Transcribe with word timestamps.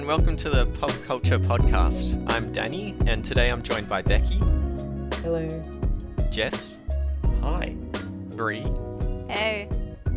and 0.00 0.08
welcome 0.08 0.34
to 0.34 0.48
the 0.48 0.64
Pop 0.80 0.92
Culture 1.04 1.38
Podcast. 1.38 2.14
I'm 2.32 2.50
Danni, 2.54 2.96
and 3.06 3.22
today 3.22 3.50
I'm 3.50 3.62
joined 3.62 3.86
by 3.86 4.00
Becky, 4.00 4.38
Hello. 5.20 5.62
Jess, 6.30 6.78
Hi. 7.42 7.74
Brie, 8.34 8.64
Hey. 9.28 9.68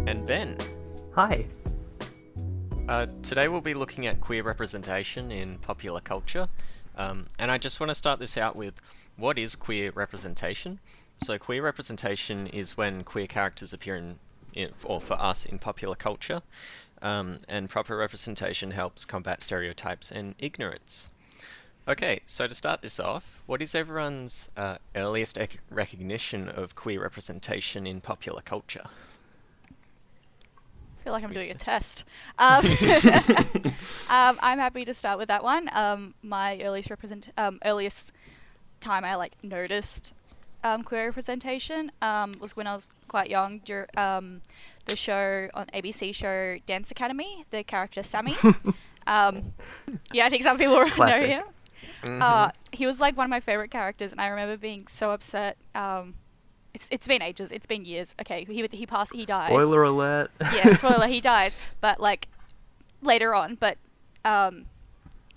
and 0.07 0.25
Ben. 0.25 0.57
Hi. 1.15 1.45
Uh, 2.87 3.07
today 3.23 3.49
we'll 3.49 3.59
be 3.59 3.73
looking 3.73 4.07
at 4.07 4.21
queer 4.21 4.41
representation 4.41 5.33
in 5.33 5.57
popular 5.57 5.99
culture, 5.99 6.47
um, 6.95 7.27
and 7.37 7.51
I 7.51 7.57
just 7.57 7.81
want 7.81 7.89
to 7.89 7.95
start 7.95 8.19
this 8.19 8.37
out 8.37 8.55
with 8.55 8.75
what 9.17 9.37
is 9.37 9.57
queer 9.57 9.91
representation? 9.91 10.79
So, 11.25 11.37
queer 11.37 11.61
representation 11.61 12.47
is 12.47 12.77
when 12.77 13.03
queer 13.03 13.27
characters 13.27 13.73
appear 13.73 13.97
in, 13.97 14.17
in 14.53 14.71
or 14.85 15.01
for 15.01 15.15
us, 15.15 15.45
in 15.45 15.59
popular 15.59 15.95
culture, 15.95 16.41
um, 17.03 17.39
and 17.47 17.69
proper 17.69 17.95
representation 17.95 18.71
helps 18.71 19.05
combat 19.05 19.43
stereotypes 19.43 20.11
and 20.11 20.35
ignorance. 20.39 21.11
Okay, 21.87 22.21
so 22.25 22.47
to 22.47 22.55
start 22.55 22.81
this 22.81 22.99
off, 22.99 23.41
what 23.45 23.61
is 23.61 23.75
everyone's 23.75 24.49
uh, 24.57 24.77
earliest 24.95 25.37
ec- 25.37 25.59
recognition 25.69 26.49
of 26.49 26.75
queer 26.75 27.01
representation 27.01 27.85
in 27.85 28.01
popular 28.01 28.41
culture? 28.41 28.85
I 30.99 31.03
feel 31.03 31.13
like 31.13 31.23
I'm 31.23 31.33
doing 31.33 31.51
a 31.51 31.55
test. 31.55 32.05
Um, 32.39 32.65
um, 34.07 34.39
I'm 34.41 34.59
happy 34.59 34.85
to 34.85 34.93
start 34.93 35.19
with 35.19 35.27
that 35.27 35.43
one. 35.43 35.69
Um, 35.73 36.15
my 36.23 36.61
earliest 36.61 36.89
represent 36.89 37.27
um, 37.37 37.59
earliest 37.65 38.13
time 38.79 39.03
I 39.03 39.15
like 39.15 39.35
noticed 39.43 40.13
um, 40.63 40.83
queer 40.83 41.05
representation 41.07 41.91
um, 42.01 42.33
was 42.39 42.55
when 42.55 42.67
I 42.67 42.73
was 42.73 42.87
quite 43.09 43.29
young. 43.29 43.59
Dur- 43.59 43.89
um, 43.97 44.41
the 44.85 44.95
show 44.95 45.49
on 45.53 45.67
ABC 45.73 46.11
show 46.13 46.57
Dance 46.65 46.91
Academy, 46.91 47.45
the 47.51 47.63
character 47.63 48.03
Sammy. 48.03 48.41
um, 49.07 49.53
yeah, 50.11 50.25
I 50.25 50.29
think 50.29 50.43
some 50.43 50.57
people 50.57 50.75
know 50.97 51.23
Classic. 51.23 51.27
him. 51.27 51.43
Uh, 52.19 52.49
he 52.71 52.85
was 52.85 52.99
like 52.99 53.17
one 53.17 53.25
of 53.25 53.29
my 53.29 53.39
favorite 53.39 53.71
characters, 53.71 54.11
and 54.11 54.21
I 54.21 54.27
remember 54.27 54.57
being 54.57 54.87
so 54.87 55.11
upset. 55.11 55.57
Um, 55.75 56.15
it's 56.73 56.87
it's 56.91 57.07
been 57.07 57.21
ages. 57.21 57.51
It's 57.51 57.65
been 57.65 57.85
years. 57.85 58.13
Okay, 58.21 58.45
he 58.45 58.67
he 58.71 58.85
passed. 58.85 59.13
He 59.13 59.25
dies 59.25 59.49
Spoiler 59.49 59.83
alert. 59.83 60.31
yeah, 60.49 60.69
spoiler, 60.71 61.07
he 61.07 61.21
dies, 61.21 61.55
but 61.81 61.99
like 61.99 62.27
later 63.01 63.33
on, 63.33 63.55
but 63.55 63.77
um 64.25 64.65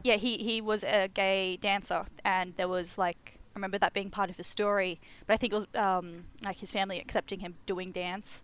yeah, 0.02 0.16
he 0.16 0.38
he 0.38 0.60
was 0.60 0.84
a 0.84 1.08
gay 1.08 1.56
dancer 1.56 2.04
and 2.24 2.54
there 2.56 2.68
was 2.68 2.96
like 2.98 3.38
I 3.54 3.58
remember 3.58 3.78
that 3.78 3.92
being 3.92 4.10
part 4.10 4.30
of 4.30 4.36
his 4.36 4.46
story, 4.46 5.00
but 5.26 5.34
I 5.34 5.36
think 5.36 5.52
it 5.52 5.56
was 5.56 5.66
um 5.74 6.24
like 6.44 6.56
his 6.58 6.70
family 6.70 7.00
accepting 7.00 7.40
him 7.40 7.56
doing 7.66 7.92
dance 7.92 8.42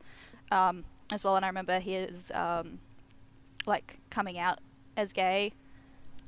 um 0.50 0.84
as 1.12 1.24
well 1.24 1.36
and 1.36 1.44
I 1.44 1.48
remember 1.48 1.78
his 1.78 2.30
um 2.34 2.78
like 3.66 3.98
coming 4.10 4.38
out 4.38 4.58
as 4.96 5.12
gay. 5.12 5.52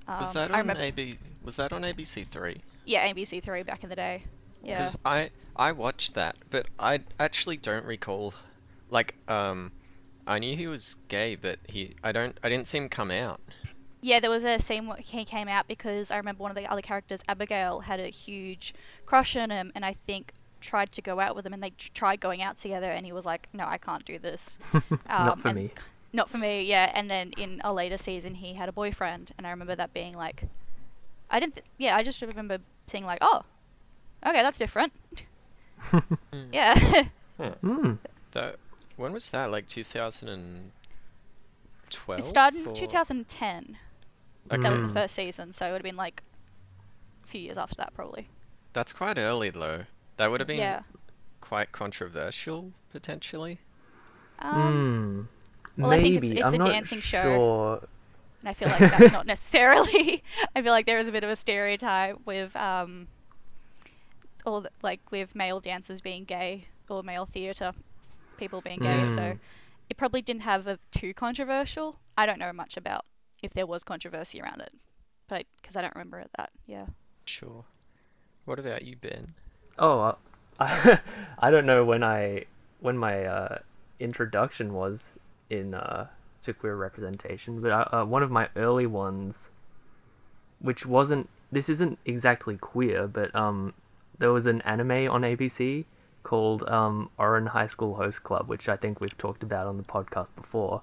Um, 0.06 0.20
was 0.20 0.32
that 0.34 0.50
on 0.50 0.58
remember, 0.58 0.82
AB? 0.82 1.16
Was 1.42 1.56
that 1.56 1.72
on 1.72 1.82
ABC 1.82 2.26
Three? 2.26 2.62
yeah, 2.84 3.10
ABC 3.12 3.42
3 3.42 3.62
back 3.62 3.82
in 3.82 3.90
the 3.90 3.96
day. 3.96 4.22
Yeah. 4.62 4.78
Because 4.78 4.96
I 5.04 5.30
I 5.56 5.72
watched 5.72 6.14
that, 6.14 6.36
but 6.50 6.66
I 6.78 7.00
actually 7.18 7.56
don't 7.56 7.84
recall. 7.84 8.34
Like, 8.90 9.14
um, 9.28 9.72
I 10.26 10.38
knew 10.38 10.56
he 10.56 10.66
was 10.66 10.96
gay, 11.08 11.36
but 11.36 11.58
he 11.68 11.94
I 12.02 12.12
don't 12.12 12.36
I 12.42 12.48
didn't 12.48 12.68
see 12.68 12.78
him 12.78 12.88
come 12.88 13.10
out. 13.10 13.40
Yeah, 14.00 14.20
there 14.20 14.30
was 14.30 14.44
a 14.44 14.58
scene 14.58 14.86
where 14.86 14.98
he 14.98 15.24
came 15.24 15.48
out 15.48 15.66
because 15.66 16.10
I 16.10 16.18
remember 16.18 16.42
one 16.42 16.50
of 16.50 16.56
the 16.56 16.66
other 16.70 16.82
characters, 16.82 17.20
Abigail, 17.26 17.80
had 17.80 18.00
a 18.00 18.08
huge 18.08 18.74
crush 19.06 19.34
on 19.36 19.50
him, 19.50 19.72
and 19.74 19.84
I 19.84 19.94
think 19.94 20.32
tried 20.64 20.92
to 20.92 21.02
go 21.02 21.20
out 21.20 21.34
with 21.36 21.46
him, 21.46 21.52
and 21.54 21.62
they 21.62 21.70
tried 21.94 22.20
going 22.20 22.42
out 22.42 22.56
together, 22.58 22.90
and 22.90 23.04
he 23.06 23.12
was 23.12 23.24
like, 23.26 23.48
"No, 23.52 23.64
I 23.66 23.78
can't 23.78 24.04
do 24.04 24.18
this." 24.18 24.58
Not 25.08 25.32
Um, 25.34 25.38
for 25.38 25.52
me. 25.52 25.70
Not 26.12 26.30
for 26.30 26.38
me, 26.38 26.62
yeah. 26.64 26.90
And 26.94 27.10
then 27.10 27.32
in 27.36 27.60
a 27.64 27.72
later 27.72 27.98
season, 27.98 28.34
he 28.34 28.54
had 28.54 28.68
a 28.68 28.72
boyfriend, 28.72 29.32
and 29.36 29.46
I 29.46 29.50
remember 29.50 29.76
that 29.76 29.92
being 29.92 30.14
like, 30.14 30.44
I 31.30 31.40
didn't, 31.40 31.54
th- 31.56 31.66
yeah, 31.78 31.96
I 31.96 32.02
just 32.02 32.20
remember 32.22 32.58
seeing 32.88 33.04
like, 33.04 33.18
oh, 33.22 33.42
okay, 34.26 34.42
that's 34.42 34.58
different. 34.58 34.92
yeah. 36.52 37.04
Hmm. 37.60 37.94
That 38.32 38.58
when 38.96 39.12
was 39.12 39.30
that? 39.30 39.50
Like 39.50 39.66
2012. 39.68 40.72
it 42.16 42.26
started 42.26 42.60
in 42.62 42.66
or- 42.68 42.74
2010. 42.74 43.78
That 44.60 44.70
was 44.70 44.80
the 44.80 44.88
Mm. 44.88 44.92
first 44.92 45.14
season, 45.14 45.52
so 45.52 45.66
it 45.66 45.70
would 45.72 45.78
have 45.78 45.82
been 45.84 45.96
like 45.96 46.22
a 47.24 47.26
few 47.28 47.40
years 47.40 47.58
after 47.58 47.76
that, 47.76 47.94
probably. 47.94 48.28
That's 48.72 48.92
quite 48.92 49.18
early 49.18 49.50
though. 49.50 49.84
That 50.16 50.30
would 50.30 50.40
have 50.40 50.46
been 50.46 50.58
Yeah. 50.58 50.82
quite 51.40 51.72
controversial 51.72 52.72
potentially. 52.90 53.58
Um, 54.38 55.28
Hmm. 55.76 55.82
well, 55.82 55.92
I 55.92 56.00
think 56.02 56.16
it's- 56.16 56.32
it's 56.32 56.42
I'm 56.42 56.54
a 56.54 56.58
not 56.58 56.68
dancing 56.68 57.00
show. 57.00 57.22
sure. 57.22 57.88
And 58.40 58.48
I 58.48 58.54
feel 58.54 58.68
like 58.68 58.78
that's 58.78 59.12
not 59.12 59.26
necessarily. 59.34 60.22
I 60.56 60.62
feel 60.62 60.72
like 60.72 60.86
there 60.86 60.98
is 60.98 61.08
a 61.08 61.12
bit 61.12 61.24
of 61.24 61.30
a 61.30 61.36
stereotype 61.36 62.16
with 62.26 62.54
um, 62.56 63.08
all 64.46 64.60
the, 64.60 64.70
like 64.82 65.00
with 65.10 65.34
male 65.34 65.60
dancers 65.60 66.00
being 66.00 66.24
gay 66.24 66.66
or 66.88 67.02
male 67.02 67.26
theatre 67.26 67.72
people 68.36 68.60
being 68.60 68.80
gay. 68.80 69.04
So 69.04 69.20
Mm. 69.20 69.38
it 69.88 69.96
probably 69.96 70.20
didn't 70.22 70.42
have 70.42 70.66
a 70.66 70.78
too 70.90 71.14
controversial. 71.14 71.98
I 72.18 72.26
don't 72.26 72.38
know 72.38 72.52
much 72.52 72.76
about 72.76 73.04
if 73.42 73.52
there 73.54 73.66
was 73.66 73.82
controversy 73.82 74.40
around 74.40 74.60
it, 74.60 74.72
but 75.28 75.46
because 75.60 75.76
I 75.76 75.82
don't 75.82 75.94
remember 75.94 76.24
that. 76.36 76.50
Yeah. 76.66 76.86
Sure. 77.24 77.64
What 78.44 78.58
about 78.58 78.82
you, 78.82 78.96
Ben? 78.96 79.34
Oh, 79.78 80.00
uh, 80.00 80.14
I, 80.60 81.00
I 81.38 81.50
don't 81.50 81.66
know 81.66 81.84
when 81.84 82.02
I 82.02 82.44
when 82.80 82.96
my 82.96 83.24
uh, 83.24 83.58
introduction 83.98 84.74
was 84.74 85.12
in 85.50 85.74
uh, 85.74 86.08
to 86.44 86.52
queer 86.52 86.76
representation, 86.76 87.60
but 87.60 87.72
I, 87.72 87.82
uh, 87.82 88.04
one 88.04 88.22
of 88.22 88.30
my 88.30 88.48
early 88.56 88.86
ones, 88.86 89.50
which 90.60 90.86
wasn't 90.86 91.28
this 91.50 91.68
isn't 91.68 91.98
exactly 92.04 92.56
queer, 92.56 93.06
but 93.06 93.34
um, 93.34 93.74
there 94.18 94.32
was 94.32 94.46
an 94.46 94.60
anime 94.62 95.10
on 95.10 95.22
ABC 95.22 95.84
called 96.22 96.68
um, 96.68 97.10
Ouran 97.18 97.48
High 97.48 97.66
School 97.66 97.94
Host 97.94 98.22
Club, 98.22 98.48
which 98.48 98.68
I 98.68 98.76
think 98.76 99.00
we've 99.00 99.16
talked 99.18 99.42
about 99.42 99.66
on 99.66 99.76
the 99.76 99.82
podcast 99.82 100.34
before, 100.34 100.82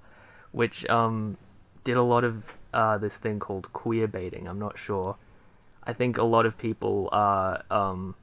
which 0.51 0.87
um, 0.89 1.37
did 1.83 1.97
a 1.97 2.03
lot 2.03 2.23
of 2.23 2.57
uh, 2.73 2.97
this 2.97 3.15
thing 3.17 3.39
called 3.39 3.71
queer 3.73 4.07
baiting. 4.07 4.47
I'm 4.47 4.59
not 4.59 4.77
sure. 4.77 5.17
I 5.83 5.93
think 5.93 6.17
a 6.17 6.23
lot 6.23 6.45
of 6.45 6.57
people 6.57 7.09
are 7.11 7.63
um, 7.71 8.15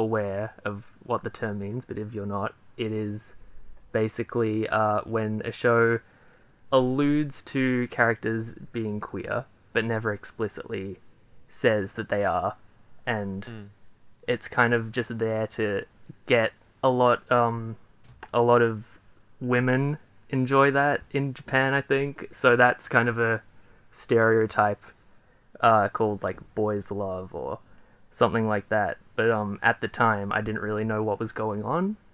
aware 0.00 0.54
of 0.64 0.84
what 1.04 1.22
the 1.24 1.30
term 1.30 1.58
means, 1.58 1.84
but 1.84 1.98
if 1.98 2.12
you're 2.14 2.26
not, 2.26 2.54
it 2.76 2.92
is 2.92 3.34
basically 3.92 4.68
uh, 4.68 5.00
when 5.04 5.42
a 5.44 5.52
show 5.52 5.98
alludes 6.72 7.42
to 7.42 7.88
characters 7.90 8.54
being 8.72 9.00
queer, 9.00 9.44
but 9.72 9.84
never 9.84 10.12
explicitly 10.12 10.98
says 11.48 11.94
that 11.94 12.08
they 12.08 12.24
are, 12.24 12.54
and 13.06 13.44
Mm. 13.44 13.68
it's 14.28 14.48
kind 14.48 14.72
of 14.72 14.92
just 14.92 15.18
there 15.18 15.46
to 15.58 15.84
get 16.26 16.52
a 16.82 16.88
lot, 16.88 17.30
um, 17.30 17.76
a 18.32 18.40
lot 18.40 18.62
of 18.62 18.84
women 19.40 19.98
enjoy 20.28 20.70
that 20.70 21.00
in 21.10 21.34
Japan, 21.34 21.74
I 21.74 21.80
think. 21.80 22.28
So 22.32 22.56
that's 22.56 22.88
kind 22.88 23.08
of 23.08 23.18
a 23.18 23.42
stereotype 23.90 24.82
uh, 25.60 25.88
called 25.88 26.22
like 26.22 26.38
boys 26.54 26.90
love 26.90 27.34
or 27.34 27.58
something 28.12 28.46
like 28.48 28.68
that. 28.68 28.96
But 29.20 29.30
um, 29.30 29.58
at 29.62 29.80
the 29.80 29.88
time, 29.88 30.32
I 30.32 30.40
didn't 30.40 30.62
really 30.62 30.84
know 30.84 31.02
what 31.02 31.20
was 31.20 31.32
going 31.32 31.62
on. 31.64 31.96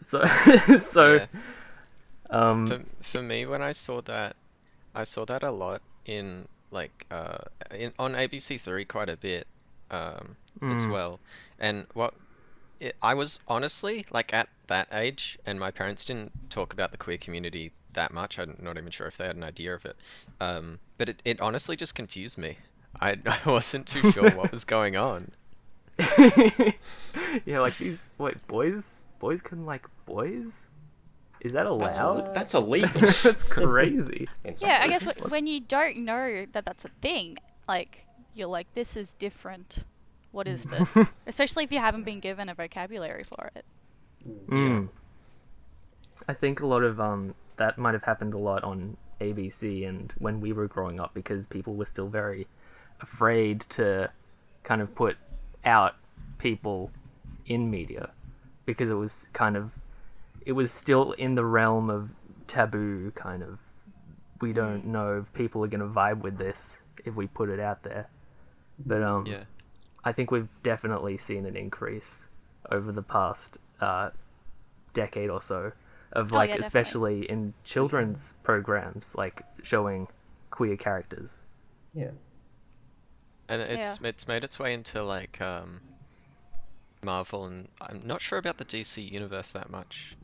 So, 0.00 0.24
so 0.78 1.20
Yeah. 1.20 1.26
um, 2.30 2.64
For, 2.64 2.84
for 3.02 3.22
me, 3.22 3.46
when 3.46 3.62
I 3.62 3.72
saw 3.72 4.00
that, 4.02 4.36
I 4.94 5.04
saw 5.04 5.24
that 5.26 5.42
a 5.44 5.50
lot 5.52 5.82
in 6.06 6.48
like 6.70 7.06
uh 7.10 7.38
in 7.70 7.92
on 7.98 8.14
ABC 8.16 8.58
Three 8.58 8.84
quite 8.84 9.08
a 9.08 9.16
bit, 9.16 9.46
um, 9.90 10.36
as 10.70 10.86
Mm. 10.86 10.88
well. 10.88 11.20
And 11.58 11.86
what 11.94 12.14
it, 12.80 12.96
I 13.02 13.14
was 13.14 13.40
honestly 13.48 14.06
like 14.10 14.34
at 14.34 14.48
that 14.68 14.88
age, 14.92 15.38
and 15.46 15.60
my 15.60 15.70
parents 15.72 16.04
didn't 16.04 16.32
talk 16.50 16.72
about 16.74 16.92
the 16.92 16.98
queer 16.98 17.18
community 17.18 17.72
that 17.94 18.12
much. 18.12 18.38
I'm 18.38 18.56
not 18.60 18.78
even 18.78 18.90
sure 18.92 19.08
if 19.08 19.16
they 19.18 19.26
had 19.26 19.36
an 19.36 19.44
idea 19.44 19.74
of 19.74 19.84
it. 19.86 19.98
Um, 20.40 20.80
but 20.98 21.08
it, 21.10 21.22
it 21.24 21.40
honestly 21.40 21.76
just 21.76 21.94
confused 21.96 22.38
me. 22.38 22.58
I, 23.00 23.18
I 23.26 23.40
wasn't 23.50 23.86
too 23.88 24.04
sure 24.04 24.32
what 24.32 24.52
was 24.52 24.64
going 24.64 24.96
on. 24.96 25.32
yeah, 27.44 27.60
like 27.60 27.76
these 27.78 27.98
wait 28.18 28.44
boys, 28.46 29.00
boys 29.18 29.40
can 29.42 29.64
like 29.66 29.86
boys. 30.06 30.66
Is 31.40 31.52
that 31.52 31.64
That's, 31.78 31.98
allowed? 31.98 32.26
Ill- 32.26 32.32
that's 32.32 32.54
illegal. 32.60 33.00
That's 33.00 33.42
crazy. 33.44 34.28
in 34.44 34.56
some 34.56 34.68
Yeah, 34.68 34.80
I 34.82 34.88
guess 34.88 35.04
places. 35.04 35.30
when 35.30 35.46
you 35.46 35.60
don't 35.60 35.98
know 35.98 36.46
that 36.52 36.64
that's 36.64 36.84
a 36.84 36.90
thing, 37.02 37.36
like 37.68 38.06
you're 38.34 38.48
like, 38.48 38.66
this 38.74 38.96
is 38.96 39.12
different. 39.18 39.78
What 40.32 40.48
is 40.48 40.62
this? 40.64 40.96
Especially 41.26 41.62
if 41.64 41.70
you 41.70 41.78
haven't 41.78 42.04
been 42.04 42.18
given 42.18 42.48
a 42.48 42.54
vocabulary 42.54 43.22
for 43.22 43.50
it. 43.54 43.64
Mm. 44.48 44.88
I 46.26 46.32
think 46.34 46.60
a 46.60 46.66
lot 46.66 46.82
of 46.82 46.98
um 46.98 47.34
that 47.56 47.78
might 47.78 47.92
have 47.94 48.02
happened 48.02 48.34
a 48.34 48.38
lot 48.38 48.64
on 48.64 48.96
ABC 49.20 49.88
and 49.88 50.12
when 50.18 50.40
we 50.40 50.52
were 50.52 50.66
growing 50.66 50.98
up 50.98 51.14
because 51.14 51.46
people 51.46 51.74
were 51.74 51.86
still 51.86 52.08
very 52.08 52.46
afraid 53.00 53.60
to 53.68 54.10
kind 54.64 54.80
of 54.80 54.92
put 54.94 55.16
out 55.64 55.94
people 56.38 56.90
in 57.46 57.70
media 57.70 58.10
because 58.66 58.90
it 58.90 58.94
was 58.94 59.28
kind 59.32 59.56
of 59.56 59.70
it 60.46 60.52
was 60.52 60.70
still 60.72 61.12
in 61.12 61.34
the 61.34 61.44
realm 61.44 61.90
of 61.90 62.10
taboo 62.46 63.10
kind 63.14 63.42
of 63.42 63.58
we 64.40 64.52
don't 64.52 64.84
know 64.86 65.18
if 65.18 65.32
people 65.32 65.64
are 65.64 65.68
going 65.68 65.80
to 65.80 65.86
vibe 65.86 66.20
with 66.22 66.36
this 66.36 66.76
if 67.04 67.14
we 67.14 67.26
put 67.26 67.48
it 67.48 67.60
out 67.60 67.82
there. 67.82 68.08
But 68.84 69.02
um, 69.02 69.26
Yeah. 69.26 69.44
I 70.04 70.12
think 70.12 70.30
we've 70.30 70.48
definitely 70.62 71.16
seen 71.16 71.46
an 71.46 71.56
increase 71.56 72.24
over 72.70 72.92
the 72.92 73.02
past 73.02 73.56
uh, 73.80 74.10
decade 74.92 75.30
or 75.30 75.40
so 75.40 75.72
of 76.12 76.32
Oh, 76.32 76.36
like, 76.36 76.50
yeah, 76.50 76.56
definitely. 76.58 76.66
especially 76.66 77.30
in 77.30 77.54
children's 77.64 78.34
programs, 78.42 79.14
like 79.14 79.42
showing 79.62 80.08
queer 80.50 80.76
characters. 80.76 81.40
Yeah. 81.94 82.10
And 83.48 83.60
it's 83.62 84.00
it's 84.02 84.26
made 84.28 84.44
its 84.44 84.58
way 84.58 84.72
into 84.74 85.02
like 85.02 85.40
um, 85.40 85.80
Marvel, 87.02 87.46
and 87.46 87.68
I'm 87.80 88.02
not 88.06 88.22
sure 88.22 88.38
about 88.38 88.56
the 88.58 88.64
DC 88.64 89.10
universe 89.10 89.50
that 89.52 89.70
much. 89.70 90.16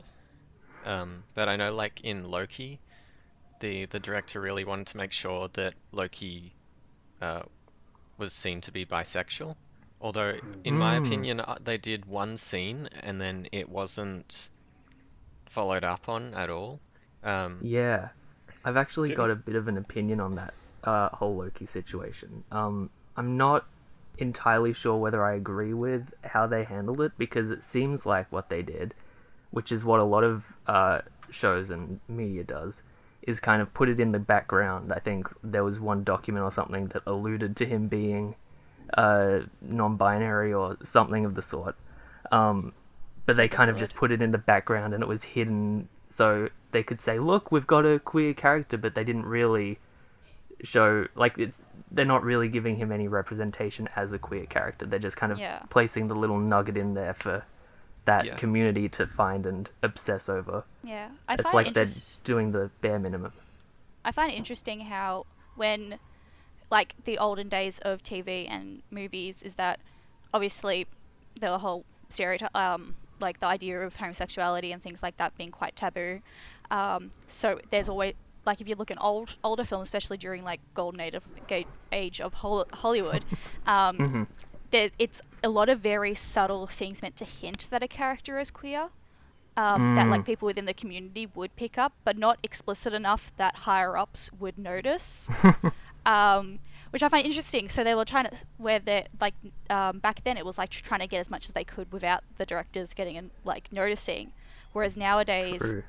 Um, 0.85 1.23
but 1.35 1.47
I 1.47 1.55
know 1.55 1.73
like 1.73 2.01
in 2.01 2.23
Loki, 2.29 2.79
the 3.59 3.85
the 3.85 3.99
director 3.99 4.41
really 4.41 4.63
wanted 4.65 4.87
to 4.87 4.97
make 4.97 5.11
sure 5.11 5.47
that 5.49 5.75
Loki 5.91 6.51
uh, 7.21 7.43
was 8.17 8.33
seen 8.33 8.61
to 8.61 8.71
be 8.71 8.85
bisexual. 8.85 9.55
Although, 10.01 10.33
in 10.63 10.77
my 10.79 10.95
Mm. 10.99 11.05
opinion, 11.05 11.39
uh, 11.41 11.57
they 11.63 11.77
did 11.77 12.05
one 12.07 12.37
scene 12.37 12.89
and 13.03 13.21
then 13.21 13.47
it 13.51 13.69
wasn't 13.69 14.49
followed 15.47 15.83
up 15.83 16.09
on 16.09 16.33
at 16.33 16.49
all. 16.49 16.79
Um, 17.23 17.59
Yeah, 17.61 18.09
I've 18.65 18.77
actually 18.77 19.09
Didn't- 19.09 19.17
got 19.17 19.29
a 19.29 19.35
bit 19.35 19.55
of 19.55 19.67
an 19.67 19.77
opinion 19.77 20.19
on 20.19 20.35
that 20.35 20.55
uh, 20.83 21.09
whole 21.09 21.35
Loki 21.37 21.67
situation. 21.67 22.43
Um, 22.51 22.89
I'm 23.15 23.37
not 23.37 23.65
entirely 24.17 24.73
sure 24.73 24.97
whether 24.97 25.23
I 25.23 25.35
agree 25.35 25.73
with 25.73 26.13
how 26.23 26.47
they 26.47 26.63
handled 26.63 27.01
it 27.01 27.13
because 27.17 27.51
it 27.51 27.63
seems 27.63 28.05
like 28.05 28.31
what 28.31 28.49
they 28.49 28.61
did, 28.61 28.93
which 29.51 29.71
is 29.71 29.83
what 29.83 29.99
a 29.99 30.03
lot 30.03 30.23
of 30.23 30.43
uh, 30.67 30.99
shows 31.29 31.69
and 31.69 31.99
media 32.07 32.43
does, 32.43 32.83
is 33.23 33.39
kind 33.39 33.61
of 33.61 33.73
put 33.73 33.89
it 33.89 33.99
in 33.99 34.11
the 34.11 34.19
background. 34.19 34.93
I 34.93 34.99
think 34.99 35.27
there 35.43 35.63
was 35.63 35.79
one 35.79 36.03
document 36.03 36.43
or 36.43 36.51
something 36.51 36.87
that 36.87 37.03
alluded 37.05 37.55
to 37.57 37.65
him 37.65 37.87
being 37.87 38.35
uh, 38.95 39.39
non-binary 39.61 40.53
or 40.53 40.77
something 40.83 41.25
of 41.25 41.35
the 41.35 41.41
sort. 41.41 41.75
Um, 42.31 42.73
but 43.25 43.35
they 43.35 43.47
kind 43.47 43.69
of 43.69 43.77
just 43.77 43.93
put 43.93 44.11
it 44.11 44.21
in 44.21 44.31
the 44.31 44.37
background 44.37 44.93
and 44.93 45.03
it 45.03 45.07
was 45.07 45.23
hidden 45.23 45.87
so 46.11 46.49
they 46.71 46.83
could 46.83 47.01
say, 47.01 47.19
"Look, 47.19 47.51
we've 47.51 47.65
got 47.65 47.85
a 47.85 47.99
queer 47.99 48.33
character," 48.33 48.77
but 48.77 48.95
they 48.95 49.03
didn't 49.03 49.25
really 49.25 49.79
show 50.63 51.07
like 51.15 51.37
it's 51.37 51.61
they're 51.91 52.05
not 52.05 52.23
really 52.23 52.47
giving 52.47 52.77
him 52.77 52.91
any 52.91 53.07
representation 53.07 53.89
as 53.95 54.13
a 54.13 54.19
queer 54.19 54.45
character. 54.45 54.85
They're 54.85 54.99
just 54.99 55.17
kind 55.17 55.31
of 55.31 55.39
Yeah. 55.39 55.59
placing 55.69 56.07
the 56.07 56.15
little 56.15 56.39
nugget 56.39 56.77
in 56.77 56.93
there 56.93 57.13
for 57.13 57.43
that 58.05 58.25
Yeah. 58.25 58.35
community 58.37 58.89
to 58.89 59.05
find 59.05 59.45
and 59.45 59.69
obsess 59.83 60.29
over. 60.29 60.63
Yeah, 60.83 61.09
I 61.27 61.33
it's 61.35 61.43
find 61.43 61.53
like 61.55 61.67
it 61.67 61.73
they're 61.73 61.87
doing 62.23 62.51
the 62.51 62.71
bare 62.81 62.97
minimum. 62.99 63.33
I 64.03 64.11
find 64.11 64.31
it 64.31 64.35
interesting 64.35 64.81
how 64.81 65.25
when 65.55 65.99
like 66.71 66.95
the 67.03 67.17
olden 67.17 67.49
days 67.49 67.79
of 67.79 68.01
TV 68.01 68.47
and 68.49 68.81
movies 68.89 69.43
is 69.43 69.55
that 69.55 69.79
obviously 70.33 70.87
the 71.39 71.57
whole 71.57 71.85
stereotype 72.09 72.55
um 72.55 72.95
like 73.19 73.39
the 73.39 73.45
idea 73.45 73.79
of 73.81 73.95
homosexuality 73.95 74.71
and 74.71 74.81
things 74.81 75.03
like 75.03 75.15
that 75.17 75.37
being 75.37 75.51
quite 75.51 75.75
taboo. 75.75 76.21
Um, 76.71 77.11
so 77.27 77.59
there's 77.69 77.87
always 77.87 78.15
like 78.45 78.61
if 78.61 78.67
you 78.67 78.75
look 78.75 78.91
at 78.91 79.01
old 79.01 79.35
older 79.43 79.63
films, 79.65 79.85
especially 79.87 80.17
during 80.17 80.43
like 80.43 80.61
golden 80.73 80.99
age 81.01 81.15
of 81.15 81.23
age 81.91 82.19
of 82.21 82.33
Hollywood, 82.33 83.25
um, 83.65 84.03
Mhm. 84.03 84.27
there, 84.71 84.89
it's 84.99 85.21
a 85.43 85.49
lot 85.49 85.69
of 85.69 85.79
very 85.81 86.13
subtle 86.15 86.67
things 86.67 87.01
meant 87.01 87.17
to 87.17 87.25
hint 87.25 87.67
that 87.71 87.83
a 87.83 87.87
character 87.87 88.39
is 88.39 88.51
queer. 88.51 88.89
Um, 89.57 89.91
That 89.95 90.09
like 90.09 90.23
Mm. 90.23 90.25
people 90.25 90.45
within 90.47 90.65
the 90.65 90.73
community 90.73 91.27
would 91.35 91.55
pick 91.55 91.77
up, 91.77 91.93
but 92.05 92.17
not 92.17 92.39
explicit 92.43 92.93
enough 92.93 93.31
that 93.37 93.55
higher 93.55 93.97
ups 93.97 94.31
would 94.33 94.57
notice. 94.57 95.29
um, 96.05 96.59
which 96.91 97.03
I 97.03 97.09
find 97.09 97.25
interesting. 97.25 97.69
So 97.69 97.83
they 97.83 97.95
were 97.95 98.05
trying 98.05 98.25
to 98.25 98.37
where 98.57 98.79
they 98.79 99.05
like 99.19 99.35
um, 99.69 99.99
back 99.99 100.23
then 100.23 100.37
it 100.37 100.45
was 100.45 100.57
like 100.57 100.69
trying 100.69 101.01
to 101.01 101.07
get 101.07 101.19
as 101.19 101.29
much 101.29 101.45
as 101.45 101.53
they 101.53 101.63
could 101.65 101.91
without 101.93 102.23
the 102.37 102.45
directors 102.45 102.93
getting 102.93 103.17
and 103.17 103.31
like 103.43 103.71
noticing. 103.71 104.31
Whereas 104.73 104.97
nowadays 104.97 105.75
True. 105.75 105.83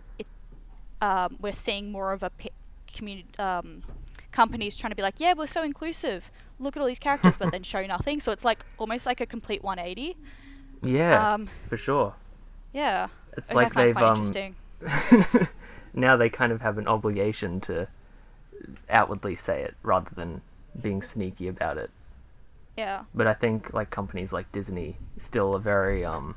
Um, 1.03 1.39
we're 1.41 1.53
seeing 1.53 1.93
more 1.93 2.13
of 2.15 2.25
a 2.25 2.31
pi- 2.31 2.51
community 2.89 3.29
um, 3.39 3.85
companies 4.33 4.77
trying 4.77 4.93
to 4.93 4.97
be 4.97 5.03
like, 5.03 5.21
yeah, 5.21 5.35
we're 5.37 5.49
so 5.49 5.65
inclusive. 5.65 6.31
Look 6.61 6.77
at 6.77 6.81
all 6.83 6.89
these 6.89 7.01
characters, 7.01 7.37
but 7.39 7.51
then 7.53 7.63
show 7.65 7.87
nothing. 7.87 8.21
So 8.21 8.33
it's 8.33 8.45
like 8.45 8.65
almost 8.79 9.07
like 9.07 9.21
a 9.23 9.27
complete 9.27 9.65
180. 9.65 10.17
Yeah, 10.83 11.29
Um, 11.35 11.51
for 11.69 11.77
sure. 11.77 12.15
yeah, 12.73 13.09
It's 13.37 13.53
which 13.53 13.55
like 13.55 13.77
I 13.77 13.85
they've 13.85 13.95
quite 13.95 14.07
um 14.07 14.09
interesting. 14.09 14.57
now 15.95 16.17
they 16.17 16.31
kind 16.31 16.53
of 16.53 16.61
have 16.63 16.79
an 16.79 16.89
obligation 16.89 17.61
to 17.63 17.89
outwardly 18.91 19.37
say 19.37 19.63
it 19.63 19.75
rather 19.83 20.11
than 20.15 20.43
being 20.81 21.03
sneaky 21.03 21.49
about 21.49 21.79
it. 21.79 21.91
Yeah, 22.77 23.05
But 23.15 23.27
I 23.27 23.35
think 23.35 23.73
like 23.73 23.91
companies 23.91 24.33
like 24.33 24.53
Disney 24.53 24.97
still 25.19 25.55
are 25.55 25.61
very 25.61 26.05
um 26.05 26.37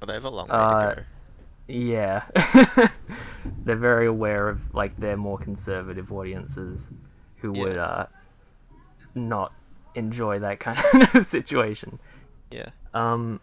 but 0.00 0.06
they 0.06 0.14
have 0.14 0.24
a 0.24 0.30
long 0.30 0.52
way 0.54 0.54
Uh, 0.54 0.64
to 0.66 0.74
go. 0.74 1.04
Yeah. 1.68 2.24
They're 3.64 3.76
very 3.76 4.06
aware 4.06 4.48
of 4.48 4.74
like 4.74 4.96
their 4.98 5.16
more 5.16 5.38
conservative 5.38 6.12
audiences 6.12 6.90
who 7.38 7.52
Yeah. 7.54 7.62
would 7.62 7.76
uh 7.78 8.06
not 9.14 9.52
enjoy 9.94 10.38
that 10.40 10.60
kind 10.60 11.08
of 11.14 11.24
situation. 11.26 11.98
Yeah. 12.50 12.70
Um 12.94 13.40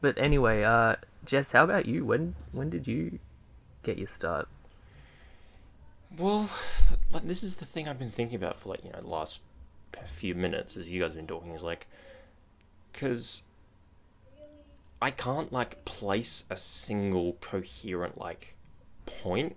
but 0.00 0.16
anyway, 0.18 0.62
uh 0.62 0.96
Jess, 1.24 1.52
how 1.52 1.64
about 1.64 1.86
you? 1.86 2.04
When 2.04 2.34
when 2.52 2.70
did 2.70 2.86
you 2.86 3.18
get 3.82 3.98
your 3.98 4.08
start? 4.08 4.48
Well, 6.18 6.50
like 7.12 7.22
this 7.22 7.42
is 7.42 7.56
the 7.56 7.64
thing 7.64 7.88
I've 7.88 7.98
been 7.98 8.10
thinking 8.10 8.36
about 8.36 8.58
for 8.58 8.70
like 8.70 8.84
you 8.84 8.90
know 8.90 9.00
the 9.00 9.08
last 9.08 9.42
few 10.06 10.34
minutes 10.34 10.76
as 10.76 10.90
you 10.90 11.00
guys 11.00 11.14
have 11.14 11.26
been 11.26 11.26
talking 11.26 11.54
is 11.54 11.62
like, 11.62 11.86
because 12.92 13.42
I 15.02 15.10
can't 15.10 15.52
like 15.52 15.84
place 15.84 16.44
a 16.50 16.56
single 16.56 17.34
coherent 17.40 18.18
like 18.18 18.56
point, 19.06 19.56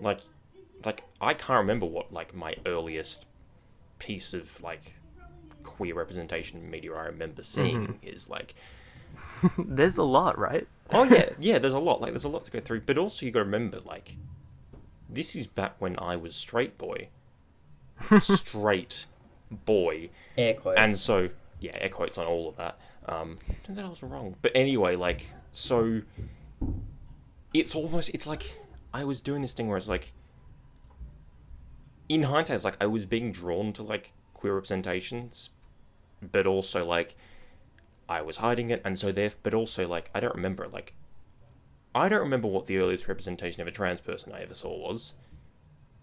like, 0.00 0.20
like 0.84 1.04
I 1.20 1.34
can't 1.34 1.60
remember 1.60 1.86
what 1.86 2.12
like 2.12 2.34
my 2.34 2.56
earliest 2.66 3.26
piece 3.98 4.34
of 4.34 4.62
like 4.62 4.94
queer 5.62 5.94
representation 5.94 6.60
in 6.60 6.70
media 6.70 6.94
I 6.94 7.06
remember 7.06 7.42
seeing 7.42 7.88
mm-hmm. 7.88 8.08
is 8.08 8.30
like 8.30 8.54
There's 9.58 9.96
a 9.96 10.02
lot, 10.02 10.38
right? 10.38 10.66
Oh 10.90 11.04
yeah, 11.04 11.30
yeah. 11.38 11.58
There's 11.58 11.74
a 11.74 11.78
lot. 11.78 12.00
Like 12.00 12.12
there's 12.12 12.24
a 12.24 12.28
lot 12.28 12.44
to 12.44 12.50
go 12.50 12.60
through. 12.60 12.82
But 12.82 12.98
also 12.98 13.26
you 13.26 13.32
got 13.32 13.40
to 13.40 13.44
remember, 13.44 13.80
like, 13.80 14.16
this 15.08 15.36
is 15.36 15.46
back 15.46 15.74
when 15.78 15.98
I 15.98 16.16
was 16.16 16.34
straight 16.34 16.78
boy, 16.78 17.08
straight 18.18 19.06
boy, 19.50 20.10
Air 20.36 20.54
quotes. 20.54 20.78
and 20.78 20.96
so 20.96 21.30
yeah, 21.60 21.72
air 21.74 21.88
quotes 21.88 22.18
on 22.18 22.26
all 22.26 22.48
of 22.48 22.56
that. 22.56 22.78
Um, 23.08 23.38
turns 23.62 23.78
out 23.78 23.86
I 23.86 23.88
was 23.88 24.02
wrong. 24.02 24.36
But 24.42 24.52
anyway, 24.54 24.96
like, 24.96 25.30
so 25.50 26.02
it's 27.54 27.74
almost 27.74 28.10
it's 28.10 28.26
like 28.26 28.58
I 28.92 29.04
was 29.04 29.20
doing 29.20 29.42
this 29.42 29.54
thing 29.54 29.68
where 29.68 29.78
it's 29.78 29.88
like, 29.88 30.12
in 32.08 32.22
hindsight, 32.22 32.56
it's 32.56 32.64
like 32.64 32.82
I 32.82 32.86
was 32.86 33.06
being 33.06 33.32
drawn 33.32 33.72
to 33.74 33.82
like 33.82 34.12
queer 34.34 34.54
representations, 34.54 35.50
but 36.32 36.46
also 36.46 36.84
like 36.84 37.16
I 38.08 38.22
was 38.22 38.36
hiding 38.36 38.70
it, 38.70 38.82
and 38.84 38.98
so 38.98 39.12
there. 39.12 39.30
But 39.42 39.54
also 39.54 39.88
like 39.88 40.10
I 40.14 40.20
don't 40.20 40.34
remember. 40.34 40.68
Like 40.68 40.94
I 41.94 42.08
don't 42.08 42.20
remember 42.20 42.48
what 42.48 42.66
the 42.66 42.78
earliest 42.78 43.08
representation 43.08 43.62
of 43.62 43.68
a 43.68 43.72
trans 43.72 44.00
person 44.00 44.32
I 44.32 44.42
ever 44.42 44.54
saw 44.54 44.76
was, 44.76 45.14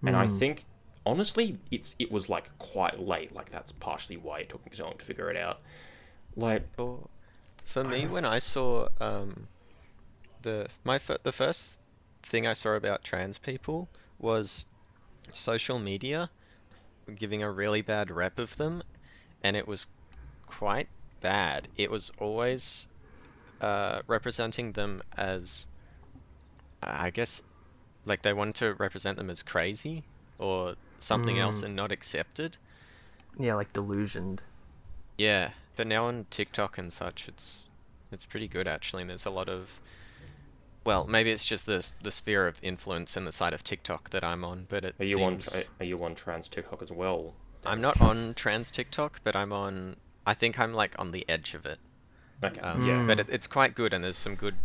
and 0.05 0.15
I 0.15 0.27
think 0.27 0.65
honestly, 1.05 1.57
it's 1.71 1.95
it 1.99 2.11
was 2.11 2.29
like 2.29 2.57
quite 2.57 2.99
late. 2.99 3.33
Like 3.33 3.49
that's 3.49 3.71
partially 3.71 4.17
why 4.17 4.39
it 4.39 4.49
took 4.49 4.65
me 4.65 4.71
so 4.73 4.85
long 4.85 4.97
to 4.97 5.05
figure 5.05 5.29
it 5.29 5.37
out. 5.37 5.61
Like 6.35 6.67
For, 6.75 7.09
for 7.65 7.83
me, 7.83 8.07
when 8.07 8.25
I 8.25 8.39
saw 8.39 8.87
um, 8.99 9.49
the 10.41 10.69
my 10.85 10.99
the 11.23 11.31
first 11.31 11.77
thing 12.23 12.47
I 12.47 12.53
saw 12.53 12.71
about 12.75 13.03
trans 13.03 13.37
people 13.37 13.89
was 14.19 14.65
social 15.31 15.79
media 15.79 16.29
giving 17.15 17.43
a 17.43 17.51
really 17.51 17.81
bad 17.81 18.11
rep 18.11 18.39
of 18.39 18.55
them, 18.57 18.83
and 19.43 19.55
it 19.57 19.67
was 19.67 19.87
quite 20.45 20.89
bad. 21.21 21.69
It 21.75 21.91
was 21.91 22.11
always 22.19 22.87
uh, 23.61 24.01
representing 24.07 24.73
them 24.73 25.01
as, 25.17 25.67
I 26.81 27.09
guess, 27.09 27.41
like 28.05 28.21
they 28.21 28.33
wanted 28.33 28.55
to 28.55 28.73
represent 28.75 29.17
them 29.17 29.29
as 29.29 29.43
crazy 29.43 30.05
or 30.37 30.75
something 30.99 31.39
else 31.39 31.61
Mm. 31.61 31.63
and 31.63 31.75
not 31.75 31.91
accepted. 31.91 32.57
Yeah, 33.39 33.55
like 33.55 33.71
delusioned. 33.73 34.41
Yeah, 35.17 35.51
but 35.75 35.87
now 35.87 36.05
on 36.05 36.25
TikTok 36.29 36.77
and 36.77 36.91
such, 36.91 37.27
it's 37.27 37.69
it's 38.11 38.25
pretty 38.25 38.47
good 38.47 38.67
actually. 38.67 39.01
And 39.01 39.09
there's 39.09 39.25
a 39.25 39.29
lot 39.31 39.49
of, 39.49 39.69
well, 40.85 41.05
maybe 41.05 41.31
it's 41.31 41.45
just 41.45 41.65
the 41.65 41.85
the 42.03 42.11
sphere 42.11 42.47
of 42.47 42.57
influence 42.61 43.17
and 43.17 43.25
the 43.25 43.31
side 43.31 43.53
of 43.53 43.63
TikTok 43.63 44.09
that 44.11 44.23
I'm 44.23 44.43
on. 44.43 44.65
But 44.69 44.85
it 44.85 44.95
are 44.99 45.05
you 45.05 45.23
on 45.23 45.39
seems 45.39 45.65
tra- 45.65 45.73
are 45.81 45.85
you 45.85 46.03
on 46.03 46.15
trans 46.15 46.47
TikTok 46.49 46.81
as 46.81 46.91
well? 46.91 47.33
I'm 47.65 47.81
not 47.81 47.99
on 47.99 48.33
trans 48.35 48.71
TikTok, 48.71 49.21
but 49.23 49.35
I'm 49.35 49.51
on. 49.51 49.95
I 50.25 50.33
think 50.33 50.59
I'm 50.59 50.73
like 50.73 50.95
on 50.99 51.11
the 51.11 51.25
edge 51.27 51.53
of 51.55 51.65
it. 51.65 51.79
Okay. 52.43 52.61
Um, 52.61 52.85
yeah. 52.85 53.03
But 53.07 53.19
it, 53.21 53.27
it's 53.29 53.47
quite 53.47 53.75
good, 53.75 53.93
and 53.93 54.03
there's 54.03 54.17
some 54.17 54.35
good 54.35 54.55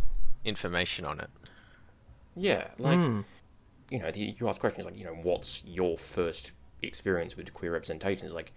information 0.45 1.05
on 1.05 1.19
it. 1.19 1.29
Yeah. 2.35 2.67
Like 2.77 2.99
Mm. 2.99 3.25
you 3.89 3.99
know, 3.99 4.11
the, 4.11 4.35
you 4.39 4.47
ask 4.47 4.59
questions 4.61 4.85
like 4.85 4.97
you 4.97 5.05
know, 5.05 5.15
what's 5.15 5.63
your 5.65 5.97
first 5.97 6.51
experience 6.81 7.35
with 7.37 7.53
queer 7.53 7.73
representation 7.73 8.25
is 8.25 8.33
like 8.33 8.51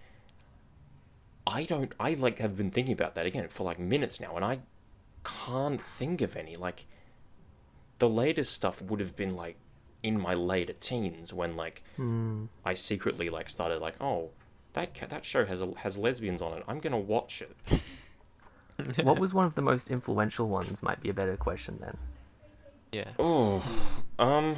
I 1.47 1.65
don't 1.65 1.93
I 2.01 2.15
like 2.15 2.39
have 2.39 2.57
been 2.57 2.71
thinking 2.71 2.93
about 2.95 3.15
that 3.17 3.27
again 3.27 3.49
for 3.49 3.65
like 3.65 3.79
minutes 3.79 4.21
now 4.21 4.37
and 4.37 4.45
I 4.45 4.61
can't 5.25 5.81
think 5.81 6.21
of 6.21 6.37
any 6.37 6.57
like 6.57 6.87
the 7.99 8.09
latest 8.09 8.53
stuff 8.53 8.83
would 8.83 9.01
have 9.01 9.15
been 9.17 9.35
like 9.37 9.57
in 10.03 10.21
my 10.21 10.35
later 10.35 10.75
teens 10.75 11.33
when 11.33 11.57
like 11.57 11.83
I 12.65 12.75
secretly 12.75 13.31
like 13.31 13.49
started 13.51 13.81
like 13.81 13.95
oh 14.01 14.31
that 14.73 14.95
ca- 14.95 15.07
that 15.07 15.25
show 15.25 15.45
has 15.45 15.63
a, 15.63 15.73
has 15.77 15.97
lesbians 15.97 16.43
on 16.43 16.57
it 16.59 16.65
I'm 16.67 16.81
gonna 16.81 16.99
watch 16.99 17.43
it 17.43 17.81
what 19.03 19.19
was 19.19 19.33
one 19.33 19.45
of 19.47 19.55
the 19.55 19.63
most 19.63 19.91
influential 19.91 20.49
ones? 20.49 20.83
Might 20.83 21.01
be 21.01 21.09
a 21.09 21.15
better 21.15 21.37
question 21.37 21.79
then. 21.81 21.97
Yeah. 22.93 23.11
Oh, 23.19 23.63
um, 24.19 24.57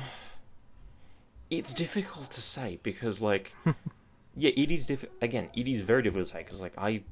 it's 1.51 1.73
difficult 1.73 2.31
to 2.33 2.41
say 2.41 2.79
because, 2.83 3.21
like, 3.21 3.55
yeah, 4.37 4.51
it 4.57 4.71
is 4.71 4.87
diff. 4.87 5.05
Again, 5.23 5.49
it 5.55 5.67
is 5.67 5.81
very 5.81 6.03
difficult 6.03 6.27
to 6.29 6.33
say 6.35 6.39
because, 6.43 6.61
like, 6.61 6.75
I, 6.79 7.03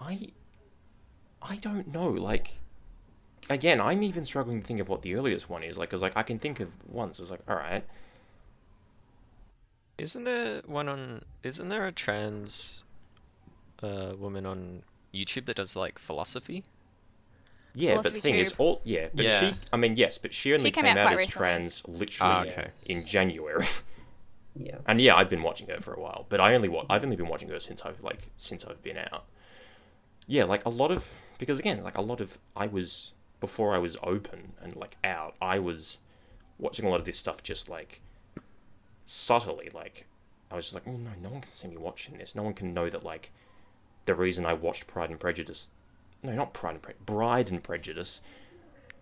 I, 0.00 0.30
I 1.42 1.56
don't 1.56 1.88
know. 1.88 2.08
Like, 2.10 2.60
again, 3.48 3.80
I'm 3.80 4.02
even 4.02 4.24
struggling 4.24 4.60
to 4.60 4.66
think 4.66 4.80
of 4.80 4.88
what 4.88 5.02
the 5.02 5.14
earliest 5.14 5.48
one 5.48 5.62
is. 5.62 5.78
Like, 5.78 5.90
because, 5.90 6.02
like, 6.02 6.16
I 6.16 6.22
can 6.22 6.38
think 6.38 6.60
of 6.60 6.74
once. 6.88 7.20
It's 7.20 7.30
like, 7.30 7.40
all 7.48 7.56
right, 7.56 7.84
Isn't 9.98 10.24
there 10.24 10.62
one 10.66 10.88
on? 10.88 11.24
Isn't 11.42 11.68
there 11.68 11.86
a 11.86 11.92
trans 11.92 12.82
uh, 13.82 14.14
woman 14.18 14.46
on 14.46 14.82
YouTube 15.14 15.46
that 15.46 15.56
does 15.56 15.76
like 15.76 15.98
philosophy? 15.98 16.64
yeah, 17.74 17.98
but 17.98 18.12
the 18.14 18.20
Philosophy 18.20 18.20
thing 18.20 18.38
is, 18.40 18.54
all 18.58 18.80
yeah, 18.84 19.08
but 19.14 19.30
she. 19.30 19.54
I 19.72 19.76
mean, 19.76 19.96
yes, 19.96 20.18
but 20.18 20.34
she 20.34 20.54
only 20.54 20.70
came 20.70 20.84
came, 20.84 20.86
out 20.86 20.98
out, 20.98 21.12
as 21.12 21.18
recently. 21.18 21.32
trans 21.32 21.86
literally 21.86 22.32
Ah, 22.34 22.42
okay. 22.42 22.70
in 22.86 23.04
January. 23.04 23.66
Yeah. 24.56 24.78
And 24.86 25.00
yeah, 25.00 25.14
I've 25.16 25.30
been 25.30 25.42
watching 25.42 25.68
her 25.68 25.80
for 25.80 25.94
a 25.94 26.00
while, 26.00 26.26
but 26.28 26.40
I 26.40 26.54
only 26.54 26.68
wa- 26.68 26.86
I've 26.90 27.04
only 27.04 27.16
been 27.16 27.28
watching 27.28 27.48
her 27.50 27.60
since 27.60 27.82
I've 27.82 28.02
like 28.02 28.28
since 28.36 28.64
I've 28.64 28.82
been 28.82 28.98
out. 28.98 29.24
Yeah, 30.26 30.44
like 30.44 30.64
a 30.64 30.68
lot 30.70 30.90
of 30.90 31.20
because 31.38 31.58
again, 31.58 31.82
like 31.82 31.96
a 31.96 32.02
lot 32.02 32.20
of 32.20 32.38
I 32.56 32.66
was 32.66 33.12
before 33.38 33.74
I 33.74 33.78
was 33.78 33.96
open 34.02 34.52
and 34.60 34.76
like 34.76 34.96
out, 35.04 35.34
I 35.40 35.58
was 35.58 35.98
watching 36.58 36.84
a 36.84 36.88
lot 36.88 37.00
of 37.00 37.06
this 37.06 37.18
stuff 37.18 37.42
just 37.42 37.68
like 37.68 38.00
subtly. 39.06 39.70
Like 39.72 40.06
I 40.50 40.56
was 40.56 40.66
just 40.66 40.74
like, 40.74 40.86
oh 40.86 40.96
no, 40.96 41.10
no 41.22 41.30
one 41.30 41.40
can 41.40 41.52
see 41.52 41.68
me 41.68 41.76
watching 41.76 42.18
this. 42.18 42.34
No 42.34 42.42
one 42.42 42.54
can 42.54 42.74
know 42.74 42.90
that 42.90 43.04
like 43.04 43.30
the 44.06 44.14
reason 44.14 44.44
I 44.46 44.54
watched 44.54 44.86
Pride 44.86 45.10
and 45.10 45.20
Prejudice, 45.20 45.68
no, 46.22 46.32
not 46.32 46.52
Pride 46.52 46.72
and 46.72 46.82
Prejudice, 46.82 47.04
Bride 47.06 47.50
and 47.50 47.62
Prejudice, 47.62 48.20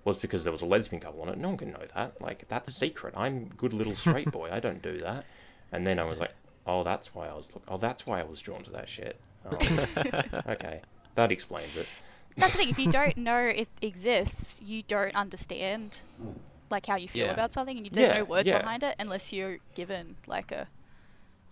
was 0.05 0.19
because 0.19 0.45
there 0.45 0.52
was 0.52 0.62
a 0.62 0.67
lesbian 0.67 1.00
couple 1.00 1.23
on 1.23 1.28
it. 1.28 1.38
No 1.38 1.49
one 1.49 1.57
can 1.57 1.71
know 1.71 1.83
that. 1.95 2.21
Like 2.21 2.49
that's 2.49 2.73
secret. 2.75 3.14
I'm 3.17 3.49
good 3.49 3.73
little 3.75 3.95
straight 3.95 4.31
boy. 4.31 4.50
I 4.52 4.61
don't 4.61 4.83
do 4.83 4.99
that. 4.99 5.25
And 5.73 5.87
then 5.87 5.99
I 5.99 6.05
was 6.05 6.19
like, 6.19 6.33
oh, 6.67 6.83
that's 6.85 7.14
why 7.14 7.28
I 7.28 7.35
was 7.35 7.55
look. 7.55 7.64
Oh, 7.69 7.76
that's 7.76 8.07
why 8.07 8.21
I 8.21 8.25
was 8.25 8.40
drawn 8.40 8.62
to 8.64 8.71
that 8.73 8.88
shit. 8.88 9.21
Oh, 9.45 9.57
okay, 10.49 10.81
that 11.14 11.33
explains 11.33 11.76
it. 11.76 11.88
That's 12.37 12.52
the 12.52 12.59
thing. 12.59 12.69
If 12.71 12.78
you 12.78 12.90
don't 12.90 13.17
know 13.28 13.45
it 13.45 13.69
exists, 13.83 14.57
you 14.61 14.83
don't 14.83 15.14
understand 15.14 15.99
like 16.71 16.87
how 16.87 16.97
you 16.97 17.09
feel 17.09 17.26
Yeah. 17.26 17.33
about 17.33 17.52
something, 17.52 17.76
and 17.76 17.87
you, 17.87 17.90
there's 17.90 18.09
Yeah, 18.09 18.19
no 18.19 18.25
words 18.25 18.47
yeah. 18.47 18.59
behind 18.59 18.83
it 18.83 18.95
unless 18.99 19.33
you're 19.33 19.59
given 19.75 20.17
like 20.26 20.52
a 20.52 20.69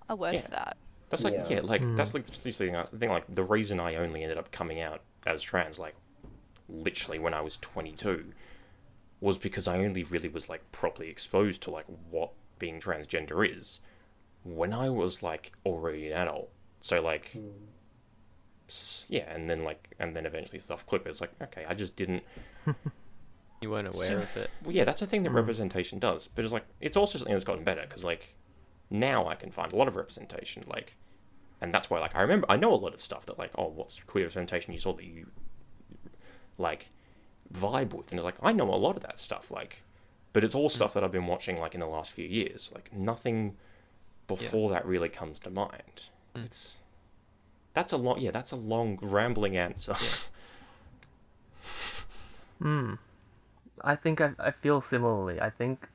a 0.08 0.14
word 0.14 0.34
Yeah. 0.34 0.40
for 0.42 0.50
that. 0.50 0.76
That's 1.10 1.24
like 1.24 1.34
yeah, 1.34 1.46
Yeah. 1.48 1.60
like 1.62 1.82
that's 1.96 2.10
mm. 2.10 2.14
like 2.14 2.26
the 2.26 2.52
thing. 2.52 2.76
I 2.76 2.84
think 2.84 3.10
like 3.10 3.26
the 3.28 3.44
reason 3.44 3.80
I 3.80 3.96
only 3.96 4.22
ended 4.22 4.38
up 4.38 4.50
coming 4.50 4.80
out 4.80 5.02
as 5.26 5.42
trans, 5.42 5.78
like 5.78 5.94
literally 6.68 7.18
when 7.18 7.34
I 7.34 7.40
was 7.40 7.56
22, 7.58 8.32
was 9.20 9.38
because 9.38 9.66
I 9.66 9.78
only 9.78 10.02
really 10.04 10.28
was 10.28 10.48
like 10.48 10.70
properly 10.72 11.08
exposed 11.08 11.62
to 11.62 11.70
like 11.70 11.86
what 12.10 12.32
being 12.58 12.80
transgender 12.80 13.48
is 13.48 13.80
when 14.44 14.72
I 14.72 14.90
was 14.90 15.22
like 15.22 15.52
already 15.64 16.10
an 16.10 16.18
adult. 16.18 16.50
So 16.80 17.00
like, 17.00 17.30
hmm. 17.30 17.48
s- 18.68 19.08
yeah, 19.10 19.32
and 19.32 19.48
then 19.48 19.64
like, 19.64 19.94
and 19.98 20.14
then 20.14 20.26
eventually 20.26 20.60
stuff 20.60 20.86
clicked. 20.86 21.06
It's 21.06 21.20
like 21.20 21.32
okay, 21.42 21.64
I 21.68 21.74
just 21.74 21.96
didn't. 21.96 22.22
You 23.62 23.70
weren't 23.70 23.88
aware 23.88 24.06
So- 24.06 24.18
of 24.18 24.36
it. 24.36 24.50
Well, 24.62 24.74
yeah, 24.74 24.84
that's 24.84 25.00
the 25.00 25.06
thing 25.06 25.22
that 25.22 25.30
hmm. 25.30 25.36
representation 25.36 25.98
does. 25.98 26.28
But 26.28 26.44
it's 26.44 26.52
like 26.52 26.66
it's 26.80 26.96
also 26.96 27.18
something 27.18 27.32
that's 27.32 27.44
gotten 27.44 27.64
better 27.64 27.82
because 27.82 28.04
like 28.04 28.34
now 28.90 29.26
I 29.28 29.34
can 29.34 29.50
find 29.50 29.72
a 29.72 29.76
lot 29.76 29.88
of 29.88 29.96
representation. 29.96 30.62
Like, 30.66 30.96
and 31.60 31.72
that's 31.72 31.88
why 31.88 31.98
like 31.98 32.14
I 32.14 32.20
remember 32.20 32.46
I 32.50 32.56
know 32.56 32.72
a 32.72 32.76
lot 32.76 32.92
of 32.92 33.00
stuff 33.00 33.24
that 33.26 33.38
like 33.38 33.52
oh 33.56 33.68
what's 33.68 34.02
queer 34.02 34.24
representation 34.24 34.72
you 34.72 34.78
saw 34.78 34.92
that 34.92 35.04
you 35.04 35.26
like 36.58 36.90
vibe 37.52 37.94
with, 37.94 38.10
and 38.10 38.18
it's 38.20 38.24
like 38.24 38.36
I 38.42 38.52
know 38.52 38.72
a 38.72 38.76
lot 38.76 38.96
of 38.96 39.02
that 39.02 39.18
stuff. 39.18 39.50
Like, 39.50 39.82
but 40.32 40.44
it's 40.44 40.54
all 40.54 40.68
stuff 40.68 40.94
that 40.94 41.04
I've 41.04 41.12
been 41.12 41.26
watching 41.26 41.58
like 41.58 41.74
in 41.74 41.80
the 41.80 41.86
last 41.86 42.12
few 42.12 42.26
years. 42.26 42.70
Like 42.74 42.92
nothing 42.92 43.56
before 44.26 44.70
that 44.70 44.86
really 44.86 45.08
comes 45.08 45.38
to 45.40 45.50
mind. 45.50 46.08
It's 46.34 46.80
that's 47.74 47.92
a 47.92 47.96
long 47.96 48.18
yeah 48.18 48.30
that's 48.30 48.52
a 48.52 48.56
long 48.56 48.98
rambling 49.02 49.56
answer. 49.56 49.94
Hmm. 52.60 52.94
I 53.82 53.96
think 53.96 54.20
I, 54.20 54.32
I 54.38 54.50
feel 54.50 54.80
similarly. 54.80 55.40
I 55.40 55.50
think 55.50 55.88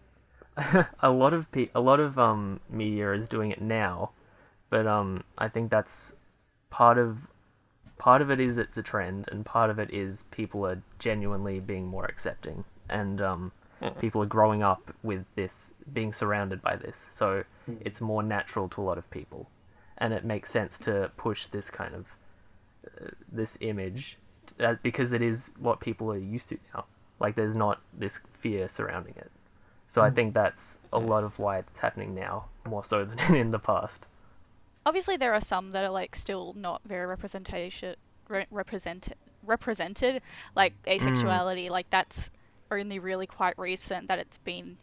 a 0.99 1.09
lot 1.09 1.33
of 1.33 1.51
pe- 1.51 1.69
a 1.73 1.79
lot 1.81 1.99
of 1.99 2.19
um 2.19 2.59
media 2.69 3.13
is 3.13 3.27
doing 3.27 3.51
it 3.51 3.61
now, 3.61 4.11
but 4.69 4.85
um 4.85 5.23
I 5.37 5.47
think 5.47 5.71
that's 5.71 6.13
part 6.69 6.97
of 6.97 7.17
part 8.01 8.23
of 8.23 8.31
it 8.31 8.39
is 8.39 8.57
it's 8.57 8.77
a 8.77 8.81
trend, 8.81 9.29
and 9.31 9.45
part 9.45 9.69
of 9.69 9.77
it 9.77 9.93
is 9.93 10.23
people 10.31 10.65
are 10.65 10.81
genuinely 10.97 11.59
being 11.59 11.85
more 11.85 12.05
accepting, 12.05 12.65
and 12.89 13.21
um 13.21 13.51
people 13.99 14.23
are 14.23 14.31
growing 14.37 14.63
up 14.63 14.93
with 15.03 15.23
this, 15.35 15.73
being 15.93 16.11
surrounded 16.11 16.61
by 16.63 16.75
this, 16.75 17.07
so 17.11 17.43
it's 17.79 18.01
more 18.01 18.23
natural 18.23 18.67
to 18.69 18.81
a 18.81 18.85
lot 18.89 18.97
of 18.97 19.09
people, 19.11 19.49
and 19.99 20.13
it 20.13 20.25
makes 20.25 20.49
sense 20.49 20.79
to 20.79 21.11
push 21.15 21.45
this 21.45 21.69
kind 21.69 21.93
of 21.93 22.05
uh, 22.87 23.11
this 23.31 23.57
image 23.61 24.17
uh, 24.59 24.75
because 24.81 25.13
it 25.13 25.21
is 25.21 25.51
what 25.59 25.79
people 25.79 26.11
are 26.11 26.17
used 26.17 26.49
to 26.49 26.57
now. 26.73 26.85
Like 27.19 27.35
there's 27.35 27.55
not 27.55 27.81
this 27.93 28.19
fear 28.31 28.67
surrounding 28.67 29.13
it. 29.15 29.31
So 29.87 30.01
I 30.01 30.09
think 30.09 30.33
that's 30.33 30.79
a 30.91 30.99
lot 30.99 31.23
of 31.23 31.37
why 31.37 31.59
it's 31.59 31.77
happening 31.77 32.15
now, 32.15 32.45
more 32.67 32.83
so 32.83 33.05
than 33.11 33.35
in 33.35 33.51
the 33.51 33.59
past. 33.59 34.07
Obviously, 34.85 35.17
there 35.17 35.33
are 35.33 35.41
some 35.41 35.71
that 35.71 35.83
are 35.85 35.89
like 35.91 36.15
still 36.15 36.53
not 36.55 36.81
very 36.85 37.05
representation 37.05 37.95
re- 38.29 38.47
represented 38.51 39.15
represented, 39.43 40.21
like 40.55 40.75
asexuality. 40.87 41.69
Like 41.69 41.89
that's 41.89 42.29
only 42.71 42.99
really 42.99 43.27
quite 43.27 43.55
recent 43.57 44.07
that 44.09 44.19
it's 44.19 44.37
been 44.39 44.77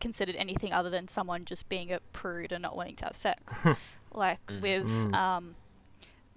considered 0.00 0.36
anything 0.36 0.72
other 0.72 0.90
than 0.90 1.08
someone 1.08 1.44
just 1.44 1.68
being 1.68 1.92
a 1.92 2.00
prude 2.12 2.52
and 2.52 2.62
not 2.62 2.76
wanting 2.76 2.96
to 2.96 3.04
have 3.04 3.16
sex. 3.16 3.60
like 4.12 4.40
with 4.60 4.88
Mm. 4.88 5.12
um, 5.12 5.56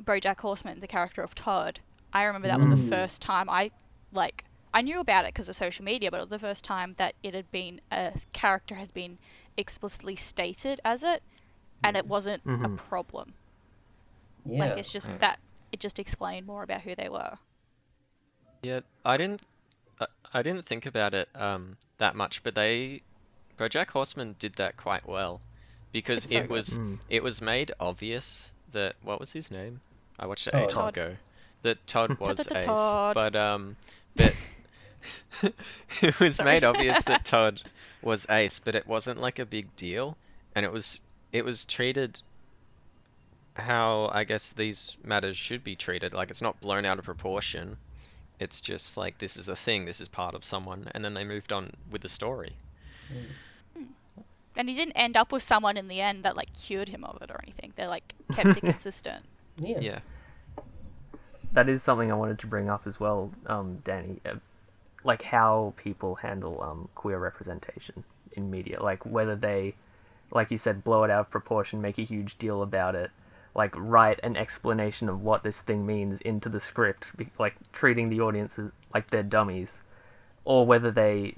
BoJack 0.03 0.39
Horseman, 0.39 0.79
the 0.79 0.87
character 0.87 1.21
of 1.23 1.33
Todd. 1.35 1.79
I 2.13 2.23
remember 2.23 2.47
that 2.47 2.59
was 2.59 2.69
the 2.69 2.77
Mm. 2.77 2.89
first 2.89 3.21
time 3.21 3.49
I 3.49 3.71
like 4.11 4.43
I 4.73 4.81
knew 4.81 4.99
about 4.99 5.25
it 5.25 5.33
because 5.33 5.49
of 5.49 5.55
social 5.55 5.85
media, 5.85 6.11
but 6.11 6.17
it 6.17 6.21
was 6.21 6.29
the 6.29 6.39
first 6.39 6.63
time 6.63 6.93
that 6.97 7.15
it 7.23 7.33
had 7.33 7.49
been 7.51 7.81
a 7.91 8.13
character 8.33 8.75
has 8.75 8.91
been 8.91 9.17
explicitly 9.57 10.15
stated 10.15 10.79
as 10.85 11.03
it, 11.03 11.23
and 11.83 11.95
it 11.97 12.07
wasn't 12.07 12.43
a 12.63 12.69
Mhm. 12.69 12.77
problem. 12.77 13.35
Yeah. 14.45 14.57
Like 14.57 14.77
it's 14.77 14.91
just 14.91 15.11
that 15.19 15.39
it 15.71 15.79
just 15.79 15.99
explained 15.99 16.45
more 16.45 16.63
about 16.63 16.81
who 16.81 16.95
they 16.95 17.09
were. 17.09 17.39
Yeah, 18.63 18.81
I 19.05 19.17
didn't. 19.17 19.41
I, 19.99 20.07
I 20.33 20.41
didn't 20.43 20.65
think 20.65 20.85
about 20.85 21.13
it 21.13 21.29
um 21.35 21.77
that 21.97 22.15
much, 22.15 22.43
but 22.43 22.55
they, 22.55 23.01
BoJack 23.57 23.89
Horseman 23.91 24.35
did 24.39 24.55
that 24.55 24.77
quite 24.77 25.07
well, 25.07 25.41
because 25.91 26.25
so 26.25 26.29
it 26.29 26.47
good. 26.47 26.49
was 26.49 26.77
Mm. 26.77 26.99
it 27.09 27.23
was 27.23 27.41
made 27.41 27.71
obvious 27.79 28.51
that 28.69 28.95
what 29.01 29.19
was 29.19 29.31
his 29.33 29.51
name? 29.51 29.81
I 30.19 30.27
watched 30.27 30.47
it 30.47 30.55
Todd. 30.55 30.57
ages 30.57 30.85
Todd. 30.85 30.87
ago. 30.87 31.17
That 31.63 31.85
Todd 31.87 32.15
was 32.19 32.47
Ace, 32.55 32.95
but 33.13 33.35
um, 33.35 33.77
but 34.15 34.35
it 36.01 36.19
was 36.19 36.39
Sorry. 36.39 36.41
made 36.41 36.63
obvious 36.63 37.03
that 37.03 37.23
Todd 37.25 37.61
was 38.01 38.25
Ace, 38.29 38.59
but 38.59 38.75
it 38.75 38.87
wasn't 38.87 39.19
like 39.19 39.39
a 39.39 39.45
big 39.45 39.75
deal, 39.75 40.17
and 40.55 40.65
it 40.65 40.71
was 40.71 41.01
it 41.31 41.43
was 41.45 41.65
treated 41.65 42.19
how 43.55 44.09
I 44.13 44.23
guess 44.23 44.53
these 44.53 44.97
matters 45.03 45.37
should 45.37 45.63
be 45.63 45.75
treated. 45.75 46.13
Like 46.13 46.29
it's 46.29 46.41
not 46.41 46.59
blown 46.61 46.85
out 46.85 46.99
of 46.99 47.05
proportion. 47.05 47.77
It's 48.39 48.61
just 48.61 48.97
like 48.97 49.17
this 49.17 49.35
is 49.35 49.49
a 49.49 49.55
thing, 49.55 49.85
this 49.85 49.99
is 49.99 50.07
part 50.07 50.35
of 50.35 50.43
someone, 50.43 50.87
and 50.91 51.03
then 51.03 51.13
they 51.13 51.23
moved 51.23 51.51
on 51.51 51.71
with 51.89 52.01
the 52.01 52.09
story. 52.09 52.53
And 54.55 54.69
he 54.69 54.75
didn't 54.75 54.93
end 54.93 55.17
up 55.17 55.31
with 55.31 55.43
someone 55.43 55.77
in 55.77 55.87
the 55.87 56.01
end 56.01 56.23
that 56.23 56.35
like 56.35 56.53
cured 56.53 56.89
him 56.89 57.03
of 57.03 57.21
it 57.21 57.31
or 57.31 57.39
anything. 57.43 57.73
They 57.75 57.87
like 57.87 58.13
kept 58.33 58.57
it 58.57 58.61
consistent. 58.61 59.23
yeah. 59.57 59.79
Yeah. 59.79 59.99
That 61.53 61.69
is 61.69 61.81
something 61.81 62.11
I 62.11 62.15
wanted 62.15 62.39
to 62.39 62.47
bring 62.47 62.69
up 62.69 62.85
as 62.85 62.99
well, 62.99 63.31
um, 63.47 63.81
Danni. 63.85 64.19
Uh, 64.25 64.35
like 65.03 65.23
how 65.23 65.73
people 65.77 66.15
handle 66.15 66.61
um, 66.61 66.89
queer 66.93 67.17
representation 67.17 68.03
in 68.33 68.51
media. 68.51 68.81
Like 68.83 69.05
whether 69.05 69.35
they, 69.35 69.73
like 70.31 70.51
you 70.51 70.57
said, 70.57 70.83
blow 70.83 71.03
it 71.03 71.11
out 71.11 71.21
of 71.21 71.31
proportion, 71.31 71.81
make 71.81 71.97
a 71.97 72.03
huge 72.03 72.37
deal 72.37 72.61
about 72.61 72.95
it, 72.95 73.11
like 73.55 73.73
write 73.75 74.19
an 74.23 74.35
explanation 74.37 75.09
of 75.09 75.21
what 75.21 75.43
this 75.43 75.61
thing 75.61 75.85
means 75.85 76.21
into 76.21 76.49
the 76.49 76.59
script, 76.59 77.07
like 77.39 77.55
treating 77.73 78.09
the 78.09 78.21
audiences 78.21 78.71
like 78.93 79.09
they're 79.09 79.23
dummies, 79.23 79.81
or 80.45 80.65
whether 80.65 80.91
they 80.91 81.35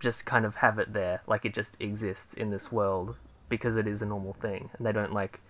just 0.00 0.24
kind 0.24 0.44
of 0.44 0.56
have 0.56 0.78
it 0.78 0.92
there, 0.92 1.20
like 1.26 1.44
it 1.44 1.54
just 1.54 1.76
exists 1.80 2.34
in 2.34 2.50
this 2.50 2.70
world, 2.72 3.16
because 3.48 3.76
it 3.76 3.86
is 3.86 4.02
a 4.02 4.06
normal 4.06 4.34
thing, 4.34 4.70
and 4.76 4.86
they 4.86 4.92
don't 4.92 5.12
like 5.12 5.40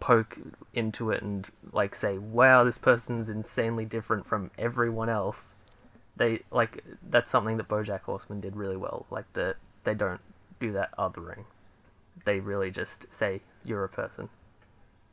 poke 0.00 0.36
into 0.74 1.10
it 1.12 1.22
and 1.22 1.48
like 1.72 1.94
say, 1.94 2.18
"Wow, 2.18 2.64
this 2.64 2.78
person's 2.78 3.28
insanely 3.28 3.84
different 3.84 4.26
from 4.26 4.50
everyone 4.58 5.08
else." 5.08 5.54
They 6.16 6.40
like 6.50 6.82
that's 7.08 7.30
something 7.30 7.56
that 7.58 7.68
BoJack 7.68 8.00
Horseman 8.00 8.40
did 8.40 8.56
really 8.56 8.76
well. 8.76 9.06
Like 9.10 9.32
that 9.34 9.56
they 9.84 9.94
don't 9.94 10.20
do 10.60 10.72
that 10.72 10.90
othering. 10.98 11.44
They 12.24 12.40
really 12.40 12.70
just 12.70 13.12
say 13.12 13.42
you're 13.64 13.84
a 13.84 13.88
person. 13.88 14.28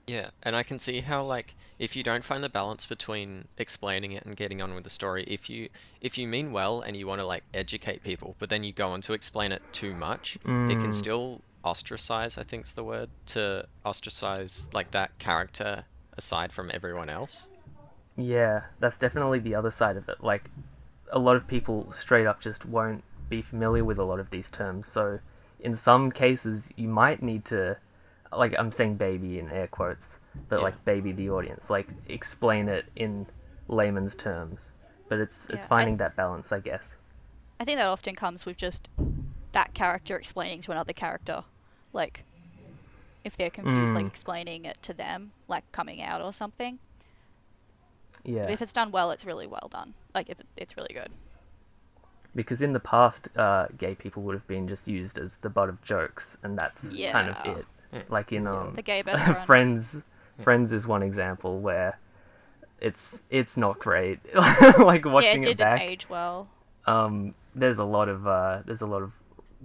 Yeah, 0.07 0.31
and 0.43 0.57
I 0.57 0.63
can 0.63 0.77
see 0.77 0.99
how 0.99 1.23
like 1.23 1.55
if 1.77 1.95
you 1.95 2.03
don't 2.03 2.25
find 2.25 2.43
the 2.43 2.49
balance 2.49 2.85
between 2.85 3.47
explaining 3.57 4.11
it 4.11 4.25
and 4.25 4.35
getting 4.35 4.61
on 4.61 4.73
with 4.75 4.83
the 4.83 4.89
story, 4.89 5.23
if 5.23 5.49
you 5.49 5.69
if 6.01 6.17
you 6.17 6.27
mean 6.27 6.51
well 6.51 6.81
and 6.81 6.97
you 6.97 7.07
want 7.07 7.21
to 7.21 7.25
like 7.25 7.45
educate 7.53 8.03
people, 8.03 8.35
but 8.39 8.49
then 8.49 8.65
you 8.65 8.73
go 8.73 8.89
on 8.89 8.99
to 9.03 9.13
explain 9.13 9.53
it 9.53 9.63
too 9.71 9.95
much, 9.95 10.37
it 10.67 10.79
can 10.79 10.91
Mm. 10.91 10.91
still 10.91 11.45
ostracize, 11.63 12.37
I 12.37 12.43
think's 12.43 12.73
the 12.73 12.83
word, 12.83 13.09
to 13.27 13.69
ostracize 13.85 14.67
like 14.73 14.91
that 14.91 15.17
character 15.17 15.85
aside 16.17 16.51
from 16.51 16.71
everyone 16.73 17.09
else. 17.09 17.47
Yeah, 18.17 18.63
that's 18.79 18.97
definitely 18.97 19.39
the 19.39 19.55
other 19.55 19.71
side 19.71 19.97
of 19.97 20.09
it. 20.09 20.23
Like, 20.23 20.49
a 21.11 21.19
lot 21.19 21.35
of 21.35 21.47
people 21.47 21.91
straight 21.91 22.25
up 22.27 22.41
just 22.41 22.65
won't 22.65 23.03
be 23.29 23.41
familiar 23.41 23.83
with 23.83 23.97
a 23.97 24.03
lot 24.03 24.19
of 24.19 24.29
these 24.29 24.49
terms. 24.49 24.87
So, 24.87 25.19
in 25.59 25.75
some 25.75 26.11
cases, 26.11 26.71
you 26.75 26.87
might 26.87 27.21
need 27.21 27.45
to, 27.45 27.77
like, 28.31 28.55
I'm 28.57 28.71
saying 28.71 28.95
baby 28.95 29.39
in 29.39 29.49
air 29.49 29.67
quotes, 29.67 30.19
but 30.47 30.57
Yeah. 30.57 30.63
like 30.63 30.85
baby 30.85 31.11
the 31.11 31.29
audience, 31.29 31.69
like 31.69 31.87
explain 32.07 32.69
it 32.69 32.85
in 32.95 33.25
layman's 33.67 34.15
terms. 34.15 34.71
But 35.09 35.19
it's 35.19 35.45
it's 35.45 35.61
Yeah, 35.61 35.65
I- 35.65 35.67
finding 35.67 35.97
that 35.97 36.15
balance, 36.15 36.51
I 36.51 36.59
guess. 36.59 36.97
I 37.59 37.65
think 37.65 37.77
that 37.79 37.87
often 37.87 38.15
comes 38.15 38.45
with 38.45 38.55
just 38.57 38.89
that 39.51 39.73
character 39.73 40.15
explaining 40.15 40.61
to 40.61 40.71
another 40.71 40.93
character, 40.93 41.43
like 41.93 42.23
if 43.25 43.35
they're 43.35 43.49
confused, 43.49 43.93
like 43.93 44.05
Mm. 44.05 44.09
explaining 44.09 44.65
it 44.65 44.81
to 44.83 44.93
them, 44.93 45.31
like 45.47 45.69
coming 45.73 46.01
out 46.01 46.21
or 46.21 46.31
something. 46.31 46.79
Yeah. 48.23 48.43
But 48.45 48.51
if 48.51 48.61
it's 48.61 48.73
done 48.73 48.91
well, 48.91 49.11
it's 49.11 49.25
really 49.25 49.47
well 49.47 49.67
done. 49.71 49.93
Like 50.13 50.29
it, 50.29 50.37
it's 50.55 50.77
really 50.77 50.93
good. 50.93 51.11
Because 52.39 52.61
in 52.61 52.71
the 52.71 52.79
past, 52.79 53.27
uh, 53.35 53.67
gay 53.77 53.95
people 53.95 54.23
would 54.23 54.33
have 54.33 54.47
been 54.47 54.65
just 54.65 54.87
used 54.87 55.17
as 55.17 55.35
the 55.37 55.49
butt 55.49 55.67
of 55.67 55.81
jokes, 55.81 56.37
and 56.41 56.57
that's 56.57 56.87
kind 57.11 57.27
of 57.29 57.35
it. 57.57 57.65
Like 58.09 58.31
in 58.31 58.47
um, 58.47 58.75
The 58.75 58.81
gay 58.81 59.01
best 59.07 59.23
friend. 59.25 59.45
Friends, 59.45 60.01
Friends 60.41 60.71
is 60.71 60.87
one 60.87 61.03
example 61.03 61.59
where 61.59 61.99
it's 62.79 63.21
it's 63.29 63.57
not 63.57 63.77
great. 63.79 64.19
like 64.79 65.03
yeah, 65.03 65.11
watching 65.11 65.43
it 65.43 65.47
it, 65.47 65.57
didn't 65.57 65.57
back, 65.57 65.81
age 65.81 66.07
well. 66.09 66.47
um, 66.85 67.33
there's 67.55 67.79
a 67.79 67.83
lot 67.97 68.07
of 68.07 68.25
uh, 68.25 68.59
there's 68.65 68.81
a 68.81 68.87
lot 68.95 69.01
of 69.01 69.11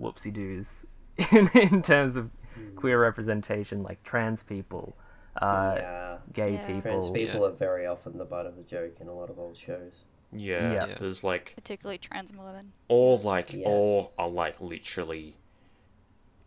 whoopsie 0.01 0.33
doos 0.33 0.85
in 1.31 1.49
in 1.55 1.81
terms 1.81 2.17
of 2.17 2.29
queer 2.75 3.01
representation, 3.01 3.85
like 3.85 4.03
trans 4.03 4.43
people, 4.43 4.97
uh, 5.41 5.75
yeah. 5.77 6.17
gay 6.33 6.55
Yeah. 6.55 6.67
people. 6.67 6.83
Trans 6.83 7.11
people 7.11 7.41
Yeah. 7.43 7.47
are 7.47 7.53
very 7.53 7.87
often 7.87 8.19
the 8.19 8.25
butt 8.25 8.47
of 8.47 8.57
the 8.57 8.65
joke 8.65 8.97
in 9.01 9.07
a 9.07 9.13
lot 9.15 9.31
of 9.31 9.39
old 9.39 9.57
shows. 9.57 9.93
Yeah, 10.37 10.73
Yeah. 10.73 10.87
Yeah. 10.87 10.97
there's 10.99 11.23
like 11.25 11.55
particularly 11.55 11.99
trans 11.99 12.33
women. 12.33 12.73
all 12.89 13.19
like 13.19 13.53
Yes. 13.53 13.63
all 13.67 14.13
are 14.19 14.29
like 14.29 14.61
literally. 14.61 15.37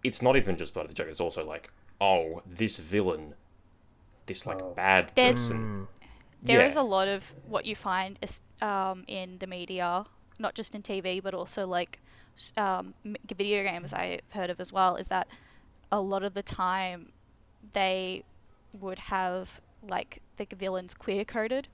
It's 0.04 0.22
not 0.22 0.36
even 0.36 0.58
just 0.58 0.74
part 0.74 0.86
of 0.86 0.90
the 0.90 0.96
joke. 0.96 1.08
It's 1.10 1.22
also 1.22 1.46
like, 1.46 1.70
oh, 2.00 2.42
this 2.46 2.78
villain, 2.78 3.34
this 4.26 4.46
like 4.46 4.62
Oh. 4.62 4.74
bad 4.76 5.12
There's- 5.16 5.34
person. 5.50 5.88
There 6.44 6.64
is 6.66 6.76
yeah. 6.76 6.82
a 6.82 6.84
lot 6.84 7.08
of 7.08 7.24
what 7.48 7.66
you 7.66 7.76
find 7.76 8.20
um, 8.62 9.04
in 9.08 9.38
the 9.40 9.48
media, 9.48 10.06
not 10.38 10.54
just 10.54 10.76
in 10.76 10.84
TV, 10.84 11.22
but 11.22 11.34
also 11.34 11.66
like 11.66 12.00
um, 12.58 12.94
video 13.36 13.64
games 13.64 13.92
I've 13.94 14.22
heard 14.30 14.50
of 14.52 14.60
as 14.60 14.72
well, 14.72 14.96
is 14.98 15.08
that 15.08 15.28
a 15.92 16.00
lot 16.00 16.24
of 16.24 16.34
the 16.36 16.44
time 16.44 17.12
they 17.74 18.24
would 18.80 19.00
have 19.00 19.50
like 19.82 20.22
the 20.38 20.46
villains 20.56 20.94
queer 20.94 21.26
coded. 21.26 21.68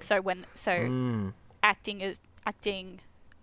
So 0.00 0.20
when 0.20 0.44
so 0.54 0.72
Mm, 0.72 1.32
acting 1.62 2.02
as 2.02 2.20
acting 2.46 3.00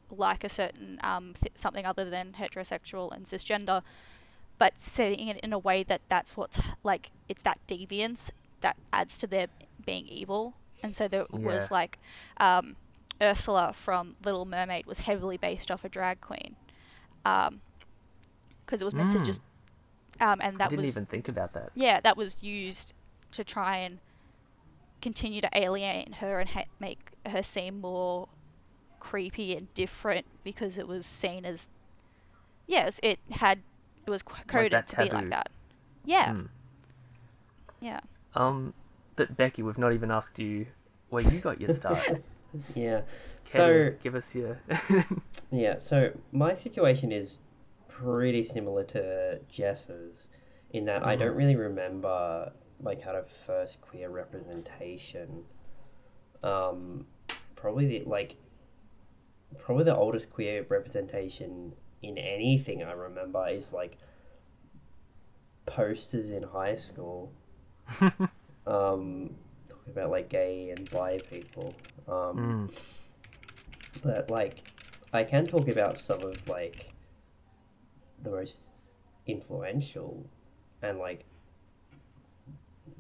like 0.10 0.44
a 0.44 0.50
certain 0.50 1.00
um, 1.04 1.34
th- 1.42 1.54
something 1.58 1.86
other 1.86 2.10
than 2.10 2.34
heterosexual 2.34 3.12
and 3.16 3.26
cisgender, 3.26 3.82
but 4.60 4.74
setting 4.80 5.28
it 5.30 5.38
in 5.42 5.54
a 5.54 5.60
way 5.60 5.84
that 5.84 6.02
that's 6.10 6.36
what's 6.38 6.60
like 6.84 7.12
it's 7.30 7.42
that 7.44 7.60
deviance 7.68 8.30
that 8.62 8.76
adds 8.94 9.18
to 9.20 9.28
their 9.28 9.48
being 9.86 10.08
evil. 10.08 10.56
And 10.84 10.96
so 10.96 11.08
there 11.08 11.26
Yeah. 11.32 11.40
was 11.44 11.72
like 11.72 12.00
um, 12.40 12.76
Ursula 13.22 13.74
from 13.74 14.16
Little 14.24 14.46
Mermaid 14.46 14.86
was 14.86 15.00
heavily 15.00 15.38
based 15.38 15.72
off 15.72 15.84
a 15.86 15.90
drag 15.90 16.20
queen, 16.22 16.56
because 17.24 18.82
it 18.82 18.86
was 18.86 18.96
meant 18.96 19.12
to 19.12 19.20
Mm. 19.20 19.22
just 19.22 19.42
um, 20.20 20.40
and 20.42 20.60
I 20.62 20.68
that 20.68 20.68
didn't 20.68 20.86
was 20.86 20.86
even 20.86 21.06
think 21.06 21.28
about 21.30 21.54
that. 21.54 21.72
yeah, 21.76 22.00
that 22.02 22.18
was 22.18 22.36
used 22.42 22.94
to 23.32 23.44
try 23.44 23.78
and 23.78 24.00
continue 25.02 25.42
to 25.42 25.50
alienate 25.54 26.16
her 26.16 26.40
and 26.40 26.50
ha- 26.50 26.66
make 26.80 27.00
her 27.26 27.44
seem 27.44 27.82
more 27.82 28.28
creepy 29.00 29.56
and 29.56 29.74
different 29.74 30.26
because 30.44 30.78
it 30.78 30.88
was 30.88 31.06
seen 31.06 31.46
as 31.46 31.68
yes, 32.68 33.00
it 33.04 33.20
had 33.32 33.60
it 34.06 34.10
was 34.10 34.24
coded 34.24 34.72
that 34.72 34.88
to 34.88 34.98
be 34.98 35.10
like 35.10 35.30
that. 35.30 35.50
Yeah, 36.06 36.34
Mm. 36.34 36.48
yeah. 37.82 38.00
Um, 38.36 38.74
but 39.16 39.36
Becky, 39.38 39.64
we've 39.64 39.78
not 39.78 39.94
even 39.94 40.12
asked 40.12 40.40
you 40.40 40.68
where 41.10 41.24
you 41.24 41.40
got 41.40 41.60
your 41.62 41.70
start. 41.70 42.08
Yeah. 42.76 43.02
Care 43.52 43.92
to 43.92 43.92
So 43.92 43.98
give 44.04 44.16
us 44.16 44.34
your. 44.36 44.58
yeah, 45.52 45.78
so 45.80 46.12
my 46.32 46.54
situation 46.54 47.12
is 47.12 47.40
pretty 47.88 48.42
similar 48.44 48.84
to 48.86 49.40
Jess's 49.52 50.30
in 50.72 50.86
that 50.86 51.06
I 51.06 51.16
don't 51.16 51.36
really 51.36 51.56
remember 51.56 52.52
my 52.82 52.96
kind 52.96 53.18
of 53.18 53.28
first 53.46 53.82
queer 53.82 54.10
representation. 54.10 55.44
Um, 56.44 57.06
probably 57.56 57.88
the 57.88 58.04
like 58.06 58.36
probably 59.58 59.86
the 59.86 59.96
oldest 59.96 60.30
queer 60.30 60.66
representation 60.70 61.74
in 62.04 62.18
anything 62.18 62.84
I 62.84 62.92
remember 62.92 63.48
is 63.48 63.74
like 63.74 63.98
posters 65.66 66.32
in 66.32 66.44
high 66.44 66.76
school. 66.76 67.32
um, 68.68 69.36
talking 69.70 69.92
about 69.92 70.12
like 70.12 70.30
gay 70.30 70.70
and 70.70 70.90
bi 70.90 71.20
people. 71.20 71.80
Um, 72.08 72.70
Mm. 72.70 72.72
but 74.02 74.30
like 74.30 74.64
I 75.14 75.24
can 75.24 75.48
talk 75.48 75.68
about 75.68 75.98
some 75.98 76.24
of 76.24 76.48
like 76.48 76.94
the 78.24 78.30
most 78.32 78.70
influential 79.26 80.26
and 80.82 81.00
like 81.00 81.26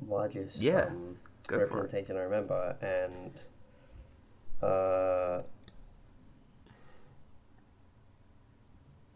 largest 0.05 0.61
Yeah, 0.61 0.85
um, 0.85 1.17
go 1.47 1.57
for 1.57 1.63
it. 1.63 1.71
representation 1.71 2.17
I 2.17 2.21
remember 2.21 2.75
and 2.81 3.31
uh 4.61 5.41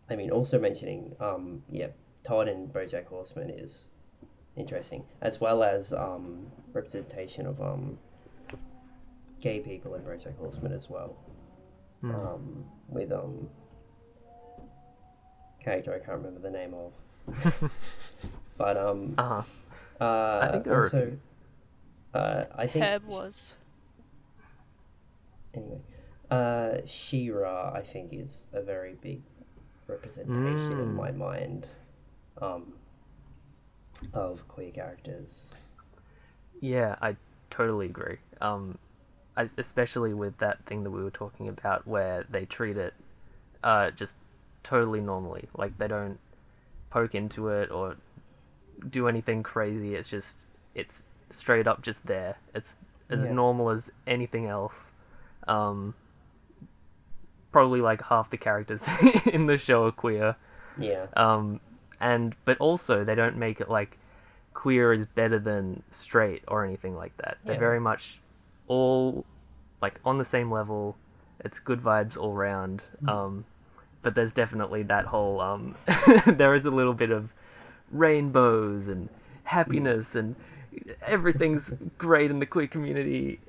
I 0.09 0.15
mean 0.15 0.31
also 0.31 0.59
mentioning 0.59 1.15
um 1.19 1.63
yeah 1.69 1.87
Todd 2.23 2.47
and 2.47 2.71
BoJack 2.71 3.05
Horseman 3.05 3.49
is 3.49 3.91
interesting 4.55 5.03
as 5.21 5.39
well 5.39 5.63
as 5.63 5.93
um 5.93 6.47
representation 6.73 7.45
of 7.45 7.61
um 7.61 7.97
gay 9.39 9.59
people 9.59 9.95
in 9.95 10.01
BoJack 10.03 10.37
Horseman 10.37 10.71
as 10.73 10.89
well 10.89 11.15
Hmm. 12.01 12.15
um, 12.15 12.65
with 12.89 13.11
um 13.11 13.47
character 15.63 15.93
I 15.93 15.99
can't 16.03 16.17
remember 16.17 16.39
the 16.39 16.49
name 16.49 16.73
of, 16.73 17.71
but 18.57 18.75
um 18.75 19.13
Uh 20.39 20.47
huh. 20.47 20.47
uh, 20.47 20.47
think 20.47 20.63
there 20.65 20.77
are 20.77 20.89
also 20.89 20.89
few. 20.89 21.19
uh, 22.13 22.45
I 22.57 22.67
think 22.67 22.93
Herb 22.93 23.03
was 23.05 23.53
anyway 25.53 25.81
uh 26.29 26.77
She-Ra 26.85 27.73
I 27.73 27.81
think 27.81 28.13
is 28.13 28.47
a 28.53 28.61
very 28.61 28.95
big 29.01 29.21
representation 29.87 30.79
in 30.79 30.93
Mm. 30.93 30.95
my 30.95 31.11
mind 31.11 31.67
um 32.41 32.73
of 34.13 34.47
queer 34.47 34.71
characters. 34.71 35.53
Yeah, 36.59 36.95
I 37.01 37.17
totally 37.49 37.87
agree. 37.87 38.17
Um, 38.39 38.77
especially 39.37 40.13
with 40.13 40.37
that 40.39 40.65
thing 40.65 40.83
that 40.83 40.91
we 40.91 41.03
were 41.03 41.11
talking 41.11 41.47
about, 41.47 41.87
where 41.87 42.25
they 42.29 42.45
treat 42.45 42.77
it, 42.77 42.93
uh, 43.63 43.91
just 43.91 44.17
totally 44.63 45.01
normally. 45.01 45.47
Like 45.55 45.77
they 45.77 45.87
don't 45.87 46.19
poke 46.91 47.15
into 47.15 47.49
it 47.49 47.71
or 47.71 47.97
do 48.89 49.07
anything 49.07 49.43
crazy. 49.43 49.95
It's 49.95 50.07
just 50.07 50.37
it's 50.75 51.03
straight 51.29 51.67
up 51.67 51.81
just 51.81 52.05
there. 52.05 52.37
It's 52.55 52.75
as 53.09 53.23
Yeah. 53.23 53.31
normal 53.33 53.69
as 53.69 53.89
anything 54.07 54.47
else. 54.47 54.91
Um, 55.47 55.93
probably 57.51 57.81
like 57.81 58.01
half 58.03 58.29
the 58.29 58.37
characters 58.37 58.87
in 59.25 59.45
the 59.47 59.57
show 59.57 59.85
are 59.85 59.91
queer. 59.91 60.35
Yeah. 60.77 61.07
um, 61.17 61.59
and 61.99 62.33
but 62.45 62.57
also 62.59 63.03
they 63.03 63.13
don't 63.15 63.37
make 63.37 63.61
it 63.61 63.69
like 63.69 63.97
queer 64.53 64.93
is 64.93 65.05
better 65.05 65.37
than 65.37 65.83
straight 65.91 66.43
or 66.47 66.65
anything 66.65 66.95
like 66.95 67.15
that. 67.17 67.37
They're 67.45 67.59
very 67.59 67.79
much 67.79 68.19
all 68.67 69.25
like 69.81 69.99
on 70.05 70.17
the 70.17 70.25
same 70.25 70.51
level. 70.51 70.95
It's 71.43 71.59
good 71.59 71.81
vibes 71.81 72.17
all 72.17 72.33
round. 72.33 72.81
Um, 73.07 73.45
but 74.01 74.15
there's 74.15 74.31
definitely 74.31 74.83
that 74.83 75.05
whole 75.05 75.41
um, 75.41 75.75
there 76.25 76.55
is 76.55 76.65
a 76.65 76.71
little 76.71 76.93
bit 76.93 77.11
of 77.11 77.29
rainbows 77.91 78.87
and 78.87 79.09
happiness 79.43 80.15
and 80.15 80.35
everything's 81.05 81.71
great 81.97 82.31
in 82.31 82.39
the 82.39 82.45
queer 82.45 82.67
community. 82.67 83.39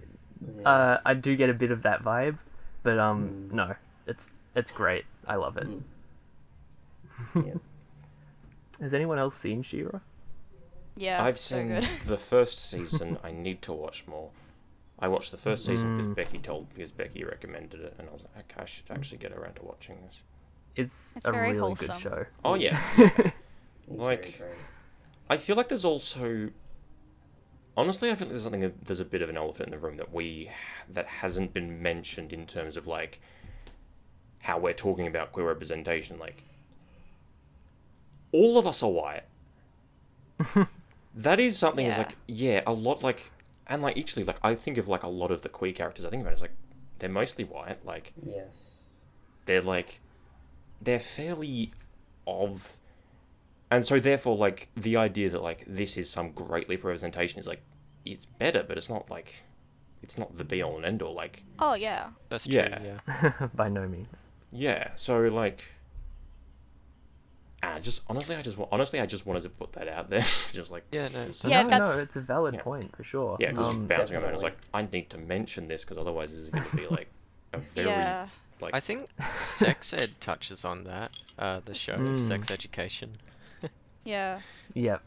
Yeah. 0.61 0.69
Uh, 0.69 1.01
I 1.05 1.15
do 1.15 1.37
get 1.37 1.49
a 1.51 1.55
bit 1.55 1.71
of 1.71 1.83
that 1.85 2.03
vibe, 2.03 2.39
but 2.83 2.99
um, 2.99 3.49
no, 3.53 3.75
it's 4.07 4.29
it's 4.57 4.71
great. 4.71 5.05
I 5.27 5.37
love 5.37 5.57
it. 5.57 5.69
Mm. 5.69 5.83
yeah. 7.47 7.55
Has 8.81 8.93
anyone 8.93 9.19
else 9.19 9.37
seen 9.37 9.63
She-Ra? 9.63 10.01
Yeah, 10.97 11.23
I've 11.25 11.39
seen 11.39 11.69
good. 11.69 11.89
the 12.07 12.17
first 12.19 12.59
season. 12.59 13.19
I 13.23 13.31
need 13.31 13.63
to 13.63 13.73
watch 13.73 14.07
more. 14.09 14.31
I 14.99 15.09
watched 15.09 15.31
the 15.31 15.37
first 15.39 15.65
season 15.65 15.97
because 15.97 16.09
Mm. 16.09 16.17
Becky 16.17 16.39
told 16.39 16.69
because 16.75 16.93
Becky 16.93 17.25
recommended 17.25 17.81
it, 17.81 17.95
and 17.99 18.09
I 18.09 18.13
was 18.13 18.23
like, 18.23 18.51
okay, 18.53 18.63
I 18.63 18.65
should 18.67 18.91
actually 18.91 19.19
get 19.19 19.33
around 19.33 19.55
to 19.57 19.65
watching 19.65 19.97
this. 20.03 20.23
It's, 20.77 21.15
It's 21.17 21.29
a 21.29 21.33
very 21.33 21.49
really 21.49 21.59
wholesome. 21.61 21.87
good 21.87 22.01
show. 22.03 22.27
Oh 22.45 22.55
yeah, 22.57 22.81
It's 23.89 23.99
Like- 23.99 24.43
I 25.31 25.37
feel 25.37 25.57
like 25.57 25.69
there's 25.69 25.85
also, 25.85 26.51
honestly, 27.77 28.11
I 28.11 28.15
feel 28.15 28.27
like 28.27 28.33
there's 28.33 28.43
something. 28.43 28.73
There's 28.83 29.01
a 29.01 29.05
bit 29.05 29.23
of 29.23 29.29
an 29.31 29.37
elephant 29.37 29.73
in 29.73 29.79
the 29.79 29.85
room 29.87 29.97
that 29.97 30.13
we 30.13 30.51
that 30.91 31.07
hasn't 31.07 31.55
been 31.55 31.81
mentioned 31.83 32.33
in 32.33 32.47
terms 32.47 32.77
of 32.77 32.87
like 32.87 33.21
how 34.41 34.59
we're 34.59 34.75
talking 34.75 35.07
about 35.07 35.33
queer 35.33 35.47
representation. 35.47 36.19
Like, 36.19 36.43
all 38.33 38.59
of 38.59 38.67
us 38.67 38.83
are 38.83 38.91
white. 38.91 39.23
that 41.15 41.39
is 41.41 41.57
something. 41.59 41.87
Is 41.87 41.95
Yeah. 41.95 41.99
like 41.99 42.17
yeah, 42.27 42.63
a 42.67 42.73
lot 42.73 43.03
like 43.03 43.31
and 43.67 43.81
like 43.83 43.97
actually 43.99 44.25
like 44.25 44.39
I 44.43 44.55
think 44.55 44.77
of 44.79 44.89
like 44.89 45.03
a 45.03 45.09
lot 45.09 45.31
of 45.31 45.43
the 45.43 45.49
queer 45.49 45.73
characters. 45.73 46.05
I 46.05 46.11
think 46.11 46.23
about 46.23 46.33
it 46.33 46.37
as 46.37 46.43
like 46.43 46.55
they're 46.99 47.09
mostly 47.11 47.45
white. 47.45 47.85
Like 47.87 48.13
Yes. 48.27 48.49
they're 49.47 49.63
like 49.63 50.01
they're 50.81 51.01
fairly 51.01 51.73
of 52.27 52.77
and 53.73 53.85
so 53.87 53.99
therefore 53.99 54.37
like 54.37 54.69
the 54.77 54.97
idea 54.97 55.29
that 55.31 55.43
like 55.43 55.65
this 55.67 55.97
is 55.97 56.09
some 56.09 56.31
great 56.33 56.69
leap 56.69 56.85
representation 56.85 57.41
is 57.41 57.47
like 57.47 57.63
it's 58.05 58.25
better 58.27 58.63
but 58.63 58.77
it's 58.79 58.89
not 58.89 59.11
like 59.11 59.43
it's 60.03 60.17
not 60.19 60.37
the 60.37 60.45
be 60.45 60.63
all 60.63 60.77
and 60.77 60.85
end 60.85 61.01
all 61.03 61.15
like 61.15 61.43
Oh 61.59 61.75
yeah. 61.75 62.11
That's 62.29 62.45
true. 62.47 62.55
Yeah. 62.55 62.97
Yeah. 63.09 63.49
By 63.55 63.69
no 63.69 63.87
means. 63.89 64.29
yeah 64.53 64.91
so 64.97 65.19
like 65.23 65.65
I 67.63 67.79
just 67.79 68.03
honestly 68.09 68.35
I 68.35 68.43
just 68.43 68.59
honestly 68.73 68.99
I 69.01 69.07
just 69.07 69.25
wanted 69.25 69.43
to 69.45 69.49
put 69.49 69.73
that 69.75 69.87
out 69.89 70.11
there 70.11 70.21
just 70.53 70.71
like 70.73 70.85
Yeah, 70.91 71.09
no, 71.09 71.27
just- 71.27 71.45
Yeah, 71.45 71.63
no, 71.63 71.79
no, 71.79 71.91
it's 71.99 72.17
a 72.17 72.21
valid 72.21 72.55
Yeah. 72.55 72.63
point 72.63 72.95
for 72.97 73.05
sure. 73.05 73.37
yeah 73.39 73.51
because 73.51 73.75
Um, 73.75 73.87
bouncing 73.87 74.17
around 74.17 74.33
it's 74.35 74.43
definitely. 74.43 74.59
like 74.75 74.89
I 74.91 74.97
need 74.97 75.11
to 75.11 75.19
mention 75.19 75.69
this 75.69 75.83
because 75.85 75.99
otherwise 75.99 76.31
this 76.33 76.41
is 76.41 76.51
going 76.51 76.65
to 76.65 76.77
be 76.77 76.87
like 76.89 77.09
a 77.53 77.59
very 77.75 77.89
Yeah. 77.89 78.27
like 78.61 78.75
I 78.75 78.81
think 78.81 79.09
sex 79.35 79.93
ed 79.93 80.11
touches 80.21 80.65
on 80.65 80.85
that. 80.85 81.11
Uh, 81.39 81.61
the 81.65 81.75
show, 81.75 81.95
Mm. 81.97 82.21
sex 82.21 82.51
education. 82.51 83.11
Yeah. 84.05 84.41
Yep, 84.75 85.03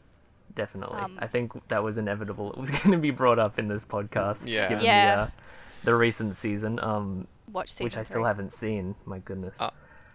definitely. 0.54 0.98
Um, 0.98 1.18
I 1.20 1.26
think 1.26 1.52
that 1.68 1.82
was 1.84 1.98
inevitable. 1.98 2.52
It 2.52 2.58
was 2.58 2.70
going 2.78 2.92
to 2.92 2.98
be 2.98 3.10
brought 3.10 3.38
up 3.38 3.58
in 3.58 3.68
this 3.68 3.84
podcast. 3.84 4.46
Yeah. 4.46 4.68
Given 4.68 4.84
Yeah. 4.84 5.14
The, 5.16 5.20
uh, 5.22 5.30
the 5.84 5.94
recent 5.96 6.36
season, 6.36 6.80
um, 6.80 7.26
Watch 7.52 7.70
season 7.72 7.84
which 7.84 7.96
I 7.96 8.02
still 8.02 8.20
three. 8.22 8.26
haven't 8.26 8.52
seen. 8.52 8.94
My 9.04 9.18
goodness. 9.20 9.56
Uh, 9.60 9.70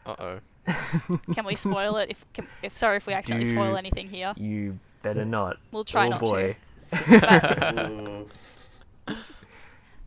Uh 0.05 0.15
oh. 0.19 0.39
Can 1.33 1.45
we 1.45 1.55
spoil 1.55 1.97
it? 1.97 2.11
If, 2.11 2.25
can, 2.33 2.47
if 2.61 2.77
sorry 2.77 2.97
if 2.97 3.07
we 3.07 3.13
accidentally 3.13 3.49
spoil 3.49 3.75
anything 3.77 4.07
here. 4.09 4.33
You 4.37 4.77
better 5.01 5.25
not. 5.25 5.57
We'll 5.71 5.83
try 5.85 6.05
oh 6.05 6.09
not 6.09 6.19
to. 6.19 6.25
boy. 6.25 6.55
Mm, 6.93 8.27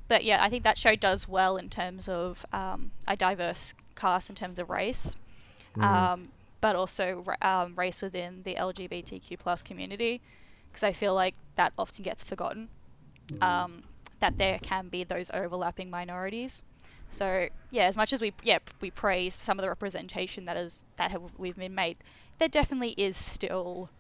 But 0.07 0.25
yeah, 0.25 0.45
I 0.45 0.51
think 0.51 0.65
that 0.65 0.77
show 0.77 0.95
does 0.95 1.27
well 1.27 1.57
in 1.57 1.71
terms 1.71 2.09
of 2.09 2.45
um, 2.53 2.91
a 3.09 3.17
diverse 3.17 3.73
cast 3.97 4.29
in 4.29 4.37
terms 4.37 4.59
of 4.59 4.69
race, 4.71 5.17
Mm. 5.77 5.83
um, 5.83 6.29
but 6.65 6.77
also 6.77 7.25
um, 7.43 7.77
race 7.77 8.03
within 8.03 8.43
the 8.45 8.57
LGBTQ 8.57 9.37
plus 9.39 9.63
community, 9.63 10.23
because 10.73 10.85
I 10.85 10.93
feel 10.93 11.15
like 11.15 11.37
that 11.57 11.75
often 11.79 12.03
gets 12.05 12.25
forgotten. 12.25 12.71
Um, 13.43 13.85
that 14.21 14.35
there 14.39 14.59
can 14.61 14.89
be 14.89 15.05
those 15.05 15.31
overlapping 15.35 15.91
minorities. 15.91 16.63
So 17.11 17.49
yeah, 17.71 17.85
as 17.85 17.97
much 17.97 18.13
as 18.13 18.23
we 18.23 18.35
yeah 18.43 18.59
we 18.81 18.91
praise 18.91 19.35
some 19.35 19.59
of 19.59 19.63
the 19.63 19.69
representation 19.69 20.47
that 20.47 20.57
is 20.57 20.85
that 20.99 21.11
have 21.13 21.23
we've 21.39 21.57
been 21.57 21.75
made, 21.75 21.99
there 22.39 22.49
definitely 22.49 22.93
is 22.93 23.17
still 23.17 23.91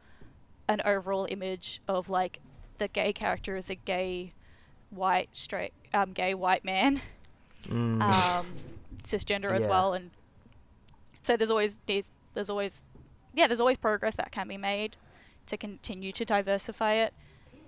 an 0.69 0.81
overall 0.85 1.27
image 1.31 1.81
of 1.89 2.09
like 2.11 2.41
the 2.79 2.89
gay 2.89 3.13
character 3.13 3.57
is 3.57 3.71
a 3.71 3.77
gay 3.77 4.35
white 4.91 5.29
straight 5.33 5.75
um 5.95 6.13
gay 6.13 6.35
white 6.35 6.65
man 6.65 7.03
Mm. 7.69 8.01
um 8.01 8.65
cisgender 9.05 9.55
as 9.55 9.67
well 9.69 9.95
and 9.95 10.13
so 11.23 11.37
there's 11.37 11.51
always 11.51 11.79
there's, 11.87 12.11
there's 12.35 12.51
always 12.51 12.83
yeah 13.33 13.47
there's 13.47 13.61
always 13.61 13.77
progress 13.77 14.15
that 14.17 14.31
can 14.33 14.49
be 14.49 14.57
made 14.57 14.97
to 15.47 15.57
continue 15.57 16.13
to 16.13 16.25
diversify 16.25 16.95
it 16.95 17.13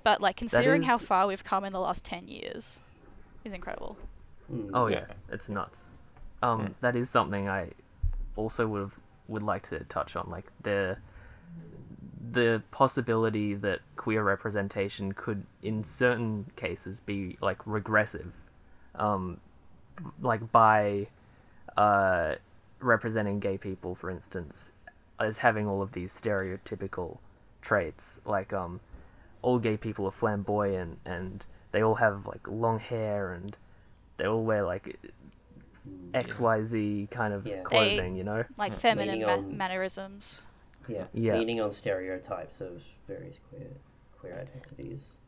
but 0.05 0.20
like 0.20 0.37
considering 0.37 0.83
how 0.83 0.98
far 0.98 1.26
we've 1.26 1.44
come 1.44 1.64
in 1.64 1.72
the 1.72 1.81
last 1.81 2.05
10 2.05 2.29
years 2.29 2.81
is 3.44 3.52
incredible 3.52 3.96
mm. 4.52 4.70
Oh 4.74 4.87
Yeah. 4.87 5.00
yeah, 5.09 5.14
it's 5.31 5.48
nuts. 5.48 5.90
Um, 6.42 6.61
Yeah. 6.62 6.68
that 6.81 6.96
is 6.96 7.11
something 7.11 7.48
I 7.48 7.70
also 8.37 8.66
would 8.66 8.81
have, 8.81 8.94
would 9.29 9.42
like 9.42 9.68
to 9.70 9.81
touch 9.85 10.16
on, 10.16 10.29
like 10.31 10.46
the 10.62 10.98
the 12.33 12.62
possibility 12.70 13.55
that 13.55 13.81
queer 13.96 14.22
representation 14.22 15.12
could, 15.12 15.44
in 15.62 15.85
certain 15.85 16.46
cases, 16.57 17.00
be 17.00 17.38
like 17.40 17.59
regressive, 17.66 18.33
um, 18.96 19.38
like 20.20 20.50
by 20.52 21.07
uh, 21.76 22.35
representing 22.87 23.40
gay 23.40 23.59
people, 23.59 23.94
for 23.94 24.11
instance, 24.11 24.72
as 25.20 25.38
having 25.38 25.66
all 25.66 25.83
of 25.83 25.92
these 25.92 26.12
stereotypical 26.18 27.18
traits, 27.62 28.20
like 28.25 28.53
um, 28.53 28.81
all 29.42 29.59
gay 29.59 29.77
people 29.77 30.07
are 30.07 30.11
flamboyant 30.12 30.99
and 31.05 31.44
they 31.72 31.83
all 31.83 31.96
have 31.96 32.27
like 32.27 32.46
long 32.49 32.79
hair 32.79 33.33
and 33.33 33.57
they 34.16 34.27
all 34.27 34.42
wear 34.44 34.62
like 34.64 34.99
X 36.14 36.38
Y 36.40 36.62
Z 36.64 37.09
kind 37.11 37.35
of 37.35 37.46
Yeah. 37.46 37.57
They- 37.57 37.62
clothing, 37.62 38.16
you 38.16 38.25
know. 38.25 38.44
like 38.57 38.79
feminine 38.79 39.20
ma- 39.20 39.33
on- 39.35 39.57
mannerisms 39.57 40.40
Yeah. 40.88 41.05
Yeah. 41.12 41.37
Leaning 41.37 41.61
on 41.61 41.70
stereotypes 41.72 42.61
of 42.61 42.83
various 43.09 43.40
queer 43.51 43.66
queer 44.18 44.35
identities. 44.40 45.18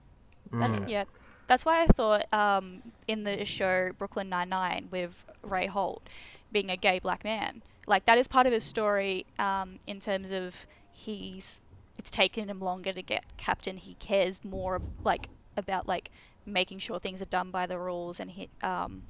That's 0.53 0.79
Mm. 0.79 0.89
yeah. 0.89 1.05
That's 1.49 1.65
why 1.65 1.83
I 1.83 1.87
thought 1.89 2.33
um, 2.33 2.83
in 3.09 3.25
the 3.25 3.45
show 3.45 3.91
Brooklyn 3.99 4.29
Nine 4.29 4.49
Nine 4.51 4.89
with 4.91 5.13
Ray 5.43 5.67
Holt 5.67 6.03
being 6.53 6.71
a 6.71 6.77
gay 6.77 6.99
black 6.99 7.25
man, 7.25 7.63
like 7.87 8.05
that 8.07 8.19
is 8.19 8.27
part 8.29 8.47
of 8.47 8.53
his 8.53 8.65
story 8.65 9.27
um, 9.39 9.79
in 9.87 10.01
terms 10.01 10.33
of 10.33 10.55
he's 10.91 11.61
it's 11.99 12.11
taken 12.11 12.49
him 12.49 12.61
longer 12.61 12.93
to 12.93 13.03
get 13.03 13.25
captain. 13.37 13.77
He 13.77 13.95
cares 13.97 14.43
more 14.45 14.81
like 15.05 15.29
about 15.57 15.87
like 15.87 16.11
making 16.47 16.79
sure 16.79 16.99
things 16.99 17.21
are 17.21 17.27
done 17.27 17.51
by 17.51 17.67
the 17.67 17.79
rules, 17.79 18.21
and 18.21 18.31
he 18.31 18.49
um, 18.63 19.05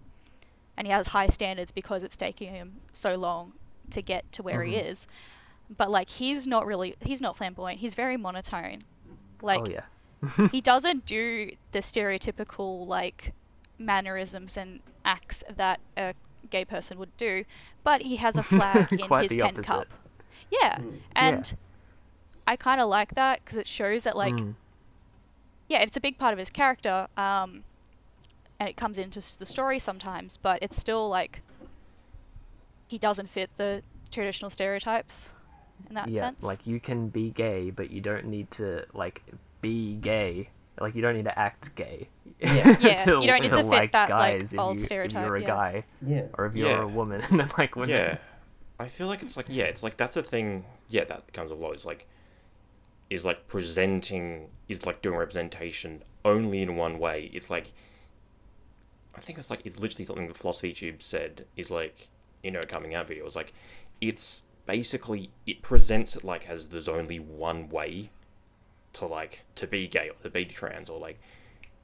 and 0.77 0.87
he 0.87 0.93
has 0.93 1.07
high 1.07 1.29
standards 1.29 1.71
because 1.73 2.03
it's 2.03 2.17
taking 2.17 2.53
him 2.53 2.81
so 2.93 3.15
long 3.17 3.53
to 3.91 4.03
get 4.03 4.31
to 4.33 4.43
where 4.43 4.63
he 4.65 4.75
Mhm. 4.75 4.77
is. 4.77 5.07
But 5.69 5.91
like 5.91 6.09
he's 6.09 6.47
not 6.47 6.67
really 6.67 6.95
he's 7.01 7.21
not 7.21 7.37
flamboyant. 7.37 7.81
He's 7.81 7.95
very 7.95 8.17
monotone. 8.17 8.81
Like 9.43 9.65
oh 9.65 9.67
yeah. 9.67 9.85
he 10.51 10.61
doesn't 10.63 11.05
do 11.07 11.51
the 11.73 11.81
stereotypical 11.81 12.87
like 12.87 13.35
mannerisms 13.79 14.57
and 14.57 14.81
acts 15.05 15.43
that 15.57 15.81
a 15.97 16.15
gay 16.51 16.65
person 16.65 16.99
would 16.99 17.17
do, 17.17 17.45
but 17.85 18.03
he 18.03 18.17
has 18.17 18.39
a 18.39 18.43
flag 18.43 18.93
in 18.99 19.13
his 19.15 19.33
the 19.33 19.41
pen 19.41 19.59
opposite. 19.59 19.59
cup. 19.59 19.93
Yeah, 20.51 20.79
Mm. 20.79 21.01
and 21.15 21.53
I 22.47 22.57
kind 22.57 22.81
of 22.81 22.89
like 22.89 23.15
that 23.15 23.41
because 23.45 23.59
it 23.59 23.67
shows 23.67 24.05
that 24.05 24.17
like 24.17 24.45
Mm. 24.45 24.57
yeah, 25.69 25.81
it's 25.83 25.97
a 25.97 26.01
big 26.01 26.19
part 26.19 26.33
of 26.33 26.39
his 26.39 26.51
character, 26.51 27.07
um, 27.17 27.65
and 28.61 28.69
it 28.69 28.77
comes 28.77 28.99
into 28.99 29.21
the 29.39 29.47
story 29.47 29.79
sometimes, 29.79 30.37
but 30.39 30.59
it's 30.63 30.77
still 30.79 31.09
like 31.09 31.43
he 32.89 32.99
doesn't 32.99 33.29
fit 33.31 33.51
the 33.57 33.83
traditional 34.11 34.51
stereotypes 34.51 35.33
in 35.89 35.95
that 35.95 36.11
yeah, 36.11 36.19
sense. 36.19 36.41
like 36.41 36.67
you 36.67 36.81
can 36.81 37.09
be 37.09 37.31
gay, 37.31 37.71
but 37.71 37.91
you 37.91 38.01
don't 38.01 38.27
need 38.27 38.51
to 38.53 38.85
like 38.95 39.23
be 39.61 39.97
gay. 39.97 40.51
Like 40.81 40.95
you 40.95 41.03
don't 41.03 41.17
need 41.17 41.25
to 41.25 41.39
act 41.39 41.75
gay. 41.75 42.09
Yeah. 42.41 42.77
Yeah, 42.81 43.05
to, 43.05 43.11
you 43.21 43.27
don't 43.27 43.43
need 43.43 43.49
to 43.49 43.57
fit 43.57 43.67
like 43.67 43.93
that, 43.93 44.11
like, 44.11 44.41
guys 44.41 44.55
old 44.57 44.77
if, 44.77 44.81
you, 44.81 44.83
if 44.83 44.87
stereotype, 44.87 45.27
you're 45.27 45.37
a 45.37 45.41
yeah. 45.41 45.47
guy 45.47 45.85
Yeah. 46.07 46.23
or 46.35 46.47
if 46.47 46.57
you're 46.57 46.69
Yeah. 46.69 46.83
a 46.83 46.87
woman. 46.87 47.21
and 47.31 47.41
then 47.41 47.51
like 47.59 47.75
women. 47.77 47.91
Yeah, 47.91 48.19
I 48.79 48.87
feel 48.89 49.07
like 49.09 49.23
it's 49.23 49.37
like 49.37 49.47
yeah, 49.49 49.65
it's 49.65 49.83
like 49.83 49.97
that's 49.97 50.17
a 50.17 50.23
thing. 50.23 50.65
Yeah, 50.89 51.05
that 51.05 51.33
comes 51.33 51.51
a 51.51 51.55
lot. 51.55 51.75
Is 51.75 51.85
like, 51.85 52.07
is 53.11 53.25
like 53.25 53.49
presenting 53.49 54.49
is 54.69 54.87
like 54.87 55.03
doing 55.03 55.19
representation 55.19 56.03
only 56.25 56.63
in 56.63 56.77
one 56.77 56.99
way. 56.99 57.31
It's 57.33 57.51
like, 57.51 57.73
I 59.17 59.21
think 59.21 59.39
it's 59.39 59.51
like 59.51 59.63
it's 59.65 59.81
literally 59.81 60.05
something 60.05 60.29
the 60.29 60.35
Philosophy 60.35 60.73
Tube 60.73 61.03
said 61.03 61.47
is 61.57 61.71
like 61.71 62.09
in 62.43 62.55
her 62.55 62.63
coming 62.63 62.95
out 62.95 63.09
video. 63.09 63.27
It's 63.27 63.35
like, 63.37 63.53
it's 64.01 64.43
basically 64.67 65.31
it 65.47 65.63
presents 65.63 66.15
it 66.15 66.23
like 66.23 66.49
as 66.49 66.69
there's 66.69 66.89
only 66.89 67.19
one 67.19 67.69
way 67.71 68.11
to 68.95 69.07
like 69.07 69.45
to 69.55 69.67
be 69.67 69.87
gay 69.87 70.09
or 70.11 70.23
to 70.23 70.31
be 70.31 70.45
trans 70.45 70.89
or 70.91 70.99
like 70.99 71.21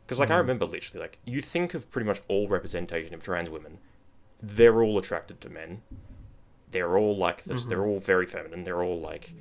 because 0.06 0.20
like 0.20 0.30
I 0.30 0.34
mm-hmm. 0.34 0.40
remember 0.42 0.66
literally 0.66 1.02
like 1.02 1.18
you 1.24 1.40
think 1.40 1.74
of 1.74 1.90
pretty 1.90 2.06
much 2.06 2.20
all 2.28 2.46
representation 2.48 3.14
of 3.14 3.22
trans 3.22 3.50
women, 3.50 3.78
they're 4.42 4.82
all 4.82 4.98
attracted 4.98 5.40
to 5.42 5.50
men. 5.50 5.82
They're 6.70 6.98
all 6.98 7.16
like 7.16 7.44
this. 7.44 7.66
They're 7.66 7.78
mm-hmm. 7.78 7.88
all 7.88 7.98
very 7.98 8.26
feminine. 8.26 8.64
They're 8.64 8.82
all 8.82 9.00
like, 9.00 9.32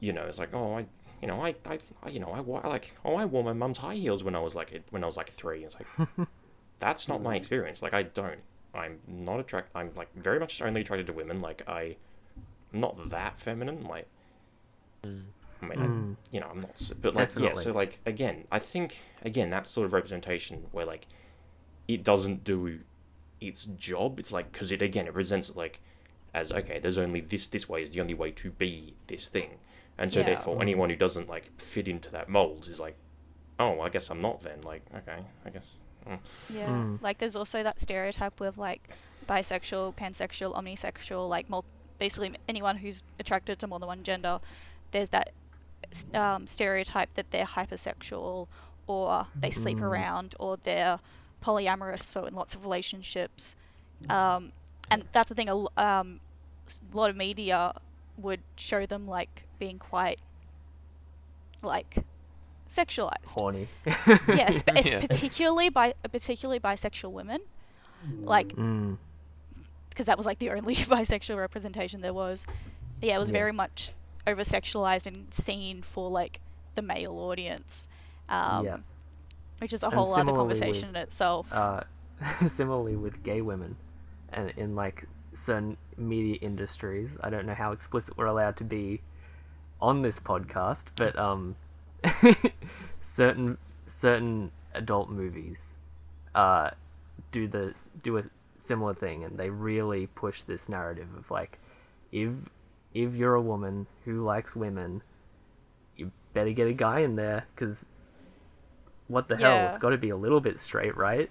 you 0.00 0.12
know, 0.12 0.22
it's 0.22 0.38
like, 0.38 0.54
oh, 0.54 0.78
I, 0.78 0.86
you 1.20 1.28
know, 1.28 1.44
I, 1.44 1.54
I, 1.66 2.08
you 2.08 2.18
know, 2.18 2.30
I, 2.32 2.38
I 2.38 2.68
like, 2.68 2.94
oh, 3.04 3.16
I 3.16 3.26
wore 3.26 3.44
my 3.44 3.52
mum's 3.52 3.78
high 3.78 3.94
heels 3.94 4.24
when 4.24 4.34
I 4.34 4.40
was 4.40 4.56
like, 4.56 4.82
when 4.90 5.04
I 5.04 5.06
was 5.06 5.16
like 5.16 5.28
three. 5.28 5.62
It's 5.62 5.76
like, 5.76 6.08
that's 6.78 7.06
not 7.06 7.22
my 7.22 7.36
experience. 7.36 7.82
Like, 7.82 7.94
I 7.94 8.04
don't. 8.04 8.40
I'm 8.74 8.98
not 9.06 9.38
attract. 9.38 9.68
I'm 9.74 9.90
like 9.94 10.08
very 10.14 10.40
much 10.40 10.62
only 10.62 10.80
attracted 10.80 11.06
to 11.08 11.12
women. 11.12 11.40
Like, 11.40 11.68
I, 11.68 11.96
I'm 12.72 12.80
not 12.80 12.96
that 13.10 13.38
feminine. 13.38 13.84
Like, 13.86 14.08
mm. 15.04 15.22
I 15.62 15.66
mean, 15.66 15.78
Mm. 15.78 16.12
I, 16.14 16.16
you 16.32 16.40
know, 16.40 16.48
I'm 16.50 16.60
not. 16.60 16.90
But 17.00 17.14
like, 17.14 17.30
yeah. 17.38 17.54
So 17.54 17.72
like, 17.72 18.00
again, 18.04 18.44
I 18.50 18.58
think 18.58 19.02
again 19.22 19.50
that 19.50 19.66
sort 19.66 19.86
of 19.86 19.92
representation 19.92 20.66
where 20.72 20.84
like, 20.84 21.06
it 21.88 22.02
doesn't 22.04 22.44
do 22.44 22.80
its 23.40 23.64
job. 23.66 24.18
It's 24.18 24.32
like 24.32 24.50
because 24.52 24.72
it 24.72 24.82
again 24.82 25.06
it 25.06 25.12
presents 25.14 25.50
it 25.50 25.56
like 25.56 25.80
as 26.34 26.52
okay, 26.52 26.78
there's 26.78 26.98
only 26.98 27.20
this. 27.20 27.46
This 27.46 27.68
way 27.68 27.82
is 27.84 27.90
the 27.90 28.00
only 28.00 28.14
way 28.14 28.30
to 28.32 28.50
be 28.50 28.94
this 29.06 29.28
thing, 29.28 29.50
and 29.98 30.12
so 30.12 30.20
Yeah. 30.20 30.26
therefore 30.26 30.60
anyone 30.62 30.90
who 30.90 30.96
doesn't 30.96 31.28
like 31.28 31.44
fit 31.60 31.86
into 31.88 32.10
that 32.12 32.28
mold 32.28 32.66
is 32.68 32.80
like, 32.80 32.96
oh, 33.60 33.80
I 33.80 33.88
guess 33.88 34.10
I'm 34.10 34.20
not 34.20 34.40
then. 34.40 34.60
Like, 34.62 34.82
okay, 34.96 35.18
I 35.44 35.50
guess. 35.50 35.80
mm. 36.08 36.18
Yeah. 36.52 36.66
Mm. 36.68 37.02
Like 37.02 37.18
there's 37.18 37.36
also 37.36 37.62
that 37.62 37.78
stereotype 37.80 38.40
with 38.40 38.58
like 38.58 38.88
bisexual, 39.28 39.94
pansexual, 39.94 40.54
omnisexual, 40.56 41.28
like 41.28 41.48
mul- 41.48 41.64
basically 41.98 42.34
anyone 42.48 42.76
who's 42.76 43.02
attracted 43.20 43.58
to 43.60 43.66
more 43.68 43.78
than 43.78 43.86
one 43.86 44.02
gender. 44.02 44.40
There's 44.90 45.08
that 45.10 45.28
s- 45.28 45.32
um, 46.14 46.46
stereotype 46.46 47.12
that 47.14 47.30
they're 47.30 47.44
hypersexual 47.46 48.48
or 48.86 49.26
they 49.40 49.50
sleep 49.50 49.78
Mm. 49.78 49.82
around 49.82 50.34
or 50.40 50.56
they're 50.64 50.98
polyamorous, 51.42 52.02
so 52.02 52.24
in 52.26 52.34
lots 52.34 52.54
of 52.54 52.62
relationships. 52.64 53.56
Um, 54.08 54.52
and 54.90 55.04
that's 55.12 55.28
the 55.28 55.34
thing. 55.34 55.48
a, 55.48 55.56
um, 55.56 56.20
a 56.92 56.96
lot 56.96 57.10
of 57.10 57.16
media 57.16 57.72
would 58.18 58.40
show 58.56 58.86
them 58.86 59.06
like 59.06 59.44
being 59.58 59.78
quite 59.78 60.18
like 61.62 61.96
sexualized 62.68 63.26
Horny. 63.26 63.68
yes, 63.86 64.62
but 64.62 64.76
it's 64.78 64.92
Yeah. 64.92 65.00
particularly 65.00 65.68
by 65.68 65.94
particularly 66.10 66.60
bisexual 66.60 67.12
women, 67.12 67.40
like 68.20 68.48
Mm. 68.56 68.96
because 69.90 70.06
that 70.06 70.16
was 70.16 70.26
like 70.26 70.38
the 70.38 70.50
only 70.50 70.74
bisexual 70.96 71.36
representation 71.38 72.00
there 72.00 72.14
was. 72.14 72.44
Yeah, 73.00 73.16
it 73.16 73.18
was 73.18 73.30
Yeah. 73.30 73.34
very 73.38 73.52
much 73.52 73.92
over 74.26 74.42
sexualized 74.42 75.06
and 75.06 75.32
seen 75.34 75.82
for 75.82 76.10
like 76.10 76.40
the 76.74 76.82
male 76.82 77.12
audience, 77.18 77.88
um, 78.28 78.64
Yeah. 78.64 78.78
which 79.58 79.72
is 79.72 79.82
a 79.82 79.86
And 79.86 79.94
whole 79.94 80.14
other 80.14 80.32
conversation 80.32 80.88
with- 80.88 80.96
in 80.96 81.02
itself. 81.02 81.52
uh, 81.52 81.82
similarly 82.46 82.96
with 82.96 83.22
gay 83.22 83.40
women, 83.42 83.76
and 84.32 84.50
in 84.56 84.74
like 84.76 85.06
certain 85.32 85.76
media 85.96 86.36
industries, 86.40 87.16
I 87.22 87.30
don't 87.30 87.46
know 87.46 87.54
how 87.54 87.72
explicit 87.72 88.16
we're 88.16 88.26
allowed 88.26 88.56
to 88.58 88.64
be 88.64 89.00
on 89.80 90.02
this 90.02 90.18
podcast, 90.20 90.84
but 90.96 91.18
um, 91.18 91.56
certain 93.00 93.58
certain 93.86 94.50
adult 94.74 95.10
movies, 95.10 95.74
uh, 96.34 96.70
do 97.32 97.46
the 97.48 97.74
do 98.02 98.18
a 98.18 98.22
similar 98.56 98.94
thing, 98.94 99.24
and 99.24 99.36
they 99.38 99.50
really 99.50 100.06
push 100.06 100.42
this 100.42 100.68
narrative 100.68 101.08
of 101.16 101.30
like, 101.30 101.58
if 102.12 102.30
if 102.94 103.14
you're 103.14 103.34
a 103.34 103.40
woman 103.42 103.86
who 104.04 104.24
likes 104.24 104.54
women, 104.56 105.02
you 105.96 106.10
better 106.34 106.52
get 106.52 106.66
a 106.68 106.72
guy 106.72 107.00
in 107.00 107.16
there, 107.16 107.46
because 107.54 107.84
what 109.08 109.28
the 109.28 109.36
hell? 109.36 109.68
It's 109.68 109.78
got 109.78 109.90
to 109.90 109.98
be 109.98 110.10
a 110.10 110.16
little 110.16 110.40
bit 110.40 110.58
straight, 110.60 110.96
right? 110.96 111.30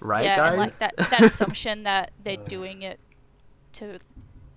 Right, 0.00 0.24
yeah, 0.24 0.36
guys? 0.36 0.48
and 0.52 0.58
like 0.60 0.78
that 0.78 0.94
that 0.96 1.24
assumption 1.24 1.82
that 1.84 2.10
they're 2.22 2.36
doing 2.36 2.82
it 2.82 3.00
to 3.74 3.98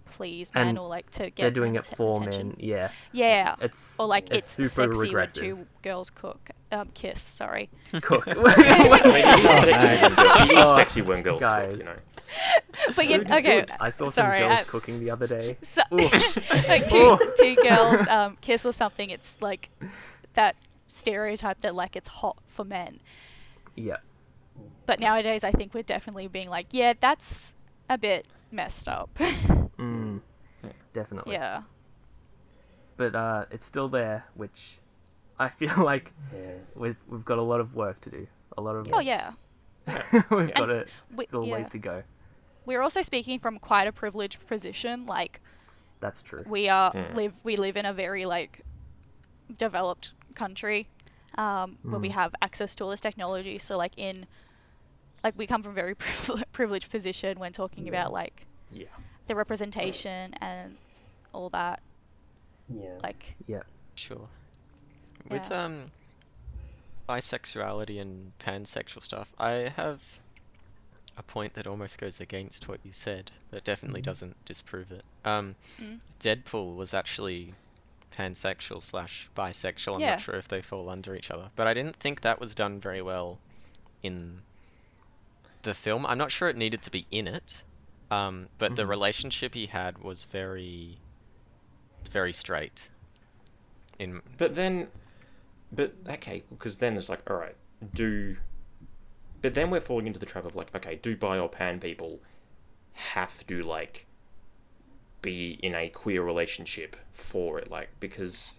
please 0.05 0.51
men 0.53 0.69
And 0.69 0.79
or 0.79 0.87
like 0.89 1.09
to 1.11 1.29
get 1.29 1.37
They're 1.37 1.51
doing 1.51 1.75
it 1.75 1.85
for 1.85 2.17
attention. 2.21 2.47
men. 2.49 2.57
Yeah, 2.59 2.89
Yeah. 3.13 3.55
it's 3.61 3.95
Or 3.99 4.07
like 4.07 4.29
it's, 4.31 4.51
super 4.51 4.67
sexy 4.69 4.99
regressive. 4.99 5.43
when 5.43 5.57
two 5.57 5.67
girls 5.83 6.09
cook, 6.09 6.49
um, 6.71 6.89
kiss. 6.93 7.21
Sorry. 7.21 7.69
Cook. 8.01 8.23
I 8.27 8.33
mean, 8.33 8.43
it 8.45 9.45
is 9.45 9.59
sexy. 9.61 9.91
when 10.01 10.15
girls, 10.15 10.65
Oh, 10.65 10.75
sexy 10.75 11.01
when 11.01 11.21
girls 11.21 11.39
guys. 11.41 11.69
cook. 11.71 11.79
You 11.79 11.85
know. 11.85 11.95
But 12.95 13.07
you, 13.07 13.17
Food 13.19 13.31
okay. 13.31 13.41
good. 13.41 13.71
I 13.79 13.89
saw 13.89 14.09
sorry, 14.09 14.39
some 14.39 14.47
girls 14.49 14.59
I- 14.59 14.63
cooking 14.63 14.99
the 14.99 15.11
other 15.11 15.27
day. 15.27 15.57
So, 15.63 15.81
like 15.91 16.87
two, 16.89 17.17
two 17.37 17.55
girls 17.55 18.07
um, 18.07 18.37
kiss 18.41 18.65
or 18.65 18.73
something. 18.73 19.09
It's 19.09 19.35
like 19.41 19.69
that 20.33 20.55
stereotype 20.87 21.61
that 21.61 21.75
like 21.75 21.95
it's 21.95 22.07
hot 22.07 22.37
for 22.47 22.63
men. 22.65 22.99
Yeah, 23.75 23.97
But 24.85 24.99
nowadays, 24.99 25.43
I 25.43 25.51
think 25.51 25.73
we're 25.73 25.83
definitely 25.83 26.27
being 26.27 26.49
like, 26.49 26.67
yeah, 26.71 26.93
that's 26.99 27.53
a 27.89 27.97
bit 27.97 28.27
messed 28.51 28.87
up. 28.87 29.09
mm, 29.17 30.19
definitely. 30.93 31.33
yeah. 31.35 31.61
But 32.97 33.15
uh, 33.15 33.45
it's 33.51 33.65
still 33.65 33.87
there, 33.87 34.25
which 34.35 34.79
I 35.39 35.49
feel 35.49 35.73
like 35.83 36.11
Yeah. 36.33 36.51
we've 36.75 36.97
we've 37.07 37.23
got 37.25 37.37
a 37.37 37.41
lot 37.43 37.61
of 37.61 37.73
work 37.75 38.01
to 38.01 38.09
do. 38.09 38.27
A 38.57 38.61
lot 38.61 38.75
of 38.75 38.87
Oh 38.91 38.99
yeah. 38.99 39.31
we've 40.31 40.53
got 40.53 40.69
a 40.69 40.85
we- 41.15 41.25
still 41.27 41.45
yeah. 41.45 41.53
ways 41.53 41.69
to 41.69 41.77
go. 41.77 42.03
We're 42.69 42.83
also 42.83 43.01
speaking 43.01 43.39
from 43.39 43.57
quite 43.57 43.87
a 43.87 43.91
privileged 43.91 44.45
position. 44.47 45.07
Like 45.07 45.41
That's 46.01 46.21
true. 46.21 46.43
we 46.47 46.69
are 46.69 46.93
Mm. 46.93 47.15
live 47.15 47.33
we 47.43 47.55
live 47.57 47.77
in 47.77 47.85
a 47.87 47.93
very 47.93 48.25
like 48.27 48.61
developed 49.57 50.11
country 50.35 50.87
um, 51.37 51.77
where 51.81 51.99
we 51.99 52.09
Mm. 52.09 52.13
have 52.13 52.35
access 52.43 52.75
to 52.75 52.83
all 52.83 52.91
this 52.91 53.01
technology 53.01 53.57
so 53.57 53.75
like 53.77 53.93
in 53.97 54.27
like 55.23 55.33
we 55.37 55.47
come 55.47 55.63
from 55.63 55.71
a 55.71 55.75
very 55.75 55.95
privileged 56.51 56.91
position 56.91 57.39
when 57.39 57.53
talking 57.53 57.87
about 57.89 58.13
like 58.13 58.45
Yeah. 58.71 58.85
the 59.27 59.35
representation 59.35 60.33
and 60.41 60.77
all 61.33 61.49
that 61.49 61.81
Yeah. 62.69 62.99
like 63.03 63.35
Yeah. 63.47 63.63
Sure. 63.95 64.29
With 65.29 65.51
um 65.51 65.91
bisexuality 67.09 67.99
and 67.99 68.31
pansexual 68.39 69.01
stuff, 69.03 69.33
I 69.39 69.73
have 69.75 70.03
a 71.19 71.23
point 71.23 71.53
that 71.53 71.67
almost 71.67 71.99
goes 71.99 72.21
against 72.21 72.67
what 72.69 72.79
you 72.83 72.91
said, 72.93 73.29
but 73.51 73.63
definitely 73.65 74.01
doesn't 74.01 74.35
disprove 74.45 74.91
it. 74.91 75.03
Um 75.25 75.55
Mm. 75.79 75.99
Deadpool 76.19 76.75
was 76.75 76.93
actually 76.93 77.53
pansexual 78.17 78.81
slash 78.81 79.29
bisexual. 79.35 79.95
I'm 79.95 80.01
Yeah. 80.01 80.11
not 80.11 80.21
sure 80.21 80.35
if 80.35 80.47
they 80.47 80.61
fall 80.61 80.89
under 80.89 81.15
each 81.15 81.29
other, 81.31 81.49
but 81.55 81.67
I 81.67 81.73
didn't 81.73 81.95
think 81.97 82.21
that 82.21 82.39
was 82.39 82.55
done 82.55 82.79
very 82.79 83.01
well 83.01 83.37
in 84.01 84.41
the 85.63 85.73
film. 85.73 86.05
I'm 86.05 86.17
not 86.17 86.31
sure 86.31 86.49
it 86.49 86.57
needed 86.57 86.81
to 86.83 86.91
be 86.91 87.05
in 87.11 87.27
it, 87.27 87.63
um, 88.09 88.49
but 88.57 88.75
the 88.75 88.83
Mhm. 88.83 88.89
relationship 88.89 89.53
he 89.53 89.67
had 89.67 89.97
was 89.99 90.25
very, 90.25 90.97
very 92.11 92.33
straight. 92.33 92.89
In 93.99 94.21
But 94.37 94.55
then, 94.55 94.89
but 95.71 95.93
okay, 96.07 96.43
because 96.49 96.77
then 96.77 96.95
it's 96.97 97.09
like, 97.09 97.29
all 97.29 97.37
right, 97.37 97.57
do. 97.93 98.37
But 99.41 99.53
then 99.53 99.69
we're 99.69 99.79
falling 99.81 100.07
into 100.07 100.19
the 100.19 100.25
trap 100.25 100.45
of 100.45 100.55
like, 100.55 100.73
okay, 100.75 100.95
do 101.01 101.15
bi 101.15 101.37
or 101.39 101.49
pan 101.49 101.79
people 101.79 102.19
have 102.93 103.45
to 103.47 103.63
like 103.63 104.05
be 105.21 105.59
in 105.61 105.75
a 105.75 105.89
queer 105.89 106.23
relationship 106.23 106.95
for 107.11 107.59
it? 107.59 107.69
Like, 107.69 107.89
because 107.99 108.51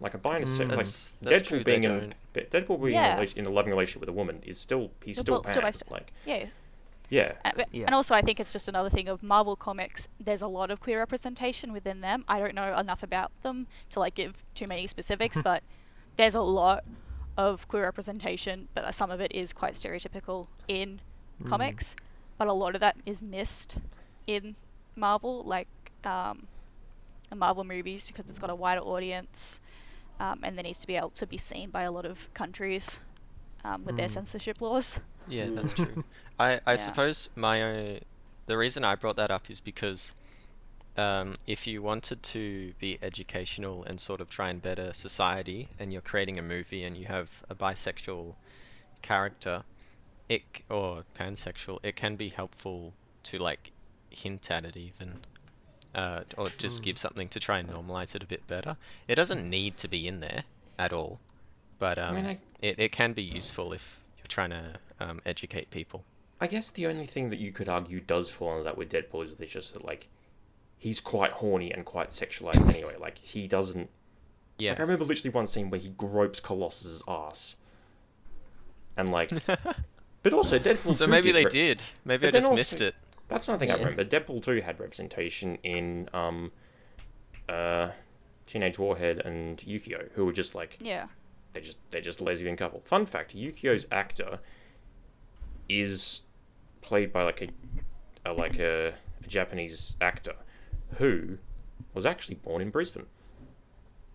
like 0.00 0.14
a 0.14 0.18
bi 0.18 0.36
and 0.36 0.44
a 0.44 0.46
se- 0.46 0.64
Mm. 0.64 0.68
like 0.70 0.76
That's- 0.78 1.12
that's 1.22 1.48
true, 1.48 1.60
Deadpool 1.60 1.64
being 1.64 1.84
in 1.84 2.12
don't. 2.34 2.50
Deadpool 2.50 2.80
being 2.82 2.94
Yeah. 2.94 3.20
in, 3.20 3.28
a, 3.28 3.38
in 3.40 3.46
a 3.46 3.50
loving 3.50 3.70
relationship 3.72 4.00
with 4.00 4.08
a 4.08 4.12
woman 4.12 4.42
is 4.44 4.58
still 4.60 4.90
he's 5.04 5.16
Still 5.18 5.40
still 5.42 5.62
bi- 5.62 5.70
still 5.70 5.88
pan. 5.88 5.98
like, 5.98 6.12
yeah 6.26 6.46
yeah, 7.10 7.34
and, 7.44 7.64
Yeah. 7.70 7.84
and 7.86 7.94
also 7.94 8.14
I 8.14 8.22
think 8.22 8.40
it's 8.40 8.52
just 8.52 8.66
another 8.66 8.90
thing 8.90 9.08
of 9.08 9.22
Marvel 9.22 9.56
comics 9.56 10.08
there's 10.18 10.42
a 10.42 10.46
lot 10.48 10.70
of 10.70 10.80
queer 10.80 10.98
representation 10.98 11.72
within 11.72 12.00
them 12.00 12.24
I 12.28 12.38
don't 12.40 12.54
know 12.54 12.76
enough 12.76 13.02
about 13.02 13.30
them 13.42 13.66
to 13.90 14.00
like 14.00 14.14
give 14.14 14.34
too 14.54 14.66
many 14.66 14.86
specifics 14.88 15.38
but 15.44 15.62
there's 16.16 16.34
a 16.34 16.40
lot 16.40 16.82
of 17.36 17.66
queer 17.68 17.82
representation 17.84 18.68
but 18.74 18.94
some 18.94 19.10
of 19.10 19.20
it 19.20 19.32
is 19.32 19.52
quite 19.52 19.74
stereotypical 19.74 20.46
in 20.68 21.00
Mm. 21.42 21.78
comics 21.78 21.94
but 22.38 22.48
a 22.48 22.52
lot 22.52 22.74
of 22.74 22.80
that 22.80 22.96
is 23.06 23.22
missed 23.22 23.78
in 24.26 24.56
Marvel 24.96 25.42
like 25.44 25.68
um, 26.04 26.48
in 27.30 27.38
Marvel 27.38 27.64
movies 27.64 28.06
because 28.06 28.28
it's 28.28 28.38
got 28.38 28.50
a 28.50 28.54
wider 28.54 28.80
audience 28.80 29.60
um, 30.20 30.40
and 30.42 30.56
there 30.56 30.62
needs 30.64 30.80
to 30.80 30.86
be 30.86 30.96
able 30.96 31.10
to 31.10 31.26
be 31.26 31.38
seen 31.38 31.70
by 31.70 31.82
a 31.82 31.92
lot 31.92 32.04
of 32.06 32.28
countries 32.34 33.00
um, 33.64 33.84
with 33.84 33.96
their 33.96 34.08
Mm. 34.08 34.08
censorship 34.08 34.60
laws 34.60 34.98
Yeah, 35.26 35.50
Mm. 35.50 35.54
that's 35.54 35.74
true. 35.74 35.98
I, 36.38 36.60
I 36.66 36.74
Yeah. 36.76 36.94
suppose 36.94 37.28
my 37.36 37.62
uh, 37.96 38.00
the 38.46 38.56
reason 38.58 38.84
I 38.84 38.94
brought 38.96 39.16
that 39.16 39.30
up 39.30 39.50
is 39.50 39.60
because 39.60 40.12
um, 40.96 41.34
if 41.46 41.66
you 41.66 41.82
wanted 41.82 42.22
to 42.22 42.72
be 42.78 42.98
educational 43.02 43.84
and 43.84 44.00
sort 44.00 44.20
of 44.20 44.30
try 44.30 44.50
and 44.50 44.60
better 44.62 44.92
society, 44.92 45.68
and 45.78 45.92
you're 45.92 46.02
creating 46.02 46.38
a 46.38 46.42
movie 46.42 46.84
and 46.84 46.96
you 46.96 47.06
have 47.06 47.30
a 47.50 47.54
bisexual 47.54 48.34
character, 49.02 49.62
it 50.28 50.42
or 50.70 51.04
pansexual, 51.18 51.78
it 51.82 51.96
can 51.96 52.16
be 52.16 52.28
helpful 52.30 52.92
to 53.24 53.38
like 53.38 53.70
hint 54.10 54.50
at 54.50 54.64
it 54.64 54.76
even. 54.76 55.12
Uh, 55.94 56.22
or 56.36 56.48
just 56.58 56.80
Mm. 56.80 56.84
give 56.86 56.98
something 56.98 57.28
to 57.28 57.38
try 57.38 57.58
and 57.58 57.68
normalize 57.68 58.16
it 58.16 58.22
a 58.24 58.26
bit 58.26 58.44
better. 58.48 58.76
It 59.06 59.14
doesn't 59.14 59.48
need 59.48 59.76
to 59.76 59.86
be 59.86 60.08
in 60.08 60.18
there 60.18 60.42
at 60.76 60.92
all, 60.92 61.20
but 61.78 61.98
um, 61.98 62.16
mean, 62.16 62.26
I- 62.26 62.38
it, 62.60 62.80
it 62.80 62.90
can 62.90 63.12
be 63.12 63.22
useful 63.22 63.72
if 63.72 64.02
you're 64.18 64.26
trying 64.26 64.50
to 64.50 64.74
um, 64.98 65.20
educate 65.24 65.70
people. 65.70 66.04
I 66.40 66.48
guess 66.48 66.70
the 66.72 66.88
only 66.88 67.06
thing 67.06 67.30
that 67.30 67.38
you 67.38 67.52
could 67.52 67.68
argue 67.68 68.00
does 68.00 68.32
fall 68.32 68.50
under 68.50 68.64
that 68.64 68.76
with 68.76 68.90
Deadpool 68.90 69.22
is 69.22 69.36
that 69.36 69.44
it's 69.44 69.52
just 69.52 69.72
that 69.74 69.84
like 69.84 70.08
he's 70.78 71.00
quite 71.00 71.32
horny 71.32 71.72
and 71.72 71.84
quite 71.84 72.08
sexualized 72.08 72.68
anyway. 72.68 72.94
Like 72.98 73.18
he 73.18 73.46
doesn't 73.46 73.88
Yeah. 74.58 74.70
Like 74.72 74.80
I 74.80 74.82
remember 74.82 75.04
literally 75.04 75.32
one 75.34 75.46
scene 75.46 75.70
where 75.70 75.80
he 75.80 75.90
gropes 75.90 76.40
Colossus's 76.40 77.02
ass, 77.08 77.56
and 78.96 79.10
like, 79.10 79.30
but 80.22 80.32
also 80.32 80.58
Deadpool. 80.58 80.94
so 80.96 81.06
2 81.06 81.10
maybe 81.10 81.32
did 81.32 81.36
they 81.36 81.44
re- 81.44 81.50
did. 81.50 81.82
Maybe 82.04 82.26
I 82.26 82.30
But 82.30 82.32
then 82.32 82.40
just 82.42 82.48
also- 82.50 82.56
missed 82.56 82.80
it. 82.80 82.94
That's 83.28 83.48
another 83.48 83.60
thing 83.60 83.70
I 83.70 83.76
remember. 83.78 84.04
Deadpool 84.04 84.42
two 84.42 84.60
had 84.60 84.78
representation 84.78 85.56
in 85.62 86.10
um, 86.12 86.52
uh, 87.48 87.88
Teenage 88.44 88.78
Warhead 88.78 89.20
and 89.24 89.56
Yukio, 89.58 90.10
who 90.12 90.26
were 90.26 90.32
just 90.32 90.54
like 90.54 90.76
Yeah. 90.80 91.06
they 91.54 91.62
just 91.62 91.78
they're 91.90 92.02
just 92.02 92.20
a 92.20 92.24
lesbian 92.24 92.54
couple. 92.54 92.80
Fun 92.80 93.06
fact: 93.06 93.34
Yukio's 93.34 93.86
actor 93.90 94.40
is 95.70 96.22
played 96.82 97.12
by 97.14 97.22
like 97.22 97.40
a, 97.40 97.48
a 98.30 98.32
like 98.34 98.58
a, 98.58 98.88
a 99.24 99.26
Japanese 99.26 99.96
actor 100.02 100.34
who 100.96 101.38
was 101.92 102.06
actually 102.06 102.36
born 102.36 102.62
in 102.62 102.70
Brisbane. 102.70 103.06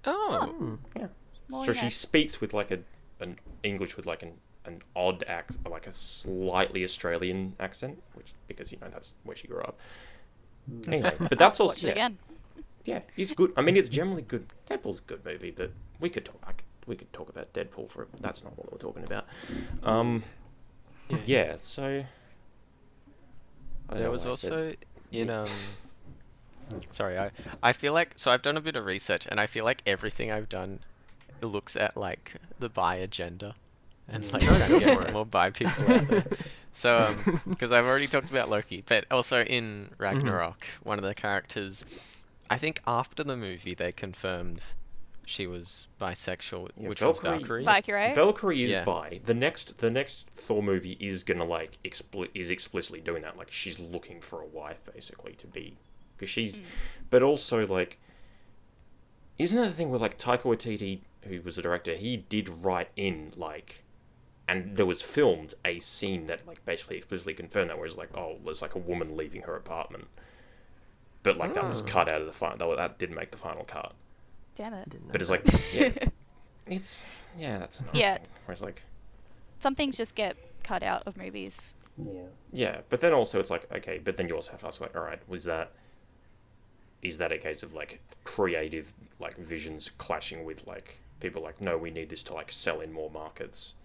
Oh. 0.05 0.77
Yeah. 0.95 1.07
Well, 1.49 1.63
so 1.63 1.71
yeah. 1.71 1.81
she 1.81 1.89
speaks 1.89 2.39
with 2.39 2.53
like 2.53 2.71
a 2.71 2.79
an 3.19 3.37
English 3.63 3.97
with 3.97 4.05
like 4.05 4.23
an 4.23 4.33
an 4.65 4.81
odd 4.95 5.23
act, 5.27 5.57
like 5.67 5.87
a 5.87 5.91
slightly 5.91 6.83
Australian 6.83 7.55
accent, 7.59 8.01
which 8.13 8.33
because 8.47 8.71
you 8.71 8.77
know 8.79 8.87
that's 8.89 9.15
where 9.23 9.35
she 9.35 9.47
grew 9.47 9.61
up. 9.61 9.79
Anyway, 10.87 11.13
but 11.19 11.37
that's 11.37 11.59
also 11.59 11.87
yeah, 11.87 11.93
again. 11.93 12.17
yeah, 12.85 12.99
it's 13.17 13.33
good. 13.33 13.51
I 13.57 13.61
mean, 13.61 13.75
it's 13.75 13.89
generally 13.89 14.21
good. 14.21 14.45
Deadpool's 14.67 14.99
a 14.99 15.03
good 15.03 15.25
movie, 15.25 15.51
but 15.51 15.71
we 15.99 16.09
could 16.09 16.25
talk. 16.25 16.41
I 16.45 16.51
could, 16.51 16.65
we 16.87 16.95
could 16.95 17.11
talk 17.13 17.29
about 17.29 17.51
Deadpool 17.53 17.89
for. 17.89 18.07
That's 18.21 18.43
not 18.43 18.57
what 18.57 18.71
we're 18.71 18.77
talking 18.77 19.03
about. 19.03 19.25
Um, 19.83 20.23
yeah. 21.25 21.55
So 21.57 21.83
I 21.83 22.05
don't 23.93 23.99
There 23.99 24.11
was 24.11 24.25
why 24.25 24.31
I 24.31 24.35
said- 24.35 24.51
also 24.51 24.75
in 25.11 25.29
um. 25.29 25.47
Sorry, 26.91 27.17
I 27.17 27.31
I 27.63 27.73
feel 27.73 27.93
like 27.93 28.13
so 28.15 28.31
I've 28.31 28.41
done 28.41 28.57
a 28.57 28.61
bit 28.61 28.75
of 28.75 28.85
research 28.85 29.25
and 29.29 29.39
I 29.39 29.47
feel 29.47 29.65
like 29.65 29.81
everything 29.85 30.31
I've 30.31 30.49
done 30.49 30.79
looks 31.41 31.75
at 31.75 31.95
like 31.95 32.33
the 32.59 32.69
bi 32.69 32.95
agenda 32.95 33.55
and 34.07 34.23
like 34.33 34.41
Go 34.41 34.47
trying 34.57 34.71
to 34.71 34.79
get 34.79 35.13
more 35.13 35.25
bi 35.25 35.49
people 35.51 35.93
out 35.93 36.07
there. 36.07 36.25
So 36.73 36.97
um, 36.99 37.41
because 37.49 37.71
I've 37.71 37.85
already 37.85 38.07
talked 38.07 38.29
about 38.29 38.49
Loki, 38.49 38.83
but 38.87 39.05
also 39.11 39.41
in 39.41 39.89
Ragnarok, 39.97 40.65
one 40.83 40.97
of 40.99 41.03
the 41.05 41.13
characters, 41.15 41.85
I 42.49 42.57
think 42.57 42.81
after 42.87 43.23
the 43.23 43.35
movie 43.37 43.73
they 43.75 43.91
confirmed 43.91 44.61
she 45.25 45.45
was 45.45 45.87
bisexual, 46.01 46.69
Yeah, 46.75 46.89
which 46.89 47.01
was 47.01 47.19
Valkyrie- 47.19 47.63
Valkyrie. 47.63 47.65
Valkyrie. 47.65 48.13
Valkyrie 48.13 48.63
is 48.63 48.71
Yeah. 48.71 48.83
bi. 48.83 49.19
The 49.23 49.33
next 49.35 49.77
the 49.79 49.91
next 49.91 50.29
Thor 50.35 50.63
movie 50.63 50.97
is 50.99 51.23
gonna 51.23 51.45
like 51.45 51.77
expli- 51.83 52.29
is 52.33 52.49
explicitly 52.49 52.99
doing 53.01 53.21
that. 53.23 53.37
Like 53.37 53.51
she's 53.51 53.79
looking 53.79 54.21
for 54.21 54.41
a 54.41 54.45
wife 54.47 54.81
basically 54.91 55.33
to 55.33 55.47
be 55.47 55.77
because 56.19 56.29
she's, 56.29 56.59
mm. 56.59 56.63
but 57.09 57.23
also 57.23 57.65
like, 57.65 57.97
isn't 59.37 59.59
that 59.59 59.67
the 59.69 59.73
thing 59.73 59.89
where 59.89 59.99
like 59.99 60.17
Taika 60.17 60.41
Waititi, 60.41 60.99
who 61.23 61.41
was 61.41 61.55
the 61.55 61.61
director, 61.61 61.95
he 61.95 62.17
did 62.17 62.49
write 62.49 62.89
in 62.97 63.31
like, 63.37 63.83
and 64.47 64.75
there 64.75 64.85
was 64.85 65.01
filmed 65.01 65.53
a 65.63 65.79
scene 65.79 66.27
that 66.27 66.45
like 66.45 66.63
basically 66.65 66.97
explicitly 66.97 67.33
confirmed 67.33 67.69
that, 67.69 67.77
where 67.77 67.85
it's 67.85 67.97
like, 67.97 68.15
oh, 68.17 68.37
there's 68.43 68.61
like 68.61 68.75
a 68.75 68.79
woman 68.79 69.15
leaving 69.15 69.43
her 69.43 69.55
apartment, 69.55 70.07
but 71.23 71.37
like 71.37 71.53
that 71.53 71.67
was 71.67 71.81
Oh. 71.81 71.85
cut 71.85 72.11
out 72.11 72.19
of 72.19 72.27
the 72.27 72.33
final. 72.33 72.57
That, 72.69 72.75
that 72.77 72.99
didn't 72.99 73.15
make 73.15 73.31
the 73.31 73.37
final 73.37 73.63
cut. 73.63 73.93
Damn 74.55 74.73
it. 74.73 74.91
But 75.11 75.21
it's 75.21 75.29
like, 75.29 75.45
yeah, 75.73 75.91
it's 76.67 77.05
yeah, 77.37 77.59
that's 77.59 77.79
another 77.79 77.97
Yeah. 77.97 78.13
thing. 78.15 78.23
Where 78.45 78.53
it's 78.53 78.61
like. 78.61 78.81
Some 79.61 79.75
things 79.75 79.95
just 79.97 80.15
get 80.15 80.35
cut 80.63 80.83
out 80.83 81.03
of 81.05 81.15
movies. 81.17 81.73
Yeah. 81.97 82.21
Yeah, 82.53 82.77
but 82.89 83.01
then 83.01 83.13
also 83.13 83.39
it's 83.39 83.49
like 83.49 83.71
okay, 83.73 83.99
but 84.03 84.15
then 84.17 84.27
you 84.27 84.35
also 84.35 84.51
have 84.51 84.61
to 84.61 84.67
ask 84.67 84.81
like, 84.81 84.95
all 84.95 85.03
right, 85.03 85.19
was 85.29 85.43
that 85.45 85.71
is 87.01 87.17
that 87.17 87.31
a 87.31 87.37
case 87.37 87.63
of 87.63 87.73
like 87.73 88.01
creative 88.23 88.93
like 89.19 89.37
visions 89.37 89.89
clashing 89.89 90.43
with 90.43 90.65
like 90.67 90.99
people 91.19 91.41
like 91.41 91.59
no, 91.61 91.77
we 91.77 91.91
need 91.91 92.09
this 92.09 92.23
to 92.23 92.33
like 92.33 92.51
sell 92.51 92.81
in 92.81 92.91
more 92.91 93.09
markets, 93.11 93.75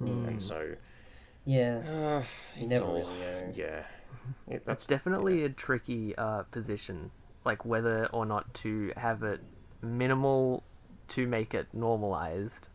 Mm. 0.00 0.28
and 0.28 0.42
so 0.42 0.74
Yeah. 1.44 1.78
uh, 1.78 2.18
it's 2.20 2.66
never 2.66 2.84
all 2.86 2.94
really 2.96 3.52
yeah, 3.54 3.84
It- 4.48 4.64
That's 4.66 4.86
definitely 4.86 5.44
a 5.44 5.48
tricky 5.48 6.14
uh, 6.16 6.42
position, 6.44 7.10
like 7.44 7.64
whether 7.64 8.06
or 8.12 8.26
not 8.26 8.52
to 8.54 8.92
have 8.96 9.22
it 9.22 9.40
minimal 9.82 10.62
to 11.08 11.26
make 11.26 11.54
it 11.54 11.68
normalized, 11.72 12.68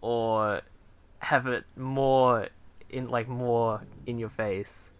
or 0.00 0.62
have 1.18 1.46
it 1.48 1.64
more 1.76 2.48
in 2.88 3.08
like 3.08 3.28
more 3.28 3.82
in 4.06 4.18
your 4.18 4.28
face 4.30 4.90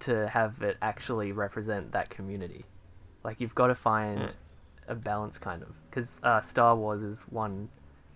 to 0.00 0.28
have 0.28 0.60
it 0.62 0.76
actually 0.82 1.32
represent 1.32 1.92
that 1.92 2.10
community. 2.10 2.64
Like 3.24 3.40
you've 3.40 3.54
got 3.54 3.68
to 3.68 3.74
find 3.74 4.20
Mm. 4.20 4.32
a 4.88 4.94
balance, 4.94 5.38
kind 5.38 5.62
of, 5.62 5.70
because 5.90 6.18
uh, 6.22 6.40
Star 6.40 6.76
Wars 6.76 7.02
is 7.02 7.22
one 7.22 7.68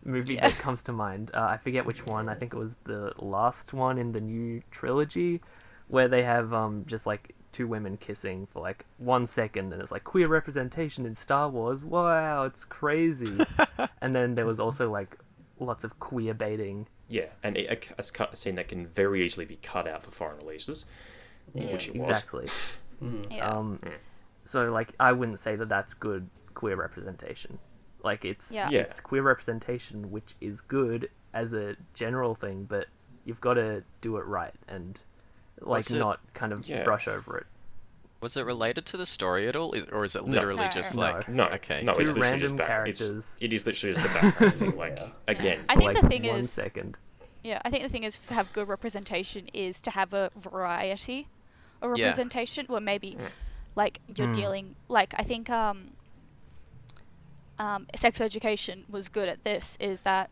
movie 0.04 0.34
Yeah. 0.34 0.48
that 0.50 0.58
comes 0.58 0.82
to 0.84 0.92
mind. 0.92 1.30
Uh, 1.34 1.40
I 1.50 1.56
forget 1.56 1.84
which 1.86 2.04
one. 2.06 2.28
I 2.28 2.34
think 2.34 2.52
it 2.52 2.58
was 2.58 2.76
the 2.84 3.12
last 3.18 3.72
one 3.72 3.98
in 3.98 4.12
the 4.12 4.20
new 4.20 4.62
trilogy, 4.70 5.40
where 5.88 6.08
they 6.08 6.22
have 6.22 6.52
um 6.52 6.84
just 6.86 7.06
like 7.06 7.34
two 7.50 7.66
women 7.66 7.96
kissing 7.96 8.46
for 8.52 8.60
like 8.60 8.84
one 8.98 9.26
second, 9.26 9.72
and 9.72 9.80
it's 9.80 9.90
like 9.90 10.04
queer 10.04 10.28
representation 10.28 11.06
in 11.06 11.14
Star 11.14 11.48
Wars. 11.48 11.82
Wow, 11.82 12.44
it's 12.44 12.64
crazy. 12.66 13.38
and 14.02 14.14
then 14.14 14.34
there 14.34 14.44
was 14.46 14.60
also 14.60 14.90
like 14.90 15.16
lots 15.58 15.82
of 15.84 15.98
queer 15.98 16.34
baiting. 16.34 16.86
yeah, 17.08 17.30
and 17.42 17.56
it, 17.56 17.90
a, 17.98 18.02
a 18.30 18.36
scene 18.36 18.54
that 18.56 18.68
can 18.68 18.86
very 18.86 19.24
easily 19.24 19.46
be 19.46 19.56
cut 19.62 19.88
out 19.88 20.02
for 20.02 20.10
foreign 20.10 20.38
releases, 20.38 20.84
which 21.54 21.88
it 21.88 21.96
was. 21.96 22.08
Exactly. 22.10 22.48
Yeah. 23.30 23.48
Um, 23.50 23.78
so 24.48 24.70
like 24.72 24.94
I 24.98 25.12
wouldn't 25.12 25.38
say 25.40 25.56
that 25.56 25.68
that's 25.68 25.94
good 25.94 26.28
queer 26.54 26.76
representation. 26.76 27.58
Like 28.02 28.24
it's 28.24 28.50
Yeah. 28.50 28.68
Yeah. 28.70 28.80
it's 28.80 29.00
queer 29.00 29.22
representation, 29.22 30.10
which 30.10 30.34
is 30.40 30.60
good 30.62 31.10
as 31.34 31.52
a 31.52 31.76
general 31.94 32.34
thing, 32.34 32.64
but 32.64 32.86
you've 33.24 33.40
got 33.40 33.54
to 33.54 33.84
do 34.00 34.16
it 34.16 34.24
right 34.24 34.54
and 34.68 34.98
like 35.60 35.90
it- 35.90 35.98
not 35.98 36.20
kind 36.34 36.52
of 36.52 36.66
Yeah. 36.66 36.84
brush 36.84 37.06
over 37.08 37.36
it. 37.38 37.46
Was 38.20 38.36
it 38.36 38.42
related 38.42 38.84
to 38.86 38.96
the 38.96 39.06
story 39.06 39.46
at 39.46 39.54
all, 39.54 39.72
Is- 39.74 39.84
or 39.92 40.04
is 40.04 40.16
it 40.16 40.24
literally 40.24 40.64
No. 40.64 40.70
just 40.70 40.94
No. 40.96 41.00
like 41.02 41.28
No, 41.28 41.44
okay? 41.50 41.82
no, 41.84 41.92
it's 41.96 42.10
literally 42.12 42.38
just 42.40 42.56
back. 42.56 42.88
It's, 42.88 43.00
characters. 43.00 43.36
it 43.40 43.52
is 43.52 43.66
literally 43.66 43.94
just 43.94 44.06
the 44.08 44.20
background 44.20 44.54
thing. 44.56 44.70
Like 44.76 44.96
Yeah. 44.98 45.10
again, 45.28 45.60
I 45.68 45.76
think 45.76 45.92
like 45.92 46.02
the 46.02 46.08
thing 46.08 46.24
one 46.26 46.40
is- 46.40 46.50
second. 46.50 46.96
Yeah, 47.44 47.60
I 47.64 47.70
think 47.70 47.84
the 47.84 47.88
thing 47.88 48.02
is 48.04 48.18
to 48.28 48.34
have 48.34 48.52
good 48.52 48.66
representation 48.68 49.46
is 49.54 49.78
to 49.80 49.90
have 49.90 50.12
a 50.14 50.30
variety 50.36 51.28
of 51.82 51.96
Yeah. 51.96 52.06
representation 52.06 52.66
where 52.66 52.80
maybe 52.80 53.16
like 53.78 54.00
you're 54.16 54.28
Mm. 54.28 54.42
dealing 54.42 54.76
like 54.88 55.14
I 55.18 55.24
think 55.24 55.50
um 55.50 55.92
um 57.58 57.86
sex 57.96 58.20
education 58.20 58.84
was 58.88 59.08
good 59.08 59.28
at 59.28 59.44
this 59.44 59.76
is 59.80 60.00
that 60.02 60.30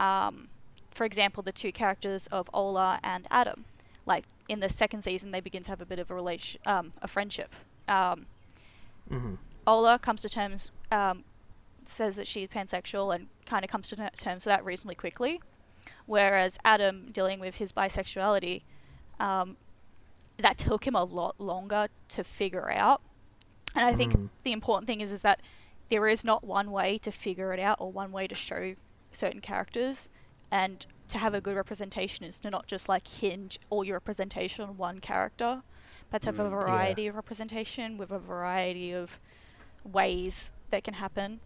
um 0.00 0.48
for 0.92 1.04
example 1.04 1.42
the 1.42 1.52
two 1.52 1.72
characters 1.72 2.26
of 2.28 2.48
Ola 2.54 3.00
and 3.04 3.26
Adam 3.30 3.66
like 4.06 4.24
in 4.48 4.60
the 4.60 4.68
second 4.70 5.02
season 5.02 5.30
they 5.32 5.40
begin 5.40 5.62
to 5.64 5.70
have 5.72 5.82
a 5.82 5.86
bit 5.86 5.98
of 6.00 6.10
a 6.10 6.14
relation 6.14 6.60
um 6.66 6.92
a 7.02 7.08
friendship 7.08 7.54
um 7.88 8.26
hmm 9.10 9.34
Ola 9.66 9.98
comes 9.98 10.22
to 10.22 10.30
terms, 10.30 10.70
um, 10.92 11.24
says 11.86 12.16
that 12.16 12.28
she's 12.28 12.48
pansexual 12.48 13.14
and 13.14 13.28
kind 13.46 13.64
of 13.64 13.70
comes 13.70 13.88
to 13.88 13.96
terms 13.96 14.44
with 14.44 14.52
that 14.52 14.64
reasonably 14.64 14.96
quickly. 14.96 15.40
Whereas 16.06 16.58
Adam, 16.64 17.10
dealing 17.12 17.40
with 17.40 17.54
his 17.56 17.72
bisexuality, 17.72 18.64
um, 19.20 19.56
that 20.38 20.58
took 20.58 20.86
him 20.86 20.94
a 20.96 21.04
lot 21.04 21.34
longer 21.40 21.88
to 22.10 22.24
figure 22.24 22.70
out. 22.70 23.02
And 23.74 23.84
I 23.84 23.94
think 23.94 24.16
Mm. 24.16 24.28
the 24.44 24.52
important 24.52 24.86
thing 24.86 25.00
is, 25.00 25.12
is 25.12 25.20
that 25.22 25.40
there 25.90 26.08
is 26.08 26.24
not 26.24 26.44
one 26.44 26.70
way 26.70 26.98
to 26.98 27.12
figure 27.12 27.52
it 27.52 27.60
out 27.60 27.78
or 27.80 27.92
one 27.92 28.10
way 28.12 28.26
to 28.26 28.34
show 28.34 28.74
certain 29.12 29.40
characters. 29.40 30.08
And 30.50 30.84
to 31.08 31.18
have 31.18 31.34
a 31.34 31.40
good 31.40 31.56
representation 31.56 32.24
is 32.26 32.40
to 32.40 32.50
not 32.50 32.66
just 32.66 32.88
like 32.88 33.06
hinge 33.06 33.58
all 33.70 33.84
your 33.84 33.96
representation 33.96 34.64
on 34.64 34.76
one 34.76 35.00
character, 35.00 35.62
but 36.10 36.22
to 36.22 36.28
have 36.28 36.38
a 36.40 36.48
Mm, 36.48 36.56
yeah. 36.66 36.96
variety 36.96 37.06
of 37.08 37.14
representation 37.16 37.96
with 37.98 38.10
a 38.10 38.18
variety 38.18 38.92
of 38.92 39.18
ways 39.84 40.50
that 40.70 40.84
can 40.84 40.94
happen 40.94 41.40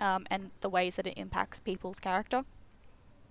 um, 0.00 0.26
and 0.30 0.52
the 0.60 0.70
ways 0.70 0.96
that 0.96 1.06
it 1.06 1.14
impacts 1.18 1.60
people's 1.60 2.00
character. 2.00 2.44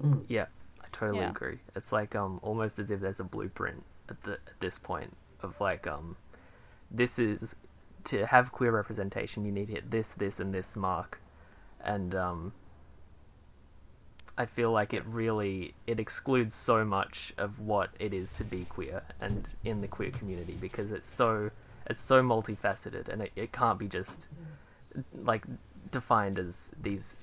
Mm. 0.01 0.25
Yeah, 0.27 0.45
I 0.81 0.87
totally 0.91 1.25
Yeah. 1.25 1.27
agree. 1.27 1.59
It's 1.75 1.91
like 1.91 2.15
um 2.15 2.39
almost 2.43 2.79
as 2.79 2.91
if 2.91 2.99
there's 2.99 3.19
a 3.19 3.23
blueprint 3.23 3.83
at 4.09 4.21
the 4.23 4.33
at 4.33 4.59
this 4.59 4.77
point 4.77 5.15
of 5.41 5.59
like 5.59 5.87
um 5.87 6.15
this 6.91 7.19
is 7.19 7.55
to 8.03 8.25
have 8.25 8.51
queer 8.51 8.71
representation 8.71 9.45
you 9.45 9.51
need 9.51 9.67
to 9.67 9.73
hit 9.73 9.91
this 9.91 10.13
this 10.13 10.39
and 10.39 10.53
this 10.53 10.75
mark 10.75 11.19
and 11.83 12.15
um 12.15 12.53
I 14.37 14.45
feel 14.45 14.71
like 14.71 14.93
it 14.93 15.05
really 15.05 15.73
it 15.87 15.99
excludes 15.99 16.53
so 16.55 16.83
much 16.83 17.33
of 17.37 17.59
what 17.59 17.89
it 17.99 18.13
is 18.13 18.33
to 18.33 18.43
be 18.43 18.65
queer 18.65 19.01
and 19.21 19.47
in 19.63 19.81
the 19.81 19.87
queer 19.87 20.11
community 20.11 20.57
because 20.59 20.91
it's 20.91 21.09
so 21.09 21.51
it's 21.87 22.03
so 22.03 22.21
multifaceted 22.21 23.07
and 23.07 23.21
it, 23.21 23.31
it 23.35 23.51
can't 23.53 23.79
be 23.79 23.87
just 23.87 24.27
like 25.23 25.45
defined 25.91 26.39
as 26.39 26.71
these 26.81 27.15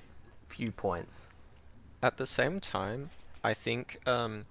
few 0.47 0.71
points. 0.71 1.29
At 2.01 2.17
the 2.17 2.25
same 2.25 2.59
time, 2.59 3.09
I 3.43 3.53
think 3.53 3.99
um, 4.07 4.45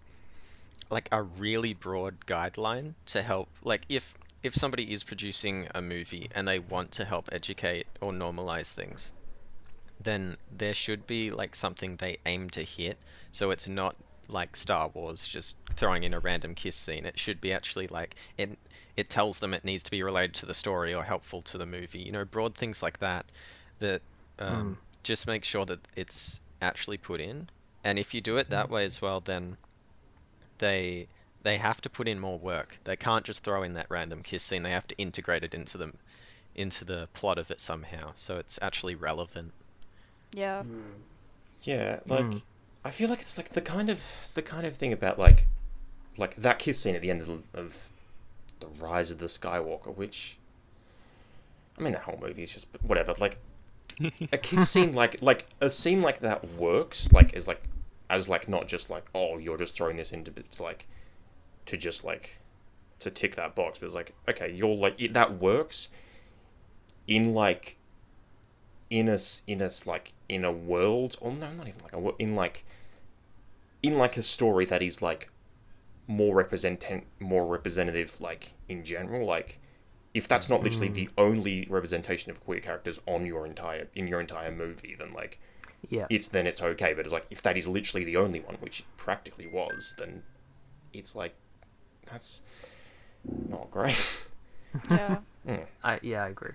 like 0.92 1.08
a 1.10 1.22
really 1.22 1.72
broad 1.72 2.14
guideline 2.26 2.92
to 3.06 3.22
help 3.22 3.48
like 3.64 3.80
if 3.88 4.14
if 4.42 4.54
somebody 4.54 4.92
is 4.92 5.02
producing 5.02 5.66
a 5.74 5.80
movie 5.80 6.28
and 6.34 6.46
they 6.46 6.58
want 6.58 6.92
to 6.92 7.04
help 7.04 7.28
educate 7.32 7.86
or 8.00 8.12
normalize 8.12 8.72
things, 8.72 9.10
then 10.02 10.36
there 10.50 10.74
should 10.74 11.06
be 11.06 11.30
like 11.30 11.54
something 11.54 11.96
they 11.96 12.18
aim 12.26 12.50
to 12.50 12.62
hit. 12.62 12.98
So 13.30 13.52
it's 13.52 13.68
not 13.68 13.94
like 14.28 14.54
Star 14.56 14.88
Wars 14.88 15.26
just 15.26 15.56
throwing 15.76 16.02
in 16.02 16.12
a 16.12 16.18
random 16.18 16.54
kiss 16.54 16.76
scene. 16.76 17.06
It 17.06 17.18
should 17.18 17.40
be 17.40 17.52
actually 17.54 17.86
like 17.86 18.16
it 18.36 18.58
it 18.96 19.08
tells 19.08 19.38
them 19.38 19.54
it 19.54 19.64
needs 19.64 19.84
to 19.84 19.90
be 19.90 20.02
related 20.02 20.34
to 20.36 20.46
the 20.46 20.54
story 20.54 20.92
or 20.92 21.02
helpful 21.02 21.40
to 21.42 21.56
the 21.56 21.66
movie. 21.66 22.00
You 22.00 22.12
know, 22.12 22.24
broad 22.26 22.54
things 22.54 22.82
like 22.82 22.98
that 22.98 23.24
that 23.78 24.02
um, 24.38 24.76
just 25.02 25.26
make 25.26 25.44
sure 25.44 25.64
that 25.64 25.80
it's 25.96 26.40
actually 26.60 26.98
put 26.98 27.20
in. 27.20 27.48
And 27.84 27.98
if 27.98 28.12
you 28.12 28.20
do 28.20 28.36
it 28.36 28.50
that 28.50 28.68
way 28.68 28.84
as 28.84 29.00
well, 29.00 29.20
then 29.20 29.56
they 30.62 31.08
they 31.42 31.58
have 31.58 31.80
to 31.82 31.90
put 31.90 32.06
in 32.08 32.18
more 32.20 32.38
work. 32.38 32.78
They 32.84 32.96
can't 32.96 33.24
just 33.24 33.42
throw 33.44 33.62
in 33.64 33.74
that 33.74 33.86
random 33.90 34.22
kiss 34.22 34.42
scene. 34.44 34.62
They 34.62 34.70
have 34.70 34.86
to 34.88 34.96
integrate 34.96 35.42
it 35.44 35.54
into 35.54 35.76
them 35.76 35.94
into 36.54 36.84
the 36.84 37.08
plot 37.14 37.38
of 37.38 37.50
it 37.50 37.60
somehow, 37.60 38.12
so 38.14 38.36
it's 38.36 38.58
actually 38.62 38.94
relevant. 38.94 39.52
Yeah. 40.32 40.62
Yeah, 41.64 42.00
like 42.06 42.24
Mm. 42.24 42.42
I 42.84 42.90
feel 42.90 43.08
like 43.08 43.20
it's 43.20 43.36
like 43.38 43.50
the 43.50 43.60
kind 43.60 43.88
of 43.90 44.30
the 44.34 44.42
kind 44.42 44.66
of 44.66 44.74
thing 44.76 44.92
about 44.92 45.18
like 45.18 45.46
like 46.18 46.36
that 46.36 46.58
kiss 46.58 46.78
scene 46.80 46.94
at 46.94 47.02
the 47.02 47.10
end 47.10 47.20
of, 47.22 47.26
the- 47.28 47.58
of 47.60 47.90
the 48.60 48.68
Rise 48.68 49.10
of 49.10 49.18
the 49.18 49.26
Skywalker, 49.26 49.94
which 49.94 50.36
I 51.78 51.82
mean 51.82 51.92
that 51.92 52.02
whole 52.02 52.18
movie 52.20 52.42
is 52.42 52.52
just 52.52 52.68
whatever. 52.82 53.14
Like 53.18 53.38
a 54.32 54.38
kiss 54.38 54.68
scene 54.70 54.92
like 54.94 55.20
like 55.22 55.46
a 55.60 55.70
scene 55.70 56.02
like 56.02 56.20
that 56.20 56.46
works 56.52 57.12
like 57.12 57.34
is 57.34 57.48
like 57.48 57.62
as 58.12 58.28
like 58.28 58.46
not 58.46 58.68
just 58.68 58.90
like 58.90 59.06
oh 59.14 59.38
you're 59.38 59.56
just 59.56 59.74
throwing 59.74 59.96
this 59.96 60.12
into 60.12 60.30
it's 60.36 60.60
like 60.60 60.86
to 61.64 61.78
just 61.78 62.04
like 62.04 62.38
to 62.98 63.10
tick 63.10 63.34
that 63.34 63.54
box 63.54 63.78
but 63.78 63.86
it's 63.86 63.94
like 63.94 64.14
okay 64.28 64.52
you're 64.52 64.76
like 64.76 65.00
it, 65.00 65.14
that 65.14 65.40
works 65.40 65.88
in 67.08 67.32
like 67.32 67.76
in 68.90 69.08
a 69.08 69.18
in 69.46 69.62
a 69.62 69.70
like 69.86 70.12
in 70.28 70.44
a 70.44 70.52
world 70.52 71.16
or 71.22 71.32
no 71.32 71.50
not 71.52 71.66
even 71.66 71.80
like 71.82 71.94
a 71.94 72.22
in 72.22 72.36
like 72.36 72.64
in 73.82 73.96
like 73.96 74.18
a 74.18 74.22
story 74.22 74.66
that 74.66 74.82
is 74.82 75.00
like 75.00 75.30
more 76.06 76.34
represent 76.34 76.84
more 77.18 77.46
representative 77.46 78.20
like 78.20 78.52
in 78.68 78.84
general 78.84 79.26
like 79.26 79.58
if 80.12 80.28
that's 80.28 80.50
not 80.50 80.62
literally 80.62 80.88
hmm. 80.88 80.94
the 80.94 81.08
only 81.16 81.66
representation 81.70 82.30
of 82.30 82.44
queer 82.44 82.60
characters 82.60 83.00
on 83.06 83.24
your 83.24 83.46
entire 83.46 83.88
in 83.94 84.06
your 84.06 84.20
entire 84.20 84.52
movie 84.52 84.94
then 84.98 85.14
like 85.14 85.40
Yeah. 85.90 86.06
it's 86.10 86.28
then 86.28 86.46
it's 86.46 86.62
okay 86.62 86.94
but 86.94 87.04
it's 87.04 87.12
like 87.12 87.26
if 87.30 87.42
that 87.42 87.56
is 87.56 87.66
literally 87.66 88.04
the 88.04 88.16
only 88.16 88.40
one 88.40 88.56
which 88.60 88.80
it 88.80 88.86
practically 88.96 89.46
was 89.46 89.94
then 89.98 90.22
it's 90.92 91.16
like 91.16 91.34
that's 92.06 92.42
not 93.24 93.70
great 93.70 94.22
Yeah. 94.90 95.18
I 95.82 95.98
yeah, 96.02 96.24
I 96.24 96.28
agree. 96.28 96.52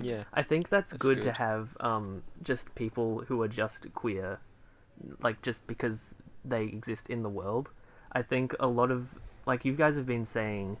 Yeah. 0.00 0.24
I 0.32 0.42
think 0.42 0.68
that's, 0.68 0.92
That's 0.92 1.02
good, 1.02 1.22
to 1.22 1.32
have 1.32 1.68
um, 1.80 2.22
just 2.42 2.72
people 2.74 3.24
who 3.26 3.40
are 3.42 3.48
just 3.48 3.92
queer, 3.94 4.38
like 5.22 5.40
just 5.42 5.66
because 5.66 6.14
they 6.44 6.64
exist 6.64 7.08
in 7.08 7.22
the 7.22 7.28
world. 7.28 7.70
I 8.12 8.22
think 8.22 8.54
a 8.60 8.66
lot 8.66 8.90
of 8.90 9.08
like 9.46 9.64
you 9.64 9.72
guys 9.72 9.96
have 9.96 10.06
been 10.06 10.26
saying 10.26 10.76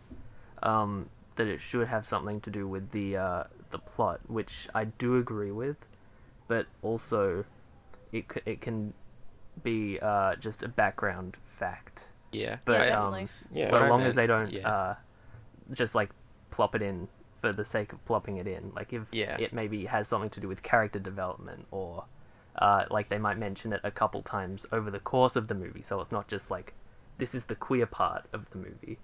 um, 0.62 1.08
that 1.36 1.46
it 1.46 1.60
should 1.60 1.88
have 1.88 2.06
something 2.06 2.40
to 2.42 2.50
do 2.50 2.66
with 2.68 2.90
the 2.90 3.16
uh, 3.16 3.44
the 3.70 3.78
plot, 3.78 4.20
which 4.26 4.68
I 4.74 4.84
do 4.84 5.16
agree 5.16 5.52
with, 5.52 5.76
but 6.48 6.66
also 6.82 7.44
it 8.12 8.24
c- 8.32 8.40
it 8.46 8.60
can 8.60 8.92
be 9.62 9.98
uh, 10.00 10.34
just 10.36 10.62
a 10.62 10.68
background 10.68 11.36
fact. 11.44 12.08
Yeah. 12.32 12.56
But 12.64 12.88
Yeah, 12.88 13.00
um, 13.04 13.12
definitely. 13.12 13.28
Yeah. 13.52 13.70
so 13.70 13.72
What 13.74 13.82
I 13.82 13.90
long 13.90 14.02
as 14.02 14.14
they 14.14 14.26
don't 14.26 14.52
yeah. 14.52 14.68
uh, 14.68 14.94
just 15.72 15.94
like 15.94 16.10
plop 16.50 16.74
it 16.74 16.82
in 16.82 17.08
for 17.40 17.52
the 17.52 17.64
sake 17.64 17.92
of 17.92 18.04
plopping 18.04 18.36
it 18.38 18.46
in. 18.46 18.72
Like 18.74 18.92
if 18.92 19.02
Yeah. 19.12 19.36
it 19.38 19.52
maybe 19.52 19.84
has 19.86 20.08
something 20.08 20.30
to 20.30 20.40
do 20.40 20.48
with 20.48 20.62
character 20.62 20.98
development 20.98 21.66
or 21.70 22.04
uh, 22.56 22.84
like 22.90 23.08
they 23.08 23.18
might 23.18 23.38
mention 23.38 23.72
it 23.72 23.80
a 23.84 23.90
couple 23.90 24.20
times 24.22 24.66
over 24.72 24.90
the 24.90 24.98
course 24.98 25.36
of 25.36 25.46
the 25.48 25.54
movie, 25.54 25.82
so 25.82 26.00
it's 26.00 26.10
not 26.12 26.26
just 26.28 26.50
like 26.50 26.74
this 27.18 27.34
is 27.34 27.44
the 27.44 27.54
queer 27.54 27.86
part 27.86 28.24
of 28.32 28.48
the 28.50 28.58
movie. 28.58 28.98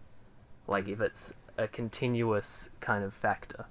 Like 0.66 0.88
if 0.88 1.00
it's 1.00 1.32
a 1.58 1.68
continuous 1.68 2.68
kind 2.80 3.04
of 3.04 3.14
factor, 3.14 3.66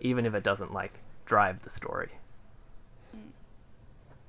even 0.00 0.24
if 0.26 0.34
it 0.34 0.42
doesn't 0.42 0.72
like 0.72 1.00
drive 1.26 1.62
the 1.62 1.70
story. 1.70 2.10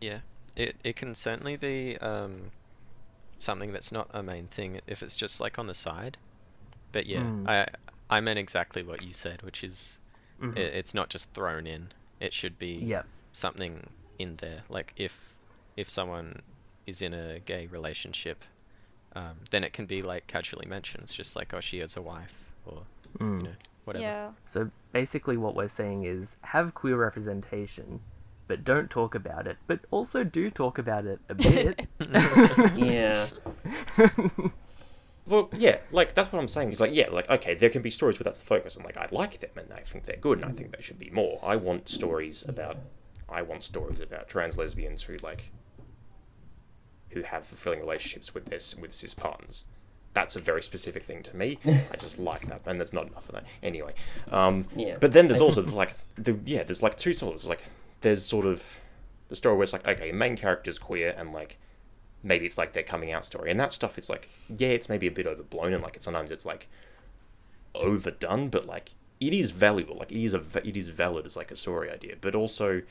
Yeah, 0.02 0.20
it 0.56 0.76
it 0.84 0.95
can 0.95 1.16
certainly 1.16 1.56
be 1.58 1.97
um, 1.99 2.52
something 3.38 3.72
that's 3.72 3.91
not 3.91 4.10
a 4.14 4.24
main 4.24 4.47
thing 4.47 4.82
if 4.88 5.02
it's 5.04 5.16
just 5.16 5.39
like 5.39 5.58
on 5.60 5.68
the 5.68 5.74
side. 5.74 6.18
But 6.91 7.06
yeah, 7.06 7.22
Mm. 7.24 7.47
I 7.47 7.68
I 8.10 8.20
meant 8.20 8.39
exactly 8.39 8.84
what 8.84 9.02
you 9.02 9.14
said, 9.14 9.41
which 9.43 9.64
is 9.64 9.99
Mhm. 10.41 10.58
it, 10.58 10.74
it's 10.74 10.93
not 10.93 11.10
just 11.10 11.32
thrown 11.34 11.68
in. 11.68 11.91
It 12.20 12.34
should 12.34 12.58
be 12.60 12.74
Yep. 12.86 13.06
something 13.32 13.88
in 14.20 14.36
there. 14.38 14.64
Like 14.70 14.93
if 14.97 15.14
if 15.78 15.89
someone 15.89 16.41
is 16.88 17.02
in 17.02 17.14
a 17.14 17.39
gay 17.39 17.68
relationship, 17.68 18.43
um, 19.16 19.38
then 19.52 19.64
it 19.64 19.72
can 19.74 19.86
be 19.86 20.02
like 20.02 20.28
casually 20.28 20.66
mentioned. 20.66 21.04
It's 21.04 21.14
just 21.14 21.36
like 21.36 21.54
oh 21.54 21.62
she 21.62 21.80
has 21.80 21.95
a 21.95 22.02
wife 22.02 22.34
or 22.66 22.84
Mm. 23.20 23.38
you 23.41 23.47
know 23.49 23.56
whatever. 23.86 24.04
Yeah. 24.04 24.32
So 24.47 24.72
basically, 24.91 25.38
what 25.38 25.56
we're 25.56 25.68
saying 25.70 26.04
is 26.04 26.38
have 26.41 26.74
queer 26.74 26.97
representation, 26.97 28.02
but 28.52 28.66
don't 28.66 28.89
talk 28.89 29.16
about 29.16 29.47
it. 29.47 29.56
But 29.66 29.80
also 29.91 30.26
do 30.26 30.52
talk 30.52 30.78
about 30.78 31.06
it 31.06 31.22
a 31.30 31.36
bit. 31.36 31.88
Yeah. 32.76 33.28
Well, 35.28 35.49
yeah, 35.56 35.78
like 35.91 36.16
that's 36.16 36.34
what 36.34 36.39
I'm 36.39 36.47
saying. 36.49 36.72
Is 36.72 36.82
like, 36.82 36.93
yeah, 36.93 37.10
like 37.10 37.30
okay, 37.30 37.54
there 37.54 37.70
can 37.70 37.82
be 37.82 37.91
stories 37.91 38.20
where 38.20 38.24
that's 38.26 38.39
the 38.39 38.45
focus, 38.45 38.76
and 38.76 38.84
like 38.84 38.97
I 38.97 39.08
like 39.12 39.39
them, 39.39 39.52
and 39.56 39.72
I 39.72 39.80
think 39.80 40.04
they're 40.04 40.18
good, 40.18 40.39
and 40.39 40.52
I 40.52 40.52
think 40.52 40.72
there 40.72 40.82
should 40.82 40.99
be 40.99 41.12
more. 41.12 41.39
I 41.43 41.56
want 41.56 41.88
stories 41.88 42.43
about, 42.45 42.78
I 43.30 43.43
want 43.43 43.64
stories 43.64 43.99
about 44.02 44.28
trans 44.28 44.58
lesbians 44.58 45.04
who 45.04 45.16
like, 45.18 45.52
who 47.12 47.22
have 47.22 47.45
fulfilling 47.45 47.80
relationships 47.80 48.34
with 48.34 48.45
this 48.47 48.76
with 48.76 48.91
cis 48.91 49.14
partners. 49.14 49.64
That's 50.14 50.36
a 50.36 50.41
very 50.41 50.64
specific 50.64 51.04
thing 51.04 51.24
to 51.24 51.36
me. 51.38 51.60
I 51.66 51.95
just 51.97 52.20
like 52.32 52.47
that, 52.47 52.64
and 52.66 52.80
there's 52.80 52.91
not 52.91 53.08
enough 53.08 53.30
of 53.30 53.36
that 53.36 53.45
anyway. 53.64 53.93
Um, 54.32 54.66
Yeah. 54.76 54.97
But 54.99 55.14
then 55.14 55.28
there's 55.30 55.39
also 55.39 55.64
like 55.64 55.93
the 56.16 56.38
yeah, 56.45 56.64
there's 56.64 56.84
like 56.84 56.97
two 56.97 57.14
sorts. 57.14 57.45
Like 57.45 57.64
there's 58.02 58.26
sort 58.26 58.45
of 58.45 58.82
the 59.30 59.36
story 59.36 59.56
where 59.56 59.64
it's 59.64 59.74
like 59.74 59.88
okay, 59.88 60.12
main 60.12 60.36
character's 60.36 60.78
queer, 60.80 61.14
and 61.18 61.32
like 61.32 61.58
maybe 62.24 62.45
it's 62.45 62.58
like 62.58 62.74
their 62.74 62.84
coming 62.84 63.12
out 63.12 63.26
story. 63.26 63.49
And 63.52 63.60
that 63.60 63.72
stuff 63.74 63.97
is 63.97 64.10
like 64.10 64.30
yeah 64.49 64.70
it's 64.70 64.89
maybe 64.89 65.08
a 65.08 65.12
bit 65.12 65.28
overblown 65.28 65.74
and 65.74 65.84
like 65.84 65.95
it's 65.95 66.06
sometimes 66.06 66.32
it's 66.32 66.45
like 66.45 66.68
overdone 67.74 68.49
but 68.49 68.66
like 68.66 68.91
it 69.20 69.34
is 69.34 69.52
valuable. 69.52 69.95
Like 69.97 70.12
it 70.12 70.24
is 70.24 70.34
a 70.34 70.41
it 70.68 70.76
is 70.76 70.89
valid 70.89 71.26
as 71.26 71.38
like 71.38 71.52
a 71.52 71.56
story 71.56 71.89
idea. 71.91 72.16
But 72.20 72.36
also 72.36 72.82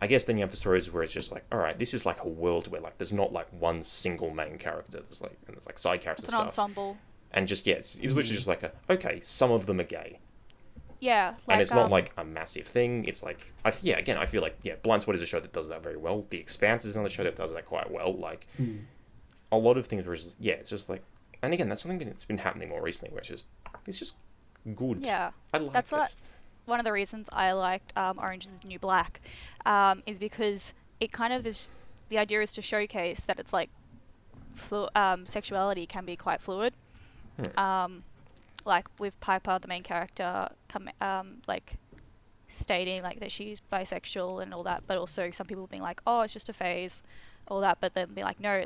i 0.00 0.06
guess 0.06 0.24
then 0.24 0.38
you 0.38 0.40
have 0.40 0.50
the 0.50 0.56
stories 0.56 0.90
where 0.90 1.02
it's 1.02 1.12
just 1.12 1.30
like 1.30 1.44
all 1.52 1.58
right 1.58 1.78
this 1.78 1.92
is 1.92 2.06
like 2.06 2.22
a 2.24 2.26
world 2.26 2.66
where 2.72 2.80
like 2.80 2.96
there's 2.96 3.12
not 3.12 3.34
like 3.34 3.46
one 3.52 3.82
single 3.82 4.30
main 4.30 4.56
character. 4.56 5.00
There's 5.00 5.20
like 5.20 5.36
and 5.46 5.54
there's 5.54 5.66
like 5.66 5.78
side 5.78 6.00
characters 6.00 6.24
It's 6.24 6.34
and 6.34 6.44
an 6.44 6.50
stuff. 6.50 6.64
ensemble. 6.64 6.96
and 7.32 7.46
just 7.46 7.66
yeah 7.66 7.74
it's, 7.74 7.96
it's 7.96 8.14
literally 8.14 8.22
mm-hmm. 8.28 8.34
just 8.34 8.48
like 8.48 8.62
a 8.62 8.72
okay 8.88 9.20
some 9.20 9.50
of 9.50 9.66
them 9.66 9.80
are 9.80 9.84
gay 9.84 10.18
Yeah. 11.04 11.34
Like, 11.46 11.56
and 11.56 11.60
it's 11.60 11.74
not 11.74 11.84
um, 11.86 11.90
like 11.90 12.12
a 12.16 12.24
massive 12.24 12.66
thing. 12.66 13.04
It's 13.04 13.22
like, 13.22 13.52
I, 13.62 13.74
yeah, 13.82 13.98
again, 13.98 14.16
I 14.16 14.24
feel 14.24 14.40
like 14.40 14.56
yeah, 14.62 14.76
Blind 14.82 15.02
Spot 15.02 15.14
is 15.14 15.20
a 15.20 15.26
show 15.26 15.38
that 15.38 15.52
does 15.52 15.68
that 15.68 15.82
very 15.82 15.98
well. 15.98 16.24
The 16.30 16.38
Expanse 16.38 16.86
is 16.86 16.94
another 16.94 17.10
show 17.10 17.24
that 17.24 17.36
does 17.36 17.52
that 17.52 17.66
quite 17.66 17.90
well. 17.90 18.14
Like 18.14 18.46
a 19.52 19.58
lot 19.58 19.76
of 19.76 19.86
things 19.86 20.06
where 20.06 20.14
it's, 20.14 20.34
yeah, 20.40 20.54
it's 20.54 20.70
just 20.70 20.88
like, 20.88 21.02
and 21.42 21.52
again, 21.52 21.68
that's 21.68 21.82
something 21.82 22.08
that's 22.08 22.24
been 22.24 22.38
happening 22.38 22.70
more 22.70 22.80
recently, 22.80 23.12
where 23.12 23.20
it's 23.20 23.28
just 23.28 23.46
it's 23.86 23.98
just 23.98 24.16
good. 24.74 25.04
Yeah. 25.04 25.30
I 25.52 25.58
like 25.58 25.72
That's 25.74 25.90
this. 25.90 25.98
what 25.98 26.14
one 26.64 26.80
of 26.80 26.84
the 26.84 26.92
reasons 26.92 27.28
I 27.30 27.52
liked 27.52 27.92
um, 27.98 28.18
Orange 28.18 28.46
is 28.46 28.50
the 28.62 28.66
New 28.66 28.78
Black 28.78 29.20
um, 29.66 30.02
is 30.06 30.18
because 30.18 30.72
it 31.00 31.12
kind 31.12 31.34
of 31.34 31.46
is 31.46 31.68
the 32.08 32.16
idea 32.16 32.40
is 32.40 32.52
to 32.54 32.62
showcase 32.62 33.20
that 33.26 33.38
it's 33.38 33.52
like 33.52 33.68
flu- 34.54 34.88
um, 34.94 35.26
sexuality 35.26 35.84
can 35.84 36.06
be 36.06 36.16
quite 36.16 36.40
fluid. 36.40 36.72
Hmm. 37.38 37.58
Um, 37.58 38.04
like 38.64 38.86
with 38.98 39.18
Piper, 39.20 39.58
the 39.60 39.68
main 39.68 39.82
character, 39.82 40.48
come 40.68 40.88
um, 41.00 41.40
like 41.46 41.78
stating 42.48 43.02
like 43.02 43.20
that 43.20 43.32
she's 43.32 43.60
bisexual 43.72 44.42
and 44.42 44.52
all 44.54 44.64
that, 44.64 44.82
but 44.86 44.98
also 44.98 45.30
some 45.30 45.46
people 45.46 45.66
being 45.66 45.82
like, 45.82 46.00
oh, 46.06 46.22
it's 46.22 46.32
just 46.32 46.48
a 46.48 46.52
phase, 46.54 47.02
all 47.48 47.60
that, 47.60 47.78
but 47.80 47.94
then 47.94 48.14
be 48.14 48.22
like, 48.22 48.40
no. 48.40 48.64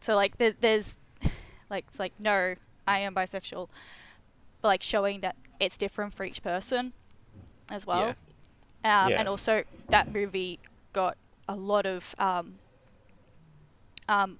So 0.00 0.14
like 0.16 0.36
there, 0.38 0.54
there's 0.60 0.96
like 1.70 1.86
it's 1.88 1.98
like 1.98 2.14
no, 2.18 2.54
I 2.86 3.00
am 3.00 3.14
bisexual, 3.14 3.68
but 4.62 4.68
like 4.68 4.82
showing 4.82 5.20
that 5.20 5.36
it's 5.60 5.78
different 5.78 6.14
for 6.14 6.24
each 6.24 6.42
person 6.42 6.92
as 7.70 7.86
well. 7.86 8.16
Um, 8.84 9.14
Yeah. 9.14 9.20
And 9.20 9.28
also 9.28 9.64
that 9.90 10.08
movie 10.08 10.60
got 10.92 11.16
a 11.48 11.56
lot 11.56 11.86
of 11.86 12.14
um, 12.18 12.60
um, 14.08 14.38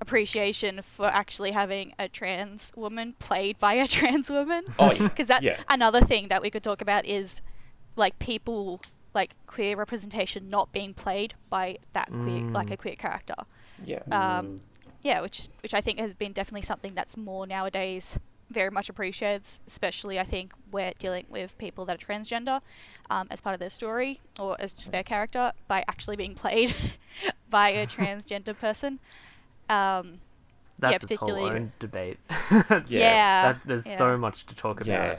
appreciation 0.00 0.80
for 0.96 1.06
actually 1.06 1.52
having 1.52 1.92
a 1.98 2.08
trans 2.08 2.70
woman 2.76 3.14
played 3.18 3.58
by 3.58 3.74
a 3.74 3.86
trans 3.96 4.30
woman. 4.30 4.62
Oh, 4.78 4.92
yeah. 4.92 5.08
Because 5.08 5.28
that's 5.28 5.48
Yeah. 5.48 5.62
another 5.68 6.00
thing 6.00 6.28
that 6.28 6.42
we 6.42 6.50
could 6.50 6.62
talk 6.62 6.80
about 6.82 7.06
is 7.06 7.40
like 7.96 8.18
people 8.18 8.82
like 9.14 9.34
queer 9.46 9.76
representation 9.76 10.48
not 10.50 10.72
being 10.72 10.94
played 10.94 11.34
by 11.50 11.76
that 11.92 12.10
queer 12.18 12.42
like 12.54 12.70
Mm. 12.70 12.72
a 12.72 12.76
queer 12.76 12.96
character. 12.96 13.34
Yeah. 13.78 14.02
Um, 14.10 14.60
yeah, 15.02 15.20
which 15.20 15.48
which 15.62 15.74
I 15.74 15.80
think 15.80 15.98
has 15.98 16.14
been 16.14 16.32
definitely 16.32 16.62
something 16.62 16.94
that's 16.94 17.16
more 17.16 17.46
nowadays 17.46 18.18
very 18.50 18.70
much 18.70 18.88
appreciated, 18.88 19.46
especially 19.66 20.18
I 20.18 20.24
think 20.24 20.52
we're 20.70 20.92
dealing 20.98 21.24
with 21.28 21.56
people 21.58 21.84
that 21.86 22.02
are 22.02 22.06
transgender 22.06 22.60
um, 23.10 23.26
as 23.30 23.40
part 23.40 23.54
of 23.54 23.60
their 23.60 23.70
story 23.70 24.20
or 24.38 24.56
as 24.60 24.74
just 24.74 24.90
their 24.92 25.02
character 25.04 25.52
by 25.68 25.84
actually 25.88 26.16
being 26.16 26.34
played 26.34 26.74
by 27.48 27.70
a 27.70 27.86
transgender 27.86 28.56
person. 28.56 29.00
Um, 29.68 30.18
That's 30.78 31.02
its 31.04 31.14
whole 31.16 31.28
particularly- 31.28 31.50
own 31.60 31.72
debate. 31.78 32.18
That's- 32.50 32.90
yeah, 32.90 33.52
that- 33.52 33.60
there's 33.66 33.86
yeah. 33.86 33.98
so 33.98 34.16
much 34.16 34.46
to 34.46 34.54
talk 34.54 34.76
about. 34.80 34.86
Yeah. 34.88 35.18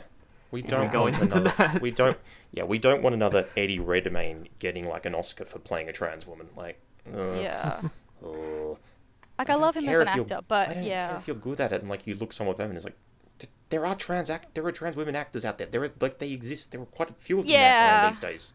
We 0.51 0.61
don't 0.61 0.91
go 0.93 1.01
want 1.01 1.19
into 1.21 1.37
another. 1.39 1.53
that. 1.57 1.81
We 1.81 1.91
don't. 1.91 2.17
Yeah, 2.53 2.63
we 2.63 2.79
don't 2.79 3.03
want 3.03 3.13
another 3.13 3.49
Eddie 3.57 3.79
Redmayne 3.79 4.47
getting 4.59 4.87
like 4.87 5.05
an 5.05 5.13
Oscar 5.13 5.43
for 5.43 5.59
playing 5.59 5.89
a 5.89 5.91
trans 5.93 6.25
woman. 6.25 6.47
Like, 6.55 6.79
uh, 7.13 7.33
yeah. 7.33 7.81
uh, 8.25 8.29
Like 8.69 8.77
I, 9.39 9.43
don't 9.43 9.61
love 9.61 9.75
him 9.75 9.89
as 9.89 9.95
an 10.01 10.07
if 10.07 10.15
you're- 10.15 10.21
actor, 10.23 10.39
but 10.47 10.69
I 10.69 10.73
don't 10.75 10.83
yeah, 10.83 11.07
care 11.09 11.17
if 11.17 11.27
you're 11.27 11.35
good 11.35 11.59
at 11.59 11.73
it 11.73 11.81
and 11.81 11.89
like 11.89 12.07
you 12.07 12.15
look 12.15 12.31
somewhat 12.31 12.55
feminine. 12.57 12.77
It's 12.77 12.85
like 12.85 12.95
there 13.69 13.85
are 13.85 13.93
trans 13.95 14.29
act 14.29 14.55
there 14.55 14.65
are 14.65 14.71
trans 14.71 14.95
women 14.95 15.13
actors 15.17 15.43
out 15.43 15.57
there. 15.57 15.67
There 15.67 15.83
are 15.83 15.91
like 15.99 16.19
they 16.19 16.31
exist. 16.31 16.71
There 16.71 16.79
are 16.81 16.85
quite 16.85 17.11
a 17.11 17.13
few 17.15 17.39
of 17.39 17.45
them 17.45 17.53
out 17.55 17.59
Yeah. 17.59 18.01
around 18.03 18.11
these 18.13 18.19
days. 18.21 18.53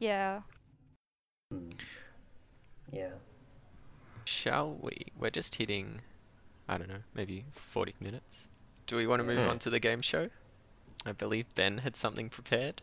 yeah. 0.00 0.40
Yeah. 2.90 3.10
Shall 4.32 4.76
we? 4.82 5.06
We're 5.18 5.30
just 5.30 5.54
hitting, 5.54 6.02
I 6.68 6.76
don't 6.76 6.88
know, 6.88 7.02
maybe 7.14 7.44
40 7.52 7.94
minutes. 7.98 8.46
Do 8.86 8.96
we 8.96 9.06
want 9.06 9.20
to 9.20 9.24
move 9.24 9.38
Hmm. 9.42 9.48
on 9.48 9.58
to 9.60 9.70
the 9.70 9.80
game 9.80 10.02
show? 10.02 10.28
I 11.06 11.12
believe 11.12 11.46
Ben 11.54 11.78
had 11.78 11.96
something 11.96 12.28
prepared. 12.28 12.82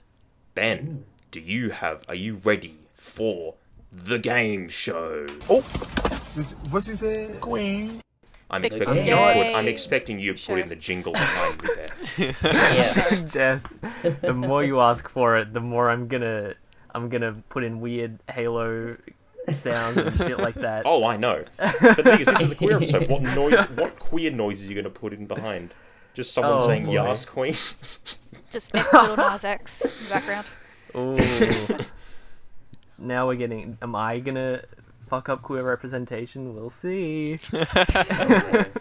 Ben, 0.56 1.06
do 1.30 1.40
you 1.40 1.70
have? 1.70 2.04
Are 2.08 2.16
you 2.16 2.42
ready 2.44 2.78
for 2.96 3.54
the 3.92 4.18
game 4.18 4.70
show? 4.70 5.28
Oh, 5.48 5.62
what 6.72 6.88
you 6.88 6.96
said? 6.96 7.40
Queen. 7.42 8.02
I'm 8.50 8.62
The 8.62 8.68
expecting 8.68 9.06
you 9.06 9.16
to 9.16 9.34
put. 9.34 9.48
I'm 9.56 9.68
expecting 9.68 10.20
you 10.20 10.34
to 10.34 10.48
put 10.48 10.60
in 10.60 10.68
the 10.68 10.76
jingle 10.76 11.14
behind 11.14 11.64
me 11.64 11.70
there. 11.76 12.36
Yeah. 12.42 13.22
Des, 13.32 13.60
the 14.22 14.34
more 14.34 14.64
you 14.64 14.80
ask 14.82 15.08
for 15.10 15.38
it, 15.38 15.54
the 15.54 15.62
more 15.62 15.90
I'm 15.92 16.08
gonna 16.08 16.56
I'm 16.96 17.10
gonna 17.10 17.34
put 17.50 17.64
in 17.64 17.82
weird 17.82 18.20
Halo 18.32 18.96
sounds 19.54 19.98
and 19.98 20.16
shit 20.18 20.38
like 20.40 20.56
that. 20.56 20.84
Oh, 20.86 21.06
I 21.06 21.18
know. 21.18 21.44
But 21.58 21.98
the 21.98 22.04
thing 22.04 22.20
is, 22.20 22.26
this 22.28 22.42
is 22.42 22.50
the 22.50 22.56
queer 22.56 22.78
episode. 22.78 23.08
What 23.10 23.22
noise? 23.36 23.66
What 23.72 24.00
queer 24.00 24.32
noises 24.32 24.66
are 24.68 24.74
you 24.74 24.82
going 24.82 24.92
to 24.94 25.00
put 25.00 25.14
in 25.14 25.26
behind? 25.26 25.74
Just 26.14 26.34
someone 26.34 26.54
Oh, 26.56 26.60
saying 26.60 26.86
boy. 26.86 26.94
"Yas, 26.94 27.26
Queen." 27.26 27.54
Just 28.52 28.74
mix 28.74 28.92
Lil 28.94 29.18
Nas 29.18 29.44
X 29.44 29.82
in 29.82 29.92
the 30.06 30.10
background. 30.10 30.48
Ooh. 30.96 31.86
now 32.98 33.28
we're 33.28 33.36
getting. 33.36 33.78
Am 33.82 33.96
I 33.96 34.20
gonna 34.20 34.62
fuck 35.10 35.28
up 35.28 35.42
queer 35.42 35.64
representation? 35.64 36.56
We'll 36.56 36.70
see. 36.70 37.40
Okay. 37.54 38.66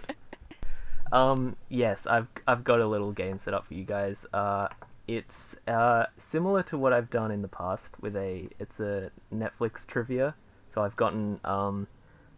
Um, 1.12 1.54
yes, 1.68 2.08
I've 2.08 2.26
I've 2.48 2.64
got 2.64 2.80
a 2.80 2.86
little 2.88 3.12
game 3.12 3.38
set 3.38 3.54
up 3.54 3.66
for 3.66 3.74
you 3.74 3.84
guys. 3.84 4.26
Uh, 4.32 4.66
it's 5.06 5.54
uh 5.68 6.06
similar 6.16 6.64
to 6.64 6.76
what 6.78 6.92
I've 6.92 7.08
done 7.08 7.30
in 7.30 7.40
the 7.40 7.46
past 7.48 7.90
with 8.00 8.16
a. 8.16 8.48
It's 8.58 8.80
a 8.80 9.12
Netflix 9.32 9.86
trivia. 9.86 10.34
So 10.74 10.82
I've 10.82 10.96
gotten 10.96 11.38
um, 11.44 11.86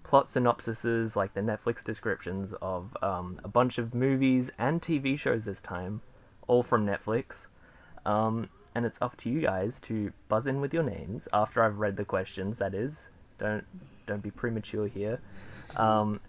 plot 0.03 0.27
synopsises 0.27 1.17
like 1.17 1.33
the 1.33 1.41
Netflix 1.41 1.83
descriptions 1.83 2.53
of 2.61 2.95
um 3.03 3.41
a 3.43 3.49
bunch 3.49 3.79
of 3.79 3.95
movies 3.95 4.51
and 4.59 4.83
TV 4.83 5.19
shows 5.19 5.47
this 5.47 5.63
time, 5.63 6.03
all 6.47 6.63
from 6.63 6.87
Netflix. 6.87 7.47
Um, 8.05 8.51
and 8.75 8.85
it's 8.85 8.99
up 9.01 9.17
to 9.19 9.31
you 9.31 9.41
guys 9.41 9.81
to 9.81 10.13
buzz 10.29 10.47
in 10.47 10.61
with 10.61 10.75
your 10.75 10.83
names 10.83 11.27
after 11.33 11.65
I've 11.65 11.79
read 11.79 11.97
the 11.97 12.05
questions. 12.05 12.59
That 12.59 12.75
is, 12.75 13.09
don't 13.39 13.65
don't 14.07 14.23
be 14.23 14.31
premature 14.31 14.87
here. 14.87 15.19
Um, 15.77 16.21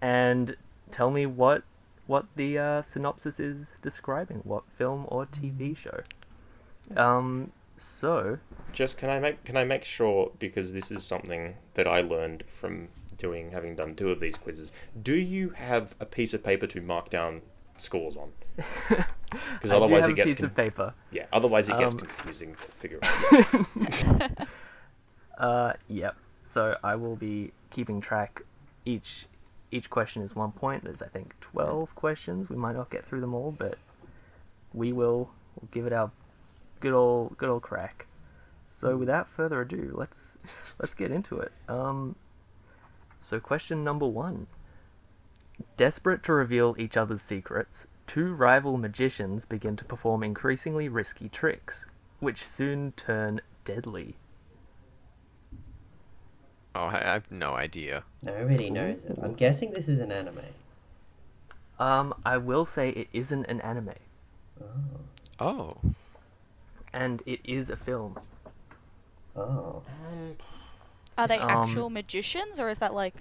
and 0.00 0.56
tell 0.92 1.10
me 1.10 1.26
what 1.26 1.64
what 2.06 2.26
the 2.36 2.56
uh, 2.56 2.82
synopsis 2.82 3.40
is 3.40 3.76
describing, 3.82 4.42
what 4.44 4.62
film 4.78 5.06
or 5.08 5.26
TV 5.26 5.76
show. 5.76 6.02
Um, 6.96 7.50
so 7.76 8.38
Just 8.72 8.98
can 8.98 9.10
I 9.10 9.18
make 9.18 9.44
can 9.44 9.56
I 9.56 9.64
make 9.64 9.84
sure 9.84 10.32
because 10.38 10.72
this 10.72 10.90
is 10.90 11.04
something 11.04 11.56
that 11.74 11.86
I 11.86 12.00
learned 12.00 12.44
from 12.46 12.88
doing 13.16 13.50
having 13.52 13.74
done 13.76 13.94
two 13.94 14.10
of 14.10 14.20
these 14.20 14.36
quizzes. 14.36 14.72
Do 15.00 15.14
you 15.14 15.50
have 15.50 15.94
a 16.00 16.06
piece 16.06 16.34
of 16.34 16.42
paper 16.44 16.66
to 16.66 16.80
mark 16.80 17.08
down 17.10 17.42
scores 17.76 18.16
on? 18.16 18.32
Because 19.54 19.72
otherwise 19.72 20.06
it 20.06 20.12
a 20.12 20.14
gets 20.14 20.26
piece 20.30 20.36
con- 20.36 20.44
of 20.46 20.54
paper. 20.54 20.94
yeah. 21.10 21.26
Otherwise 21.32 21.68
it 21.68 21.76
gets 21.76 21.94
Um, 21.94 22.00
confusing 22.00 22.54
to 22.54 22.68
figure 22.68 23.00
out. 23.02 24.48
Uh, 25.38 25.72
yep. 25.88 26.16
So 26.44 26.76
I 26.82 26.94
will 26.96 27.16
be 27.16 27.52
keeping 27.70 28.00
track. 28.00 28.42
Each 28.84 29.26
each 29.70 29.90
question 29.90 30.22
is 30.22 30.34
one 30.34 30.52
point. 30.52 30.84
There's 30.84 31.02
I 31.02 31.08
think 31.08 31.34
twelve 31.40 31.94
questions. 31.94 32.48
We 32.48 32.56
might 32.56 32.76
not 32.76 32.88
get 32.90 33.04
through 33.06 33.20
them 33.20 33.34
all, 33.34 33.52
but 33.52 33.76
we 34.72 34.92
will 34.92 35.30
we'll 35.60 35.68
give 35.72 35.86
it 35.86 35.92
our 35.92 36.10
good 36.80 36.92
old 36.92 37.36
good 37.38 37.48
old 37.48 37.62
crack. 37.62 38.06
So 38.64 38.96
without 38.96 39.28
further 39.28 39.60
ado, 39.60 39.92
let's 39.94 40.38
let's 40.78 40.94
get 40.94 41.10
into 41.10 41.38
it. 41.38 41.52
Um, 41.68 42.16
so 43.20 43.40
question 43.40 43.84
number 43.84 44.06
one. 44.06 44.46
Desperate 45.76 46.22
to 46.24 46.32
reveal 46.32 46.74
each 46.78 46.96
other's 46.98 47.22
secrets, 47.22 47.86
two 48.06 48.34
rival 48.34 48.76
magicians 48.76 49.46
begin 49.46 49.74
to 49.76 49.84
perform 49.84 50.22
increasingly 50.22 50.86
risky 50.88 51.30
tricks, 51.30 51.86
which 52.20 52.46
soon 52.46 52.92
turn 52.92 53.40
deadly. 53.64 54.16
Oh, 56.74 56.84
I 56.84 56.98
I 56.98 57.12
have 57.14 57.30
no 57.30 57.56
idea. 57.56 58.04
Nobody 58.22 58.68
knows 58.68 58.98
it. 59.04 59.18
I'm 59.22 59.34
guessing 59.34 59.72
this 59.72 59.88
is 59.88 60.00
an 60.00 60.12
anime. 60.12 60.40
Um, 61.78 62.14
I 62.24 62.36
will 62.38 62.64
say 62.64 62.90
it 62.90 63.08
isn't 63.12 63.46
an 63.46 63.60
anime, 63.60 63.94
Oh. 64.60 64.66
Oh, 65.38 65.76
and 66.96 67.22
it 67.26 67.40
is 67.44 67.70
a 67.70 67.76
film. 67.76 68.18
Oh. 69.36 69.82
Are 71.18 71.28
they 71.28 71.38
Um, 71.38 71.50
actual 71.50 71.90
magicians, 71.90 72.58
or 72.60 72.68
is 72.68 72.78
that 72.78 72.94
like? 72.94 73.14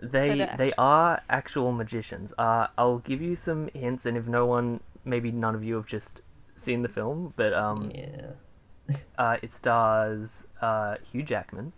They 0.00 0.36
they're 0.36 0.54
they 0.56 0.72
are 0.78 1.20
actual 1.28 1.72
magicians. 1.72 2.32
Uh, 2.38 2.68
I'll 2.78 2.98
give 2.98 3.20
you 3.20 3.36
some 3.36 3.68
hints, 3.74 4.06
and 4.06 4.16
if 4.16 4.26
no 4.26 4.46
one, 4.46 4.80
maybe 5.04 5.30
none 5.30 5.54
of 5.54 5.62
you 5.64 5.74
have 5.76 5.86
just 5.86 6.22
seen 6.56 6.82
the 6.82 6.88
film, 6.88 7.32
but 7.36 7.52
um, 7.52 7.90
Yeah. 7.94 8.96
uh, 9.18 9.36
it 9.42 9.52
stars 9.52 10.46
uh, 10.60 10.96
Hugh 11.10 11.22
Jackman. 11.22 11.72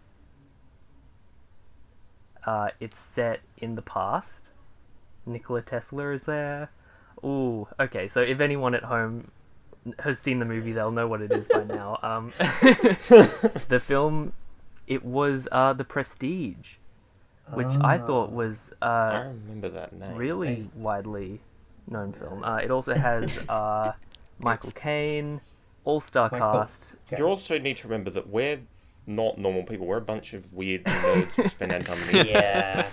Uh, 2.45 2.71
it's 2.81 2.99
set 2.99 3.41
in 3.59 3.75
the 3.77 3.83
past. 3.83 4.51
Nikola 5.27 5.63
Tesla 5.63 6.11
is 6.11 6.25
there. 6.25 6.71
Ooh, 7.25 7.69
okay. 7.79 8.09
So 8.09 8.21
if 8.21 8.41
anyone 8.41 8.75
at 8.75 8.85
home 8.85 9.31
has 9.99 10.19
seen 10.19 10.39
the 10.39 10.45
movie, 10.45 10.73
they'll 10.73 10.91
know 10.93 11.07
what 11.09 11.21
it 11.23 11.33
is 11.33 11.47
by 11.47 11.65
now. 11.79 11.99
Um, 12.03 12.33
the 13.69 13.81
film, 13.85 14.33
it 14.87 15.05
was 15.05 15.49
uh, 15.53 15.73
The 15.73 15.85
Prestige, 15.85 16.75
which 17.55 17.67
I 17.81 17.99
thought 17.99 18.31
Oh. 18.31 18.35
was 18.35 18.73
I 18.81 18.87
uh, 18.87 19.25
remember 19.29 19.69
that 19.71 19.93
name. 19.93 20.17
really 20.17 20.55
Hey. 20.55 20.69
widely 20.77 21.41
known 21.89 22.13
film. 22.13 22.45
Uh, 22.45 22.57
it 22.59 22.71
also 22.71 22.95
has 22.95 23.31
uh, 23.49 23.93
Michael 24.39 24.71
Caine, 24.73 25.41
all-star 25.85 26.29
Michael- 26.33 26.53
cast. 26.53 26.97
You 27.17 27.25
also 27.27 27.59
need 27.59 27.77
to 27.79 27.89
remember 27.89 28.11
that 28.11 28.29
we're 28.29 28.61
not 29.07 29.37
normal 29.39 29.65
people. 29.65 29.87
We're 29.87 29.97
a 29.97 30.01
bunch 30.01 30.33
of 30.33 30.53
weird 30.53 30.85
nerds 30.85 31.35
who 31.35 31.49
spend 31.49 31.73
our 31.73 31.81
time 31.81 31.99
on 32.07 32.13
the. 32.13 32.29
Yeah. 32.29 32.87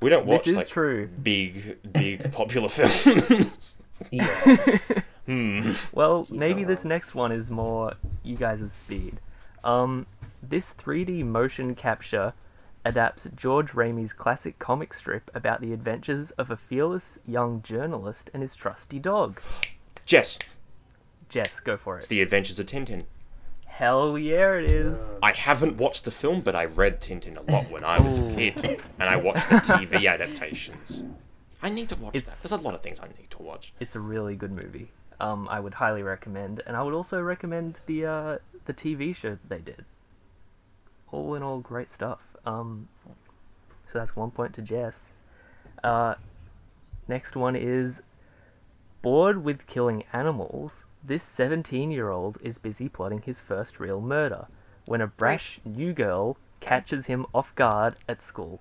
We 0.00 0.10
don't 0.10 0.26
watch 0.26 0.46
like 0.48 0.68
true. 0.68 1.08
big, 1.08 1.78
big 1.92 2.30
popular 2.32 2.68
films. 2.68 3.82
Yeah. 4.10 4.26
hmm. 5.26 5.72
Well, 5.92 6.24
He's 6.24 6.38
maybe 6.38 6.64
this 6.64 6.84
wrong. 6.84 6.90
next 6.90 7.14
one 7.14 7.32
is 7.32 7.50
more 7.50 7.94
you 8.22 8.36
guys' 8.36 8.72
speed. 8.72 9.20
Um, 9.64 10.06
this 10.42 10.74
3D 10.74 11.24
motion 11.24 11.74
capture 11.74 12.34
adapts 12.84 13.26
Georges 13.34 13.74
Remi's 13.74 14.12
classic 14.12 14.58
comic 14.58 14.94
strip 14.94 15.30
about 15.34 15.60
the 15.60 15.72
adventures 15.72 16.30
of 16.32 16.50
a 16.50 16.56
fearless 16.56 17.18
young 17.26 17.62
journalist 17.62 18.30
and 18.32 18.42
his 18.42 18.54
trusty 18.54 18.98
dog. 18.98 19.40
Jess, 20.06 20.38
Jess, 21.28 21.58
go 21.58 21.76
for 21.76 21.94
it. 21.96 21.98
it's 21.98 22.06
it. 22.06 22.10
The 22.10 22.20
Adventures 22.22 22.58
of 22.60 22.66
Tintin. 22.66 23.02
Hell 23.76 24.16
yeah, 24.16 24.54
it 24.54 24.70
is. 24.70 25.12
I 25.22 25.32
haven't 25.32 25.76
watched 25.76 26.06
the 26.06 26.10
film, 26.10 26.40
but 26.40 26.56
I 26.56 26.64
read 26.64 26.98
Tintin 26.98 27.36
a 27.36 27.52
lot 27.52 27.70
when 27.70 27.84
I 27.84 28.00
was 28.00 28.16
a 28.16 28.30
kid, 28.30 28.80
and 28.98 29.06
I 29.06 29.18
watched 29.18 29.50
the 29.50 29.56
TV 29.56 30.10
adaptations. 30.10 31.04
I 31.62 31.68
need 31.68 31.90
to 31.90 31.96
watch 31.96 32.14
that. 32.14 32.24
There's 32.24 32.52
a 32.52 32.56
lot 32.56 32.72
of 32.72 32.80
things 32.80 33.00
I 33.00 33.08
need 33.08 33.30
to 33.32 33.42
watch. 33.42 33.74
It's 33.78 33.94
a 33.94 34.00
really 34.00 34.34
good 34.34 34.50
movie. 34.50 34.92
Um, 35.20 35.46
I 35.50 35.60
would 35.60 35.74
highly 35.74 36.02
recommend, 36.02 36.62
and 36.66 36.74
I 36.74 36.82
would 36.82 36.94
also 36.94 37.20
recommend 37.20 37.80
the 37.84 38.06
uh, 38.06 38.38
the 38.64 38.72
TV 38.72 39.14
show 39.14 39.32
that 39.32 39.48
they 39.50 39.58
did. 39.58 39.84
All 41.12 41.34
in 41.34 41.42
all, 41.42 41.58
great 41.58 41.90
stuff. 41.90 42.20
Um, 42.46 42.88
so 43.86 43.98
that's 43.98 44.16
one 44.16 44.30
point 44.30 44.54
to 44.54 44.62
Jess. 44.62 45.12
Uh, 45.84 46.14
next 47.08 47.36
one 47.36 47.54
is 47.54 48.00
bored 49.02 49.44
with 49.44 49.66
killing 49.66 50.04
animals. 50.14 50.85
This 51.06 51.22
17-year-old 51.24 52.38
is 52.42 52.58
busy 52.58 52.88
plotting 52.88 53.22
his 53.22 53.40
first 53.40 53.78
real 53.78 54.00
murder 54.00 54.48
when 54.86 55.00
a 55.00 55.06
brash 55.06 55.60
new 55.64 55.92
girl 55.92 56.36
catches 56.58 57.06
him 57.06 57.26
off 57.32 57.54
guard 57.54 57.94
at 58.08 58.20
school. 58.22 58.60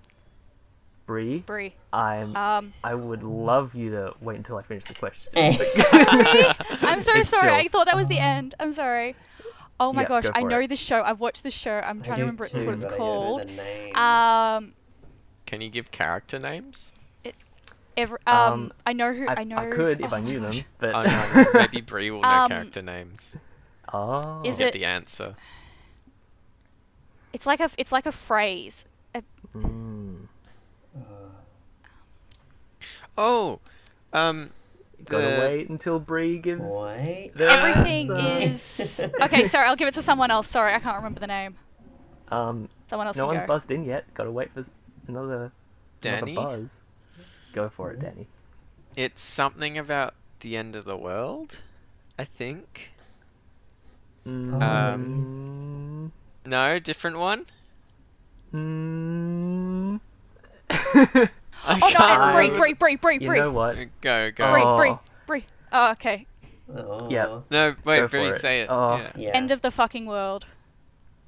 Bree, 1.08 1.40
Brie. 1.40 1.74
I'm. 1.92 2.36
Um, 2.36 2.72
I 2.84 2.94
would 2.94 3.24
love 3.24 3.74
you 3.74 3.90
to 3.92 4.14
wait 4.22 4.38
until 4.38 4.58
I 4.58 4.62
finish 4.62 4.84
the 4.86 4.94
question. 4.94 5.32
I'm 5.36 7.02
so 7.02 7.14
It's 7.14 7.30
sorry. 7.30 7.48
chill. 7.50 7.54
I 7.56 7.68
thought 7.72 7.86
that 7.88 7.96
was 7.96 8.08
the 8.08 8.20
end. 8.20 8.54
I'm 8.60 8.74
sorry. 8.74 9.16
Oh 9.80 9.92
my 9.92 10.04
Yeah, 10.04 10.08
gosh, 10.08 10.24
go 10.26 10.32
I 10.36 10.44
know 10.44 10.60
it. 10.60 10.68
this 10.68 10.80
show. 10.80 11.02
I've 11.02 11.20
watched 11.20 11.42
this 11.44 11.54
show. 11.54 11.80
I'm 11.80 12.02
I 12.04 12.06
trying 12.06 12.16
to 12.16 12.16
do 12.16 12.22
remember 12.22 12.46
it's 12.46 12.54
too, 12.54 12.66
what 12.66 12.76
it's 12.76 12.84
but 12.86 12.94
I 12.94 12.98
don't 12.98 13.56
know 13.58 13.94
called. 13.94 14.64
Um, 14.64 14.74
Can 15.48 15.62
you 15.62 15.70
give 15.72 15.90
character 15.92 16.38
names? 16.38 16.92
Every, 17.98 18.18
um, 18.28 18.38
Um, 18.54 18.74
I 18.86 18.94
know 18.94 19.14
who. 19.14 19.28
I, 19.28 19.36
I 19.40 19.44
know. 19.46 19.58
I 19.58 19.70
could 19.72 20.02
if 20.02 20.12
oh 20.12 20.16
I 20.16 20.20
knew 20.22 20.40
gosh. 20.42 20.56
them, 20.56 20.66
but 20.80 20.96
Oh 20.96 21.04
no, 21.04 21.46
maybe 21.54 21.82
Brie 21.82 22.12
will 22.12 22.22
know 22.22 22.28
Um, 22.28 22.50
character 22.50 22.82
names. 22.82 23.36
oh, 23.94 24.42
Is 24.44 24.58
Get 24.58 24.68
it- 24.68 24.74
the 24.74 24.86
answer. 24.86 25.36
It's 27.34 27.46
like 27.46 27.60
a. 27.60 27.70
It's 27.78 27.92
like 27.92 28.06
a 28.06 28.12
phrase. 28.12 28.86
Mm. 29.56 30.28
Uh, 30.96 31.00
Oh, 33.18 33.60
um, 34.14 34.50
Gotta 35.06 35.24
the- 35.26 35.48
wait 35.48 35.70
until 35.70 36.00
Brie 36.00 36.38
gives. 36.38 36.62
wait. 36.66 37.32
the 37.36 37.50
Everything 37.50 38.12
answer. 38.12 38.84
is. 38.84 39.02
Okay, 39.22 39.48
sorry. 39.48 39.68
I'll 39.68 39.76
give 39.76 39.88
it 39.88 39.94
to 39.96 40.02
someone 40.02 40.32
else. 40.32 40.48
Sorry, 40.48 40.74
I 40.74 40.80
can't 40.80 40.98
remember 40.98 41.20
the 41.20 41.28
name. 41.28 41.56
Um, 42.30 42.70
Someone 42.90 43.08
else 43.08 43.16
no 43.18 43.26
can 43.28 43.36
one's 43.36 43.42
go. 43.48 43.54
buzzed 43.54 43.72
in 43.72 43.84
yet. 43.86 44.06
Gotta 44.14 44.32
wait 44.32 44.52
for 44.54 44.66
another, 45.08 45.52
Danni. 46.02 46.32
another 46.32 46.34
buzz. 46.34 46.70
Go 47.56 47.70
for 47.70 47.92
it, 47.92 48.00
Danni. 48.02 48.26
It's 48.98 49.22
something 49.22 49.78
about 49.78 50.14
the 50.42 50.58
end 50.58 50.76
of 50.76 50.84
the 50.84 50.98
world. 50.98 51.62
I 52.20 52.26
think. 52.26 52.90
Um. 54.26 56.12
No, 56.46 56.80
different 56.80 57.18
one. 57.18 57.46
Mm, 58.54 60.00
I 60.70 61.30
Oh 61.68 61.78
no! 61.78 61.90
can't 61.90 62.34
Brie, 62.36 62.44
remember. 62.46 62.58
Brie, 62.60 62.74
Brie, 62.74 62.96
Brie, 62.98 63.18
you 63.22 63.36
know 63.36 63.52
what? 63.52 63.78
Go, 64.02 64.32
go. 64.32 64.52
Brie, 64.52 64.62
Oh. 64.64 64.78
Brie, 64.78 64.96
Brie. 65.28 65.46
Oh, 65.72 65.92
okay. 65.92 66.26
Oh. 66.76 67.10
Yeah. 67.10 67.40
No, 67.50 67.76
wait, 67.86 68.00
Go 68.00 68.08
Brie, 68.08 68.28
it. 68.28 68.40
say 68.42 68.62
it. 68.62 68.70
Oh. 68.70 68.98
Yeah. 68.98 69.12
Yeah. 69.16 69.30
End 69.30 69.52
of 69.52 69.62
the 69.62 69.72
fucking 69.72 70.06
world. 70.06 70.46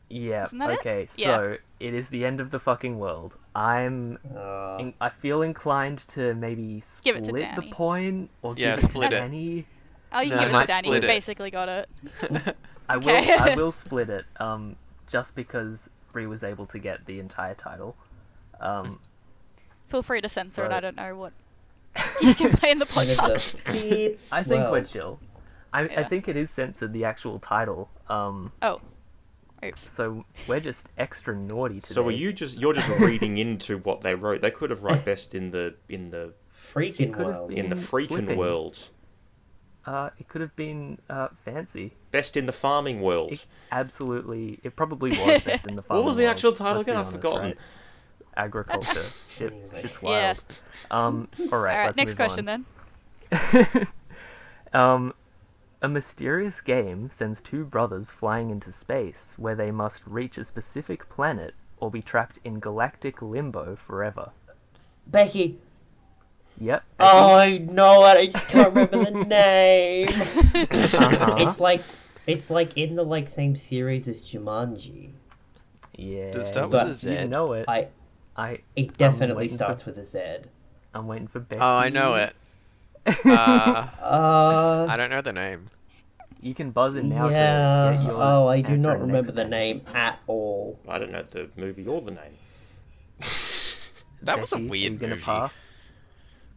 Yeah. 0.09 0.43
Isn't 0.45 0.57
that 0.59 0.69
it? 0.71 0.79
Okay. 0.79 1.07
Yeah. 1.17 1.25
So 1.37 1.57
it 1.79 1.93
is 1.93 2.07
the 2.09 2.25
end 2.25 2.39
of 2.41 2.51
the 2.51 2.59
fucking 2.59 2.97
world. 2.99 3.33
I'm. 3.57 4.19
Uh, 4.35 4.77
in- 4.79 4.93
I 5.01 5.09
feel 5.09 5.41
inclined 5.41 5.99
to 6.09 6.33
maybe 6.35 6.83
Give 7.03 7.15
split 7.25 7.41
it 7.41 7.55
to 7.55 7.61
the 7.61 7.67
point 7.71 8.29
or 8.41 8.53
Yeah, 8.55 8.75
give 8.75 8.83
it 8.85 8.89
split 8.91 9.09
to 9.09 9.17
it. 9.17 9.31
Danni. 9.31 9.65
Oh, 10.11 10.19
you 10.21 10.29
No, 10.29 10.37
can 10.37 10.51
give 10.51 10.61
it 10.61 10.65
to 10.67 10.71
Danni. 10.73 10.79
split 10.79 11.03
You 11.03 11.07
basically 11.07 11.51
got 11.51 11.69
it. 11.69 11.89
I 12.89 12.97
will. 12.97 13.09
I 13.41 13.55
will 13.55 13.71
split 13.83 14.09
it. 14.09 14.25
Um, 14.39 14.75
just 15.09 15.35
because 15.35 15.89
Brie 16.11 16.27
was 16.27 16.43
able 16.43 16.65
to 16.67 16.79
get 16.79 17.05
the 17.05 17.19
entire 17.19 17.55
title. 17.55 17.95
Um, 18.61 18.99
Feel 19.89 20.03
free 20.03 20.21
to 20.21 20.29
censor 20.29 20.65
it. 20.65 20.71
I 20.71 20.79
don't 20.79 20.95
know 20.97 21.15
what 21.15 21.33
you 22.21 22.35
can 22.35 22.51
play 22.51 22.71
in 22.71 22.79
the 22.79 22.85
end 22.85 23.09
podcast. 23.09 24.17
I 24.31 24.43
think 24.43 24.69
we're 24.69 24.83
chill. 24.83 25.19
I, 25.73 25.81
I 25.83 26.03
think 26.03 26.27
it 26.27 26.35
is 26.37 26.49
censored 26.51 26.93
the 26.93 27.05
actual 27.05 27.39
title. 27.39 27.89
Um, 28.07 28.51
Oh, 28.61 28.79
oops. 29.65 29.91
so 29.91 30.25
we're 30.47 30.59
just 30.59 30.87
extra 30.97 31.35
naughty 31.35 31.81
today. 31.81 31.93
So 31.93 32.07
are 32.07 32.11
you 32.11 32.31
just 32.33 32.57
you're 32.57 32.73
just 32.73 32.89
reading 32.99 33.37
into 33.37 33.77
what 33.79 34.01
they 34.01 34.15
wrote? 34.15 34.41
They 34.41 34.51
could 34.51 34.69
have 34.69 34.83
write 34.83 35.05
best 35.11 35.33
in 35.35 35.51
the 35.51 35.75
in 35.89 36.11
the 36.11 36.33
Freaking 36.73 37.15
world. 37.15 37.51
in 37.51 37.69
the 37.69 37.75
freaking 37.75 38.07
flipping. 38.07 38.37
world. 38.37 38.89
Uh, 39.85 40.09
it 40.19 40.27
could 40.27 40.41
have 40.41 40.53
been 40.57 40.97
uh, 41.09 41.29
fancy. 41.45 41.93
Best 42.11 42.35
in 42.35 42.45
the 42.45 42.51
farming 42.51 42.99
world. 43.01 43.31
It 43.31 43.45
absolutely. 43.71 44.59
It 44.63 44.75
probably 44.75 45.11
was 45.11 45.41
best 45.41 45.65
in 45.65 45.77
the 45.77 45.81
farm. 45.83 45.99
What 45.99 46.05
was 46.05 46.17
the 46.17 46.25
actual 46.25 46.51
title 46.51 46.81
again? 46.81 46.97
I've 46.97 47.09
forgotten. 47.11 47.53
Agriculture. 48.35 49.03
Shit, 49.37 49.53
Anyway. 49.53 49.81
shit's 49.81 49.99
Yeah. 50.03 50.09
wild. 50.09 50.37
Um. 50.91 51.27
All 51.39 51.45
right. 51.45 51.51
All 51.53 51.59
right, 51.59 51.85
let's 51.85 51.97
next 51.97 52.09
move 52.09 52.15
question 52.17 52.49
on. 52.49 52.65
then. 53.31 53.87
um, 54.73 55.13
a 55.81 55.87
mysterious 55.87 56.61
game 56.61 57.09
sends 57.11 57.39
two 57.41 57.63
brothers 57.63 58.11
flying 58.11 58.49
into 58.49 58.71
space 58.71 59.35
where 59.37 59.55
they 59.55 59.71
must 59.71 60.01
reach 60.05 60.37
a 60.37 60.45
specific 60.45 61.07
planet 61.09 61.53
or 61.79 61.91
be 61.91 62.01
trapped 62.01 62.39
in 62.43 62.59
galactic 62.59 63.21
limbo 63.21 63.75
forever. 63.75 64.31
Becky. 65.05 65.59
Yep. 66.59 66.83
Oh, 66.99 67.35
I 67.35 67.59
know 67.59 68.03
it. 68.05 68.17
I 68.17 68.25
just 68.27 68.47
can't 68.47 68.73
remember 68.73 69.03
the 69.11 69.11
name. 69.25 70.07
Uh-huh. 70.09 71.35
It's 71.39 71.59
like 71.59 71.81
it's 72.25 72.49
like 72.49 72.75
in 72.77 72.95
the 72.95 73.03
like 73.03 73.29
same 73.29 73.55
series 73.55 74.07
as 74.07 74.23
Jumanji. 74.23 75.11
yeah. 75.95 76.31
Does 76.31 76.43
it 76.43 76.47
start 76.47 76.71
with 76.71 76.87
a 76.87 76.93
Z? 76.95 77.11
you 77.11 77.27
know 77.27 77.53
it. 77.53 77.65
I 77.67 77.87
I. 78.35 78.59
it 78.75 78.97
definitely 78.97 79.35
waiting 79.43 79.57
for- 79.57 79.63
starts 79.65 79.85
with 79.85 79.97
a 79.99 80.03
Z. 80.03 80.19
I'm 80.95 81.05
waiting 81.05 81.27
for 81.27 81.39
Becky. 81.41 81.61
Oh, 81.61 81.65
I 81.65 81.89
know 81.89 82.13
it. 82.13 82.35
Uh, 83.07 83.87
Uh, 84.01 84.85
I 84.85 84.97
don't 84.97 85.09
know 85.09 85.21
the 85.21 85.33
name. 85.33 85.67
You 86.41 86.53
can 86.55 86.71
buzz 86.71 86.95
in 86.95 87.09
now. 87.09 87.29
yeah. 87.29 87.97
Oh, 88.09 88.47
I 88.47 88.61
do 88.61 88.77
not 88.77 88.99
remember 88.99 89.31
the 89.31 89.45
name 89.45 89.81
at 89.93 90.19
all. 90.27 90.79
I 90.87 90.97
don't 90.97 91.11
know 91.11 91.21
the 91.21 91.49
movie 91.55 91.85
or 91.87 92.01
the 92.01 92.11
name. 92.11 92.37
That 94.21 94.39
was 94.39 94.53
a 94.53 94.59
Becky, 94.59 94.69
are 94.69 94.69
weird 94.69 94.93
you 94.93 94.99
gonna 94.99 95.15
movie. 95.15 95.17
pass? 95.17 95.71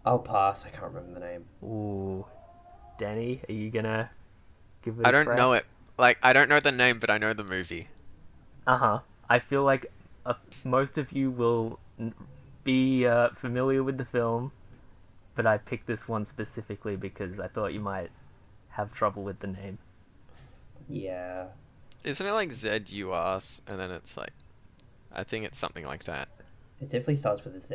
I'll 0.05 0.19
pass. 0.19 0.67
I 0.67 0.71
can't 0.71 0.83
remember 0.93 1.15
the 1.19 1.27
name. 1.27 1.47
Ooh. 1.63 2.27
Danni, 2.99 3.49
are 3.49 3.53
you 3.53 3.71
gonna 3.71 4.11
give 4.83 5.01
it 5.01 5.05
I 5.05 5.11
a 5.11 5.13
don't 5.13 5.25
crack? 5.25 5.37
know 5.37 5.53
it. 5.53 5.67
Like, 5.99 6.17
I 6.23 6.33
don't 6.33 6.49
know 6.49 6.59
the 6.61 6.73
name, 6.73 7.01
but 7.01 7.11
I 7.11 7.19
know 7.19 7.35
the 7.35 7.45
movie. 7.45 7.89
Uh 8.67 8.77
huh. 8.79 9.01
I 9.29 9.39
feel 9.39 9.65
like 9.65 9.93
uh, 10.27 10.35
most 10.65 10.99
of 10.99 11.13
you 11.13 11.31
will 11.31 11.79
be 12.65 13.07
uh, 13.07 13.31
familiar 13.41 13.83
with 13.83 13.99
the 13.99 14.05
film, 14.05 14.53
but 15.41 15.47
I 15.47 15.57
picked 15.57 15.87
this 15.87 16.07
one 16.07 16.27
specifically 16.27 16.97
because 16.97 17.41
I 17.41 17.49
thought 17.49 17.73
you 17.73 17.81
might 17.81 18.11
have 18.69 18.93
trouble 18.93 19.23
with 19.23 19.41
the 19.41 19.47
name. 19.47 19.79
Yeah. 20.87 21.47
Isn't 22.05 22.27
it 22.27 22.33
like 22.33 22.53
Z 22.53 22.83
U 22.89 23.15
S 23.15 23.63
and 23.67 23.81
then 23.81 23.91
it's 23.91 24.19
like, 24.19 24.35
I 25.11 25.25
think 25.25 25.47
it's 25.47 25.59
something 25.59 25.87
like 25.87 26.05
that. 26.05 26.29
It 26.83 26.91
definitely 26.91 27.17
starts 27.17 27.43
with 27.43 27.57
a 27.57 27.61
Z. 27.63 27.75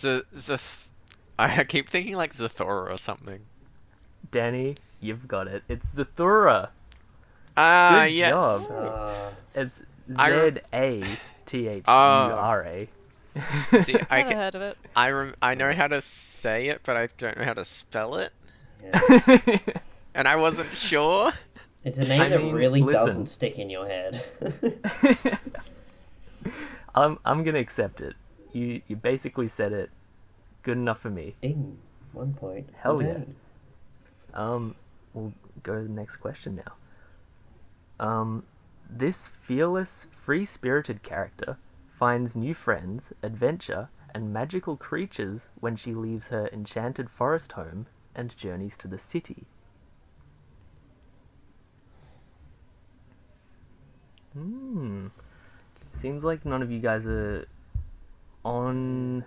Z 0.00 0.22
Z. 0.36 0.56
I 1.40 1.64
keep 1.64 1.88
thinking 1.88 2.14
like 2.14 2.32
Zathura 2.34 2.88
or 2.88 2.98
something. 2.98 3.40
Danni, 4.30 4.76
you've 5.00 5.26
got 5.26 5.48
it. 5.48 5.64
It's 5.68 5.86
Zathura. 5.86 6.68
Ah, 7.56 8.04
Good 8.04 8.12
yes. 8.12 8.32
job. 8.32 8.70
Uh, 8.70 9.30
It's 9.56 9.82
I 10.16 10.30
Z 10.30 10.60
A 10.72 11.02
T 11.46 11.66
H 11.66 11.84
U 11.88 11.92
R 11.92 12.64
A. 12.64 12.88
See, 13.80 13.96
I 14.10 14.22
Never 14.22 14.30
ca- 14.30 14.36
heard 14.36 14.54
of 14.56 14.62
it. 14.62 14.76
I 14.94 15.10
rem- 15.10 15.34
I 15.40 15.54
know 15.54 15.72
how 15.72 15.86
to 15.88 16.00
say 16.00 16.68
it, 16.68 16.80
but 16.84 16.96
I 16.96 17.08
don't 17.18 17.38
know 17.38 17.44
how 17.44 17.54
to 17.54 17.64
spell 17.64 18.16
it, 18.16 18.32
yeah. 18.82 19.58
and 20.14 20.28
I 20.28 20.36
wasn't 20.36 20.76
sure. 20.76 21.32
It's 21.84 21.98
a 21.98 22.04
name 22.04 22.20
I 22.20 22.28
that 22.28 22.38
mean, 22.42 22.52
really 22.54 22.82
listen. 22.82 23.06
doesn't 23.06 23.26
stick 23.26 23.58
in 23.58 23.70
your 23.70 23.86
head. 23.88 24.24
I'm 26.94 27.18
I'm 27.24 27.42
gonna 27.42 27.58
accept 27.58 28.00
it. 28.00 28.14
You 28.52 28.82
you 28.86 28.96
basically 28.96 29.48
said 29.48 29.72
it. 29.72 29.90
Good 30.62 30.76
enough 30.76 31.00
for 31.00 31.10
me. 31.10 31.34
Ding. 31.42 31.78
One 32.12 32.34
point. 32.34 32.68
Hell 32.76 32.98
for 33.00 33.06
yeah. 33.06 33.18
Um, 34.34 34.74
we'll 35.14 35.32
go 35.62 35.74
to 35.74 35.82
the 35.82 35.88
next 35.88 36.16
question 36.16 36.56
now. 36.64 38.06
Um, 38.06 38.44
this 38.88 39.30
fearless, 39.42 40.06
free-spirited 40.12 41.02
character 41.02 41.56
finds 42.02 42.34
new 42.34 42.52
friends, 42.52 43.12
adventure, 43.22 43.88
and 44.12 44.32
magical 44.32 44.76
creatures 44.76 45.50
when 45.60 45.76
she 45.76 45.94
leaves 45.94 46.26
her 46.26 46.48
enchanted 46.52 47.08
forest 47.08 47.52
home 47.52 47.86
and 48.12 48.36
journeys 48.36 48.76
to 48.76 48.88
the 48.88 48.98
city. 48.98 49.44
Hmm. 54.32 55.06
Seems 55.94 56.24
like 56.24 56.44
none 56.44 56.60
of 56.60 56.72
you 56.72 56.80
guys 56.80 57.06
are 57.06 57.46
on 58.44 59.24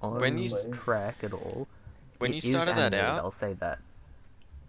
on 0.00 0.18
When 0.20 0.38
you- 0.38 0.48
track 0.72 1.22
at 1.22 1.34
all. 1.34 1.68
When 2.16 2.32
It 2.32 2.36
you 2.36 2.52
started 2.52 2.76
that 2.76 2.94
out, 2.94 3.18
I'll 3.18 3.30
say 3.30 3.52
that. 3.54 3.78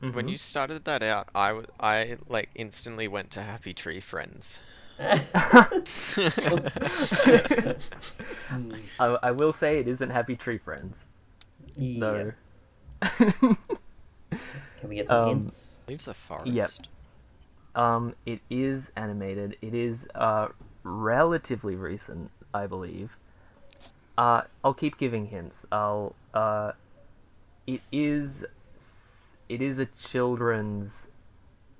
when 0.01 0.11
Mhm. 0.11 0.31
you 0.31 0.37
started 0.37 0.83
that 0.83 1.01
out, 1.01 1.29
I, 1.33 1.47
w- 1.49 1.67
I 1.79 2.17
like 2.27 2.49
instantly 2.55 3.07
went 3.07 3.31
to 3.31 3.41
Happy 3.41 3.73
Tree 3.73 4.01
Friends. 4.01 4.59
I, 8.99 8.99
I 8.99 9.31
will 9.31 9.53
say 9.53 9.79
it 9.79 9.87
isn't 9.87 10.09
Happy 10.09 10.35
Tree 10.35 10.57
Friends. 10.57 10.97
Yeah. 11.75 11.99
No. 11.99 12.31
Can 14.79 14.89
we 14.89 14.95
get 14.95 15.07
some 15.07 15.17
Um, 15.19 15.25
hints? 15.25 15.77
Leaves 15.87 16.07
a 16.07 16.13
forest. 16.13 16.47
Yep. 16.47 16.69
um, 17.75 18.15
it 18.25 18.39
is 18.49 18.91
animated. 18.95 19.57
It 19.61 19.73
is 19.73 20.07
uh 20.15 20.49
relatively 20.83 21.75
recent, 21.75 22.31
I 22.53 22.67
believe. 22.67 23.17
Uh, 24.17 24.43
I'll 24.63 24.73
keep 24.73 24.97
giving 24.97 25.27
hints. 25.27 25.65
I'll 25.71 26.15
uh, 26.33 26.71
it 27.67 27.81
is. 27.91 28.45
It 29.49 29.61
is 29.61 29.79
a 29.79 29.85
children's 29.87 31.07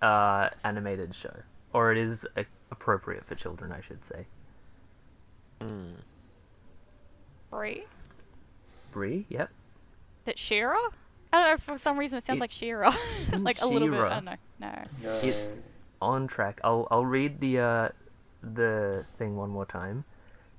uh 0.01 0.49
animated 0.63 1.13
show, 1.15 1.33
or 1.73 1.91
it 1.91 1.97
is 1.97 2.25
a, 2.37 2.45
appropriate 2.71 3.25
for 3.25 3.35
children, 3.35 3.71
I 3.71 3.81
should 3.81 4.03
say. 4.05 4.25
Hmm. 5.61 5.91
Brie? 7.49 7.83
Brie, 8.91 9.25
yep. 9.29 9.49
That 10.25 10.37
She-Ra? 10.39 10.77
I 11.33 11.37
don't 11.43 11.67
know. 11.67 11.73
For 11.73 11.77
some 11.77 11.97
reason, 11.97 12.17
it 12.17 12.25
sounds 12.25 12.37
It- 12.37 12.41
like 12.41 12.51
She-Ra. 12.51 12.95
isn't 13.23 13.43
like 13.43 13.61
a 13.61 13.65
little 13.65 13.89
bit. 13.89 13.99
I 13.99 14.09
don't 14.15 14.25
know. 14.25 14.35
No. 14.59 14.83
No. 15.03 15.09
It's 15.23 15.61
on 16.01 16.27
track. 16.27 16.59
I'll 16.63 16.87
I'll 16.91 17.05
read 17.05 17.39
the 17.39 17.59
uh 17.59 17.89
the 18.41 19.05
thing 19.17 19.35
one 19.35 19.49
more 19.49 19.65
time. 19.65 20.05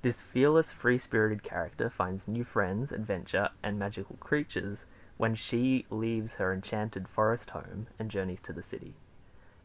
This 0.01 0.23
fearless, 0.23 0.73
free-spirited 0.73 1.43
character 1.43 1.89
finds 1.89 2.27
new 2.27 2.43
friends, 2.43 2.91
adventure, 2.91 3.49
and 3.61 3.77
magical 3.77 4.15
creatures 4.19 4.85
when 5.17 5.35
she 5.35 5.85
leaves 5.91 6.35
her 6.35 6.51
enchanted 6.51 7.07
forest 7.07 7.51
home 7.51 7.85
and 7.99 8.09
journeys 8.09 8.39
to 8.41 8.53
the 8.53 8.63
city. 8.63 8.95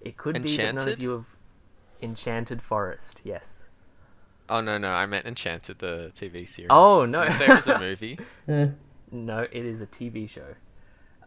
It 0.02 0.18
could 0.18 0.42
be 0.42 0.56
that 0.58 0.74
none 0.74 0.88
of 0.90 1.02
you 1.02 1.10
have 1.10 1.24
enchanted 2.02 2.62
forest. 2.62 3.20
Yes. 3.24 3.62
Oh 4.48 4.60
no 4.60 4.78
no, 4.78 4.88
I 4.88 5.06
meant 5.06 5.26
Enchanted 5.26 5.78
the 5.80 6.12
TV 6.14 6.48
series. 6.48 6.68
Oh, 6.70 7.04
Did 7.04 7.12
no. 7.12 7.24
you 7.24 7.30
say 7.32 7.46
it 7.46 7.56
was 7.56 7.66
a 7.66 7.78
movie. 7.80 8.18
No, 9.10 9.40
it 9.40 9.52
is 9.64 9.80
a 9.80 9.86
TV 9.86 10.28
show. 10.28 10.54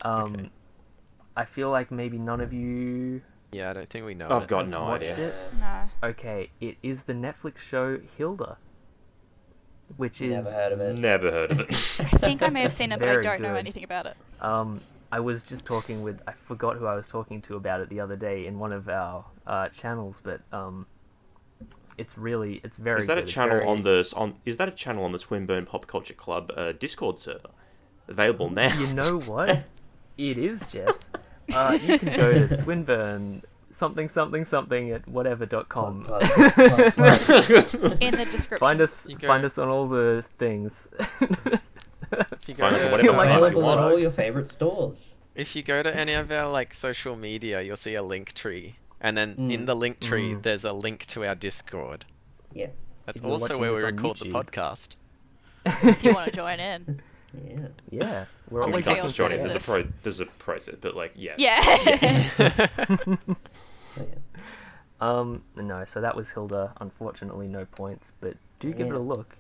Um, 0.02 0.34
Okay. 0.36 0.50
I 1.36 1.46
feel 1.46 1.70
like 1.70 1.92
maybe 1.92 2.18
none 2.18 2.42
of 2.42 2.52
you 2.54 3.22
Yeah, 3.52 3.70
I 3.70 3.74
don't 3.74 3.88
think 3.90 4.06
we 4.06 4.14
know. 4.14 4.30
I've 4.30 4.44
it. 4.44 4.50
got 4.50 4.68
no 4.68 4.84
idea. 4.86 5.18
it. 5.18 5.34
No. 5.60 5.90
Okay, 6.10 6.50
it 6.62 6.78
is 6.84 7.04
the 7.04 7.14
Netflix 7.14 7.58
show 7.60 8.00
Hilda, 8.18 8.58
which 9.98 10.22
is 10.22 10.32
Never 10.46 10.52
heard 10.52 10.72
of 10.74 10.80
it. 10.82 10.98
Never 10.98 11.32
heard 11.32 11.52
of 11.52 11.60
it. 11.62 11.70
I 11.70 11.74
think 12.20 12.42
I 12.42 12.50
may 12.50 12.62
have 12.62 12.74
seen 12.74 12.92
it, 12.92 13.00
but 13.00 13.10
I 13.10 13.22
don't 13.22 13.42
know 13.42 13.56
anything 13.56 13.84
about 13.84 14.06
it. 14.06 14.16
Um, 14.42 14.80
I 15.12 15.20
was 15.20 15.42
just 15.42 15.66
talking 15.66 16.04
with 16.04 16.22
I 16.28 16.34
forgot 16.34 16.78
who 16.78 16.86
I 16.86 16.96
was 16.96 17.08
talking 17.08 17.42
to 17.44 17.56
about 17.56 17.82
it 17.82 17.90
the 17.90 18.00
other 18.00 18.16
day 18.16 18.46
in 18.46 18.60
one 18.60 18.72
of 18.72 18.88
our 18.90 19.26
uh, 19.48 19.70
channels, 19.70 20.18
but 20.24 20.42
um, 20.52 20.86
it's 21.98 22.18
really 22.18 22.62
it's 22.64 22.78
very. 22.78 23.00
is 23.00 23.08
that 23.08 23.14
a 23.14 23.22
good. 23.22 23.24
It's 23.24 23.34
channel 23.34 23.58
very- 23.58 23.68
on 23.68 23.82
the 23.82 24.14
on? 24.16 24.36
Is 24.46 24.58
that 24.58 24.68
a 24.68 24.72
channel 24.72 25.04
on 25.04 25.12
the 25.12 25.20
Swinburne 25.20 25.66
Pop 25.66 25.88
Culture 25.88 26.14
Club 26.14 26.52
uh, 26.56 26.72
Discord 26.74 27.20
server? 27.20 27.50
Available 28.08 28.50
now. 28.50 28.74
You 28.80 28.88
know 28.94 29.20
what? 29.26 29.64
it 30.18 30.38
is 30.38 30.62
Jess. 30.72 30.94
Uh, 31.54 31.78
you 31.82 31.98
can 31.98 32.18
go 32.18 32.32
to 32.34 32.58
Swinburne 32.62 33.42
something 33.72 34.10
something 34.10 34.46
something 34.46 34.92
at 34.92 35.08
whatever 35.08 35.46
dot 35.46 35.70
com. 35.70 36.04
Plug, 36.04 36.22
plug, 36.24 36.54
plug, 36.54 36.94
plug. 36.94 37.98
In 38.02 38.16
the 38.16 38.26
description. 38.26 38.58
Find 38.58 38.82
us 38.82 39.08
find 39.22 39.46
us 39.46 39.58
on 39.58 39.70
all 39.70 39.88
the 39.88 40.24
things. 40.38 40.88
If 42.12 42.48
you 42.50 42.56
go 42.56 42.64
Find 42.64 42.76
us 42.76 42.82
to, 42.82 42.88
on 42.88 42.92
whatever 42.92 43.12
Like- 43.12 43.28
platform 43.28 43.30
you 43.30 43.46
Available 43.48 43.62
at 43.72 43.78
want. 43.78 43.80
all 43.94 44.00
your 44.00 44.12
favorite 44.12 44.48
stores. 44.50 45.16
if 45.36 45.56
you 45.56 45.64
go 45.64 45.82
to 45.84 45.96
any 45.96 46.14
of 46.14 46.32
our 46.32 46.50
like 46.52 46.74
social 46.74 47.16
media, 47.16 47.62
you'll 47.62 47.76
see 47.78 47.96
a 47.96 48.04
link 48.04 48.34
tree, 48.34 48.76
and 49.02 49.16
then 49.18 49.36
in 49.38 49.62
Mm. 49.62 49.66
the 49.66 49.76
link 49.76 50.00
tree, 50.00 50.34
Mm. 50.34 50.42
there's 50.44 50.64
a 50.66 50.74
link 50.74 51.06
to 51.08 51.26
our 51.26 51.36
Discord. 51.36 52.06
Yes. 52.54 52.72
That's 53.06 53.18
If 53.18 53.24
you're 53.24 53.32
also 53.34 53.44
watching 53.46 53.60
where 53.60 53.72
we 53.72 53.78
this 53.78 53.86
on 53.86 53.96
record 53.96 54.18
the 54.20 54.26
YouTube. 54.26 54.32
podcast. 54.32 54.96
if 55.90 56.04
you 56.04 56.14
want 56.14 56.32
to 56.32 56.36
join 56.36 56.60
in. 56.60 57.02
Yeah. 57.48 57.68
yeah, 57.92 58.26
we're 58.50 58.64
On 58.64 58.72
Well, 58.72 58.72
the 58.72 58.78
you 58.80 58.84
can't 58.84 58.96
chaos 58.98 59.04
just 59.06 59.16
join 59.18 59.32
it. 59.32 59.38
There's 59.38 59.54
a 59.56 59.60
process. 59.60 59.86
pro. 59.86 59.94
There's 60.04 60.20
a 60.20 60.26
process, 60.26 60.76
but 60.82 60.96
like, 60.96 61.12
yeah. 61.16 61.36
Yeah. 61.38 61.62
Oh, 61.64 63.18
yeah. 63.18 63.18
Um, 65.02 65.44
no, 65.56 65.86
so 65.86 66.02
that 66.02 66.16
was 66.16 66.32
Hilda. 66.32 66.74
Unfortunately, 66.82 67.48
no 67.48 67.66
points, 67.66 68.12
but 68.20 68.36
do 68.60 68.72
give 68.74 68.88
it 68.88 68.92
Yeah. 68.94 68.98
a 68.98 69.00
look 69.00 69.38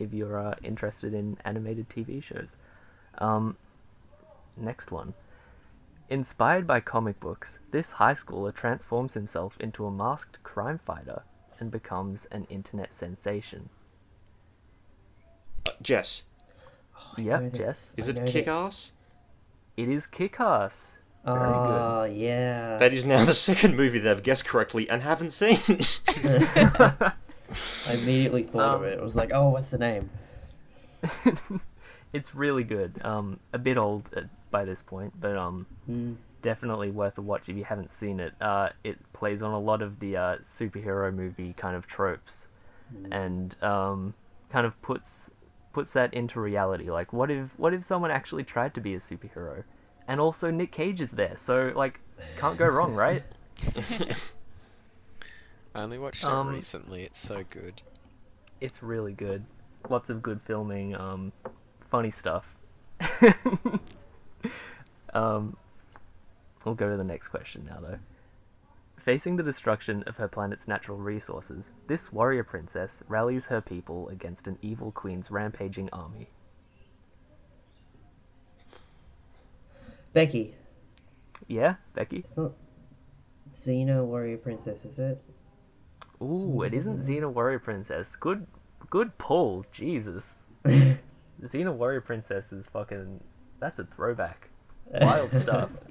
if 0.00 0.12
you're 0.12 0.38
uh, 0.38 0.54
interested 0.62 1.14
in 1.14 1.36
animated 1.44 1.88
TV 1.88 2.22
shows. 2.22 2.56
Um, 3.18 3.56
next 4.56 4.90
one. 4.90 5.14
Inspired 6.08 6.66
by 6.66 6.80
comic 6.80 7.20
books, 7.20 7.58
this 7.70 7.92
high 7.92 8.14
schooler 8.14 8.54
transforms 8.54 9.14
himself 9.14 9.56
into 9.60 9.86
a 9.86 9.90
masked 9.90 10.42
crime 10.42 10.78
fighter 10.84 11.22
and 11.60 11.70
becomes 11.70 12.26
an 12.32 12.46
internet 12.50 12.92
sensation. 12.94 13.68
Uh, 15.66 15.70
Jess, 15.82 16.24
I 17.16 17.20
Yep. 17.20 17.52
Jess. 17.54 17.94
is 17.96 18.08
I 18.08 18.12
it 18.14 18.26
kick 18.26 18.48
ass? 18.48 18.92
It 19.76 19.88
is 19.88 20.06
Kick-Ass. 20.06 20.96
Very 21.24 21.36
good. 21.38 21.52
Oh, 21.54 22.04
yeah. 22.04 22.76
That 22.76 22.92
is 22.92 23.06
now 23.06 23.24
the 23.24 23.32
second 23.48 23.76
movie 23.76 23.98
that 24.00 24.10
I've 24.10 24.22
guessed 24.22 24.44
correctly 24.46 24.90
and 24.90 25.02
haven't 25.02 25.30
seen. 25.30 25.56
I 27.88 27.94
immediately 27.94 28.42
thought 28.44 28.62
Um, 28.62 28.82
of 28.82 28.84
it. 28.84 28.98
I 28.98 29.02
was 29.02 29.16
like, 29.16 29.30
oh, 29.32 29.50
what's 29.50 29.70
the 29.70 29.78
name? 29.78 30.10
it's 32.12 32.34
really 32.34 32.64
good. 32.64 33.00
Um, 33.04 33.40
a 33.52 33.58
bit 33.58 33.78
old 33.78 34.08
uh, 34.16 34.22
by 34.50 34.64
this 34.64 34.82
point, 34.82 35.12
but 35.20 35.36
um, 35.36 35.66
Hmm. 35.86 36.14
definitely 36.42 36.90
worth 36.90 37.18
a 37.18 37.22
watch 37.22 37.48
if 37.48 37.56
you 37.56 37.64
haven't 37.64 37.90
seen 37.90 38.20
it. 38.20 38.34
Uh, 38.40 38.70
it 38.84 38.98
plays 39.12 39.42
on 39.42 39.52
a 39.52 39.58
lot 39.58 39.82
of 39.82 40.00
the 40.00 40.16
uh, 40.16 40.36
superhero 40.38 41.12
movie 41.14 41.54
kind 41.56 41.76
of 41.76 41.86
tropes, 41.86 42.48
and 43.10 43.56
um, 43.62 44.14
kind 44.50 44.66
of 44.66 44.80
puts 44.82 45.30
puts 45.72 45.92
that 45.92 46.12
into 46.12 46.40
reality. 46.40 46.90
Like, 46.90 47.12
what 47.12 47.30
if 47.30 47.50
what 47.56 47.72
if 47.72 47.84
someone 47.84 48.10
actually 48.10 48.44
tried 48.44 48.74
to 48.74 48.80
be 48.80 48.94
a 48.94 48.98
superhero, 48.98 49.64
and 50.08 50.20
also 50.20 50.50
Nick 50.50 50.72
Cage 50.72 51.00
is 51.00 51.12
there? 51.12 51.34
So 51.36 51.72
like, 51.74 52.00
can't 52.36 52.56
go 52.56 52.66
wrong, 52.66 52.94
right? 52.94 53.22
I 55.74 55.82
only 55.82 55.98
watched 55.98 56.24
Um, 56.24 56.48
it 56.48 56.52
recently. 56.52 57.04
It's 57.04 57.18
so 57.20 57.44
good. 57.48 57.82
It's 58.60 58.82
really 58.82 59.12
good. 59.12 59.44
Lots 59.88 60.10
of 60.10 60.22
good 60.22 60.40
filming. 60.42 60.94
Um, 60.94 61.32
funny 61.90 62.10
stuff. 62.10 62.56
um, 65.14 65.56
we'll 66.64 66.74
go 66.74 66.90
to 66.90 66.96
the 66.96 67.04
next 67.04 67.28
question 67.28 67.64
now, 67.68 67.80
though. 67.80 67.98
Facing 68.98 69.36
the 69.36 69.42
destruction 69.42 70.02
of 70.06 70.16
her 70.18 70.28
planet's 70.28 70.68
natural 70.68 70.98
resources, 70.98 71.70
this 71.86 72.12
warrior 72.12 72.44
princess 72.44 73.02
rallies 73.08 73.46
her 73.46 73.62
people 73.62 74.08
against 74.10 74.46
an 74.46 74.58
evil 74.60 74.92
queen's 74.92 75.30
rampaging 75.30 75.88
army. 75.90 76.28
Becky. 80.12 80.54
Yeah, 81.48 81.76
Becky? 81.94 82.24
It's 82.28 82.36
not 82.36 82.52
Xena 83.50 84.04
Warrior 84.04 84.36
Princess, 84.36 84.84
is 84.84 84.98
it? 84.98 85.22
Ooh, 86.22 86.62
it 86.62 86.74
isn't 86.74 87.00
Xena 87.00 87.32
Warrior 87.32 87.58
Princess. 87.60 88.14
Good, 88.16 88.46
good 88.90 89.16
pull. 89.18 89.64
Jesus. 89.72 90.40
Xena 90.66 91.72
Warrior 91.74 92.02
Princess 92.02 92.52
is 92.52 92.66
fucking. 92.66 93.20
That's 93.58 93.78
a 93.78 93.84
throwback. 93.84 94.48
Wild 95.00 95.32
stuff. 95.42 95.70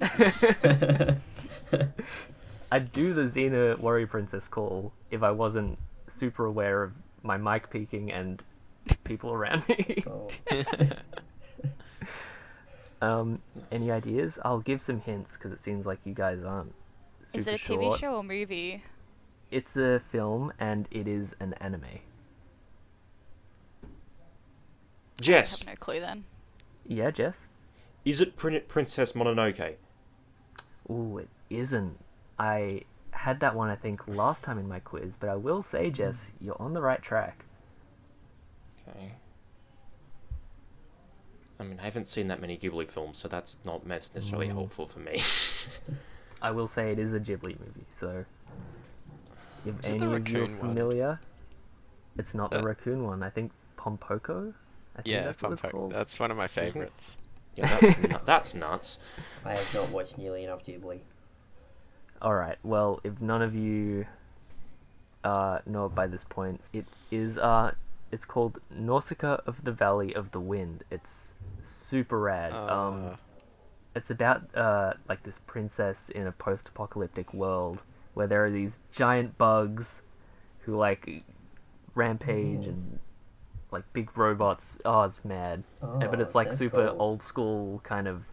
I'd 2.72 2.92
do 2.92 3.12
the 3.12 3.22
Xena 3.22 3.78
Warrior 3.78 4.06
Princess 4.06 4.46
call 4.46 4.92
if 5.10 5.22
I 5.22 5.30
wasn't 5.32 5.78
super 6.06 6.44
aware 6.44 6.84
of 6.84 6.92
my 7.22 7.36
mic 7.36 7.70
peaking 7.70 8.12
and 8.12 8.42
people 9.04 9.32
around 9.32 9.68
me. 9.68 10.04
oh. 10.06 10.28
um, 13.02 13.40
any 13.72 13.90
ideas? 13.90 14.38
I'll 14.44 14.60
give 14.60 14.80
some 14.80 15.00
hints 15.00 15.36
because 15.36 15.52
it 15.52 15.60
seems 15.60 15.86
like 15.86 15.98
you 16.04 16.14
guys 16.14 16.44
aren't 16.44 16.72
super 17.22 17.40
Is 17.40 17.46
it 17.48 17.54
a 17.54 17.58
TV 17.58 17.82
short. 17.82 18.00
show 18.00 18.14
or 18.16 18.22
movie? 18.22 18.82
It's 19.50 19.76
a 19.76 19.98
film 20.00 20.52
and 20.58 20.86
it 20.90 21.08
is 21.08 21.34
an 21.40 21.54
anime. 21.54 21.84
I 23.84 25.22
Jess, 25.22 25.60
have 25.60 25.68
no 25.68 25.74
clue 25.76 26.00
then. 26.00 26.24
Yeah, 26.86 27.10
Jess? 27.10 27.48
is 28.04 28.20
it 28.20 28.36
Prin- 28.36 28.62
Princess 28.68 29.12
Mononoke? 29.12 29.74
Ooh, 30.90 31.18
it 31.18 31.28
isn't. 31.50 31.98
I 32.38 32.82
had 33.10 33.40
that 33.40 33.54
one, 33.54 33.68
I 33.68 33.76
think, 33.76 34.06
last 34.08 34.42
time 34.42 34.58
in 34.58 34.66
my 34.66 34.80
quiz, 34.80 35.16
but 35.18 35.28
I 35.28 35.36
will 35.36 35.62
say, 35.62 35.90
Jess, 35.90 36.32
you're 36.40 36.60
on 36.60 36.72
the 36.72 36.80
right 36.80 37.02
track. 37.02 37.44
Okay. 38.88 39.12
I 41.58 41.62
mean, 41.64 41.78
I 41.78 41.82
haven't 41.84 42.06
seen 42.06 42.28
that 42.28 42.40
many 42.40 42.56
Ghibli 42.56 42.88
films, 42.90 43.18
so 43.18 43.28
that's 43.28 43.58
not 43.66 43.86
necessarily 43.86 44.48
Mm. 44.48 44.54
helpful 44.54 44.86
for 44.86 45.00
me. 45.00 45.20
I 46.42 46.50
will 46.52 46.68
say 46.68 46.90
it 46.90 46.98
is 46.98 47.12
a 47.12 47.20
Ghibli 47.20 47.60
movie, 47.60 47.84
so 47.96 48.24
if 49.64 49.78
Is 49.80 49.86
any 49.86 49.96
of 49.96 50.02
you 50.02 50.08
are 50.08 50.14
raccoon 50.14 50.58
one? 50.58 50.68
familiar, 50.68 51.20
it's 52.16 52.34
not 52.34 52.50
the 52.50 52.58
Uh, 52.60 52.62
raccoon 52.62 53.04
one. 53.04 53.22
I 53.22 53.30
think 53.30 53.52
Pompoko. 53.76 54.54
I 54.96 55.02
think 55.02 55.06
yeah, 55.06 55.22
that's 55.24 55.40
what 55.42 55.52
it's 55.52 55.62
called. 55.62 55.92
That's 55.92 56.18
one 56.18 56.30
of 56.30 56.36
my 56.36 56.46
favorites. 56.48 57.16
yeah, 57.56 57.78
that's, 57.78 57.98
nu- 58.10 58.18
that's 58.24 58.54
nuts. 58.54 58.98
I 59.44 59.54
have 59.56 59.74
not 59.74 59.88
watched 59.90 60.18
nearly 60.18 60.44
enough 60.44 60.64
Ghibli. 60.64 61.00
All 62.20 62.34
right. 62.34 62.58
Well, 62.62 63.00
if 63.04 63.20
none 63.20 63.40
of 63.42 63.54
you 63.54 64.06
uh, 65.24 65.60
know 65.66 65.86
it 65.86 65.94
by 65.94 66.06
this 66.06 66.24
point, 66.24 66.60
it 66.72 66.86
is 67.10 67.38
uh, 67.38 67.72
it's 68.10 68.24
called 68.24 68.60
Nausicaa 68.70 69.38
of 69.46 69.64
the 69.64 69.72
Valley 69.72 70.14
of 70.14 70.32
the 70.32 70.40
Wind. 70.40 70.84
It's 70.90 71.34
super 71.62 72.18
rad. 72.20 72.52
um, 72.52 73.06
Uh, 73.12 73.16
it's 73.94 74.08
about 74.10 74.54
uh 74.54 74.94
like 75.08 75.22
this 75.24 75.40
princess 75.40 76.10
in 76.10 76.24
a 76.26 76.30
post-apocalyptic 76.32 77.34
world 77.34 77.82
where 78.20 78.26
there 78.26 78.44
are 78.44 78.50
these 78.50 78.80
giant 78.92 79.38
bugs 79.38 80.02
who 80.58 80.76
like 80.76 81.24
rampage 81.94 82.66
and 82.66 82.98
like 83.70 83.90
big 83.94 84.14
robots. 84.14 84.76
Oh, 84.84 85.04
it's 85.04 85.24
mad. 85.24 85.64
Uh, 85.82 86.00
but 86.00 86.18
Oh, 86.20 86.22
it's 86.22 86.34
like 86.34 86.52
super 86.52 86.88
cool. 86.88 86.96
old 87.00 87.22
school 87.22 87.80
kind 87.82 88.06
of. 88.06 88.24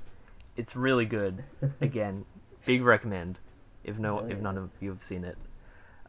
It's 0.57 0.75
really 0.75 1.05
good. 1.05 1.45
Again, 1.79 2.25
big 2.65 2.81
recommend 2.83 3.39
if 3.85 3.97
no 3.97 4.19
if 4.25 4.31
Yeah. 4.31 4.41
none 4.43 4.57
of 4.57 4.71
you 4.81 4.89
have 4.89 5.01
seen 5.01 5.23
it. 5.23 5.37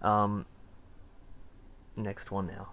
Um. 0.03 0.45
Next 1.95 2.33
one 2.33 2.49
now. 2.49 2.71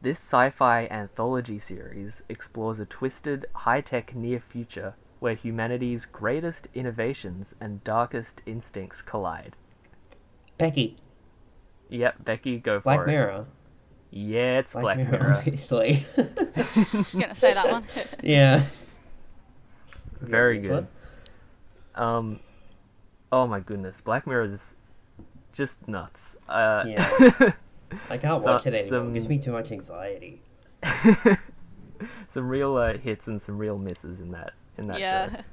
This 0.00 0.18
sci 0.20 0.48
fi 0.48 0.86
anthology 0.86 1.58
series 1.58 2.22
explores 2.30 2.80
a 2.80 2.86
twisted, 2.86 3.44
high 3.54 3.82
tech 3.82 4.14
near 4.14 4.40
future 4.40 4.94
where 5.22 5.34
humanity's 5.36 6.04
greatest 6.04 6.66
innovations 6.74 7.54
and 7.60 7.82
darkest 7.84 8.42
instincts 8.44 9.00
collide. 9.02 9.54
Becky, 10.58 10.96
Yep, 11.90 12.24
Becky, 12.24 12.58
go 12.58 12.80
for 12.80 12.82
Black 12.84 13.00
it. 13.02 13.06
Mirror. 13.06 13.46
Yeah, 14.10 14.58
it's 14.58 14.72
Black, 14.72 14.82
Black, 14.82 14.96
Mirror, 14.98 15.10
Mirror. 15.12 15.34
obviously. 15.36 16.04
gonna 17.20 17.34
say 17.36 17.54
that 17.54 17.70
one. 17.70 17.84
yeah. 18.24 18.64
Very 20.20 20.58
This 20.58 20.66
good. 20.68 20.86
Um, 21.94 22.40
oh 23.30 23.46
my 23.46 23.60
goodness, 23.60 24.00
Black 24.00 24.26
Mirror 24.26 24.46
is 24.46 24.74
just 25.52 25.86
nuts. 25.86 26.36
Uh, 26.48 26.82
Yeah. 26.84 27.52
I 28.10 28.18
can't 28.18 28.42
So- 28.42 28.54
watch 28.54 28.66
it 28.66 28.74
anymore. 28.74 29.10
It 29.10 29.14
gives 29.14 29.28
me 29.28 29.38
too 29.38 29.52
much 29.52 29.70
anxiety. 29.70 30.42
some 32.28 32.48
real 32.48 32.76
uh, 32.76 32.94
hits 32.98 33.28
and 33.28 33.40
some 33.40 33.56
real 33.56 33.78
misses 33.78 34.20
in 34.20 34.32
that 34.32 34.54
in 34.78 34.86
that 34.88 35.00
yeah. 35.00 35.30
show. 35.30 35.36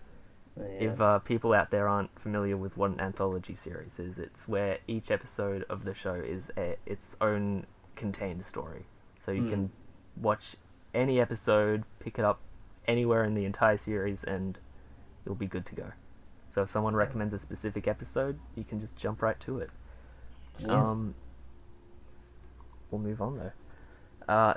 Yeah. 0.58 0.92
If 0.92 1.00
uh, 1.00 1.20
people 1.20 1.54
out 1.54 1.72
there 1.72 1.88
aren't 1.88 2.20
familiar 2.20 2.58
with 2.58 2.76
what 2.76 2.92
an 2.92 3.00
anthology 3.00 3.56
series 3.56 3.98
is, 3.98 4.20
it's 4.20 4.46
where 4.46 4.80
each 4.88 5.10
episode 5.10 5.64
of 5.70 5.86
the 5.86 5.94
show 5.94 6.16
is 6.16 6.52
a, 6.58 6.76
its 6.86 7.16
own 7.22 7.66
contained 7.96 8.44
story. 8.44 8.86
So 9.22 9.32
you 9.32 9.44
Hmm. 9.44 9.50
can 9.50 9.72
watch 10.18 10.58
any 10.94 11.22
episode, 11.22 11.86
pick 12.00 12.20
it 12.20 12.26
up 12.26 12.42
anywhere 12.90 13.24
in 13.24 13.36
the 13.36 13.46
entire 13.46 13.78
series, 13.78 14.26
and 14.26 14.60
you'll 15.26 15.36
be 15.36 15.48
good 15.48 15.66
to 15.68 15.76
go. 15.76 15.92
So 16.52 16.64
if 16.64 16.70
someone 16.70 16.94
recommends 16.94 17.34
a 17.34 17.40
specific 17.40 17.88
episode, 17.88 18.38
you 18.56 18.66
can 18.66 18.82
just 18.82 18.98
jump 18.98 19.22
right 19.22 19.40
to 19.42 19.60
it. 19.60 19.70
Yeah. 20.60 20.74
Um, 20.90 21.16
we'll 22.92 23.00
move 23.00 23.22
on 23.22 23.38
though. 23.38 24.34
Uh, 24.34 24.56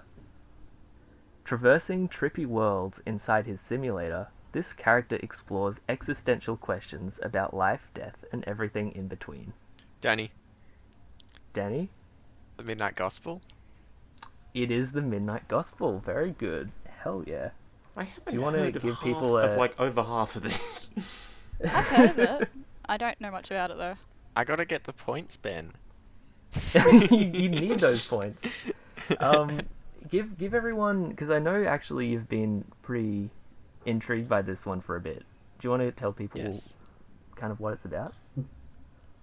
traversing 1.44 2.08
trippy 2.08 2.46
worlds 2.46 3.00
inside 3.06 3.46
his 3.46 3.60
simulator, 3.60 4.28
this 4.52 4.72
character 4.72 5.18
explores 5.22 5.80
existential 5.88 6.56
questions 6.56 7.18
about 7.22 7.54
life, 7.54 7.88
death, 7.94 8.24
and 8.32 8.44
everything 8.46 8.92
in 8.94 9.08
between. 9.08 9.52
Danni, 10.00 10.30
Danni, 11.54 11.88
the 12.56 12.62
Midnight 12.62 12.94
Gospel. 12.94 13.40
it 14.54 14.70
is 14.70 14.92
the 14.92 15.02
Midnight 15.02 15.48
Gospel. 15.48 15.98
Very 16.04 16.32
good. 16.32 16.70
Hell 17.02 17.24
yeah. 17.26 17.50
I 17.96 18.04
haven't 18.04 18.26
Do 18.26 18.32
you 18.34 18.40
wanna 18.40 18.58
heard 18.58 18.76
of 18.76 18.82
give 18.82 18.94
half 18.94 19.02
people 19.02 19.38
of 19.38 19.56
like 19.56 19.78
over 19.80 20.02
half 20.02 20.36
of 20.36 20.42
this. 20.42 20.94
I've 21.62 21.86
heard 21.86 22.10
of 22.10 22.18
it. 22.18 22.48
I 22.86 22.96
don't 22.96 23.20
know 23.20 23.30
much 23.30 23.50
about 23.50 23.70
it 23.70 23.78
though. 23.78 23.96
I 24.34 24.44
gotta 24.44 24.64
get 24.64 24.84
the 24.84 24.92
points, 24.92 25.36
Ben. 25.36 25.72
you 27.10 27.48
need 27.48 27.80
those 27.80 28.04
points. 28.04 28.42
Um, 29.18 29.60
give 30.10 30.38
give 30.38 30.54
everyone 30.54 31.08
because 31.08 31.30
I 31.30 31.38
know 31.38 31.64
actually 31.64 32.06
you've 32.06 32.28
been 32.28 32.64
pretty 32.82 33.30
intrigued 33.86 34.28
by 34.28 34.42
this 34.42 34.64
one 34.66 34.80
for 34.80 34.96
a 34.96 35.00
bit. 35.00 35.24
Do 35.58 35.66
you 35.66 35.70
want 35.70 35.82
to 35.82 35.92
tell 35.92 36.12
people 36.12 36.40
Yes. 36.40 36.74
kind 37.36 37.52
of 37.52 37.60
what 37.60 37.72
it's 37.72 37.84
about? 37.84 38.14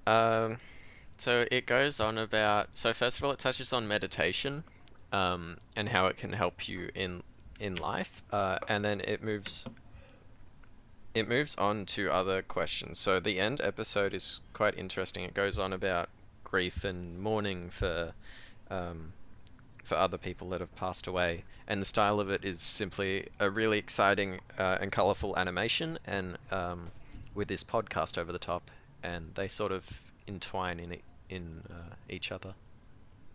Um, 0.07 0.57
so 1.17 1.45
it 1.51 1.65
goes 1.65 1.99
on 1.99 2.17
about. 2.17 2.69
So 2.73 2.93
first 2.93 3.17
of 3.17 3.23
all, 3.23 3.31
it 3.31 3.39
touches 3.39 3.73
on 3.73 3.87
meditation, 3.87 4.63
um, 5.11 5.57
and 5.75 5.87
how 5.87 6.07
it 6.07 6.17
can 6.17 6.31
help 6.33 6.67
you 6.67 6.89
in 6.95 7.21
in 7.59 7.75
life, 7.75 8.23
uh, 8.31 8.57
and 8.67 8.83
then 8.83 9.01
it 9.01 9.21
moves. 9.21 9.65
It 11.13 11.27
moves 11.27 11.55
on 11.57 11.85
to 11.87 12.11
other 12.11 12.41
questions. 12.43 12.99
So 12.99 13.19
the 13.19 13.39
end 13.39 13.61
episode 13.61 14.13
is 14.13 14.39
quite 14.53 14.77
interesting. 14.77 15.23
It 15.23 15.33
goes 15.33 15.57
on 15.59 15.73
about 15.73 16.07
grief 16.43 16.83
and 16.83 17.19
mourning 17.19 17.71
for, 17.71 18.13
um, 18.69 19.11
for 19.89 19.95
other 19.95 20.19
people 20.19 20.49
that 20.49 20.61
have 20.61 20.73
passed 20.75 21.07
away, 21.07 21.43
and 21.67 21.81
the 21.81 21.85
style 21.85 22.19
of 22.19 22.29
it 22.29 22.45
is 22.45 22.61
simply 22.61 23.27
a 23.39 23.49
really 23.49 23.79
exciting 23.79 24.39
uh, 24.59 24.77
and 24.79 24.91
colorful 24.91 25.35
animation, 25.35 25.97
and 26.05 26.37
um, 26.51 26.91
with 27.33 27.47
this 27.47 27.63
podcast 27.63 28.19
over 28.19 28.31
the 28.31 28.39
top, 28.39 28.69
and 29.01 29.31
they 29.33 29.47
sort 29.47 29.71
of 29.71 29.83
entwine 30.27 30.79
in 30.79 30.97
in 31.29 31.63
uh, 31.71 31.95
each 32.07 32.31
other. 32.31 32.53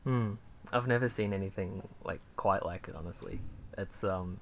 Hmm. 0.04 0.34
I've 0.72 0.86
never 0.86 1.08
seen 1.08 1.32
anything 1.32 1.82
like 2.04 2.20
quite 2.36 2.64
like 2.64 2.86
it. 2.88 2.94
Honestly, 2.94 3.40
it's 3.76 4.04
um, 4.04 4.38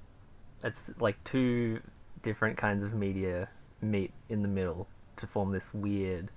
it's 0.63 0.91
like 1.01 1.17
two 1.25 1.81
different 2.23 2.59
kinds 2.59 2.85
of 2.85 2.93
media 2.93 3.49
meet 3.81 4.13
in 4.29 4.43
the 4.43 4.49
middle 4.49 4.87
to 5.17 5.27
form 5.27 5.51
this 5.51 5.73
weird 5.73 6.29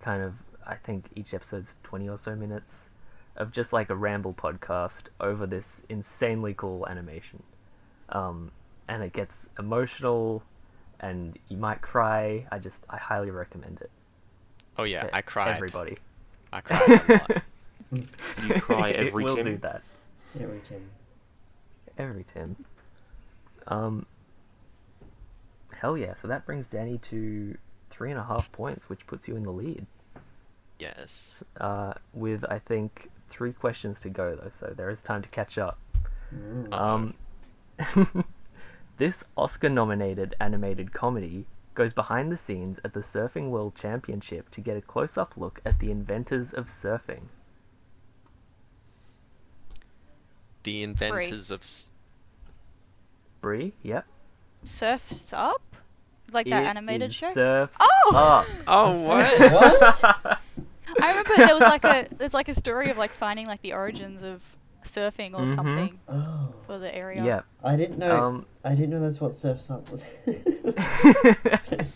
kind 0.00 0.22
of. 0.22 0.34
I 0.66 0.74
think 0.74 1.06
each 1.14 1.34
episode's 1.34 1.76
twenty 1.84 2.08
or 2.08 2.18
so 2.18 2.34
minutes 2.34 2.88
of 3.36 3.52
just 3.52 3.72
like 3.72 3.90
a 3.90 3.96
ramble 3.96 4.32
podcast 4.32 5.04
over 5.20 5.46
this 5.46 5.82
insanely 5.88 6.54
cool 6.54 6.86
animation. 6.88 7.42
Um, 8.10 8.50
and 8.88 9.02
it 9.02 9.12
gets 9.12 9.46
emotional, 9.58 10.42
and 11.00 11.38
you 11.48 11.56
might 11.56 11.80
cry. 11.80 12.46
I 12.52 12.58
just 12.58 12.84
I 12.90 12.96
highly 12.96 13.30
recommend 13.30 13.80
it. 13.80 13.90
Oh 14.76 14.84
yeah, 14.84 15.08
I 15.12 15.22
cried. 15.22 15.54
Everybody. 15.56 15.96
I 16.52 16.60
cried 16.60 16.88
a 16.88 17.12
lot. 17.12 17.42
you 18.46 18.60
cry 18.60 18.88
it 18.90 19.06
every 19.06 19.24
will 19.24 19.36
Tim? 19.36 19.46
do 19.46 19.56
that. 19.58 19.82
Every 20.38 20.60
Tim. 20.68 20.90
Every 21.98 22.24
Tim. 22.32 22.56
Um. 23.66 24.06
Hell 25.72 25.96
yeah! 25.96 26.14
So 26.20 26.28
that 26.28 26.46
brings 26.46 26.68
Danni 26.68 27.00
to 27.02 27.56
three 27.90 28.10
and 28.10 28.18
a 28.18 28.24
half 28.24 28.52
points, 28.52 28.88
which 28.88 29.06
puts 29.06 29.26
you 29.26 29.36
in 29.36 29.44
the 29.44 29.52
lead. 29.52 29.86
Yes. 30.78 31.42
Uh, 31.60 31.94
with 32.12 32.44
I 32.48 32.58
think 32.58 33.08
three 33.34 33.52
questions 33.52 33.98
to 34.00 34.08
go 34.08 34.36
though, 34.36 34.50
so 34.50 34.72
there 34.76 34.88
is 34.90 35.02
time 35.02 35.22
to 35.22 35.28
catch 35.28 35.58
up. 35.58 35.78
Mm. 36.34 36.72
Um, 36.72 37.14
this 38.98 39.24
Oscar-nominated 39.36 40.34
animated 40.40 40.92
comedy 40.92 41.46
goes 41.74 41.92
behind 41.92 42.30
the 42.30 42.36
scenes 42.36 42.78
at 42.84 42.92
the 42.94 43.00
Surfing 43.00 43.50
World 43.50 43.74
Championship 43.74 44.48
to 44.52 44.60
get 44.60 44.76
a 44.76 44.80
close-up 44.80 45.34
look 45.36 45.60
at 45.66 45.80
the 45.80 45.90
inventors 45.90 46.52
of 46.52 46.66
surfing. 46.66 47.22
The 50.62 50.82
inventors 50.82 51.50
of. 51.50 51.60
s- 51.62 51.90
Brie, 53.40 53.74
yep. 53.82 54.06
Surfs 54.62 55.32
Up? 55.34 55.60
Like 56.32 56.46
that 56.46 56.62
It 56.62 56.66
animated 56.66 57.10
is 57.10 57.16
show? 57.16 57.34
Surfs 57.34 57.76
Oh! 57.80 58.12
Up. 58.14 58.46
Oh 58.66 59.06
what? 59.06 59.52
What? 59.52 60.38
I 61.00 61.08
remember 61.10 61.36
there 61.36 61.54
was 61.54 61.62
like 61.62 61.84
a 61.84 62.06
there's 62.18 62.34
like 62.34 62.48
a 62.48 62.54
story 62.54 62.90
of 62.90 62.96
like 62.98 63.12
finding 63.14 63.46
like 63.46 63.62
the 63.62 63.72
origins 63.72 64.22
of 64.22 64.42
surfing 64.84 65.32
or 65.34 65.40
Mhm. 65.46 65.54
something 65.54 65.98
oh, 66.08 66.52
for 66.66 66.78
the 66.78 66.94
area. 66.94 67.24
Yeah. 67.24 67.40
I 67.62 67.76
didn't 67.76 67.98
know. 67.98 68.16
Um, 68.16 68.46
I 68.64 68.74
didn't 68.74 68.90
know 68.90 69.00
that's 69.00 69.20
what 69.20 69.34
Surf's 69.34 69.70
Up 69.70 69.88
was. 69.90 70.04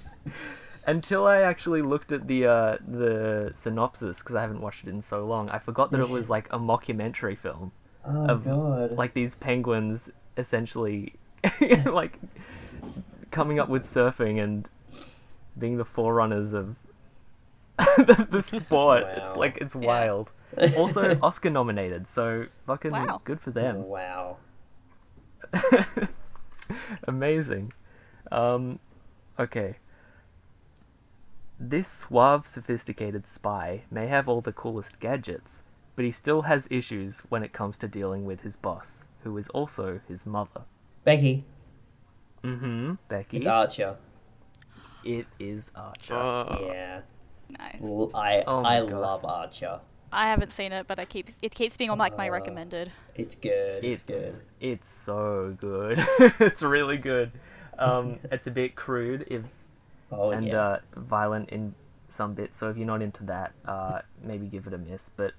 Until 0.86 1.26
I 1.26 1.42
actually 1.42 1.82
looked 1.82 2.12
at 2.12 2.26
the 2.26 2.46
uh, 2.46 2.78
the 2.86 3.52
synopsis 3.54 4.20
because 4.20 4.34
I 4.34 4.40
haven't 4.40 4.62
watched 4.62 4.86
it 4.86 4.90
in 4.90 5.02
so 5.02 5.26
long, 5.26 5.50
I 5.50 5.58
forgot 5.58 5.90
that 5.90 6.00
it 6.00 6.08
was 6.08 6.30
like 6.30 6.50
a 6.50 6.58
mockumentary 6.58 7.36
film. 7.36 7.72
oh 8.06 8.26
Of, 8.26 8.44
god. 8.44 8.92
Like 8.92 9.12
these 9.12 9.34
penguins 9.34 10.10
essentially 10.38 11.14
like 11.84 12.18
coming 13.30 13.58
up 13.60 13.68
with 13.68 13.84
surfing 13.84 14.42
and 14.42 14.66
being 15.58 15.76
the 15.76 15.84
forerunners 15.84 16.54
of 16.54 16.76
the, 17.96 18.26
the 18.30 18.42
sport. 18.42 19.04
It's 19.16 19.36
like 19.36 19.58
it's 19.60 19.74
Yeah. 19.74 19.86
wild. 19.86 20.30
Also 20.76 21.18
Oscar 21.22 21.50
nominated, 21.50 22.08
so 22.08 22.46
fucking 22.66 22.90
Wow. 22.92 23.20
good 23.24 23.38
for 23.40 23.50
them. 23.50 23.84
Wow. 23.86 24.38
Amazing. 27.06 27.72
Um, 28.32 28.78
okay. 29.38 29.76
This 31.60 31.88
suave, 31.88 32.46
sophisticated 32.46 33.26
spy 33.26 33.82
may 33.90 34.06
have 34.06 34.28
all 34.28 34.40
the 34.40 34.52
coolest 34.52 35.00
gadgets, 35.00 35.62
but 35.96 36.04
he 36.04 36.10
still 36.10 36.42
has 36.42 36.68
issues 36.70 37.20
when 37.28 37.42
it 37.42 37.52
comes 37.52 37.76
to 37.78 37.88
dealing 37.88 38.24
with 38.24 38.42
his 38.42 38.56
boss, 38.56 39.04
who 39.24 39.36
is 39.38 39.48
also 39.50 40.00
his 40.08 40.24
mother. 40.26 40.62
Becky, 41.04 41.44
Mm-hmm. 42.44 42.94
Becky. 43.08 43.38
it's 43.38 43.46
Archer. 43.46 43.96
It 45.04 45.26
is 45.40 45.70
Archer. 45.74 46.14
Oh, 46.14 46.68
Yeah. 46.70 47.00
Nice. 47.50 47.80
L- 47.82 48.10
I 48.14 48.42
Oh 48.46 48.64
I 48.64 48.80
gosh. 48.80 48.90
love 48.90 49.24
Archer. 49.24 49.80
I 50.12 50.30
haven't 50.30 50.50
seen 50.50 50.72
it, 50.72 50.86
but 50.86 50.98
I 50.98 51.04
keep 51.04 51.30
it 51.42 51.54
keeps 51.54 51.76
being 51.76 51.90
on 51.90 51.98
like 51.98 52.16
my 52.16 52.28
Uh, 52.28 52.32
recommended. 52.32 52.92
It's 53.14 53.34
good. 53.34 53.84
It's, 53.84 54.04
it's 54.08 54.40
good. 54.40 54.42
it's 54.60 54.92
so 54.92 55.56
good. 55.60 55.98
it's 56.40 56.62
really 56.62 56.96
good. 56.96 57.32
Um, 57.78 58.18
it's 58.32 58.46
a 58.46 58.50
bit 58.50 58.74
crude 58.74 59.26
if 59.28 59.42
Oh 60.10 60.30
and 60.30 60.46
yeah. 60.46 60.60
uh, 60.60 60.78
violent 60.96 61.50
in 61.50 61.74
some 62.08 62.34
bits. 62.34 62.58
So 62.58 62.70
if 62.70 62.76
you're 62.76 62.86
not 62.86 63.02
into 63.02 63.24
that, 63.24 63.52
uh, 63.66 64.00
maybe 64.22 64.46
give 64.46 64.66
it 64.66 64.72
a 64.74 64.78
miss. 64.78 65.10
But 65.16 65.34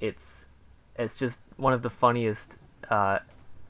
it's 0.00 0.48
it's 0.96 1.14
just 1.14 1.38
one 1.56 1.72
of 1.72 1.82
the 1.82 1.90
funniest 1.90 2.56
uh, 2.90 3.20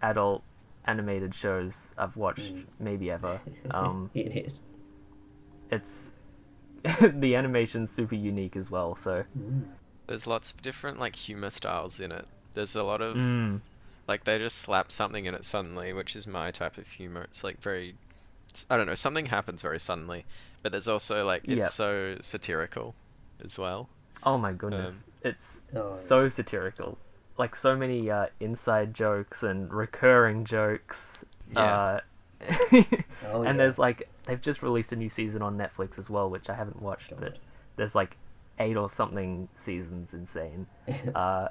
adult 0.03 0.43
animated 0.87 1.35
shows 1.35 1.91
I've 1.99 2.17
watched 2.17 2.55
Mm. 2.55 2.65
maybe 2.81 3.11
ever. 3.11 3.41
Um, 3.71 4.11
it 4.15 4.47
is. 4.47 4.53
it's 5.71 6.11
the 7.01 7.35
animation's 7.35 7.91
super 7.91 8.15
unique 8.15 8.57
as 8.57 8.71
well. 8.71 8.97
So. 8.97 9.25
There's 10.07 10.27
lots 10.27 10.51
of 10.53 10.63
different 10.63 10.99
like 10.99 11.15
humor 11.15 11.51
styles 11.51 12.01
in 12.01 12.13
it. 12.13 12.27
There's 12.55 12.75
a 12.77 12.83
lot 12.83 13.01
of 13.03 13.17
mm, 13.17 13.61
Like 14.07 14.25
they 14.25 14.39
just 14.39 14.59
slap 14.59 14.91
something 14.91 15.27
in 15.27 15.35
it 15.35 15.45
suddenly, 15.45 15.93
which 15.93 16.17
is 16.17 16.27
my 16.27 16.51
type 16.51 16.79
of 16.79 16.87
humor. 16.89 17.23
It's 17.23 17.45
like 17.45 17.61
very, 17.61 17.95
I 18.71 18.77
don't 18.77 18.87
know, 18.87 18.95
something 18.95 19.27
happens 19.27 19.63
very 19.63 19.79
suddenly, 19.79 20.25
but 20.63 20.73
there's 20.73 20.89
also 20.89 21.25
like 21.27 21.43
it's 21.45 21.57
Yep. 21.59 21.71
so 21.71 22.17
satirical 22.23 22.95
as 23.45 23.59
well. 23.59 23.89
Oh 24.25 24.39
my 24.39 24.53
goodness, 24.53 24.97
Um, 24.97 25.05
it's 25.23 25.61
Oh, 25.77 25.91
yeah. 25.91 25.97
so 25.97 26.29
satirical. 26.29 26.99
Like 27.37 27.55
so 27.55 27.77
many 27.77 28.11
uh, 28.11 28.27
inside 28.41 28.95
jokes 28.95 29.43
and 29.43 29.73
recurring 29.73 30.45
jokes. 30.45 31.25
Yeah. 31.53 31.63
Uh, 31.63 32.01
Oh, 33.27 33.43
and 33.43 33.45
yeah. 33.45 33.53
there's 33.59 33.79
like 33.79 34.09
they've 34.29 34.41
just 34.41 34.63
released 34.63 34.93
a 34.93 34.97
new 34.97 35.09
season 35.09 35.41
on 35.41 35.57
Netflix 35.57 35.99
as 35.99 36.09
well, 36.09 36.29
which 36.29 36.51
I 36.51 36.55
haven't 36.55 36.81
watched, 36.83 37.13
but 37.19 37.39
there's 37.77 37.95
like 37.95 38.17
eight 38.59 38.77
or 38.77 38.91
something 38.91 39.49
seasons. 39.57 40.13
Insane. 40.13 40.67
uh, 41.15 41.49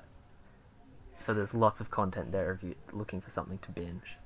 so 1.19 1.33
there's 1.33 1.55
lots 1.55 1.81
of 1.81 1.89
content 1.89 2.31
there 2.31 2.53
if 2.53 2.63
you're 2.63 2.75
looking 2.93 3.19
for 3.19 3.31
something 3.31 3.57
to 3.59 3.71
binge. 3.71 4.17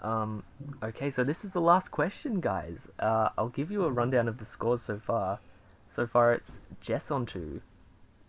Um, 0.00 0.42
okay, 0.82 1.10
so 1.10 1.22
this 1.22 1.44
is 1.44 1.52
the 1.52 1.60
last 1.60 1.90
question, 1.90 2.40
guys. 2.40 2.88
Uh, 2.98 3.28
I'll 3.36 3.50
give 3.50 3.70
you 3.70 3.84
a 3.84 3.90
rundown 3.90 4.26
of 4.28 4.38
the 4.38 4.44
scores 4.46 4.82
so 4.82 4.98
far. 4.98 5.38
So 5.86 6.06
far, 6.06 6.32
it's 6.32 6.60
Jess 6.80 7.10
on 7.10 7.26
two, 7.26 7.60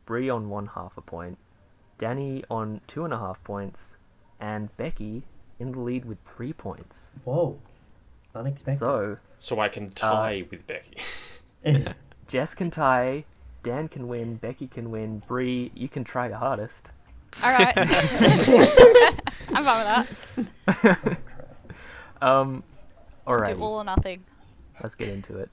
Brie 0.05 0.29
on 0.29 0.49
one 0.49 0.67
half 0.67 0.97
a 0.97 1.01
point, 1.01 1.37
Danni 1.97 2.43
on 2.51 2.81
two 2.87 3.05
and 3.05 3.13
a 3.13 3.17
half 3.17 3.41
points, 3.45 3.95
and 4.39 4.75
Becky 4.75 5.23
in 5.59 5.71
the 5.71 5.79
lead 5.79 6.03
with 6.03 6.17
three 6.35 6.51
points. 6.51 7.11
Whoa. 7.23 7.57
Unexpected. 8.35 8.79
So 8.79 9.17
So 9.39 9.59
I 9.59 9.67
can 9.69 9.91
tie 9.91 10.45
with 10.49 10.65
Becky. 10.67 10.97
Jess 12.27 12.53
can 12.53 12.71
tie, 12.71 13.25
Dan 13.63 13.87
can 13.87 14.07
win, 14.07 14.35
Becky 14.35 14.67
can 14.67 14.91
win, 14.91 15.19
Brie, 15.27 15.71
you 15.73 15.87
can 15.87 16.03
try 16.03 16.27
your 16.27 16.37
hardest. 16.37 16.89
All 17.43 17.51
right. 17.51 17.73
I'm 17.77 19.63
fine 19.63 20.05
with 20.35 20.75
that. 20.85 21.17
Um, 22.23 22.63
alright. 23.27 23.57
Do 23.57 23.61
all 23.61 23.81
or 23.81 23.83
nothing. 23.83 24.23
Let's 24.81 24.95
get 24.95 25.09
into 25.09 25.37
it. 25.37 25.49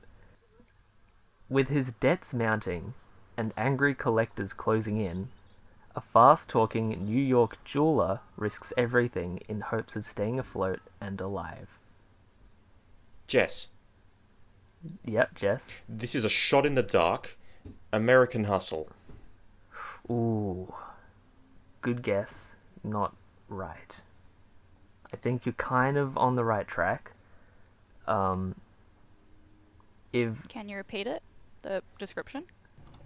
With 1.49 1.67
his 1.67 1.91
debts 1.99 2.33
mounting 2.33 2.95
and 3.37 3.53
angry 3.57 3.93
collectors 3.93 4.53
closing 4.53 5.01
in, 5.01 5.31
a 5.97 6.01
fast 6.01 6.49
talking 6.49 6.91
New 7.05 7.21
York 7.21 7.59
jeweler 7.65 8.21
risks 8.37 8.73
everything 8.77 9.41
in 9.49 9.63
hopes 9.63 9.97
of 9.97 10.07
staying 10.07 10.39
afloat 10.39 10.79
and 11.01 11.21
alive. 11.21 11.80
Jess, 13.31 13.69
Yep, 15.05 15.37
Jess. 15.37 15.69
this 15.89 16.17
is 16.17 16.25
a 16.25 16.29
shot 16.29 16.67
in 16.67 16.75
the 16.75 16.83
dark. 16.83 17.37
American 17.93 18.43
Hustle. 18.45 18.89
Ooh. 20.11 20.75
Good 21.81 22.03
guess. 22.03 22.57
Not 22.83 23.15
right. 23.49 24.03
I 25.13 25.17
think 25.17 25.47
you're 25.47 25.53
kind 25.53 25.97
of 25.97 26.19
on 26.19 26.35
the 26.35 26.43
right 26.43 26.67
track. 26.67 27.13
Um, 28.09 28.57
if 30.13 30.49
Can 30.49 30.69
you 30.69 30.77
repeat 30.77 31.07
it? 31.07 31.23
The 31.63 31.85
description? 32.01 32.43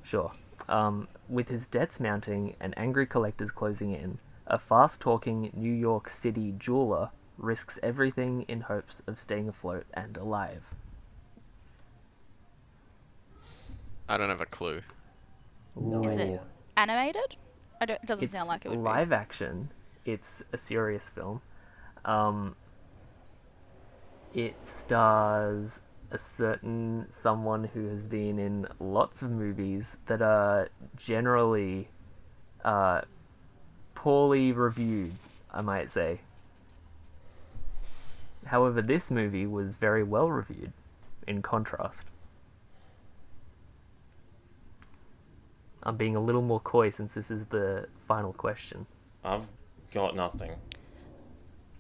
Sure. 0.05 0.33
Um, 0.71 1.07
with 1.29 1.49
his 1.49 1.67
debts 1.67 2.01
mounting 2.01 2.57
and 2.61 2.73
angry 2.79 3.05
collectors 3.07 3.51
closing 3.51 3.93
in, 3.93 4.19
a 4.47 4.59
fast 4.59 5.01
talking 5.01 5.51
New 5.55 5.73
York 5.73 6.09
City 6.09 6.55
jeweler 6.59 7.11
risks 7.39 7.79
everything 7.83 8.45
in 8.49 8.63
hopes 8.63 9.03
of 9.07 9.19
staying 9.19 9.49
afloat 9.49 9.87
and 9.95 10.17
alive. 10.17 10.63
I 14.09 14.17
don't 14.17 14.29
have 14.29 14.41
a 14.41 14.47
clue. 14.47 14.83
No 15.77 16.05
Is 16.05 16.17
it- 16.17 16.41
Animated? 16.77 17.37
I 17.81 17.87
don't, 17.87 18.01
it 18.03 18.07
doesn't 18.07 18.25
It's 18.25 18.33
sound 18.33 18.49
like 18.49 18.65
it 18.65 18.69
would 18.69 18.77
be 18.79 18.83
live 18.83 19.13
action, 19.13 19.71
it's 20.05 20.43
a 20.53 20.59
serious 20.59 21.09
film. 21.09 21.41
Um, 22.05 22.57
it 24.35 24.55
stars 24.65 25.81
a 26.11 26.19
certain 26.19 27.07
someone 27.11 27.65
who 27.65 27.89
has 27.89 28.07
been 28.07 28.39
in 28.39 28.67
lots 28.81 29.23
of 29.23 29.31
movies 29.31 29.97
that 30.07 30.23
are 30.23 30.69
generally 30.97 31.89
uh, 32.65 33.03
poorly 33.95 34.53
reviewed, 34.53 35.13
I 35.53 35.63
might 35.63 35.91
say. 35.91 36.21
However, 38.47 38.83
this 38.83 39.11
movie 39.11 39.47
was 39.47 39.77
very 39.77 40.03
well 40.03 40.31
reviewed, 40.31 40.73
in 41.27 41.43
contrast. 41.43 42.07
I'm 45.83 45.97
being 45.97 46.17
a 46.17 46.21
little 46.21 46.43
more 46.43 46.61
coy 46.61 46.91
since 46.91 47.15
this 47.15 47.31
is 47.31 47.45
the 47.47 47.87
final 48.09 48.33
question. 48.33 48.87
I've 49.23 49.49
got 49.93 50.17
nothing. 50.17 50.53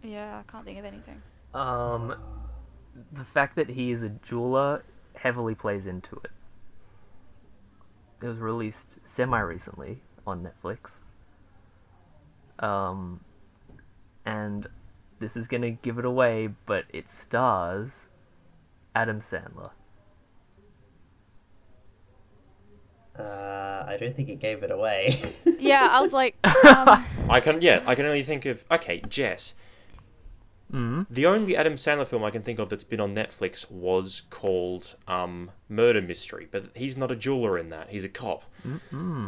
Yeah, 0.02 0.42
I 0.46 0.50
can't 0.50 0.64
think 0.64 0.78
of 0.78 0.84
anything. 0.84 1.22
Um, 1.54 2.14
the 3.12 3.24
fact 3.24 3.56
that 3.56 3.70
he 3.70 3.90
is 3.90 4.02
a 4.02 4.10
jeweler 4.10 4.84
heavily 5.14 5.54
plays 5.54 5.86
into 5.86 6.20
it. 6.24 6.30
It 8.22 8.26
was 8.26 8.38
released 8.38 8.98
semi 9.04 9.40
recently 9.40 10.00
on 10.26 10.46
Netflix. 10.46 10.98
Um, 12.58 13.20
and 14.26 14.66
this 15.24 15.36
is 15.38 15.48
gonna 15.48 15.70
give 15.70 15.98
it 15.98 16.04
away, 16.04 16.50
but 16.66 16.84
it 16.92 17.10
stars 17.10 18.08
Adam 18.94 19.20
Sandler. 19.20 19.70
Uh, 23.18 23.84
I 23.86 23.96
don't 23.98 24.14
think 24.14 24.28
it 24.28 24.38
gave 24.38 24.62
it 24.62 24.70
away. 24.70 25.22
Yeah, 25.58 25.88
I 25.90 26.02
was 26.02 26.12
like, 26.12 26.36
um, 26.66 27.06
I 27.30 27.40
can 27.40 27.62
yeah, 27.62 27.80
I 27.86 27.94
can 27.94 28.04
only 28.04 28.22
think 28.22 28.44
of 28.44 28.64
okay, 28.70 29.00
Jess. 29.08 29.54
Mm. 30.70 31.06
The 31.08 31.24
only 31.24 31.56
Adam 31.56 31.76
Sandler 31.76 32.06
film 32.06 32.22
I 32.22 32.28
can 32.28 32.42
think 32.42 32.58
of 32.58 32.68
that's 32.68 32.84
been 32.84 33.00
on 33.00 33.14
Netflix 33.14 33.70
was 33.70 34.22
called 34.28 34.96
um, 35.08 35.50
Murder 35.70 36.02
Mystery, 36.02 36.48
but 36.50 36.68
he's 36.76 36.98
not 36.98 37.10
a 37.10 37.16
jeweler 37.16 37.56
in 37.56 37.70
that. 37.70 37.88
He's 37.88 38.04
a 38.04 38.10
cop. 38.10 38.44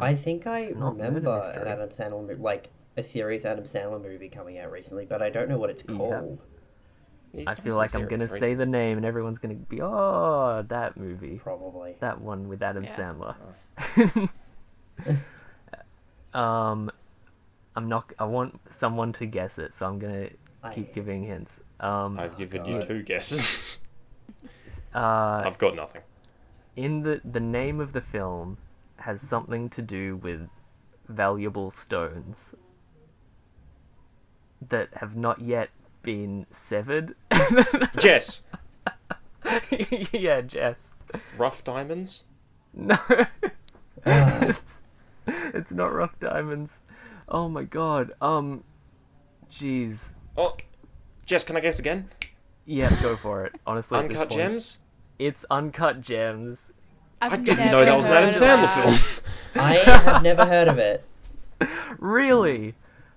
I 0.03 0.15
think 0.15 0.47
I 0.47 0.61
It's 0.61 0.77
not 0.77 0.99
Murder 0.99 1.09
remember 1.09 1.41
an 1.41 1.67
Adam 1.67 1.89
Sandler, 1.89 2.39
like 2.39 2.69
a 2.97 3.03
serious 3.03 3.45
Adam 3.45 3.65
Sandler 3.65 4.03
movie 4.03 4.29
coming 4.29 4.59
out 4.59 4.71
recently, 4.71 5.05
but 5.05 5.23
I 5.23 5.31
don't 5.31 5.49
know 5.49 5.59
what 5.59 5.71
it's 5.71 5.83
called. 5.83 6.43
He's 7.33 7.47
I 7.47 7.55
feel 7.55 7.77
like 7.77 7.95
I'm 7.95 8.07
gonna 8.09 8.29
say 8.29 8.55
the 8.55 8.65
name, 8.65 8.97
and 8.97 9.05
everyone's 9.05 9.39
gonna 9.39 9.55
be, 9.55 9.83
oh, 9.83 10.65
that 10.69 10.97
movie. 10.97 11.39
Probably. 11.43 11.97
That 12.01 12.21
one 12.21 12.49
with 12.49 12.63
Adam 12.63 12.85
Yeah. 12.85 13.13
Sandler. 13.77 14.29
um, 16.39 16.91
I'm 17.75 17.89
not. 17.89 18.11
I 18.19 18.25
want 18.25 18.59
someone 18.71 19.13
to 19.15 19.27
guess 19.27 19.59
it, 19.59 19.75
so 19.75 19.87
I'm 19.87 19.99
gonna 19.99 20.31
keep 20.75 20.95
giving 20.95 21.25
hints. 21.25 21.61
Um, 21.81 22.19
I've 22.19 22.39
given 22.39 22.65
you 22.65 22.81
two 22.81 23.03
guesses. 23.03 23.77
uh, 24.95 25.43
I've 25.45 25.59
got 25.59 25.77
nothing. 25.77 26.03
in 26.75 27.03
the 27.03 27.21
the 27.25 27.41
name 27.41 27.81
of 27.81 27.93
the 27.93 28.01
film 28.01 28.57
has 28.99 29.21
something 29.21 29.69
to 29.69 29.83
do 29.83 30.17
with 30.17 30.49
valuable 31.09 31.71
stones 31.71 32.55
that 34.69 34.89
have 34.95 35.17
not 35.17 35.41
yet 35.41 35.71
been 36.03 36.47
severed. 36.51 37.15
Jess, 37.99 38.45
yeah, 40.13 40.41
Jess. 40.41 40.93
Rough 41.39 41.65
Diamonds. 41.65 42.25
No. 42.75 42.99
It's, 44.05 44.79
it's 45.27 45.73
not 45.73 45.93
rough 45.93 46.19
diamonds. 46.21 46.73
Oh 47.29 47.49
my 47.49 47.65
god. 47.65 48.13
Um 48.21 48.63
jeez. 49.51 50.11
Oh, 50.37 50.57
Jess, 51.25 51.45
can 51.45 51.57
I 51.57 51.61
guess 51.61 51.79
again? 51.79 52.09
Yeah, 52.67 52.97
go 53.03 53.17
for 53.17 53.45
it. 53.47 53.55
Honestly, 53.67 53.99
Uncut 53.99 54.29
point, 54.29 54.33
Gems. 54.33 54.81
It's 55.19 55.45
uncut 55.51 56.03
gems. 56.03 56.73
I've 57.23 57.33
I 57.33 57.37
didn't 57.37 57.71
know 57.71 57.85
that 57.85 57.97
was 57.97 58.07
an 58.07 58.13
Adam 58.13 58.31
heard 58.31 58.35
Sandler 58.35 58.69
film. 58.69 59.63
I 59.65 59.77
have 59.79 60.23
never 60.23 60.45
heard 60.45 60.69
of 60.69 60.79
it. 60.79 61.05
Really? 61.99 62.75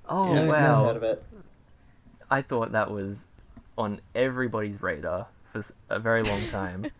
Oh 0.07 0.33
No, 0.33 0.45
Never 0.45 0.47
wow. 0.47 0.93
Heard 2.29 2.37
of 2.37 2.41
it. 2.41 2.45
I 2.45 2.47
thought 2.47 2.71
that 2.71 2.91
was 2.91 3.27
on 3.77 4.01
everybody's 4.15 4.81
radar 4.81 5.27
for 5.51 5.63
a 5.89 5.99
very 5.99 6.23
long 6.23 6.47
time. 6.49 6.85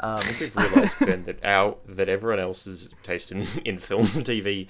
Um, 0.00 0.20
We've 0.40 0.56
realised, 0.56 0.96
Ben, 0.98 1.24
that 1.26 1.44
our 1.44 1.76
that 1.86 2.08
everyone 2.08 2.40
else's 2.40 2.88
taste 3.04 3.30
in, 3.30 3.46
in 3.64 3.78
films 3.78 4.16
and 4.16 4.26
TV 4.26 4.66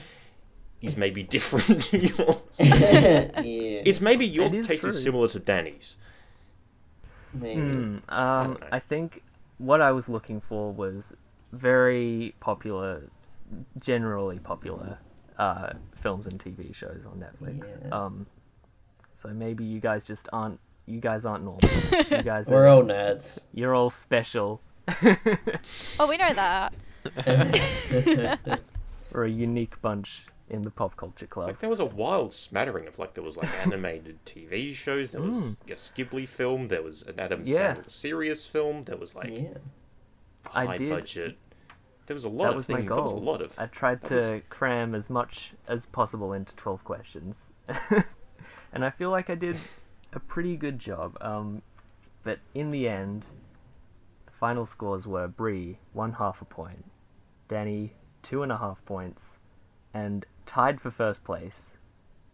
is 0.83 0.99
maybe 0.99 1.23
different 1.23 1.81
to 1.85 1.99
yours. 1.99 2.39
yeah. 2.61 3.31
It's 3.43 4.03
maybe 4.03 4.27
your 4.27 4.49
It 4.49 4.55
is 4.57 4.67
taste 4.67 4.81
true. 4.83 4.91
is 4.91 5.03
similar 5.03 5.29
to 5.29 5.41
Danni's. 5.41 5.97
Maybe. 7.33 7.59
Hmm, 7.59 7.97
um, 8.11 8.59
don't. 8.61 8.65
I 8.71 8.79
think 8.81 9.23
what 9.57 9.81
I 9.81 9.93
was 9.93 10.11
looking 10.11 10.43
for 10.43 10.71
was 10.71 11.17
very 11.53 12.35
popular, 12.41 13.03
generally 13.81 14.39
popular 14.41 14.99
uh, 15.39 15.73
films 15.95 16.27
and 16.27 16.39
TV 16.39 16.75
shows 16.75 17.01
on 17.07 17.19
Netflix. 17.19 17.79
Yeah. 17.83 17.89
Um, 17.99 18.27
so 19.25 19.31
maybe 19.33 19.65
you 19.65 19.81
guys 19.81 20.05
just 20.05 20.29
aren't. 20.33 20.61
You 20.87 21.01
guys 21.01 21.25
aren't 21.27 21.45
normal. 21.45 21.61
You 22.11 22.23
guys 22.23 22.47
We're 22.47 22.65
are. 22.65 22.69
all 22.71 22.83
nerds. 22.83 23.39
You're 23.55 23.75
all 23.75 23.91
special. 23.91 24.61
Oh, 25.99 26.07
we 26.09 26.17
know 26.19 26.33
that. 26.35 26.75
We're 29.13 29.25
a 29.25 29.31
unique 29.31 29.81
bunch. 29.81 30.25
in 30.51 30.61
the 30.63 30.71
pop 30.71 30.95
culture 30.97 31.27
club. 31.27 31.47
Like 31.49 31.59
there 31.61 31.71
was 31.71 31.81
a 31.81 31.85
wild 31.87 32.33
smattering 32.35 32.87
of 32.87 32.99
like 32.99 33.15
there 33.15 33.25
was 33.25 33.37
like 33.39 33.49
animated 33.67 34.23
TV 34.27 34.75
shows, 34.75 35.13
there 35.13 35.23
was 35.23 35.63
a 35.63 35.65
Ghibli 35.73 36.29
film, 36.29 36.69
there 36.69 36.83
was 36.83 37.03
an 37.03 37.19
Adam 37.19 37.45
Mm. 37.45 37.49
Yeah. 37.49 37.73
Sandler 37.75 37.91
serious 37.91 38.47
film, 38.47 38.85
there 38.85 38.99
was 38.99 39.15
like 39.15 39.31
Yeah. 39.39 39.55
I 40.53 40.67
high 40.67 40.79
did- 40.79 40.89
budget. 40.91 41.39
There 42.07 42.15
was 42.15 42.25
a 42.25 42.29
lot 42.29 42.51
that 42.51 42.59
of 42.59 42.67
things. 42.67 42.85
There 42.85 42.95
was 43.01 43.13
a 43.13 43.17
lot 43.17 43.41
of. 43.41 43.59
I 43.59 43.65
tried 43.67 44.03
to 44.03 44.15
was- 44.17 44.43
cram 44.51 44.95
as 44.95 45.09
much 45.09 45.55
as 45.67 45.87
possible 45.87 46.35
into 46.35 46.55
12 46.57 46.85
questions. 46.85 47.47
And 48.75 48.85
I 48.85 48.91
feel 48.91 49.11
like 49.11 49.31
I 49.31 49.37
did 49.37 49.57
a 50.13 50.21
pretty 50.21 50.57
good 50.57 50.81
job. 50.81 51.17
Um, 51.21 51.63
but 52.25 52.41
in 52.55 52.73
the 52.73 52.89
end, 52.89 53.27
the 54.27 54.33
final 54.33 54.67
scores 54.67 55.07
were 55.07 55.29
Brie, 55.29 55.79
one 55.93 56.15
half 56.15 56.43
a 56.43 56.45
point, 56.45 56.85
Danni, 57.49 57.91
two 58.23 58.43
and 58.43 58.51
a 58.51 58.59
half 58.59 58.85
points, 58.85 59.39
and 59.95 60.27
tied 60.45 60.81
for 60.81 60.91
first 60.91 61.23
place, 61.23 61.77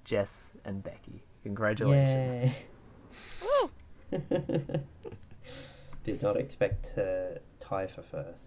Jess 0.05 0.51
and 0.65 0.83
Becky. 0.83 1.23
Congratulations. 1.43 2.55
Woo! 3.43 3.71
Did 6.05 6.23
not 6.23 6.39
expect 6.39 6.95
to 6.95 7.39
tie 7.61 7.87
for 7.87 8.03
first. 8.03 8.47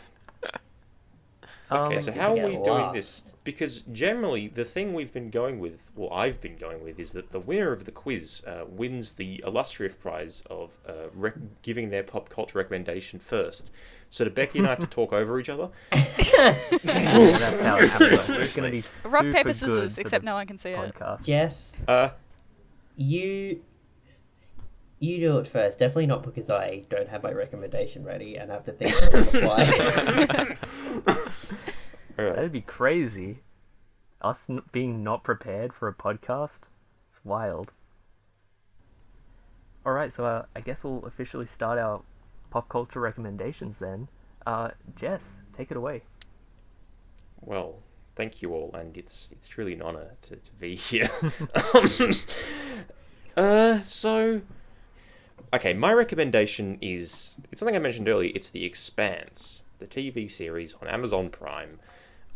Okay, 1.70 1.94
Um, 1.94 2.00
so 2.00 2.12
how 2.12 2.32
are 2.36 2.46
we 2.46 2.52
get 2.54 2.64
doing 2.64 2.92
this? 2.92 3.22
Because 3.42 3.82
generally, 3.92 4.48
the 4.48 4.64
thing 4.64 4.92
we've 4.92 5.12
been 5.12 5.30
going 5.30 5.60
with, 5.60 5.90
well, 5.96 6.12
I've 6.12 6.40
been 6.40 6.56
going 6.56 6.84
with, 6.84 6.98
is 6.98 7.12
that 7.12 7.30
the 7.30 7.40
winner 7.40 7.72
of 7.72 7.84
the 7.86 7.92
quiz 7.92 8.44
uh, 8.46 8.64
wins 8.68 9.12
the 9.12 9.42
illustrious 9.46 9.96
prize 9.96 10.42
of 10.50 10.78
uh, 10.86 11.08
rec- 11.14 11.62
giving 11.62 11.88
their 11.90 12.02
pop 12.02 12.28
culture 12.28 12.58
recommendation 12.58 13.18
first. 13.18 13.70
So 14.10 14.24
do 14.24 14.30
Becky 14.30 14.58
and 14.58 14.66
I 14.66 14.70
have 14.70 14.80
to 14.80 14.86
talk 14.98 15.12
over 15.12 15.38
each 15.40 15.48
other? 15.48 15.70
That's 15.90 17.62
how 17.62 17.78
it 17.78 17.88
happens. 17.88 18.28
It's 18.28 18.52
going 18.52 18.70
to 18.70 18.82
be 18.82 18.84
rock 19.08 19.32
paper 19.32 19.52
scissors, 19.52 19.96
except 19.96 20.22
the 20.22 20.26
no 20.26 20.34
one 20.34 20.46
can 20.46 20.58
see 20.58 20.70
it. 20.70 20.94
Yes. 21.24 21.82
Uh, 21.88 22.10
you 22.96 23.62
you 25.00 25.18
do 25.18 25.38
it 25.38 25.46
first. 25.46 25.78
Definitely 25.78 26.06
not 26.06 26.22
because 26.22 26.50
I 26.50 26.82
don't 26.90 27.08
have 27.08 27.22
my 27.22 27.32
recommendation 27.32 28.04
ready 28.04 28.36
and 28.36 28.50
have 28.50 28.64
to 28.64 28.72
think 28.72 28.92
on 29.14 29.22
the 29.22 30.56
fly. 32.20 32.28
alright. 32.28 32.36
That'd 32.36 32.52
be 32.52 32.60
crazy. 32.60 33.38
Us 34.20 34.48
n- 34.48 34.62
being 34.72 35.02
not 35.02 35.24
prepared 35.24 35.72
for 35.72 35.88
a 35.88 35.94
podcast. 35.94 36.62
It's 37.08 37.18
wild. 37.24 37.72
All 39.84 39.92
right, 39.92 40.12
so 40.12 40.24
uh, 40.24 40.44
I 40.54 40.60
guess 40.60 40.84
we'll 40.84 41.04
officially 41.06 41.46
start 41.46 41.78
our 41.78 42.02
pop 42.50 42.68
culture 42.68 43.00
recommendations 43.00 43.78
then. 43.78 44.08
Uh, 44.46 44.70
Jess, 44.94 45.40
take 45.56 45.70
it 45.70 45.76
away. 45.76 46.02
Well, 47.40 47.78
thank 48.14 48.42
you 48.42 48.52
all, 48.52 48.70
and 48.74 48.96
it's 48.96 49.32
it's 49.32 49.48
truly 49.48 49.72
an 49.72 49.82
honor 49.82 50.10
to, 50.22 50.36
to 50.36 50.52
be 50.54 50.74
here. 50.74 51.08
um, 51.74 52.12
uh, 53.36 53.80
so, 53.80 54.42
okay, 55.54 55.72
my 55.72 55.92
recommendation 55.92 56.76
is 56.82 57.38
it's 57.50 57.60
something 57.60 57.76
I 57.76 57.78
mentioned 57.78 58.08
earlier. 58.08 58.32
It's 58.34 58.50
The 58.50 58.64
Expanse, 58.64 59.62
the 59.78 59.86
TV 59.86 60.30
series 60.30 60.74
on 60.74 60.88
Amazon 60.88 61.30
Prime. 61.30 61.78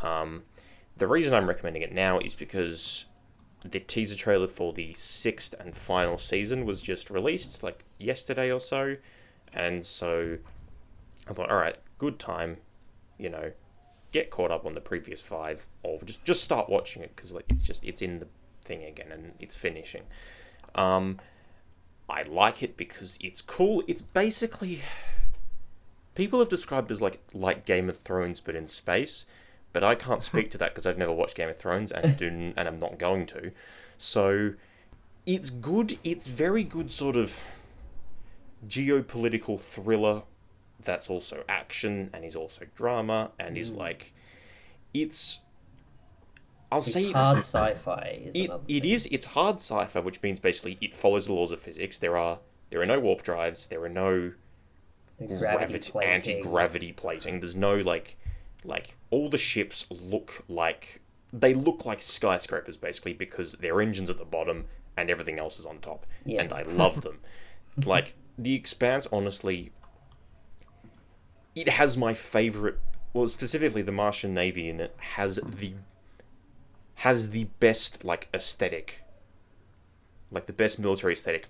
Um, 0.05 0.43
the 0.97 1.07
reason 1.07 1.35
I'm 1.35 1.49
recommending 1.49 1.83
it 1.83 1.93
now 1.93 2.19
is 2.19 2.35
because 2.35 3.07
the 3.65 3.81
teaser 3.81 4.17
trailer 4.17 4.47
for 4.47 4.73
the 4.73 4.93
sixth 4.95 5.55
and 5.59 5.75
final 5.75 6.19
season 6.19 6.67
was 6.67 6.83
just 6.83 7.11
released 7.11 7.63
like 7.63 7.85
yesterday 7.99 8.53
or 8.53 8.61
so, 8.61 8.97
and 9.53 9.85
so 9.85 10.39
I 11.29 11.33
thought, 11.33 11.51
all 11.51 11.57
right, 11.57 11.79
good 11.99 12.19
time, 12.19 12.59
you 13.19 13.31
know, 13.31 13.53
get 14.13 14.31
caught 14.31 14.51
up 14.51 14.67
on 14.67 14.75
the 14.75 14.81
previous 14.81 15.23
five, 15.23 15.67
or 15.83 15.99
just 16.05 16.25
just 16.25 16.45
start 16.45 16.69
watching 16.69 17.03
it 17.03 17.17
because 17.17 17.33
like 17.33 17.47
it's 17.49 17.63
just 17.63 17.85
it's 17.85 18.03
in 18.03 18.19
the 18.19 18.29
thing 18.65 18.85
again 18.85 19.11
and 19.11 19.33
it's 19.41 19.57
finishing. 19.57 20.03
Um, 20.75 21.19
I 22.09 22.23
like 22.23 22.63
it 22.63 22.77
because 22.77 23.19
it's 23.21 23.41
cool. 23.41 23.83
It's 23.87 24.03
basically 24.03 24.81
people 26.15 26.39
have 26.41 26.49
described 26.49 26.91
it 26.91 26.95
as 26.95 27.03
like 27.03 27.21
like 27.33 27.65
Game 27.65 27.89
of 27.89 27.99
Thrones 27.99 28.41
but 28.41 28.55
in 28.55 28.69
space, 28.69 29.25
but 29.75 29.85
I 29.85 29.95
can't 29.95 30.23
speak 30.23 30.51
to 30.53 30.59
that 30.59 30.71
because 30.71 30.87
I've 30.87 30.97
never 30.97 31.13
watched 31.13 31.37
Game 31.37 31.51
of 31.51 31.59
Thrones 31.59 31.93
and 31.93 32.17
do 32.17 32.29
and 32.57 32.67
I'm 32.67 32.79
not 32.79 32.97
going 32.99 33.27
to. 33.27 33.53
So 33.99 34.55
it's 35.27 35.51
good. 35.51 35.99
It's 36.03 36.29
very 36.29 36.65
good 36.65 36.91
sort 36.91 37.17
of 37.17 37.45
geopolitical 38.67 39.61
thriller 39.61 40.23
that's 40.81 41.11
also 41.11 41.45
action 41.49 42.11
and 42.13 42.25
is 42.25 42.37
also 42.37 42.67
drama 42.75 43.31
and 43.39 43.59
is 43.59 43.73
mm. 43.73 43.79
like 43.79 44.13
it's 44.93 45.41
I'll 46.71 46.79
It's 46.79 46.93
say 46.93 47.13
hard 47.13 47.39
it's 47.39 47.49
sci-fi. 47.49 48.31
Is 48.33 48.47
it, 48.47 48.51
it 48.69 48.85
is 48.85 49.07
it's 49.07 49.27
hard 49.27 49.57
sci-fi 49.57 50.01
which 50.01 50.23
means 50.23 50.41
basically 50.41 50.79
it 50.81 50.95
follows 50.95 51.27
the 51.27 51.33
laws 51.33 51.53
of 51.53 51.61
physics 51.61 51.99
there 51.99 52.17
are 52.17 52.39
there 52.71 52.81
are 52.81 52.87
no 52.87 53.01
warp 53.01 53.23
drives 53.23 53.67
there 53.67 53.83
are 53.83 53.89
no 53.89 54.33
The 55.19 55.27
gravity, 55.27 55.93
anti-gravity 56.03 56.93
plating 56.93 57.41
there's 57.41 57.57
no 57.57 57.77
like 57.77 58.17
like 58.65 58.97
all 59.15 59.29
the 59.29 59.39
ships 59.39 59.87
look 59.91 60.45
like 60.49 61.01
they 61.33 61.55
look 61.55 61.85
like 61.85 62.01
skyscrapers 62.03 62.77
basically 62.77 63.13
because 63.13 63.53
their 63.55 63.81
engines 63.81 64.11
at 64.11 64.19
the 64.19 64.25
bottom 64.25 64.65
and 64.97 65.09
everything 65.11 65.39
else 65.39 65.59
is 65.61 65.67
on 65.67 65.79
top. 65.79 66.05
Yeah. 66.25 66.43
and 66.43 66.53
i 66.53 66.63
love 66.63 67.03
them. 67.03 67.21
Like 67.95 68.15
the 68.39 68.55
expanse 68.55 69.07
honestly 69.13 69.73
it 71.57 71.69
has 71.69 71.97
my 71.97 72.15
favorite 72.15 72.79
well 73.13 73.29
specifically 73.29 73.83
the 73.83 73.93
martian 73.93 74.33
navy 74.33 74.69
in 74.69 74.79
it 74.81 74.95
has 75.17 75.41
the 75.45 75.73
has 77.07 77.31
the 77.31 77.45
best 77.59 78.05
like 78.05 78.29
aesthetic 78.33 79.03
like 80.31 80.47
the 80.47 80.53
best 80.53 80.79
military 80.79 81.13
aesthetic 81.15 81.47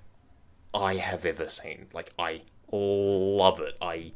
i 0.73 0.95
have 0.97 1.27
ever 1.27 1.49
seen. 1.49 1.87
Like 1.93 2.11
i 2.19 2.41
love 2.73 3.61
it. 3.61 3.77
I 3.81 4.12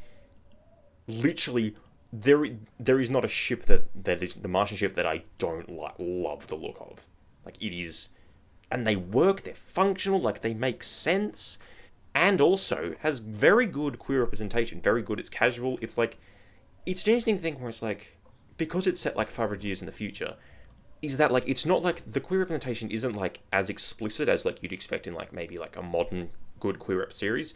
literally 1.07 1.75
there 2.13 2.45
there 2.79 2.99
is 2.99 3.11
not 3.11 3.25
a 3.25 3.29
ship 3.29 3.65
that 3.67 3.85
that 4.05 4.23
is 4.23 4.37
the 4.37 4.49
martian 4.49 4.77
ship 4.77 4.95
that 4.95 5.07
i 5.07 5.23
don't 5.39 5.69
like 5.69 5.95
love 5.99 6.47
the 6.49 6.57
look 6.57 6.79
of. 6.81 7.07
Like 7.45 7.63
it 7.63 7.75
is 7.75 8.11
and 8.71 8.87
they 8.87 8.97
work 8.97 9.43
they're 9.43 9.55
functional 9.55 10.21
like 10.21 10.41
they 10.43 10.55
make 10.55 10.83
sense 10.83 11.59
and 12.15 12.41
also 12.41 12.95
has 13.01 13.21
very 13.21 13.67
good 13.67 13.99
queer 13.99 14.21
representation 14.21 14.81
very 14.81 15.03
good 15.03 15.19
it's 15.19 15.29
casual 15.29 15.79
it's 15.81 15.97
like 15.97 16.19
it's 16.85 17.07
an 17.07 17.13
interesting 17.13 17.39
thing 17.39 17.61
where 17.61 17.69
it's 17.69 17.83
like 17.83 18.19
because 18.57 18.87
it's 18.87 19.01
set 19.01 19.17
like 19.17 19.29
500 19.29 19.63
years 19.65 19.81
in 19.81 19.87
the 19.87 19.93
future 19.93 20.37
is 21.01 21.17
that 21.17 21.31
like 21.33 21.49
it's 21.49 21.65
not 21.65 21.83
like 21.83 22.05
the 22.05 22.21
queer 22.21 22.41
representation 22.41 22.91
isn't 22.91 23.15
like 23.15 23.41
as 23.53 23.71
explicit 23.71 24.29
as 24.29 24.45
like 24.45 24.63
you'd 24.63 24.73
expect 24.73 25.07
in 25.07 25.15
like 25.15 25.33
maybe 25.33 25.57
like 25.57 25.77
a 25.77 25.83
modern 25.83 26.31
good 26.61 26.79
queer 26.79 27.01
rep 27.01 27.13
series 27.13 27.55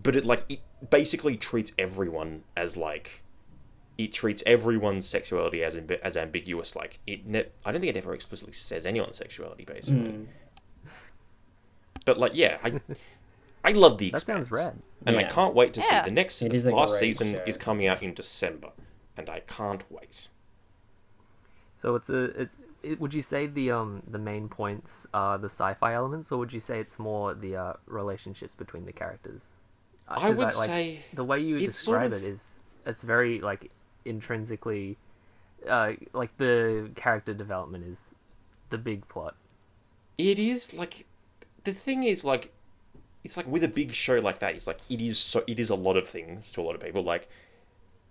but 0.00 0.16
it 0.16 0.24
like 0.24 0.44
it 0.48 0.60
basically 0.90 1.36
treats 1.36 1.72
everyone 1.78 2.42
as 2.56 2.76
like 2.76 3.22
it 3.98 4.12
treats 4.12 4.42
everyone's 4.46 5.06
sexuality 5.06 5.62
as 5.64 5.76
amb- 5.76 5.98
as 6.00 6.16
ambiguous 6.16 6.76
like 6.76 6.98
it 7.06 7.26
ne- 7.26 7.46
i 7.64 7.72
don't 7.72 7.80
think 7.80 7.94
it 7.94 7.98
ever 7.98 8.14
explicitly 8.14 8.52
says 8.52 8.84
anyone's 8.86 9.16
sexuality 9.16 9.64
basically 9.64 10.10
Mm. 10.10 10.26
but 12.04 12.18
like 12.18 12.32
yeah 12.34 12.58
i 12.64 12.80
i 13.64 13.72
love 13.72 13.98
the 13.98 14.10
That 14.10 14.20
sounds 14.22 14.46
Expanse. 14.48 14.50
rad. 14.50 14.82
and 15.06 15.16
i 15.18 15.24
can't 15.24 15.54
wait 15.54 15.72
to 15.74 15.80
Yeah. 15.80 16.02
see 16.02 16.08
the 16.10 16.14
next 16.14 16.42
It 16.42 16.50
the 16.52 16.70
last 16.70 16.98
season 16.98 17.34
show. 17.34 17.42
is 17.46 17.56
coming 17.56 17.86
out 17.86 18.02
in 18.02 18.14
december 18.14 18.70
and 19.16 19.28
i 19.30 19.40
can't 19.40 19.84
wait 19.90 20.28
So 21.78 21.94
it's 21.94 22.08
a 22.10 22.22
it's 22.42 22.56
it, 22.82 23.00
would 23.00 23.12
you 23.14 23.22
say 23.22 23.46
the 23.46 23.70
um 23.70 24.02
the 24.10 24.18
main 24.18 24.48
points 24.48 25.06
are 25.12 25.38
the 25.38 25.48
sci-fi 25.48 25.92
elements, 25.94 26.30
or 26.32 26.38
would 26.38 26.52
you 26.52 26.60
say 26.60 26.78
it's 26.80 26.98
more 26.98 27.34
the 27.34 27.56
uh, 27.56 27.72
relationships 27.86 28.54
between 28.54 28.84
the 28.86 28.92
characters? 28.92 29.50
Uh, 30.08 30.12
I 30.12 30.14
'cause 30.20 30.36
would 30.36 30.44
like, 30.44 30.70
say 30.74 30.98
the 31.12 31.24
way 31.24 31.40
you 31.40 31.56
it's 31.56 31.76
sort 31.78 32.02
describe 32.02 32.12
of- 32.12 32.24
it 32.24 32.32
is 32.34 32.58
it's 32.86 33.02
very 33.02 33.40
like 33.40 33.70
intrinsically 34.06 34.96
uh, 35.68 35.92
like 36.12 36.36
the 36.38 36.90
character 36.94 37.34
development 37.34 37.84
is 37.84 38.14
the 38.70 38.78
big 38.78 39.06
plot. 39.08 39.34
it 40.18 40.38
is 40.38 40.72
like 40.74 41.04
the 41.64 41.72
thing 41.72 42.02
is 42.04 42.24
like 42.24 42.52
it's 43.24 43.36
like 43.36 43.46
with 43.46 43.64
a 43.64 43.68
big 43.68 43.92
show 43.92 44.18
like 44.20 44.38
that 44.38 44.54
it's 44.54 44.66
like 44.66 44.78
it 44.88 45.00
is 45.00 45.18
so 45.18 45.42
it 45.46 45.58
is 45.58 45.70
a 45.70 45.74
lot 45.74 45.96
of 45.96 46.06
things 46.06 46.52
to 46.52 46.60
a 46.60 46.64
lot 46.64 46.74
of 46.74 46.80
people 46.80 47.02
like 47.02 47.28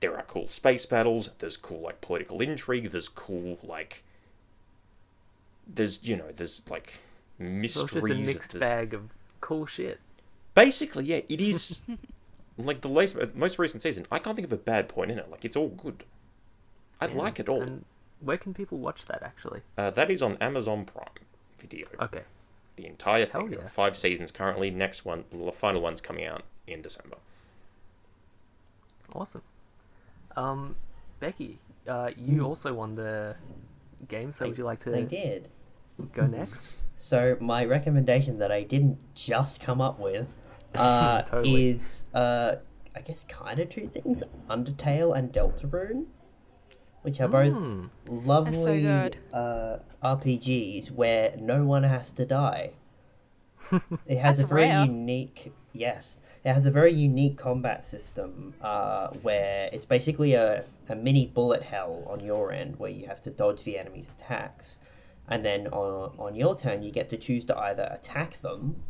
there 0.01 0.15
are 0.17 0.23
cool 0.23 0.47
space 0.47 0.85
battles 0.85 1.29
there's 1.39 1.55
cool 1.57 1.79
like 1.81 2.01
political 2.01 2.41
intrigue 2.41 2.89
there's 2.91 3.07
cool 3.09 3.57
like 3.63 4.03
there's 5.67 6.03
you 6.03 6.15
know 6.17 6.29
there's 6.35 6.61
like 6.69 6.99
So 7.39 7.45
it's 7.63 7.73
just 7.73 7.93
a 7.93 8.01
mixed 8.01 8.59
bag 8.59 8.93
of 8.93 9.03
cool 9.41 9.65
shit. 9.65 9.99
basically 10.53 11.05
yeah 11.05 11.21
it 11.29 11.41
is 11.41 11.81
like 12.57 12.81
the 12.81 12.87
latest, 12.87 13.35
most 13.35 13.59
recent 13.59 13.81
season 13.81 14.05
i 14.11 14.17
can't 14.19 14.35
think 14.35 14.45
of 14.47 14.53
a 14.53 14.57
bad 14.57 14.87
point 14.87 15.11
in 15.11 15.19
it 15.19 15.29
like 15.29 15.43
it's 15.43 15.57
all 15.57 15.69
good 15.69 16.03
i 17.01 17.05
like 17.07 17.39
it 17.39 17.49
all 17.49 17.61
And 17.61 17.85
where 18.21 18.37
can 18.37 18.53
people 18.53 18.77
watch 18.77 19.05
that 19.07 19.21
actually? 19.23 19.61
uh, 19.77 19.91
that 19.91 20.09
is 20.09 20.21
on 20.21 20.37
amazon 20.37 20.85
prime 20.85 21.07
video 21.59 21.85
Okay. 22.01 22.21
the 22.77 22.85
entire 22.85 23.25
thing. 23.25 23.41
Hell 23.41 23.49
There 23.49 23.59
yeah. 23.59 23.67
Five 23.67 23.95
seasons 23.95 24.31
currently. 24.31 24.69
Next 24.69 25.05
one, 25.05 25.23
the 25.31 25.51
final 25.53 25.81
one's 25.81 26.01
coming 26.01 26.25
out 26.25 26.43
in 26.67 26.81
December. 26.81 27.17
Awesome. 29.13 29.41
Um, 30.35 30.75
Becky, 31.19 31.59
uh, 31.87 32.11
you 32.17 32.39
Hmm. 32.39 32.45
also 32.45 32.73
won 32.73 32.95
the 32.95 33.35
game. 34.09 34.33
So 34.33 34.47
would 34.47 34.57
you 34.57 34.65
like 34.65 34.85
I 34.87 34.91
to 34.91 35.03
did. 35.05 35.47
go 36.13 36.27
next? 36.27 36.61
So 36.97 37.37
my 37.39 37.63
recommendation 37.65 38.39
that 38.39 38.51
I 38.51 38.63
didn't 38.63 38.97
just 39.15 39.61
come 39.61 39.79
up 39.81 39.99
with 39.99 40.27
uh, 40.79 41.21
Totally. 41.23 41.71
is, 41.71 42.03
uh, 42.13 42.55
I 42.95 43.01
guess, 43.01 43.23
kind 43.25 43.59
of 43.59 43.69
two 43.69 43.87
things: 43.87 44.23
Undertale 44.49 45.17
and 45.17 45.31
Deltarune, 45.33 46.05
which 47.03 47.19
are 47.21 47.27
both 47.27 47.53
Hmm. 47.53 47.85
lovely 48.07 48.81
good. 48.81 49.17
uh, 49.33 49.77
RPGs 50.03 50.91
where 50.91 51.35
no 51.37 51.65
one 51.65 51.83
has 51.83 52.11
to 52.11 52.25
die. 52.25 52.71
It 54.07 54.17
has 54.19 54.37
That's 54.37 54.51
a 54.51 54.53
very 54.53 54.65
rare. 54.69 54.85
unique, 54.85 55.51
yes, 55.73 56.19
it 56.43 56.53
has 56.53 56.65
a 56.67 56.71
very 56.71 56.93
unique 56.93 57.37
combat 57.37 57.83
system 57.83 58.53
uh, 58.61 59.07
where 59.23 59.69
it's 59.73 59.85
basically 59.85 60.33
a, 60.35 60.63
a 60.89 60.95
mini 60.95 61.25
bullet 61.25 61.63
hell 61.63 62.03
on 62.07 62.19
your 62.19 62.51
end 62.51 62.77
where 62.77 62.91
you 62.91 63.07
have 63.07 63.21
to 63.21 63.31
dodge 63.31 63.63
the 63.63 63.77
enemy's 63.79 64.07
attacks. 64.09 64.79
And 65.27 65.43
then 65.43 65.67
on, 65.67 66.13
on 66.19 66.35
your 66.35 66.55
turn, 66.55 66.83
you 66.83 66.91
get 66.91 67.09
to 67.09 67.17
choose 67.17 67.45
to 67.45 67.57
either 67.57 67.89
attack 67.91 68.39
them 68.43 68.83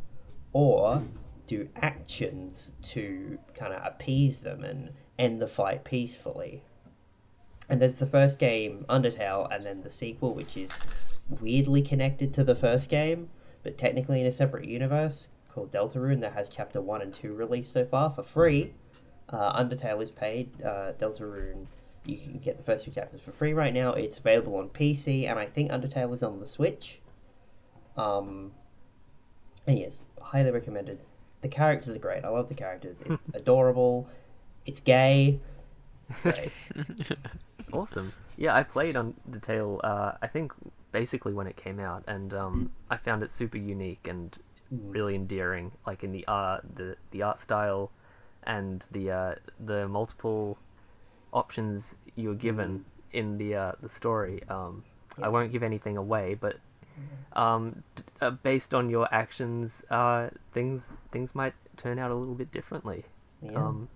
or 0.52 1.02
do 1.48 1.68
actions 1.76 2.72
to 2.82 3.38
kind 3.54 3.74
of 3.74 3.82
appease 3.86 4.40
them 4.40 4.64
and 4.64 4.90
end 5.18 5.42
the 5.42 5.48
fight 5.48 5.84
peacefully. 5.84 6.64
And 7.70 7.82
there's 7.82 7.96
the 7.96 8.06
first 8.06 8.38
game, 8.38 8.86
Undertale, 8.90 9.54
and 9.54 9.66
then 9.66 9.82
the 9.82 9.90
sequel, 9.90 10.36
which 10.36 10.58
is 10.58 10.72
weirdly 11.42 11.82
connected 11.82 12.34
to 12.36 12.44
the 12.44 12.56
first 12.56 12.90
game, 12.90 13.30
but 13.64 13.78
technically 13.78 14.22
in 14.22 14.28
a 14.28 14.32
separate 14.32 14.66
universe 14.66 15.30
called 15.50 15.72
Deltarune 15.72 16.22
that 16.22 16.34
has 16.34 16.50
chapter 16.50 16.82
1 16.82 17.02
and 17.02 17.14
2 17.14 17.34
released 17.34 17.72
so 17.72 17.86
far 17.86 18.12
for 18.12 18.24
free. 18.24 18.74
Uh, 19.30 19.64
Undertale 19.64 20.04
is 20.04 20.12
paid. 20.12 20.50
Uh, 20.62 20.92
Deltarune, 21.00 21.66
you 22.06 22.18
can 22.18 22.38
get 22.38 22.58
the 22.58 22.64
first 22.64 22.86
two 22.86 22.92
chapters 22.92 23.22
for 23.22 23.32
free 23.32 23.54
right 23.54 23.74
now. 23.74 23.94
It's 23.94 24.20
available 24.20 24.58
on 24.58 24.70
PC, 24.70 25.30
and 25.30 25.40
I 25.40 25.48
think 25.48 25.72
Undertale 25.72 26.14
is 26.14 26.22
on 26.22 26.40
the 26.40 26.46
Switch. 26.46 27.00
Um, 27.98 28.52
and 29.66 29.80
yes, 29.80 30.04
highly 30.22 30.52
recommended. 30.52 31.00
The 31.46 31.52
characters 31.52 31.96
are 31.96 32.00
great. 32.00 32.26
I 32.26 32.30
love 32.30 32.50
the 32.50 32.56
characters. 32.56 33.04
It's 33.06 33.22
adorable. 33.36 34.10
It's 34.66 34.80
gay. 34.80 35.40
Great. 36.24 36.52
Awesome. 37.74 38.14
Yeah, 38.38 38.56
I 38.56 38.64
played 38.64 38.96
on 38.96 39.14
Undertale. 39.30 39.80
Uh, 39.84 40.14
I 40.22 40.28
think 40.28 40.54
basically 40.92 41.34
when 41.34 41.46
it 41.46 41.56
came 41.56 41.80
out, 41.80 42.04
and 42.08 42.34
um, 42.34 42.72
I 42.90 42.98
found 42.98 43.22
it 43.22 43.30
super 43.30 43.58
unique 43.58 44.08
and 44.08 44.36
really 44.72 45.14
endearing. 45.14 45.72
Like 45.86 46.04
in 46.04 46.12
the 46.12 46.26
art, 46.28 46.64
the 46.76 46.96
the 47.12 47.22
art 47.22 47.40
style, 47.40 47.92
and 48.44 48.84
the 48.92 49.12
uh, 49.12 49.36
the 49.66 49.88
multiple 49.88 50.58
options 51.32 51.96
you're 52.16 52.34
given 52.34 52.86
in 53.12 53.38
the 53.38 53.56
uh, 53.56 53.72
the 53.82 53.90
story. 53.90 54.42
Um, 54.50 54.84
I 55.22 55.28
won't 55.28 55.52
give 55.52 55.64
anything 55.64 55.98
away, 55.98 56.38
but 56.40 56.56
um, 57.34 57.84
d- 57.96 58.04
uh, 58.22 58.32
based 58.32 58.74
on 58.74 58.90
your 58.90 59.08
actions, 59.14 59.84
uh, 59.90 60.30
things 60.54 60.94
things 61.12 61.36
might 61.36 61.54
turn 61.78 62.00
out 62.00 62.12
a 62.12 62.16
little 62.16 62.36
bit 62.36 62.52
differently. 62.52 63.06
Yeah. 63.42 63.52
Um, 63.58 63.90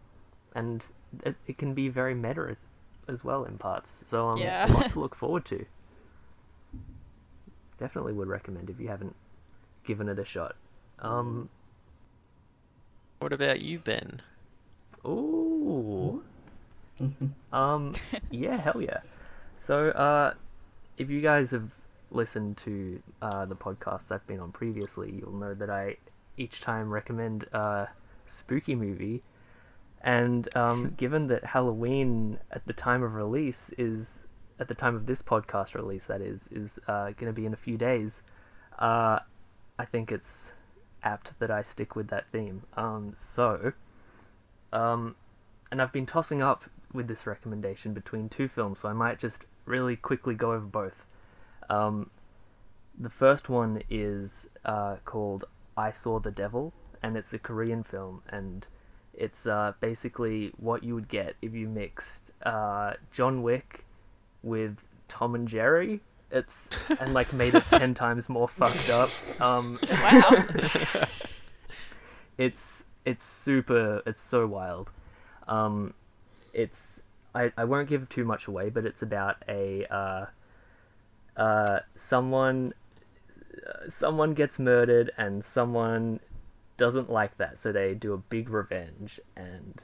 and 0.56 0.84
it, 1.24 1.36
it 1.48 1.58
can 1.58 1.74
be 1.74 1.90
very 1.90 2.14
meta 2.14 2.48
as, 2.50 2.66
as 3.08 3.24
well 3.24 3.44
in 3.46 3.58
parts. 3.58 4.04
So 4.06 4.28
um, 4.30 4.40
Yeah. 4.40 4.68
a 4.68 4.72
lot 4.74 4.92
to 4.92 5.00
look 5.00 5.16
forward 5.16 5.46
to. 5.46 5.66
Definitely 7.80 8.14
would 8.14 8.28
recommend 8.28 8.70
if 8.70 8.80
you 8.80 8.90
haven't 8.90 9.16
given 9.86 10.10
it 10.10 10.20
a 10.20 10.26
shot. 10.26 10.56
Um, 11.00 11.50
What 13.20 13.32
about 13.34 13.62
you, 13.62 13.80
Ben? 13.80 14.22
ooh. 15.06 16.22
um, 17.54 17.96
yeah, 18.30 18.58
hell 18.58 18.82
yeah. 18.82 19.00
So, 19.58 19.90
uh, 19.92 20.34
if 20.98 21.10
you 21.10 21.22
guys 21.22 21.52
have 21.52 21.70
listened 22.12 22.58
to 22.58 23.02
uh, 23.22 23.46
the 23.46 23.56
podcasts 23.56 24.12
I've 24.12 24.26
been 24.28 24.40
on 24.40 24.52
previously, 24.52 25.14
you'll 25.20 25.34
know 25.34 25.54
that 25.54 25.70
I 25.70 25.98
each 26.38 26.62
time 26.62 26.90
recommend 26.90 27.44
a 27.54 27.90
spooky 28.26 28.76
movie. 28.76 29.24
And 30.02 30.48
um, 30.56 30.94
given 30.98 31.28
that 31.28 31.44
Halloween 31.44 32.40
at 32.52 32.66
the 32.66 32.74
time 32.74 33.04
of 33.04 33.14
release 33.14 33.72
is, 33.78 34.24
at 34.60 34.68
the 34.68 34.76
time 34.76 34.96
of 34.96 35.06
this 35.06 35.22
podcast 35.22 35.76
release, 35.76 36.06
that 36.06 36.22
is, 36.22 36.42
is 36.52 36.80
uh, 36.88 37.12
going 37.12 37.28
to 37.28 37.34
be 37.34 37.46
in 37.46 37.54
a 37.54 37.58
few 37.58 37.78
days, 37.78 38.24
uh, 38.80 39.20
I 39.78 39.86
think 39.86 40.12
it's 40.12 40.54
apt 41.04 41.38
that 41.40 41.52
I 41.52 41.62
stick 41.62 41.96
with 41.96 42.08
that 42.10 42.26
theme. 42.32 42.64
Um, 42.76 43.14
so, 43.18 43.74
um, 44.74 45.16
and 45.72 45.82
I've 45.82 45.94
been 45.94 46.06
tossing 46.06 46.42
up 46.42 46.64
with 46.94 47.08
this 47.08 47.28
recommendation 47.28 47.94
between 47.94 48.30
two 48.30 48.48
films, 48.48 48.80
so 48.80 48.90
I 48.90 48.94
might 48.94 49.20
just 49.20 49.44
really 49.66 49.96
quickly 49.96 50.34
go 50.34 50.54
over 50.54 50.66
both. 50.66 51.06
Um, 51.70 52.10
the 53.00 53.10
first 53.10 53.50
one 53.50 53.82
is 53.90 54.48
uh, 54.66 54.98
called 55.06 55.46
I 55.78 55.92
Saw 55.92 56.20
the 56.20 56.32
Devil, 56.32 56.74
and 57.02 57.16
it's 57.16 57.34
a 57.34 57.40
Korean 57.40 57.84
film, 57.84 58.22
and 58.30 58.68
it's 59.14 59.46
uh, 59.48 59.74
basically 59.80 60.54
what 60.58 60.84
you 60.84 60.96
would 60.96 61.08
get 61.08 61.36
if 61.42 61.54
you 61.54 61.68
mixed 61.68 62.32
uh, 62.44 62.94
John 63.12 63.42
Wick 63.42 63.86
with 64.44 64.78
Tom 65.08 65.36
and 65.36 65.48
Jerry. 65.48 66.02
It's 66.32 66.70
and 67.00 67.14
like 67.14 67.34
made 67.34 67.56
it 67.56 67.64
ten 67.70 67.94
times 67.96 68.30
more 68.30 68.48
fucked 68.48 68.90
up. 68.90 69.10
Um, 69.42 69.80
Wow. 70.04 70.46
it's 72.38 72.86
it's 73.06 73.26
super 73.26 74.02
it's 74.06 74.22
so 74.22 74.48
wild 74.48 74.92
um 75.48 75.94
it's 76.54 77.04
i 77.36 77.52
i 77.58 77.66
won't 77.66 77.90
give 77.90 78.08
too 78.08 78.24
much 78.24 78.48
away 78.48 78.70
but 78.70 78.86
it's 78.86 79.02
about 79.02 79.44
a 79.50 79.86
uh 81.40 81.80
someone 81.96 82.74
someone 83.88 84.34
gets 84.34 84.60
murdered 84.60 85.12
and 85.18 85.44
someone 85.44 86.20
doesn't 86.78 87.10
like 87.10 87.38
that 87.38 87.60
so 87.60 87.72
they 87.72 87.94
do 87.94 88.14
a 88.14 88.18
big 88.18 88.50
revenge. 88.50 89.20
And 89.36 89.82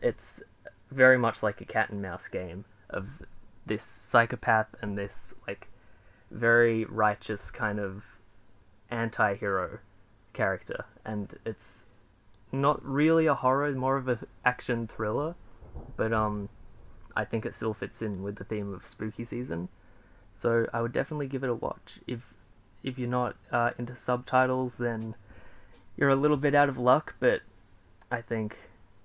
it's 0.00 0.42
very 0.90 1.18
much 1.18 1.42
like 1.42 1.60
a 1.60 1.64
cat 1.64 1.90
and 1.90 2.02
mouse 2.02 2.28
game 2.28 2.64
of 2.90 3.06
this 3.66 3.84
psychopath 3.84 4.68
and 4.82 4.98
this 4.98 5.34
like 5.46 5.68
very 6.30 6.84
righteous 6.84 7.50
kind 7.50 7.78
of 7.78 8.04
anti-hero 8.90 9.78
character. 10.32 10.84
And 11.04 11.34
it's 11.44 11.86
not 12.52 12.84
really 12.84 13.26
a 13.26 13.34
horror 13.34 13.72
more 13.72 13.96
of 13.96 14.08
an 14.08 14.18
action 14.44 14.86
thriller 14.86 15.34
but 15.96 16.12
um 16.12 16.50
i 17.16 17.24
think 17.24 17.46
it 17.46 17.54
still 17.54 17.72
fits 17.72 18.02
in 18.02 18.22
with 18.22 18.36
the 18.36 18.44
theme 18.44 18.74
of 18.74 18.84
spooky 18.84 19.24
season 19.24 19.68
so 20.34 20.66
i 20.72 20.80
would 20.80 20.92
definitely 20.92 21.26
give 21.26 21.44
it 21.44 21.50
a 21.50 21.54
watch. 21.54 22.00
If 22.06 22.20
if 22.82 22.98
you're 22.98 23.08
not 23.08 23.36
uh, 23.50 23.70
into 23.78 23.94
subtitles 23.94 24.74
then 24.78 25.14
you're 25.96 26.10
a 26.10 26.16
little 26.16 26.36
bit 26.36 26.54
out 26.54 26.68
of 26.68 26.78
luck 26.78 27.14
but 27.20 27.42
i 28.10 28.20
think 28.20 28.56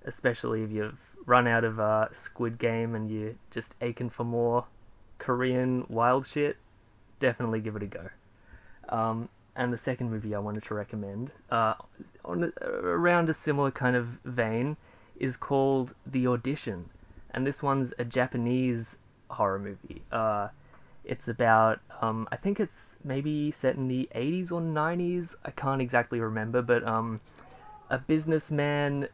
especially 0.04 0.62
if 0.62 0.70
you've 0.70 0.98
run 1.26 1.46
out 1.46 1.62
of 1.64 1.78
uh, 1.78 2.12
squid 2.12 2.58
game 2.58 2.94
and 2.94 3.10
you're 3.10 3.34
just 3.50 3.74
aching 3.80 4.10
for 4.10 4.24
more 4.24 4.64
korean 5.18 5.84
wild 5.88 6.26
shit 6.26 6.56
definitely 7.18 7.60
give 7.60 7.76
it 7.76 7.82
a 7.82 7.86
go. 7.86 8.08
Um, 8.88 9.28
and 9.56 9.72
the 9.72 9.78
second 9.78 10.10
movie 10.10 10.34
I 10.34 10.38
wanted 10.38 10.62
to 10.64 10.74
recommend, 10.74 11.32
uh, 11.50 11.74
on 12.24 12.52
around 12.62 13.28
a 13.28 13.34
similar 13.34 13.70
kind 13.70 13.96
of 13.96 14.06
vein, 14.24 14.76
is 15.18 15.36
called 15.36 15.94
The 16.06 16.26
Audition, 16.26 16.90
and 17.32 17.46
this 17.46 17.62
one's 17.62 17.92
a 17.98 18.04
Japanese 18.04 18.98
horror 19.30 19.58
movie. 19.58 20.02
Uh, 20.12 20.48
it's 21.08 21.26
about, 21.26 21.80
um, 22.02 22.28
I 22.30 22.36
think 22.36 22.60
it's 22.60 22.98
maybe 23.02 23.50
set 23.50 23.76
in 23.76 23.88
the 23.88 24.08
80s 24.14 24.52
or 24.52 24.60
90s. 24.60 25.34
I 25.44 25.50
can't 25.50 25.80
exactly 25.80 26.20
remember, 26.20 26.60
but 26.62 26.86
um, 26.86 27.20
a 27.88 27.98
businessman 27.98 29.04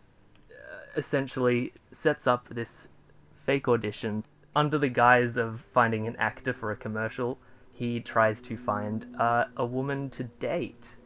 uh, 0.50 0.54
essentially 0.96 1.72
sets 1.92 2.26
up 2.26 2.48
this 2.50 2.88
fake 3.46 3.68
audition 3.68 4.24
under 4.56 4.76
the 4.76 4.88
guise 4.88 5.36
of 5.36 5.64
finding 5.72 6.06
an 6.06 6.16
actor 6.16 6.52
for 6.52 6.72
a 6.72 6.76
commercial. 6.76 7.38
He 7.72 8.00
tries 8.00 8.40
to 8.42 8.56
find 8.56 9.06
uh, 9.18 9.44
a 9.56 9.64
woman 9.64 10.10
to 10.10 10.24
date. 10.24 10.96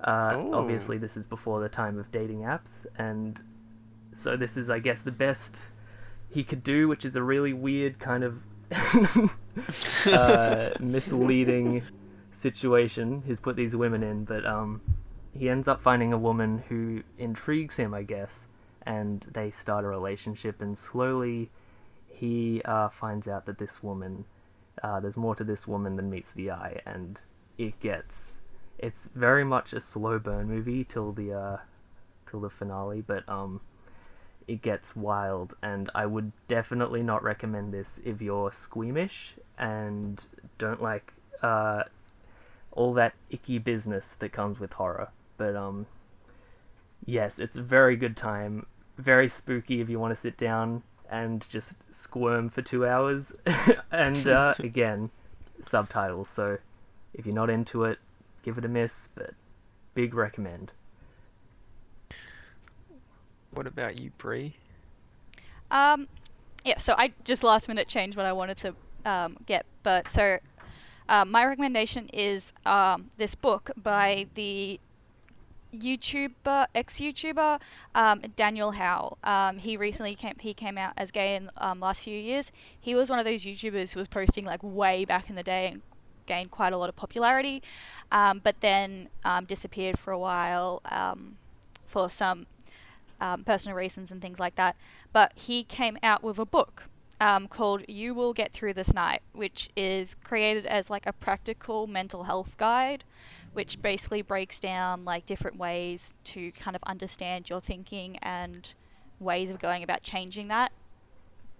Uh, 0.00 0.48
obviously, 0.52 0.98
this 0.98 1.16
is 1.16 1.24
before 1.24 1.60
the 1.60 1.68
time 1.70 1.98
of 1.98 2.12
dating 2.12 2.40
apps, 2.40 2.84
and 2.98 3.42
so 4.12 4.36
this 4.36 4.58
is, 4.58 4.68
I 4.68 4.78
guess, 4.78 5.00
the 5.00 5.10
best 5.10 5.60
he 6.28 6.44
could 6.44 6.62
do, 6.62 6.86
which 6.88 7.06
is 7.06 7.16
a 7.16 7.22
really 7.22 7.54
weird 7.54 7.98
kind 7.98 8.22
of 8.22 8.42
uh, 10.06 10.70
misleading 10.80 11.82
situation 12.32 13.22
he's 13.26 13.40
put 13.40 13.56
these 13.56 13.74
women 13.74 14.02
in. 14.02 14.24
But 14.24 14.46
um, 14.46 14.80
he 15.36 15.48
ends 15.48 15.68
up 15.68 15.82
finding 15.82 16.12
a 16.12 16.18
woman 16.18 16.62
who 16.68 17.02
intrigues 17.18 17.76
him, 17.76 17.94
I 17.94 18.02
guess, 18.02 18.46
and 18.82 19.26
they 19.32 19.50
start 19.50 19.84
a 19.84 19.88
relationship, 19.88 20.60
and 20.60 20.76
slowly 20.76 21.50
he 22.06 22.62
uh, 22.64 22.88
finds 22.88 23.28
out 23.28 23.46
that 23.46 23.58
this 23.58 23.82
woman, 23.82 24.24
uh, 24.82 25.00
there's 25.00 25.16
more 25.16 25.34
to 25.34 25.44
this 25.44 25.66
woman 25.66 25.96
than 25.96 26.10
meets 26.10 26.30
the 26.32 26.50
eye, 26.50 26.80
and 26.86 27.20
it 27.58 27.78
gets, 27.80 28.40
it's 28.78 29.08
very 29.14 29.44
much 29.44 29.72
a 29.72 29.80
slow 29.80 30.18
burn 30.18 30.48
movie 30.48 30.84
till 30.84 31.12
the, 31.12 31.32
uh, 31.32 31.56
till 32.30 32.40
the 32.40 32.50
finale, 32.50 33.02
but 33.02 33.28
um, 33.28 33.60
it 34.48 34.62
gets 34.62 34.94
wild, 34.94 35.54
and 35.62 35.90
I 35.94 36.06
would 36.06 36.32
definitely 36.48 37.02
not 37.02 37.22
recommend 37.22 37.72
this 37.72 38.00
if 38.04 38.22
you're 38.22 38.52
squeamish 38.52 39.34
and 39.58 40.24
don't 40.58 40.80
like 40.80 41.12
uh, 41.42 41.84
all 42.72 42.94
that 42.94 43.14
icky 43.30 43.58
business 43.58 44.14
that 44.20 44.32
comes 44.32 44.60
with 44.60 44.74
horror. 44.74 45.08
But 45.36 45.56
um, 45.56 45.86
yes, 47.04 47.38
it's 47.38 47.56
a 47.56 47.62
very 47.62 47.96
good 47.96 48.16
time. 48.16 48.66
Very 48.98 49.28
spooky 49.28 49.80
if 49.80 49.88
you 49.88 49.98
want 49.98 50.14
to 50.14 50.20
sit 50.20 50.36
down 50.36 50.82
and 51.10 51.46
just 51.48 51.74
squirm 51.90 52.48
for 52.48 52.62
two 52.62 52.86
hours. 52.86 53.32
and 53.90 54.28
uh, 54.28 54.54
again, 54.60 55.10
subtitles. 55.62 56.28
So 56.28 56.58
if 57.14 57.26
you're 57.26 57.34
not 57.34 57.50
into 57.50 57.84
it, 57.84 57.98
give 58.42 58.58
it 58.58 58.64
a 58.64 58.68
miss. 58.68 59.08
But 59.14 59.34
big 59.94 60.14
recommend. 60.14 60.72
What 63.56 63.66
about 63.66 63.98
you, 63.98 64.10
Brie? 64.18 64.54
Um, 65.70 66.08
yeah, 66.62 66.78
so 66.78 66.94
I 66.98 67.12
just 67.24 67.42
last 67.42 67.68
minute 67.68 67.88
changed 67.88 68.14
what 68.14 68.26
I 68.26 68.32
wanted 68.32 68.58
to 68.58 68.74
um, 69.10 69.38
get, 69.46 69.64
but 69.82 70.06
so 70.08 70.38
um, 71.08 71.30
my 71.30 71.42
recommendation 71.46 72.10
is 72.12 72.52
um, 72.66 73.10
this 73.16 73.34
book 73.34 73.70
by 73.78 74.26
the 74.34 74.78
YouTuber, 75.74 76.66
ex-YouTuber 76.74 77.58
um, 77.94 78.20
Daniel 78.36 78.72
Howell. 78.72 79.16
Um, 79.24 79.56
he 79.56 79.78
recently 79.78 80.16
came 80.16 80.36
he 80.38 80.52
came 80.52 80.76
out 80.76 80.92
as 80.98 81.10
gay 81.10 81.36
in 81.36 81.50
um, 81.56 81.80
last 81.80 82.02
few 82.02 82.18
years. 82.18 82.52
He 82.82 82.94
was 82.94 83.08
one 83.08 83.18
of 83.18 83.24
those 83.24 83.42
YouTubers 83.42 83.94
who 83.94 83.98
was 83.98 84.08
posting 84.08 84.44
like 84.44 84.62
way 84.62 85.06
back 85.06 85.30
in 85.30 85.34
the 85.34 85.42
day 85.42 85.68
and 85.72 85.82
gained 86.26 86.50
quite 86.50 86.74
a 86.74 86.76
lot 86.76 86.90
of 86.90 86.96
popularity, 86.96 87.62
um, 88.12 88.42
but 88.44 88.56
then 88.60 89.08
um, 89.24 89.46
disappeared 89.46 89.98
for 89.98 90.12
a 90.12 90.18
while 90.18 90.82
um, 90.84 91.38
for 91.86 92.10
some 92.10 92.46
um, 93.20 93.44
personal 93.44 93.76
reasons 93.76 94.10
and 94.10 94.20
things 94.22 94.38
like 94.40 94.54
that. 94.56 94.76
But 95.12 95.32
he 95.34 95.64
came 95.64 95.98
out 96.02 96.22
with 96.22 96.38
a 96.38 96.46
book 96.46 96.84
um, 97.20 97.48
called 97.48 97.84
"You 97.88 98.14
Will 98.14 98.32
Get 98.32 98.52
Through 98.52 98.74
This 98.74 98.92
Night," 98.94 99.22
which 99.32 99.70
is 99.76 100.14
created 100.24 100.66
as 100.66 100.90
like 100.90 101.06
a 101.06 101.12
practical 101.12 101.86
mental 101.86 102.24
health 102.24 102.56
guide, 102.58 103.04
which 103.52 103.80
basically 103.82 104.22
breaks 104.22 104.60
down 104.60 105.04
like 105.04 105.26
different 105.26 105.56
ways 105.56 106.14
to 106.24 106.52
kind 106.52 106.76
of 106.76 106.82
understand 106.84 107.48
your 107.48 107.60
thinking 107.60 108.18
and 108.18 108.74
ways 109.20 109.50
of 109.50 109.58
going 109.58 109.82
about 109.82 110.02
changing 110.02 110.48
that, 110.48 110.72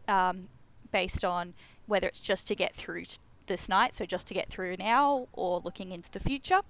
um, 0.08 0.48
based 0.92 1.24
on 1.24 1.54
whether 1.86 2.06
it's 2.06 2.20
just 2.20 2.46
to 2.48 2.54
get 2.54 2.74
through 2.74 3.04
this 3.46 3.68
night, 3.68 3.94
so 3.94 4.04
just 4.04 4.26
to 4.28 4.34
get 4.34 4.48
through 4.48 4.76
now, 4.78 5.26
or 5.32 5.60
looking 5.60 5.92
into 5.92 6.10
the 6.10 6.20
future, 6.20 6.60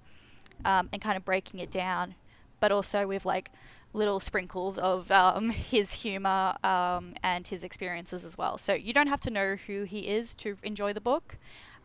um, 0.65 0.89
and 0.93 1.01
kind 1.01 1.17
of 1.17 1.25
breaking 1.25 1.59
it 1.59 1.71
down, 1.71 2.15
but 2.59 2.71
also 2.71 3.07
with 3.07 3.25
like 3.25 3.51
little 3.93 4.19
sprinkles 4.19 4.77
of 4.79 5.09
um, 5.11 5.49
his 5.71 5.91
humor 5.93 6.53
um, 6.63 7.13
and 7.23 7.47
his 7.47 7.63
experiences 7.63 8.23
as 8.25 8.37
well. 8.37 8.57
So 8.57 8.73
you 8.73 8.93
don't 8.93 9.07
have 9.07 9.19
to 9.21 9.31
know 9.31 9.55
who 9.67 9.83
he 9.83 10.07
is 10.07 10.33
to 10.35 10.57
enjoy 10.63 10.93
the 10.93 11.01
book, 11.01 11.37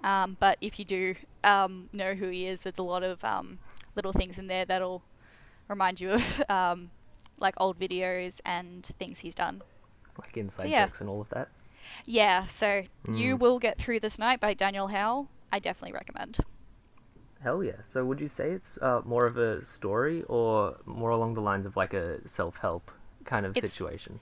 um, 0.04 0.36
but 0.40 0.58
if 0.60 0.78
you 0.78 0.84
do 0.84 1.14
um, 1.44 1.88
know 1.92 2.14
who 2.14 2.28
he 2.28 2.46
is, 2.46 2.60
there's 2.60 2.78
a 2.78 2.82
lot 2.82 3.02
of 3.02 3.22
um, 3.24 3.58
little 3.94 4.12
things 4.12 4.38
in 4.38 4.46
there 4.46 4.64
that'll 4.64 5.02
remind 5.68 6.00
you 6.00 6.12
of 6.12 6.42
um, 6.50 6.90
like 7.38 7.54
old 7.58 7.78
videos 7.78 8.40
and 8.44 8.86
things 8.98 9.18
he's 9.18 9.34
done. 9.34 9.62
Like 10.18 10.36
inside 10.36 10.72
Yeah. 10.72 10.88
jokes 10.88 11.00
and 11.00 11.08
all 11.08 11.20
of 11.20 11.28
that. 11.30 11.50
Yeah, 12.06 12.46
so 12.48 12.84
you 13.10 13.36
Mm. 13.36 13.38
will 13.38 13.58
get 13.58 13.78
through 13.78 14.00
this 14.00 14.18
night 14.18 14.40
by 14.40 14.54
Daniel 14.54 14.86
Howell. 14.88 15.28
I 15.52 15.58
definitely 15.58 15.92
recommend. 15.92 16.38
Hell 17.42 17.62
yeah. 17.64 17.72
So 17.88 18.04
would 18.04 18.20
you 18.20 18.28
say 18.28 18.52
it's 18.52 18.78
uh, 18.80 19.00
more 19.04 19.26
of 19.26 19.36
a 19.36 19.64
story 19.64 20.22
or 20.28 20.76
more 20.86 21.10
along 21.10 21.34
the 21.34 21.40
lines 21.40 21.66
of 21.66 21.76
like 21.76 21.92
a 21.94 22.26
self-help 22.26 22.90
kind 23.24 23.44
of 23.46 23.56
It's- 23.56 23.72
situation? 23.72 24.20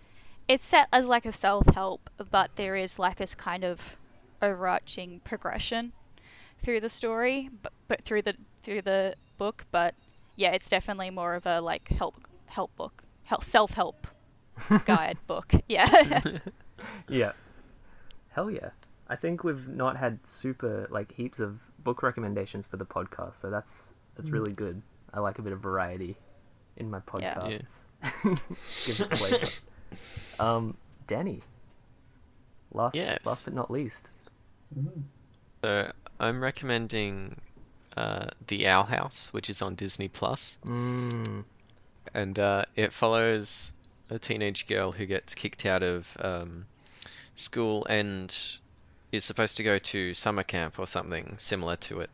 it's 0.49 0.67
set 0.67 0.89
as 0.93 1.07
like 1.07 1.27
a 1.27 1.33
self-help, 1.33 2.11
but 2.33 2.51
there 2.57 2.75
is 2.75 2.99
like 2.99 3.17
this 3.19 3.35
kind 3.37 3.63
of 3.63 3.79
overarching 4.43 5.21
progression 5.23 5.93
through 6.63 6.81
the 6.81 6.89
story, 6.89 7.51
but, 7.63 7.73
but 7.87 8.03
through 8.05 8.23
the 8.23 8.35
through 8.65 8.83
the 8.83 9.15
book. 9.39 9.65
But 9.71 9.95
yeah, 10.37 10.51
it's 10.51 10.69
definitely 10.69 11.11
more 11.11 11.35
of 11.37 11.47
a 11.47 11.61
like 11.61 11.87
help 11.89 12.17
help 12.47 12.75
book, 12.77 13.03
help 13.23 13.45
self-help 13.45 14.07
guide 14.87 15.19
book. 15.27 15.53
Yeah. 15.69 16.21
Yeah. 17.09 17.33
Hell 18.31 18.51
yeah. 18.51 18.71
I 19.09 19.17
think 19.17 19.45
we've 19.45 19.69
not 19.69 19.97
had 19.99 20.19
super 20.27 20.89
like 20.91 21.13
heaps 21.13 21.39
of 21.39 21.61
book 21.85 22.03
recommendations 22.03 22.67
for 22.67 22.77
the 22.77 22.85
podcast, 22.87 23.37
so 23.37 23.51
that's 23.51 23.93
that's 24.17 24.31
really 24.31 24.53
good. 24.53 24.83
I 25.13 25.21
like 25.21 25.39
a 25.39 25.43
bit 25.43 25.53
of 25.53 25.61
variety 25.61 26.17
in 26.77 26.91
my 26.91 27.01
Yeah. 27.19 27.35
podcasts. 27.35 27.79
Gives 28.85 29.01
it 29.01 29.17
flavor. 29.17 29.49
um, 30.39 30.77
Danni. 31.07 31.43
Last 32.73 32.95
Yes. 32.95 33.25
last 33.25 33.45
but 33.45 33.55
not 33.55 33.71
least. 33.71 34.11
So 35.65 35.91
I'm 36.19 36.43
recommending 36.43 37.37
uh, 37.97 38.27
The 38.47 38.67
Owl 38.69 38.85
House, 38.85 39.33
which 39.33 39.51
is 39.51 39.61
on 39.63 39.75
Disney 39.75 40.09
Plus, 40.09 40.59
Mm, 40.65 41.45
and 42.15 42.39
uh, 42.39 42.65
it 42.77 42.93
follows 42.93 43.73
a 44.09 44.19
teenage 44.19 44.67
girl 44.67 44.93
who 44.93 45.07
gets 45.07 45.35
kicked 45.35 45.67
out 45.67 45.83
of 45.83 46.17
um, 46.21 46.67
school 47.35 47.85
and 47.87 48.35
is 49.13 49.25
supposed 49.25 49.57
to 49.57 49.63
go 49.63 49.79
to 49.79 50.15
summer 50.15 50.43
camp 50.43 50.79
or 50.79 50.87
something 50.87 51.35
similar 51.39 51.77
to 51.77 52.01
it, 52.01 52.11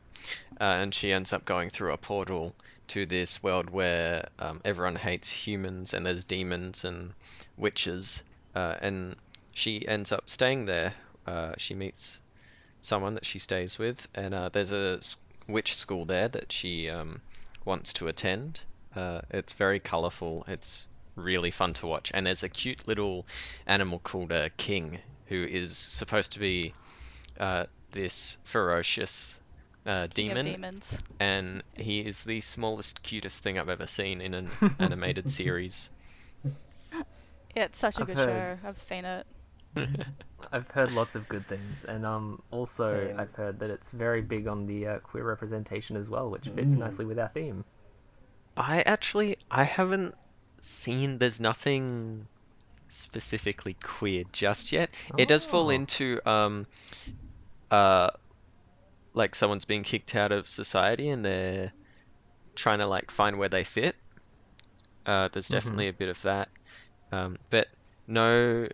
uh, 0.61 0.65
and 0.65 0.95
she 0.95 1.13
ends 1.13 1.33
up 1.33 1.45
going 1.45 1.71
through 1.71 1.93
a 1.93 1.97
portal 1.97 2.55
to 2.89 3.07
this 3.07 3.43
world 3.43 3.71
where 3.71 4.29
um, 4.39 4.61
everyone 4.65 4.97
hates 4.97 5.29
humans 5.29 5.93
and 5.93 6.07
there's 6.07 6.25
demons 6.25 6.85
and 6.85 7.13
witches, 7.57 8.23
uh, 8.55 8.77
and 8.81 9.17
she 9.53 9.87
ends 9.87 10.13
up 10.13 10.29
staying 10.29 10.65
there. 10.65 10.95
Uh, 11.27 11.53
she 11.59 11.75
meets 11.75 12.21
someone 12.81 13.15
that 13.15 13.25
she 13.25 13.39
stays 13.39 13.79
with, 13.79 14.07
and 14.15 14.35
uh, 14.35 14.49
there's 14.49 14.73
a 14.73 15.01
witch 15.49 15.75
school 15.77 16.05
there 16.05 16.29
that 16.29 16.53
she 16.53 16.89
um, 16.89 17.21
wants 17.65 17.93
to 17.93 18.09
attend. 18.09 18.61
Uh, 18.95 19.21
it's 19.31 19.53
very 19.53 19.81
colourful. 19.81 20.45
It's 20.49 20.87
really 21.17 21.51
fun 21.51 21.73
to 21.75 21.87
watch, 21.87 22.11
and 22.15 22.25
there's 22.25 22.43
a 22.43 22.49
cute 22.49 22.87
little 22.87 23.27
animal 23.67 23.99
called 23.99 24.33
a 24.33 24.51
king 24.51 25.01
who 25.27 25.45
is 25.45 25.77
supposed 25.79 26.33
to 26.33 26.41
be 26.41 26.75
uh, 27.41 27.67
this 27.93 28.39
ferocious 28.45 29.41
uh, 29.87 30.09
demon, 30.15 30.59
demons. 30.59 30.99
and 31.21 31.63
he 31.75 32.01
is 32.01 32.25
the 32.25 32.41
smallest, 32.41 33.03
cutest 33.03 33.43
thing 33.43 33.59
I've 33.59 33.69
ever 33.69 33.87
seen 33.87 34.21
in 34.21 34.35
an 34.35 34.53
animated 34.79 35.31
series. 35.31 35.91
Yeah, 37.57 37.65
it's 37.65 37.79
such 37.79 37.99
a 37.99 38.05
I've 38.05 38.05
good 38.05 38.19
heard. 38.19 38.21
show. 38.21 38.59
I've 38.65 38.81
seen 38.83 39.05
it. 39.05 39.27
I've 40.53 40.69
heard 40.71 40.91
lots 40.93 41.15
of 41.15 41.29
good 41.29 41.47
things, 41.47 41.85
and 41.85 42.05
um, 42.05 42.43
also 42.51 43.13
Same. 43.13 43.17
I've 43.17 43.35
heard 43.35 43.59
that 43.61 43.71
it's 43.71 43.93
very 43.93 44.23
big 44.23 44.47
on 44.49 44.67
the 44.67 44.87
uh, 44.87 44.99
queer 45.01 45.25
representation 45.25 45.97
as 45.97 46.09
well, 46.09 46.31
which 46.31 46.49
fits 46.49 46.77
Mm. 46.77 46.77
nicely 46.77 47.05
with 47.05 47.19
our 47.19 47.29
theme. 47.29 47.65
I 48.59 48.83
actually 48.83 49.39
I 49.51 49.65
haven't 49.65 50.15
seen 50.61 51.17
there's 51.17 51.41
nothing 51.41 52.29
specifically 52.97 53.75
queer 53.75 54.25
just 54.33 54.73
yet. 54.73 54.91
It 55.17 55.29
does 55.29 55.45
fall 55.45 55.67
Oh. 55.67 55.71
into 55.71 56.21
um 56.29 56.67
uh 57.71 58.11
like 59.15 59.35
someone's 59.35 59.65
being 59.65 59.83
kicked 59.83 60.15
out 60.15 60.33
of 60.33 60.47
society 60.49 61.09
and 61.09 61.25
they're 61.25 61.73
trying 62.55 62.79
to 62.81 62.87
like 62.87 63.11
find 63.11 63.39
where 63.39 63.49
they 63.49 63.65
fit. 63.65 63.97
Uh 65.05 65.29
there's 65.33 65.49
definitely 65.49 65.89
a 65.89 65.93
bit 65.93 66.09
of 66.09 66.21
that. 66.23 66.49
Um 67.13 67.39
but 67.51 67.69
no 68.07 68.69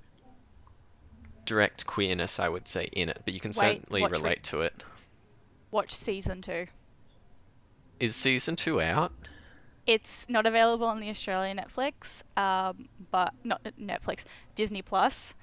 direct 1.44 1.86
queerness 1.86 2.38
I 2.38 2.48
would 2.48 2.68
say 2.68 2.84
in 2.92 3.08
it, 3.08 3.20
but 3.24 3.34
you 3.34 3.40
can 3.40 3.50
Wait, 3.50 3.78
certainly 3.82 4.02
watch 4.02 4.10
relate 4.12 4.42
to 4.44 4.62
it. 4.62 4.82
Watch 5.70 5.94
season 5.94 6.42
two. 6.42 6.66
Is 7.98 8.16
season 8.16 8.56
2 8.56 8.80
out? 8.80 9.12
It's 9.86 10.26
not 10.28 10.46
available 10.46 10.86
on 10.86 11.00
the 11.00 11.08
Australian 11.10 11.58
Netflix, 11.58 12.22
um, 12.36 12.88
but 13.10 13.32
not 13.44 13.62
Netflix, 13.80 14.24
Disney 14.54 14.82
Plus, 14.82 15.34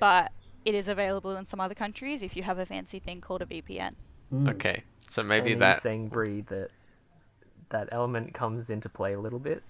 but 0.00 0.32
it 0.64 0.74
is 0.74 0.88
available 0.88 1.36
in 1.36 1.44
some 1.44 1.60
other 1.60 1.74
countries 1.74 2.22
if 2.22 2.36
you 2.36 2.42
have 2.42 2.58
a 2.58 2.66
fancy 2.66 2.98
thing 2.98 3.20
called 3.20 3.42
a 3.42 3.46
VPN. 3.46 3.94
Mm. 4.32 4.48
Okay. 4.50 4.82
So 5.08 5.22
maybe 5.22 5.52
and 5.52 5.62
that 5.62 5.82
saying 5.82 6.08
Brie 6.08 6.40
that 6.42 6.70
that 7.68 7.88
element 7.92 8.32
comes 8.32 8.70
into 8.70 8.88
play 8.88 9.14
a 9.14 9.20
little 9.20 9.38
bit? 9.38 9.62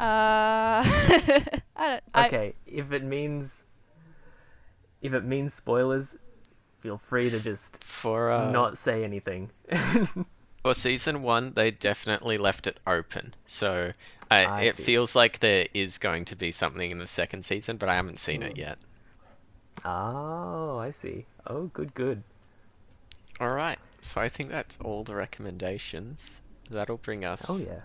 Uh, 0.00 0.82
I 0.84 1.60
don't. 1.76 2.02
I, 2.14 2.26
Okay, 2.26 2.54
if 2.66 2.92
it 2.92 3.04
means 3.04 3.62
if 5.02 5.12
it 5.12 5.24
means 5.24 5.54
spoilers, 5.54 6.16
feel 6.80 6.98
free 6.98 7.30
to 7.30 7.38
just 7.38 7.82
for 7.84 8.30
uh 8.30 8.50
not 8.50 8.78
say 8.78 9.04
anything. 9.04 9.50
For 10.62 10.74
season 10.74 11.22
one, 11.22 11.52
they 11.54 11.70
definitely 11.70 12.36
left 12.38 12.66
it 12.66 12.78
open, 12.86 13.34
so 13.46 13.92
I, 14.30 14.44
I 14.44 14.60
it 14.62 14.76
see. 14.76 14.82
feels 14.84 15.14
like 15.16 15.38
there 15.38 15.66
is 15.72 15.98
going 15.98 16.26
to 16.26 16.36
be 16.36 16.52
something 16.52 16.90
in 16.90 16.98
the 16.98 17.06
second 17.06 17.44
season, 17.44 17.76
but 17.78 17.88
I 17.88 17.94
haven't 17.94 18.18
seen 18.18 18.42
it 18.42 18.56
yet. 18.56 18.78
oh, 19.84 20.78
I 20.78 20.90
see. 20.90 21.26
Oh, 21.46 21.64
good, 21.72 21.94
good. 21.94 22.22
All 23.40 23.48
right, 23.48 23.78
so 24.00 24.20
I 24.20 24.28
think 24.28 24.50
that's 24.50 24.78
all 24.80 25.04
the 25.04 25.14
recommendations. 25.14 26.40
That'll 26.70 26.96
bring 26.98 27.24
us 27.24 27.46
Oh 27.48 27.56
yeah. 27.58 27.80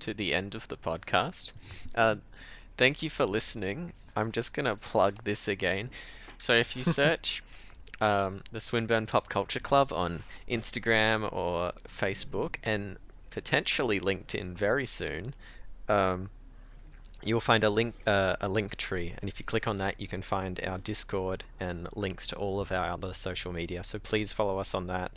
to 0.00 0.14
the 0.14 0.34
end 0.34 0.54
of 0.54 0.68
the 0.68 0.76
podcast. 0.76 1.52
Uh, 1.94 2.16
thank 2.76 3.02
you 3.02 3.10
for 3.10 3.26
listening. 3.26 3.92
I'm 4.14 4.32
just 4.32 4.52
gonna 4.52 4.76
plug 4.76 5.24
this 5.24 5.48
again. 5.48 5.90
So 6.38 6.54
if 6.54 6.76
you 6.76 6.84
search 6.84 7.42
um, 8.00 8.42
the 8.52 8.60
Swinburne 8.60 9.06
Pop 9.06 9.28
Culture 9.28 9.60
Club 9.60 9.92
on 9.92 10.22
Instagram 10.48 11.32
or 11.32 11.72
Facebook 11.88 12.56
and 12.62 12.96
potentially 13.30 14.00
LinkedIn 14.00 14.54
very 14.54 14.86
soon, 14.86 15.34
um, 15.88 16.30
you'll 17.22 17.40
find 17.40 17.64
a 17.64 17.70
link 17.70 17.94
uh, 18.06 18.36
a 18.40 18.48
link 18.48 18.76
tree, 18.76 19.14
and 19.20 19.28
if 19.28 19.40
you 19.40 19.44
click 19.44 19.66
on 19.66 19.76
that, 19.76 20.00
you 20.00 20.06
can 20.06 20.22
find 20.22 20.60
our 20.64 20.78
Discord 20.78 21.44
and 21.60 21.88
links 21.96 22.28
to 22.28 22.36
all 22.36 22.60
of 22.60 22.70
our 22.72 22.90
other 22.90 23.12
social 23.12 23.52
media. 23.52 23.82
So 23.84 23.98
please 23.98 24.32
follow 24.32 24.58
us 24.58 24.74
on 24.74 24.86
that, 24.86 25.12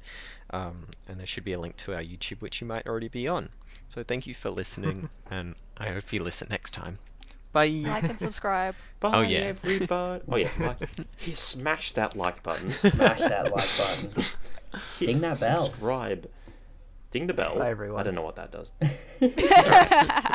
um, 0.49 0.75
and 1.07 1.19
there 1.19 1.27
should 1.27 1.43
be 1.43 1.53
a 1.53 1.59
link 1.59 1.77
to 1.77 1.93
our 1.93 2.01
YouTube, 2.01 2.41
which 2.41 2.61
you 2.61 2.67
might 2.67 2.87
already 2.87 3.09
be 3.09 3.27
on. 3.27 3.47
So 3.89 4.03
thank 4.03 4.25
you 4.27 4.33
for 4.33 4.49
listening, 4.49 5.09
and 5.31 5.55
I 5.77 5.89
hope 5.89 6.11
you 6.11 6.23
listen 6.23 6.47
next 6.49 6.71
time. 6.71 6.97
Bye. 7.53 7.67
Like 7.67 8.03
and 8.03 8.19
subscribe. 8.19 8.75
Bye, 8.99 9.11
Oh, 9.13 9.21
yeah. 9.21 9.39
everybody. 9.39 10.23
Oh, 10.29 10.35
yeah. 10.37 10.49
Like, 10.59 10.77
yeah, 11.25 11.33
smash 11.35 11.91
that 11.93 12.15
like 12.15 12.43
button. 12.43 12.71
Smash 12.71 13.19
that 13.19 13.51
like 13.51 13.69
button. 13.77 14.23
Hit 14.99 15.05
Ding 15.07 15.19
that 15.21 15.39
bell. 15.39 15.61
Subscribe. 15.63 16.29
Ding 17.09 17.27
the 17.27 17.33
bell. 17.33 17.57
Bye, 17.57 17.71
everyone. 17.71 17.99
I 17.99 18.03
don't 18.03 18.15
know 18.15 18.21
what 18.21 18.35
that 18.37 18.51
does. 18.51 18.71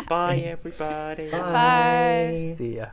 Bye, 0.08 0.42
everybody. 0.44 1.30
Bye. 1.30 2.54
See 2.58 2.76
ya. 2.76 2.86